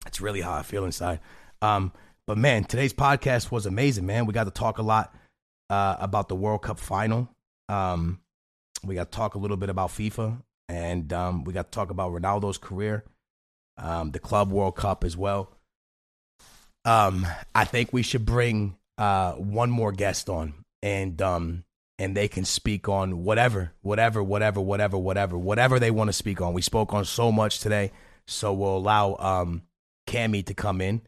it's 0.06 0.22
really 0.22 0.42
how 0.42 0.54
I 0.54 0.64
feel 0.64 0.86
inside. 0.86 1.20
Um, 1.62 1.92
but 2.28 2.38
man, 2.38 2.64
today's 2.64 2.94
podcast 2.94 3.52
was 3.52 3.66
amazing, 3.66 4.06
man. 4.06 4.26
We 4.26 4.34
got 4.34 4.46
to 4.46 4.52
talk 4.52 4.78
a 4.78 4.84
lot 4.84 5.14
uh, 5.70 5.96
about 6.00 6.30
the 6.30 6.36
World 6.36 6.62
Cup 6.62 6.80
final. 6.80 7.30
Um, 7.70 8.20
we 8.84 8.96
got 8.96 9.12
to 9.12 9.16
talk 9.16 9.36
a 9.36 9.38
little 9.38 9.58
bit 9.58 9.70
about 9.70 9.90
FIFA, 9.90 10.42
and 10.70 11.12
um, 11.14 11.44
we 11.44 11.54
got 11.54 11.72
to 11.72 11.76
talk 11.76 11.90
about 11.90 12.12
Ronaldo's 12.12 12.58
career, 12.58 13.04
um, 13.78 14.12
the 14.12 14.20
Club 14.20 14.52
World 14.52 14.76
Cup 14.76 15.04
as 15.04 15.16
well. 15.16 15.52
Um, 16.84 17.28
I 17.54 17.66
think 17.66 17.94
we 17.94 18.02
should 18.02 18.26
bring 18.26 18.78
uh, 18.98 19.34
one 19.34 19.70
more 19.70 19.92
guest 19.92 20.30
on, 20.30 20.54
and 20.82 21.22
um, 21.22 21.64
and 22.00 22.18
they 22.18 22.28
can 22.28 22.46
speak 22.46 22.90
on 22.90 23.24
whatever, 23.24 23.74
whatever, 23.82 24.24
whatever, 24.24 24.60
whatever, 24.60 24.98
whatever, 24.98 25.38
whatever 25.38 25.80
they 25.80 25.92
want 25.92 26.08
to 26.08 26.14
speak 26.14 26.42
on. 26.42 26.54
We 26.54 26.64
spoke 26.64 26.94
on 26.94 27.06
so 27.06 27.32
much 27.32 27.60
today, 27.60 27.92
so 28.26 28.54
we'll 28.54 28.78
allow 28.78 29.16
um, 29.20 29.64
Cammy 30.08 30.44
to 30.48 30.54
come 30.54 30.82
in. 30.82 31.02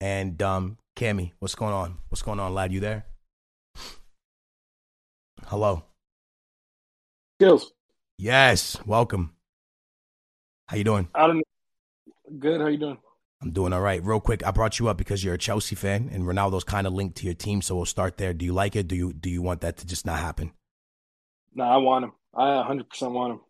And 0.00 0.40
um, 0.42 0.78
Cammy, 0.96 1.32
what's 1.38 1.54
going 1.54 1.74
on? 1.74 1.98
What's 2.08 2.22
going 2.22 2.40
on, 2.40 2.54
lad? 2.54 2.72
You 2.72 2.80
there? 2.80 3.06
Hello. 5.46 5.84
Skills. 7.40 7.72
Yes, 8.18 8.76
welcome. 8.84 9.34
How 10.68 10.76
you 10.76 10.84
doing? 10.84 11.08
I 11.14 11.26
don't 11.26 11.36
know. 11.38 11.42
Good. 12.38 12.60
How 12.60 12.66
you 12.66 12.78
doing? 12.78 12.98
I'm 13.40 13.52
doing 13.52 13.72
all 13.72 13.80
right. 13.80 14.04
Real 14.04 14.20
quick, 14.20 14.44
I 14.44 14.50
brought 14.50 14.78
you 14.78 14.88
up 14.88 14.96
because 14.96 15.22
you're 15.22 15.34
a 15.34 15.38
Chelsea 15.38 15.76
fan, 15.76 16.10
and 16.12 16.24
Ronaldo's 16.24 16.64
kind 16.64 16.86
of 16.86 16.92
linked 16.92 17.16
to 17.18 17.24
your 17.24 17.34
team. 17.34 17.62
So 17.62 17.76
we'll 17.76 17.86
start 17.86 18.16
there. 18.16 18.34
Do 18.34 18.44
you 18.44 18.52
like 18.52 18.74
it? 18.74 18.88
Do 18.88 18.96
you 18.96 19.12
do 19.12 19.30
you 19.30 19.40
want 19.40 19.60
that 19.60 19.76
to 19.78 19.86
just 19.86 20.04
not 20.04 20.18
happen? 20.18 20.52
No, 21.54 21.64
I 21.64 21.76
want 21.76 22.04
him. 22.04 22.12
I 22.34 22.56
100 22.56 22.90
percent 22.90 23.12
want 23.12 23.34
him. 23.34 23.40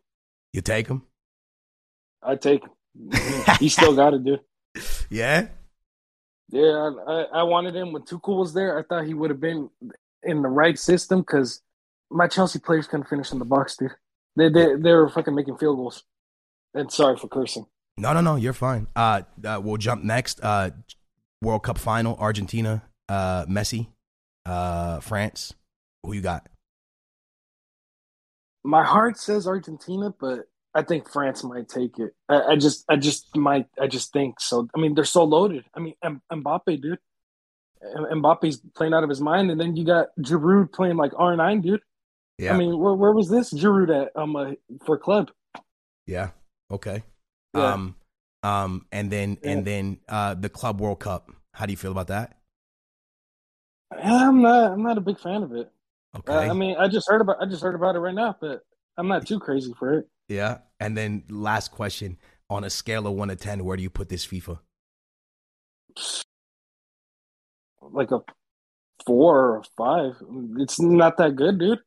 You 0.53 0.61
take 0.61 0.87
him? 0.87 1.03
I 2.21 2.35
take 2.35 2.61
him. 2.63 3.11
he 3.59 3.69
still 3.69 3.95
got 3.95 4.13
it, 4.13 4.23
dude. 4.23 4.41
Yeah. 5.09 5.47
Yeah, 6.51 6.91
I, 7.07 7.25
I 7.33 7.43
wanted 7.43 7.75
him 7.75 7.93
when 7.93 8.03
Tuchel 8.03 8.39
was 8.39 8.53
there. 8.53 8.77
I 8.77 8.83
thought 8.83 9.05
he 9.05 9.13
would 9.13 9.29
have 9.29 9.39
been 9.39 9.69
in 10.23 10.41
the 10.41 10.47
right 10.47 10.77
system 10.77 11.21
because 11.21 11.61
my 12.09 12.27
Chelsea 12.27 12.59
players 12.59 12.87
couldn't 12.87 13.07
finish 13.07 13.31
in 13.31 13.39
the 13.39 13.45
box, 13.45 13.77
dude. 13.77 13.91
They 14.35 14.49
they 14.49 14.75
they 14.75 14.91
were 14.91 15.09
fucking 15.09 15.35
making 15.35 15.57
field 15.57 15.77
goals. 15.77 16.03
And 16.73 16.91
sorry 16.91 17.17
for 17.17 17.27
cursing. 17.27 17.65
No, 17.97 18.13
no, 18.13 18.21
no. 18.21 18.35
You're 18.35 18.53
fine. 18.53 18.87
Uh, 18.95 19.23
uh 19.45 19.59
we'll 19.63 19.77
jump 19.77 20.03
next. 20.03 20.39
Uh, 20.41 20.71
World 21.41 21.63
Cup 21.63 21.77
final: 21.77 22.15
Argentina, 22.17 22.83
uh, 23.07 23.45
Messi, 23.45 23.87
uh, 24.45 24.99
France. 24.99 25.53
Who 26.03 26.13
you 26.13 26.21
got? 26.21 26.47
My 28.63 28.83
heart 28.83 29.17
says 29.17 29.47
Argentina, 29.47 30.13
but 30.19 30.47
I 30.75 30.83
think 30.83 31.09
France 31.09 31.43
might 31.43 31.67
take 31.67 31.97
it. 31.97 32.11
I, 32.27 32.41
I, 32.51 32.55
just, 32.55 32.85
I 32.87 32.95
just 32.95 33.35
might, 33.35 33.67
I 33.79 33.87
just 33.87 34.13
think 34.13 34.39
so. 34.39 34.67
I 34.75 34.79
mean, 34.79 34.93
they're 34.93 35.03
so 35.05 35.23
loaded. 35.23 35.65
I 35.73 35.79
mean, 35.79 35.95
M- 36.03 36.21
Mbappe, 36.31 36.81
dude. 36.81 36.99
M- 37.81 38.21
Mbappe's 38.21 38.61
playing 38.75 38.93
out 38.93 39.03
of 39.03 39.09
his 39.09 39.21
mind, 39.21 39.49
and 39.51 39.59
then 39.59 39.75
you 39.75 39.85
got 39.85 40.09
Giroud 40.19 40.71
playing 40.71 40.97
like 40.97 41.13
R 41.17 41.35
nine, 41.35 41.61
dude. 41.61 41.81
Yeah. 42.37 42.53
I 42.53 42.57
mean, 42.57 42.77
where 42.77 42.93
where 42.93 43.11
was 43.13 43.29
this 43.29 43.51
Giroud 43.53 43.89
at 44.05 44.15
um 44.15 44.35
uh, 44.35 44.51
for 44.85 44.97
club? 44.97 45.31
Yeah. 46.05 46.31
Okay. 46.69 47.03
Yeah. 47.55 47.73
Um. 47.73 47.95
Um. 48.43 48.85
And 48.91 49.09
then 49.11 49.37
Yeah. 49.41 49.51
and 49.51 49.65
then 49.65 49.99
uh 50.07 50.33
the 50.35 50.49
Club 50.49 50.79
World 50.81 50.99
Cup. 50.99 51.31
How 51.53 51.65
do 51.65 51.71
you 51.71 51.77
feel 51.77 51.91
about 51.91 52.07
that? 52.07 52.37
I'm 53.91 54.41
not, 54.41 54.71
I'm 54.71 54.83
not 54.83 54.97
a 54.97 55.01
big 55.01 55.19
fan 55.19 55.43
of 55.43 55.51
it. 55.53 55.71
Okay. 56.17 56.33
Uh, 56.33 56.51
I 56.51 56.53
mean, 56.53 56.75
I 56.77 56.87
just 56.87 57.09
heard 57.09 57.21
about, 57.21 57.37
I 57.41 57.45
just 57.45 57.63
heard 57.63 57.75
about 57.75 57.95
it 57.95 57.99
right 57.99 58.13
now, 58.13 58.35
but 58.39 58.61
I'm 58.97 59.07
not 59.07 59.25
too 59.25 59.39
crazy 59.39 59.73
for 59.77 59.99
it. 59.99 60.07
Yeah. 60.29 60.59
And 60.79 60.95
then 60.95 61.23
last 61.29 61.71
question: 61.71 62.17
on 62.49 62.63
a 62.63 62.69
scale 62.69 63.05
of 63.07 63.13
one 63.13 63.27
to 63.27 63.35
ten, 63.35 63.65
where 63.65 63.75
do 63.75 63.83
you 63.83 63.89
put 63.89 64.07
this 64.07 64.25
FIFA? 64.25 64.59
Like 67.81 68.11
a 68.11 68.19
four 69.05 69.39
or 69.39 69.57
a 69.57 69.63
five. 69.77 70.13
It's 70.57 70.79
not 70.79 71.17
that 71.17 71.35
good, 71.35 71.59
dude. 71.59 71.79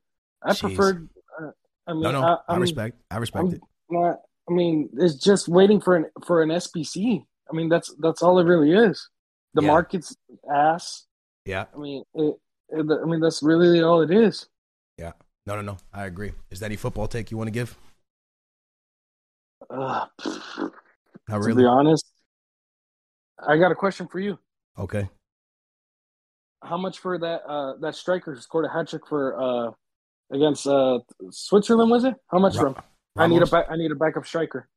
I 0.43 0.51
Jeez. 0.53 0.61
preferred. 0.61 1.09
Uh, 1.41 1.51
I 1.87 1.93
mean, 1.93 2.03
No, 2.03 2.13
no. 2.13 2.23
I, 2.23 2.55
I, 2.55 2.57
respect. 2.57 3.01
I 3.11 3.19
respect 3.19 3.45
I'm 3.47 3.55
it. 3.55 3.61
not. 3.91 4.21
I 4.49 4.53
mean, 4.53 4.89
it's 4.99 5.15
just 5.15 5.49
waiting 5.49 5.81
for 5.81 5.97
an 5.97 6.07
for 6.27 6.43
an 6.43 6.49
SBC. 6.51 7.25
I 7.51 7.57
mean, 7.57 7.69
that's 7.69 7.95
that's 8.01 8.23
all 8.23 8.39
it 8.41 8.45
really 8.45 8.73
is. 8.73 9.09
The 9.55 9.63
Yeah. 9.63 9.69
market's 9.69 10.17
ass. 10.53 11.07
Yeah. 11.45 11.67
I 11.75 11.79
mean, 11.79 12.03
it, 12.15 12.35
it, 12.71 12.87
I 12.91 13.05
mean, 13.07 13.21
that's 13.21 13.43
really 13.43 13.83
all 13.83 14.01
it 14.01 14.11
is. 14.11 14.47
Yeah. 14.99 15.13
No, 15.47 15.57
no, 15.57 15.63
no. 15.63 15.77
I 15.93 16.07
agree. 16.07 16.33
Is 16.51 16.61
there 16.61 16.67
any 16.69 16.77
football 16.77 17.07
take 17.09 17.31
you 17.31 17.37
want 17.37 17.49
to 17.49 17.53
give? 17.53 17.77
Uh, 19.73 20.07
Not 20.19 20.73
to 21.29 21.39
really. 21.39 21.63
be 21.63 21.67
honest, 21.67 22.05
I 23.47 23.57
got 23.57 23.73
a 23.73 23.75
question 23.75 24.07
for 24.09 24.21
you. 24.21 24.39
Okay. 24.79 25.09
How 26.63 26.77
much 26.77 26.99
for 26.99 27.19
that 27.19 27.43
uh 27.49 27.75
that 27.81 27.95
striker 27.97 28.35
who 28.35 28.41
scored 28.41 28.67
a 28.67 28.69
hat 28.69 28.89
trick 28.89 29.03
for 29.09 29.41
uh 29.41 29.71
against 30.35 30.67
uh 30.67 30.99
Switzerland 31.31 31.91
was 31.91 32.05
it? 32.05 32.15
How 32.31 32.39
much 32.39 32.57
Ra- 32.57 32.63
from? 32.75 32.77
I 33.17 33.27
need 33.27 33.43
a 33.43 33.47
back 33.47 33.67
I 33.71 33.77
need 33.77 33.91
a 33.91 33.95
backup 33.97 34.27
striker. 34.27 34.69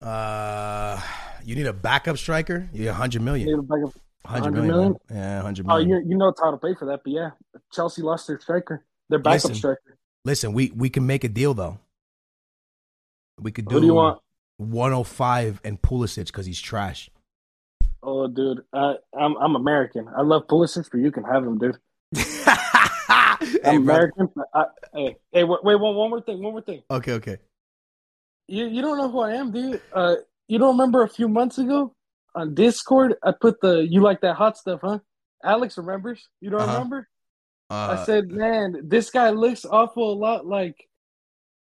Uh, 0.00 1.00
you 1.44 1.54
need 1.56 1.66
a 1.66 1.72
backup 1.72 2.16
striker. 2.18 2.68
You 2.72 2.92
hundred 2.92 3.26
I 3.28 3.36
need 3.38 3.52
a 3.52 3.62
backup. 3.62 3.92
Hundred 4.24 4.52
100 4.52 4.52
million. 4.52 4.68
million? 4.76 4.96
Yeah, 5.10 5.42
hundred 5.42 5.66
Oh, 5.68 5.78
million. 5.78 5.88
you 5.88 6.10
you 6.10 6.16
know 6.16 6.32
how 6.40 6.50
to 6.50 6.56
pay 6.58 6.74
for 6.78 6.86
that, 6.86 7.00
but 7.04 7.12
yeah, 7.12 7.30
Chelsea 7.72 8.02
lost 8.02 8.26
their 8.26 8.38
striker, 8.40 8.84
their 9.08 9.18
backup 9.18 9.34
Listen. 9.50 9.54
striker. 9.54 9.98
Listen, 10.24 10.52
we 10.52 10.70
we 10.74 10.88
can 10.90 11.06
make 11.06 11.24
a 11.24 11.28
deal 11.28 11.54
though. 11.54 11.78
We 13.40 13.52
could 13.52 13.68
do, 13.68 13.74
Who 13.76 13.80
do 13.80 13.86
you 13.86 13.94
want? 13.94 14.20
105 14.58 15.60
and 15.64 15.80
Pulisic 15.80 16.26
because 16.26 16.46
he's 16.46 16.60
trash. 16.60 17.10
Oh, 18.02 18.26
dude, 18.28 18.62
I, 18.72 18.94
I'm 19.18 19.36
I'm 19.36 19.56
American. 19.56 20.08
I 20.16 20.22
love 20.22 20.46
Pulisic, 20.46 20.88
but 20.92 20.98
you 20.98 21.10
can 21.10 21.24
have 21.24 21.42
him, 21.44 21.58
dude. 21.58 21.78
Hey, 23.40 23.76
I'm 23.76 23.84
brother. 23.84 24.12
American. 24.16 24.28
I, 24.52 24.64
hey, 24.92 25.16
hey, 25.32 25.44
wait, 25.44 25.62
wait, 25.64 25.76
one, 25.80 25.94
one 25.94 26.10
more 26.10 26.20
thing, 26.20 26.42
one 26.42 26.52
more 26.52 26.60
thing. 26.60 26.82
Okay, 26.90 27.12
okay. 27.12 27.38
You 28.48 28.66
you 28.66 28.82
don't 28.82 28.98
know 28.98 29.08
who 29.10 29.20
I 29.20 29.34
am, 29.34 29.52
dude. 29.52 29.80
Uh, 29.92 30.16
you 30.48 30.58
don't 30.58 30.76
remember 30.76 31.02
a 31.02 31.08
few 31.08 31.28
months 31.28 31.58
ago 31.58 31.94
on 32.34 32.54
Discord? 32.54 33.14
I 33.22 33.32
put 33.32 33.60
the 33.60 33.86
"you 33.88 34.00
like 34.02 34.20
that 34.22 34.34
hot 34.34 34.56
stuff, 34.58 34.80
huh?" 34.82 34.98
Alex 35.44 35.78
remembers. 35.78 36.28
You 36.40 36.50
don't 36.50 36.62
Uh-huh. 36.62 36.72
remember? 36.72 37.08
Uh, 37.70 37.96
I 37.98 38.04
said, 38.04 38.28
man, 38.30 38.80
this 38.84 39.10
guy 39.10 39.30
looks 39.30 39.64
awful 39.64 40.12
a 40.12 40.16
lot 40.18 40.46
like 40.46 40.87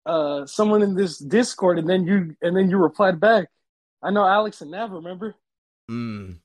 uh 0.08 0.46
someone 0.46 0.82
in 0.82 0.96
this 0.96 1.18
Discord, 1.20 1.78
and 1.80 1.90
then 1.90 2.08
you 2.08 2.36
and 2.42 2.56
then 2.56 2.70
you 2.70 2.78
replied 2.78 3.20
back. 3.20 3.50
I 4.02 4.12
know 4.12 4.26
Alex 4.26 4.62
and 4.62 4.72
Nav 4.72 4.92
remember. 4.92 5.36
Mm, 5.90 6.38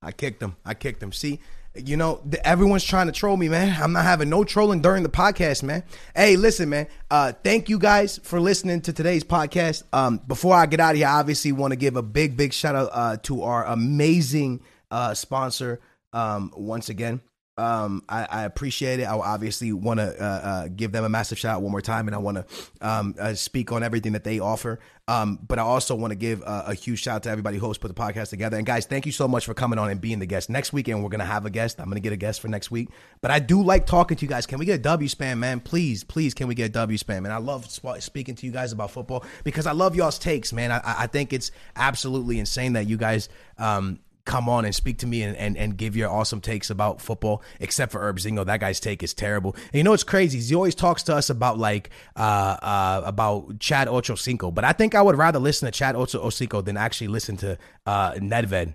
I 0.00 0.12
kicked 0.12 0.42
him. 0.42 0.56
I 0.64 0.74
kicked 0.74 1.02
him. 1.02 1.12
See, 1.12 1.40
you 1.74 1.96
know, 1.96 2.20
th- 2.30 2.42
everyone's 2.44 2.84
trying 2.84 3.06
to 3.06 3.12
troll 3.12 3.36
me, 3.36 3.48
man. 3.48 3.80
I'm 3.82 3.92
not 3.92 4.04
having 4.04 4.28
no 4.28 4.44
trolling 4.44 4.82
during 4.82 5.02
the 5.02 5.08
podcast, 5.08 5.62
man. 5.62 5.84
Hey, 6.14 6.36
listen, 6.36 6.68
man. 6.68 6.86
Uh, 7.10 7.32
thank 7.44 7.68
you 7.68 7.78
guys 7.78 8.18
for 8.22 8.40
listening 8.40 8.82
to 8.82 8.92
today's 8.92 9.24
podcast. 9.24 9.84
Um, 9.92 10.20
before 10.26 10.54
I 10.54 10.66
get 10.66 10.80
out 10.80 10.90
of 10.90 10.96
here, 10.98 11.06
I 11.06 11.18
obviously 11.18 11.52
want 11.52 11.72
to 11.72 11.76
give 11.76 11.96
a 11.96 12.02
big, 12.02 12.36
big 12.36 12.52
shout 12.52 12.74
out 12.74 12.90
uh, 12.92 13.16
to 13.22 13.42
our 13.42 13.64
amazing 13.64 14.60
uh, 14.90 15.14
sponsor. 15.14 15.80
Um, 16.12 16.52
once 16.54 16.90
again, 16.90 17.22
um, 17.62 18.02
I, 18.08 18.26
I 18.28 18.42
appreciate 18.42 18.98
it. 18.98 19.04
I 19.04 19.16
obviously 19.16 19.72
want 19.72 20.00
to 20.00 20.20
uh, 20.20 20.24
uh, 20.24 20.68
give 20.68 20.90
them 20.90 21.04
a 21.04 21.08
massive 21.08 21.38
shout 21.38 21.56
out 21.56 21.62
one 21.62 21.70
more 21.70 21.80
time, 21.80 22.08
and 22.08 22.14
I 22.14 22.18
want 22.18 22.38
to 22.38 22.46
um, 22.80 23.14
uh, 23.18 23.34
speak 23.34 23.70
on 23.70 23.84
everything 23.84 24.12
that 24.12 24.24
they 24.24 24.40
offer. 24.40 24.80
Um, 25.06 25.38
but 25.46 25.60
I 25.60 25.62
also 25.62 25.94
want 25.94 26.10
to 26.10 26.16
give 26.16 26.42
uh, 26.42 26.64
a 26.66 26.74
huge 26.74 27.02
shout 27.02 27.16
out 27.16 27.22
to 27.24 27.30
everybody 27.30 27.58
who 27.58 27.66
helps 27.66 27.78
put 27.78 27.86
the 27.88 27.94
podcast 27.94 28.30
together. 28.30 28.56
And 28.56 28.66
guys, 28.66 28.86
thank 28.86 29.06
you 29.06 29.12
so 29.12 29.28
much 29.28 29.46
for 29.46 29.54
coming 29.54 29.78
on 29.78 29.90
and 29.90 30.00
being 30.00 30.18
the 30.18 30.26
guest. 30.26 30.50
Next 30.50 30.72
weekend, 30.72 31.04
we're 31.04 31.08
gonna 31.08 31.24
have 31.24 31.46
a 31.46 31.50
guest. 31.50 31.80
I'm 31.80 31.88
gonna 31.88 32.00
get 32.00 32.12
a 32.12 32.16
guest 32.16 32.40
for 32.40 32.48
next 32.48 32.72
week. 32.72 32.88
But 33.20 33.30
I 33.30 33.38
do 33.38 33.62
like 33.62 33.86
talking 33.86 34.16
to 34.16 34.24
you 34.24 34.28
guys. 34.28 34.44
Can 34.44 34.58
we 34.58 34.66
get 34.66 34.80
a 34.80 34.82
W 34.82 35.08
spam, 35.08 35.38
man? 35.38 35.60
Please, 35.60 36.02
please, 36.02 36.34
can 36.34 36.48
we 36.48 36.56
get 36.56 36.64
a 36.64 36.72
W 36.72 36.98
spam? 36.98 37.18
And 37.18 37.28
I 37.28 37.38
love 37.38 37.70
sp- 37.70 38.00
speaking 38.00 38.34
to 38.36 38.46
you 38.46 38.50
guys 38.50 38.72
about 38.72 38.90
football 38.90 39.24
because 39.44 39.66
I 39.66 39.72
love 39.72 39.94
y'all's 39.94 40.18
takes, 40.18 40.52
man. 40.52 40.72
I 40.72 40.80
I 40.84 41.06
think 41.06 41.32
it's 41.32 41.52
absolutely 41.76 42.40
insane 42.40 42.72
that 42.72 42.88
you 42.88 42.96
guys. 42.96 43.28
Um, 43.58 44.00
come 44.24 44.48
on 44.48 44.64
and 44.64 44.74
speak 44.74 44.98
to 44.98 45.06
me 45.06 45.22
and, 45.22 45.36
and, 45.36 45.56
and 45.56 45.76
give 45.76 45.96
your 45.96 46.10
awesome 46.10 46.40
takes 46.40 46.70
about 46.70 47.00
football, 47.00 47.42
except 47.60 47.92
for 47.92 48.00
Herb 48.00 48.18
Zingo. 48.18 48.44
That 48.46 48.60
guy's 48.60 48.80
take 48.80 49.02
is 49.02 49.14
terrible. 49.14 49.54
And 49.54 49.74
you 49.74 49.82
know 49.82 49.90
what's 49.90 50.04
crazy? 50.04 50.38
He 50.40 50.54
always 50.54 50.74
talks 50.74 51.02
to 51.04 51.14
us 51.14 51.30
about 51.30 51.58
like 51.58 51.90
uh, 52.16 52.56
uh, 52.62 53.02
about 53.04 53.58
Chad 53.58 53.88
Ochocinco, 53.88 54.54
but 54.54 54.64
I 54.64 54.72
think 54.72 54.94
I 54.94 55.02
would 55.02 55.16
rather 55.16 55.38
listen 55.38 55.66
to 55.66 55.72
Chad 55.72 55.94
Ochocinco 55.94 56.64
than 56.64 56.76
actually 56.76 57.08
listen 57.08 57.36
to 57.38 57.58
uh, 57.86 58.12
Nedved. 58.12 58.74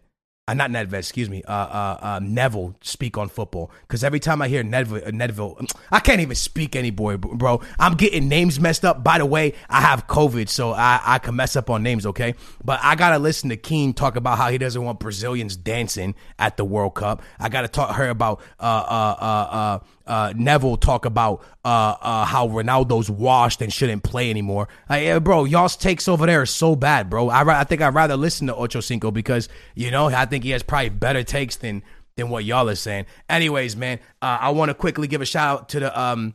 Uh, 0.50 0.54
not 0.54 0.72
Nedved, 0.72 0.94
excuse 0.94 1.30
me. 1.30 1.44
Uh, 1.44 1.52
uh, 1.52 1.98
uh, 2.02 2.20
Neville 2.24 2.74
speak 2.80 3.18
on 3.18 3.28
football 3.28 3.70
because 3.82 4.02
every 4.02 4.22
time 4.22 4.42
I 4.42 4.48
hear 4.48 4.64
Nedville, 4.64 5.06
uh, 5.06 5.12
Nedville, 5.12 5.70
I 5.92 6.00
can't 6.00 6.22
even 6.22 6.36
speak 6.38 6.74
anymore, 6.74 7.18
bro. 7.18 7.60
I'm 7.78 7.96
getting 7.96 8.30
names 8.30 8.58
messed 8.58 8.86
up. 8.86 9.04
By 9.04 9.18
the 9.18 9.26
way, 9.26 9.56
I 9.70 9.82
have 9.82 10.08
COVID, 10.08 10.48
so 10.48 10.72
I, 10.72 11.02
I 11.04 11.20
can 11.20 11.36
mess 11.36 11.58
up 11.58 11.70
on 11.70 11.84
names, 11.84 12.06
okay? 12.06 12.34
But 12.64 12.80
I 12.82 12.96
gotta 12.96 13.20
listen 13.20 13.50
to 13.50 13.58
Keane 13.58 13.94
talk 13.94 14.16
about 14.16 14.38
how 14.38 14.50
he 14.50 14.58
doesn't 14.58 14.82
want 14.82 15.00
Brazilians 15.00 15.58
dancing 15.58 16.16
at 16.40 16.56
the 16.56 16.64
World 16.64 16.96
Cup. 16.96 17.22
I 17.40 17.50
gotta 17.50 17.68
talk 17.68 17.94
her 17.98 18.08
about 18.08 18.40
uh 18.58 18.64
uh 18.64 19.16
uh 19.20 19.56
uh. 19.56 19.80
Uh, 20.08 20.34
Neville 20.36 20.78
talk 20.78 21.06
about 21.06 21.44
uh, 21.66 21.96
uh, 22.02 22.26
how 22.26 22.48
Ronaldo's 22.48 23.10
washed 23.10 23.62
and 23.62 23.72
shouldn't 23.72 24.04
play 24.04 24.30
anymore. 24.30 24.68
Like, 24.90 25.04
yeah, 25.04 25.20
bro, 25.20 25.46
y'all's 25.46 25.76
takes 25.76 26.08
over 26.08 26.26
there 26.26 26.42
are 26.42 26.46
so 26.46 26.76
bad, 26.76 27.10
bro. 27.10 27.30
I, 27.30 27.60
I 27.60 27.64
think 27.64 27.82
I'd 27.82 27.94
rather 27.94 28.18
listen 28.18 28.48
to 28.48 28.56
Ocho 28.56 28.80
Cinco 28.80 29.12
because 29.12 29.50
you 29.76 29.92
know 29.92 30.08
I 30.08 30.26
think 30.26 30.44
he 30.44 30.52
has 30.52 30.64
probably 30.64 30.90
better 30.90 31.24
takes 31.24 31.56
than 31.58 31.84
than 32.16 32.30
what 32.30 32.44
y'all 32.44 32.70
are 32.70 32.76
saying. 32.76 33.06
Anyways, 33.30 33.76
man, 33.76 34.00
uh, 34.22 34.38
I 34.42 34.50
want 34.50 34.70
to 34.70 34.74
quickly 34.74 35.08
give 35.08 35.22
a 35.22 35.26
shout 35.26 35.60
out 35.62 35.70
to 35.70 35.80
the 35.80 36.00
um 36.00 36.34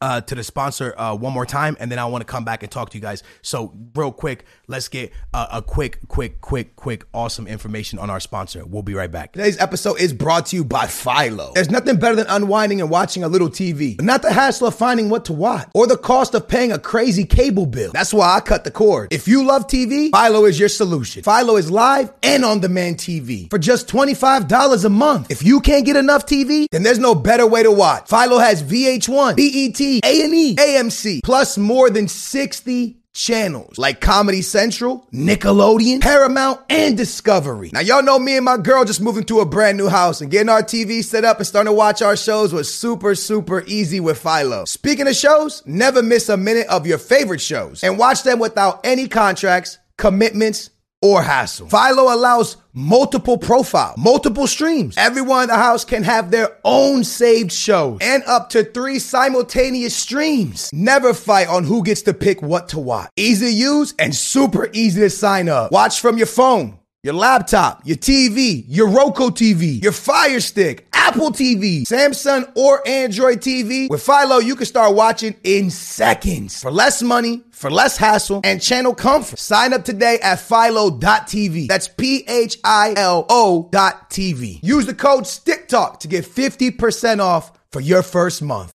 uh, 0.00 0.20
to 0.22 0.34
the 0.34 0.44
sponsor 0.44 0.94
uh, 0.98 1.14
one 1.14 1.32
more 1.32 1.46
time, 1.46 1.76
and 1.80 1.90
then 1.90 1.98
I 1.98 2.06
want 2.06 2.22
to 2.22 2.26
come 2.26 2.44
back 2.44 2.62
and 2.62 2.70
talk 2.70 2.90
to 2.90 2.98
you 2.98 3.02
guys. 3.02 3.22
So, 3.42 3.72
real 3.94 4.12
quick, 4.12 4.44
let's 4.66 4.88
get 4.88 5.12
uh, 5.32 5.46
a 5.52 5.62
quick, 5.62 6.00
quick, 6.08 6.40
quick, 6.40 6.76
quick, 6.76 7.04
awesome 7.14 7.46
information 7.46 7.98
on 7.98 8.10
our 8.10 8.20
sponsor. 8.20 8.64
We'll 8.64 8.82
be 8.82 8.94
right 8.94 9.10
back. 9.10 9.32
Today's 9.32 9.58
episode 9.58 10.00
is 10.00 10.12
brought 10.12 10.46
to 10.46 10.56
you 10.56 10.64
by 10.64 10.86
Philo. 10.86 11.52
There's 11.54 11.70
nothing 11.70 11.96
better 11.96 12.16
than 12.16 12.26
unwinding 12.28 12.80
and 12.80 12.90
watching 12.90 13.24
a 13.24 13.28
little 13.28 13.48
TV, 13.48 14.00
not 14.00 14.22
the 14.22 14.32
hassle 14.32 14.68
of 14.68 14.74
finding 14.74 15.08
what 15.08 15.24
to 15.26 15.32
watch 15.32 15.68
or 15.74 15.86
the 15.86 15.96
cost 15.96 16.34
of 16.34 16.48
paying 16.48 16.72
a 16.72 16.78
crazy 16.78 17.24
cable 17.24 17.66
bill. 17.66 17.92
That's 17.92 18.12
why 18.12 18.36
I 18.36 18.40
cut 18.40 18.64
the 18.64 18.70
cord. 18.70 19.12
If 19.12 19.28
you 19.28 19.44
love 19.44 19.66
TV, 19.66 20.10
Philo 20.10 20.44
is 20.44 20.58
your 20.58 20.68
solution. 20.68 21.22
Philo 21.22 21.56
is 21.56 21.70
live 21.70 22.12
and 22.22 22.44
on 22.44 22.60
demand 22.60 22.98
TV 22.98 23.48
for 23.50 23.58
just 23.58 23.88
$25 23.88 24.84
a 24.84 24.88
month. 24.88 25.30
If 25.30 25.42
you 25.42 25.60
can't 25.60 25.86
get 25.86 25.96
enough 25.96 26.26
TV, 26.26 26.66
then 26.70 26.82
there's 26.82 26.98
no 26.98 27.14
better 27.14 27.46
way 27.46 27.62
to 27.62 27.70
watch. 27.70 28.08
Philo 28.08 28.38
has 28.38 28.62
VH1, 28.62 29.36
BET, 29.36 29.83
A&E, 30.02 30.56
AMC, 30.56 31.20
plus 31.22 31.58
more 31.58 31.90
than 31.90 32.08
60 32.08 32.98
channels 33.14 33.78
like 33.78 34.00
Comedy 34.00 34.42
Central, 34.42 35.06
Nickelodeon, 35.12 36.00
Paramount, 36.00 36.60
and 36.68 36.96
Discovery. 36.96 37.70
Now, 37.72 37.80
y'all 37.80 38.02
know 38.02 38.18
me 38.18 38.36
and 38.36 38.44
my 38.44 38.56
girl 38.56 38.84
just 38.84 39.00
moving 39.00 39.24
to 39.24 39.40
a 39.40 39.46
brand 39.46 39.78
new 39.78 39.88
house 39.88 40.20
and 40.20 40.30
getting 40.30 40.48
our 40.48 40.62
TV 40.62 41.02
set 41.02 41.24
up 41.24 41.38
and 41.38 41.46
starting 41.46 41.70
to 41.70 41.76
watch 41.76 42.02
our 42.02 42.16
shows 42.16 42.52
was 42.52 42.72
super, 42.72 43.14
super 43.14 43.62
easy 43.66 44.00
with 44.00 44.18
Philo. 44.18 44.64
Speaking 44.64 45.06
of 45.06 45.14
shows, 45.14 45.62
never 45.64 46.02
miss 46.02 46.28
a 46.28 46.36
minute 46.36 46.66
of 46.66 46.86
your 46.86 46.98
favorite 46.98 47.40
shows 47.40 47.82
and 47.82 47.98
watch 47.98 48.24
them 48.24 48.38
without 48.38 48.80
any 48.84 49.08
contracts, 49.08 49.78
commitments, 49.96 50.70
or 51.04 51.22
hassle. 51.22 51.68
Philo 51.68 52.14
allows 52.14 52.56
multiple 52.72 53.36
profiles, 53.36 53.98
multiple 53.98 54.46
streams. 54.46 54.96
Everyone 54.96 55.42
in 55.42 55.48
the 55.50 55.56
house 55.56 55.84
can 55.84 56.02
have 56.02 56.30
their 56.30 56.56
own 56.64 57.04
saved 57.04 57.52
shows 57.52 57.98
and 58.00 58.22
up 58.24 58.48
to 58.50 58.64
three 58.64 58.98
simultaneous 58.98 59.94
streams. 59.94 60.70
Never 60.72 61.12
fight 61.12 61.48
on 61.48 61.64
who 61.64 61.84
gets 61.84 62.02
to 62.02 62.14
pick 62.14 62.40
what 62.40 62.70
to 62.70 62.78
watch. 62.78 63.10
Easy 63.16 63.46
to 63.46 63.52
use 63.52 63.94
and 63.98 64.14
super 64.14 64.70
easy 64.72 65.02
to 65.02 65.10
sign 65.10 65.50
up. 65.50 65.70
Watch 65.70 66.00
from 66.00 66.16
your 66.16 66.26
phone 66.26 66.78
your 67.04 67.12
laptop, 67.12 67.82
your 67.84 67.98
TV, 67.98 68.64
your 68.66 68.88
Roku 68.88 69.28
TV, 69.28 69.82
your 69.82 69.92
Fire 69.92 70.40
Stick, 70.40 70.88
Apple 71.04 71.32
TV, 71.32 71.82
Samsung 71.82 72.50
or 72.56 72.80
Android 72.88 73.40
TV. 73.40 73.90
With 73.90 74.02
Philo, 74.02 74.38
you 74.38 74.56
can 74.56 74.64
start 74.64 74.94
watching 74.94 75.36
in 75.44 75.68
seconds 75.68 76.62
for 76.62 76.70
less 76.70 77.02
money, 77.02 77.42
for 77.50 77.70
less 77.70 77.98
hassle, 77.98 78.40
and 78.42 78.60
channel 78.60 78.94
comfort. 78.94 79.38
Sign 79.38 79.74
up 79.74 79.84
today 79.84 80.18
at 80.22 80.40
philo.tv. 80.40 81.68
That's 81.68 81.88
P 81.88 82.24
H 82.26 82.58
I 82.64 82.94
L 82.96 83.26
O 83.28 83.68
dot 83.70 84.08
TV. 84.08 84.60
Use 84.62 84.86
the 84.86 84.94
code 84.94 85.24
STICKTALK 85.24 86.00
to 86.00 86.08
get 86.08 86.24
50% 86.24 87.20
off 87.20 87.52
for 87.70 87.80
your 87.80 88.02
first 88.02 88.40
month. 88.40 88.72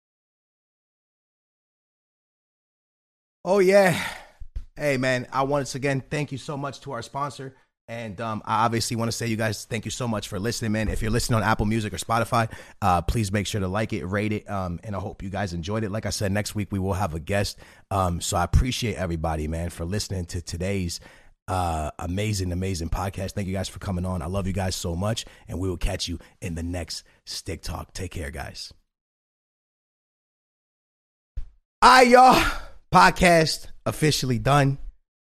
Oh, 3.43 3.59
yeah. 3.59 4.03
Hey, 4.75 4.97
man, 4.97 5.27
I 5.31 5.43
once 5.43 5.75
again 5.75 6.03
thank 6.09 6.31
you 6.31 6.39
so 6.39 6.57
much 6.57 6.81
to 6.81 6.91
our 6.93 7.03
sponsor. 7.03 7.53
And 7.87 8.19
um, 8.19 8.41
I 8.45 8.65
obviously 8.65 8.97
want 8.97 9.09
to 9.09 9.11
say, 9.11 9.27
you 9.27 9.35
guys, 9.35 9.65
thank 9.65 9.85
you 9.85 9.91
so 9.91 10.07
much 10.07 10.27
for 10.27 10.39
listening, 10.39 10.71
man. 10.71 10.87
If 10.87 11.03
you're 11.03 11.11
listening 11.11 11.37
on 11.37 11.43
Apple 11.43 11.67
Music 11.67 11.93
or 11.93 11.97
Spotify, 11.97 12.51
uh, 12.81 13.03
please 13.03 13.31
make 13.31 13.45
sure 13.45 13.61
to 13.61 13.67
like 13.67 13.93
it, 13.93 14.05
rate 14.05 14.31
it, 14.31 14.49
um, 14.49 14.79
and 14.83 14.95
I 14.95 14.99
hope 14.99 15.21
you 15.21 15.29
guys 15.29 15.53
enjoyed 15.53 15.83
it. 15.83 15.91
Like 15.91 16.07
I 16.07 16.09
said, 16.09 16.31
next 16.31 16.55
week 16.55 16.71
we 16.71 16.79
will 16.79 16.93
have 16.93 17.13
a 17.13 17.19
guest. 17.19 17.59
Um, 17.91 18.21
so 18.21 18.37
I 18.37 18.43
appreciate 18.43 18.95
everybody, 18.95 19.47
man, 19.47 19.69
for 19.69 19.85
listening 19.85 20.25
to 20.27 20.41
today's 20.41 20.99
uh, 21.47 21.91
amazing, 21.99 22.51
amazing 22.51 22.89
podcast. 22.89 23.33
Thank 23.33 23.47
you 23.47 23.53
guys 23.53 23.69
for 23.69 23.77
coming 23.77 24.03
on. 24.03 24.23
I 24.23 24.25
love 24.25 24.47
you 24.47 24.53
guys 24.53 24.75
so 24.75 24.95
much, 24.95 25.25
and 25.47 25.59
we 25.59 25.69
will 25.69 25.77
catch 25.77 26.07
you 26.07 26.17
in 26.41 26.55
the 26.55 26.63
next 26.63 27.03
Stick 27.25 27.61
Talk. 27.61 27.93
Take 27.93 28.11
care, 28.11 28.31
guys. 28.31 28.73
All 31.83 31.97
right, 31.99 32.07
y'all. 32.07 32.43
Podcast 32.91 33.67
officially 33.85 34.39
done. 34.39 34.79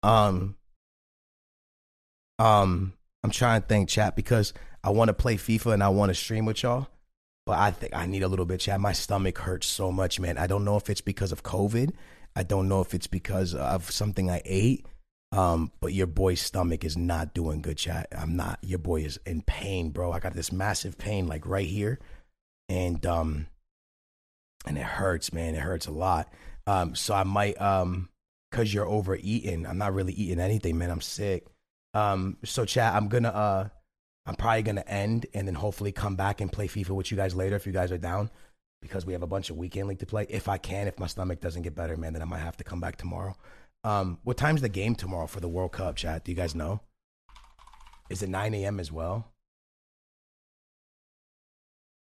Um, 0.02 0.56
um, 2.41 2.95
I'm 3.23 3.31
trying 3.31 3.61
to 3.61 3.67
think, 3.67 3.89
chat, 3.89 4.17
because 4.17 4.55
I 4.83 4.91
want 4.91 5.09
to 5.09 5.15
play 5.15 5.37
FIFA 5.37 5.75
and 5.75 5.83
I 5.83 5.91
want 5.91 6.11
to 6.11 6.15
stream 6.15 6.47
with 6.47 6.62
y'all. 6.62 6.89
But 7.47 7.59
I 7.59 7.71
think 7.71 7.95
I 7.95 8.07
need 8.07 8.23
a 8.23 8.29
little 8.29 8.47
bit, 8.47 8.61
chat. 8.61 8.81
My 8.81 8.93
stomach 8.93 9.39
hurts 9.39 9.67
so 9.67 9.93
much, 9.93 10.19
man. 10.19 10.39
I 10.39 10.47
don't 10.47 10.65
know 10.65 10.77
if 10.77 10.89
it's 10.89 11.01
because 11.01 11.33
of 11.33 11.43
COVID. 11.43 11.93
I 12.35 12.43
don't 12.43 12.69
know 12.69 12.81
if 12.81 12.95
it's 12.95 13.07
because 13.07 13.55
of 13.55 13.91
something 13.91 14.31
I 14.31 14.41
ate. 14.45 14.87
Um, 15.33 15.71
but 15.81 15.93
your 15.93 16.07
boy's 16.07 16.41
stomach 16.41 16.85
is 16.85 16.97
not 16.97 17.35
doing 17.35 17.62
good, 17.62 17.77
chat. 17.77 18.09
I'm 18.17 18.37
not. 18.37 18.59
Your 18.62 18.79
boy 18.79 19.03
is 19.03 19.19
in 19.27 19.43
pain, 19.43 19.91
bro. 19.91 20.11
I 20.11 20.19
got 20.19 20.35
this 20.35 20.51
massive 20.51 20.99
pain, 20.99 21.29
like 21.29 21.47
right 21.47 21.67
here, 21.67 22.01
and 22.69 23.05
um, 23.07 23.47
and 24.67 24.77
it 24.77 24.85
hurts, 24.85 25.33
man. 25.33 25.55
It 25.55 25.61
hurts 25.61 25.87
a 25.87 25.93
lot. 25.93 26.33
Um, 26.67 26.97
so 26.97 27.15
I 27.15 27.23
might 27.23 27.61
um, 27.61 28.09
cause 28.51 28.75
you're 28.75 28.89
overeating. 28.89 29.67
I'm 29.67 29.79
not 29.79 29.95
really 29.95 30.15
eating 30.15 30.41
anything, 30.41 30.79
man. 30.79 30.91
I'm 30.91 31.01
sick. 31.01 31.47
Um, 31.95 32.37
so 32.45 32.65
chat, 32.65 32.95
I'm 32.95 33.09
gonna 33.09 33.29
uh 33.29 33.69
I'm 34.27 34.35
probably 34.37 34.62
gonna 34.62 34.85
end 34.87 35.27
and 35.35 35.47
then 35.47 35.55
hopefully 35.55 35.93
come 35.93 36.17
back 36.17 36.41
and 36.41 36.53
play 36.53 36.69
FIFA 36.69 36.91
with 36.91 37.11
you 37.11 37.17
guys 37.17 37.35
later 37.35 37.57
if 37.57 37.67
you 37.67 37.73
guys 37.73 37.91
are 37.93 37.99
down. 37.99 38.31
Because 38.83 39.05
we 39.05 39.12
have 39.12 39.23
a 39.23 39.27
bunch 39.27 39.51
of 39.51 39.59
weekend 39.59 39.89
league 39.89 39.99
to 39.99 40.07
play. 40.07 40.27
If 40.31 40.49
I 40.49 40.57
can, 40.57 40.89
if 40.89 40.99
my 40.99 41.07
stomach 41.07 41.41
doesn't 41.43 41.62
get 41.62 41.75
better, 41.75 41.99
man, 41.99 42.15
then 42.15 42.23
I 42.23 42.25
might 42.25 42.39
have 42.39 42.57
to 42.59 42.65
come 42.65 42.81
back 42.81 42.97
tomorrow. 42.97 43.37
Um, 43.85 44.19
what 44.25 44.39
time's 44.39 44.62
the 44.62 44.71
game 44.71 44.95
tomorrow 44.95 45.27
for 45.27 45.41
the 45.41 45.49
World 45.49 45.73
Cup, 45.73 45.97
chat? 45.97 46.25
Do 46.25 46.33
you 46.33 46.37
guys 46.37 46.55
know? 46.55 46.81
Is 48.09 48.23
it 48.23 48.29
9 48.29 48.55
a.m. 48.55 48.81
as 48.81 48.91
well? 48.91 49.33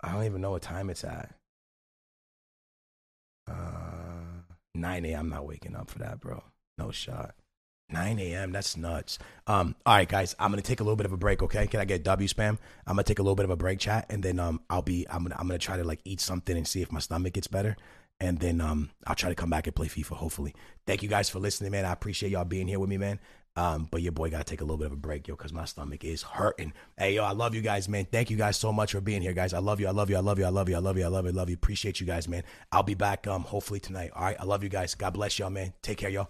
I 0.01 0.13
don't 0.13 0.25
even 0.25 0.41
know 0.41 0.51
what 0.51 0.61
time 0.61 0.89
it's 0.89 1.03
at. 1.03 1.35
Uh, 3.47 4.43
9 4.75 5.05
a.m. 5.05 5.19
I'm 5.19 5.29
not 5.29 5.45
waking 5.45 5.75
up 5.75 5.89
for 5.89 5.99
that, 5.99 6.19
bro. 6.19 6.43
No 6.77 6.91
shot. 6.91 7.35
9 7.91 8.19
a.m. 8.19 8.51
That's 8.51 8.77
nuts. 8.77 9.19
Um, 9.47 9.75
all 9.85 9.95
right, 9.95 10.07
guys, 10.07 10.35
I'm 10.39 10.51
gonna 10.51 10.61
take 10.61 10.79
a 10.79 10.83
little 10.83 10.95
bit 10.95 11.05
of 11.05 11.13
a 11.13 11.17
break. 11.17 11.41
Okay, 11.41 11.67
can 11.67 11.79
I 11.79 11.85
get 11.85 12.03
W 12.03 12.27
spam? 12.27 12.57
I'm 12.85 12.95
gonna 12.95 13.03
take 13.03 13.19
a 13.19 13.23
little 13.23 13.35
bit 13.35 13.45
of 13.45 13.51
a 13.51 13.55
break, 13.55 13.79
chat, 13.79 14.05
and 14.09 14.23
then 14.23 14.39
um, 14.39 14.61
I'll 14.69 14.81
be 14.81 15.05
I'm 15.09 15.23
gonna 15.23 15.35
I'm 15.37 15.47
gonna 15.47 15.59
try 15.59 15.77
to 15.77 15.83
like 15.83 15.99
eat 16.05 16.21
something 16.21 16.55
and 16.55 16.67
see 16.67 16.81
if 16.81 16.91
my 16.91 16.99
stomach 16.99 17.33
gets 17.33 17.47
better, 17.47 17.75
and 18.19 18.39
then 18.39 18.61
um, 18.61 18.91
I'll 19.07 19.15
try 19.15 19.29
to 19.29 19.35
come 19.35 19.49
back 19.49 19.67
and 19.67 19.75
play 19.75 19.87
FIFA. 19.87 20.17
Hopefully, 20.17 20.53
thank 20.85 21.03
you 21.03 21.09
guys 21.09 21.29
for 21.29 21.39
listening, 21.39 21.71
man. 21.71 21.85
I 21.85 21.93
appreciate 21.93 22.31
y'all 22.31 22.45
being 22.45 22.67
here 22.67 22.79
with 22.79 22.89
me, 22.89 22.97
man. 22.97 23.19
Um, 23.55 23.89
but 23.91 24.01
your 24.01 24.11
boy 24.13 24.29
gotta 24.29 24.43
take 24.45 24.61
a 24.61 24.63
little 24.63 24.77
bit 24.77 24.87
of 24.87 24.93
a 24.93 24.97
break, 24.97 25.27
yo, 25.27 25.35
because 25.35 25.51
my 25.51 25.65
stomach 25.65 26.05
is 26.05 26.21
hurting. 26.21 26.71
Hey, 26.97 27.15
yo, 27.15 27.23
I 27.23 27.31
love 27.31 27.55
you 27.55 27.61
guys, 27.61 27.89
man. 27.89 28.05
Thank 28.05 28.29
you 28.29 28.37
guys 28.37 28.55
so 28.55 28.71
much 28.71 28.93
for 28.93 29.01
being 29.01 29.21
here, 29.21 29.33
guys. 29.33 29.53
I 29.53 29.59
love 29.59 29.79
you. 29.81 29.87
I 29.87 29.91
love 29.91 30.09
you. 30.09 30.15
I 30.15 30.19
love 30.19 30.39
you. 30.39 30.45
I 30.45 30.49
love 30.49 30.69
you. 30.69 30.75
I 30.75 30.79
love 30.79 30.97
you. 30.97 31.03
I 31.03 31.07
love 31.07 31.25
you. 31.25 31.31
I 31.31 31.33
love 31.33 31.49
you. 31.49 31.55
Appreciate 31.55 31.99
you 31.99 32.05
guys, 32.05 32.27
man. 32.27 32.43
I'll 32.71 32.83
be 32.83 32.93
back 32.93 33.27
um 33.27 33.41
hopefully 33.41 33.79
tonight. 33.79 34.11
All 34.15 34.23
right, 34.23 34.37
I 34.39 34.45
love 34.45 34.63
you 34.63 34.69
guys. 34.69 34.95
God 34.95 35.13
bless 35.13 35.39
y'all, 35.39 35.49
man. 35.49 35.73
Take 35.81 35.97
care, 35.97 36.09
y'all. 36.09 36.29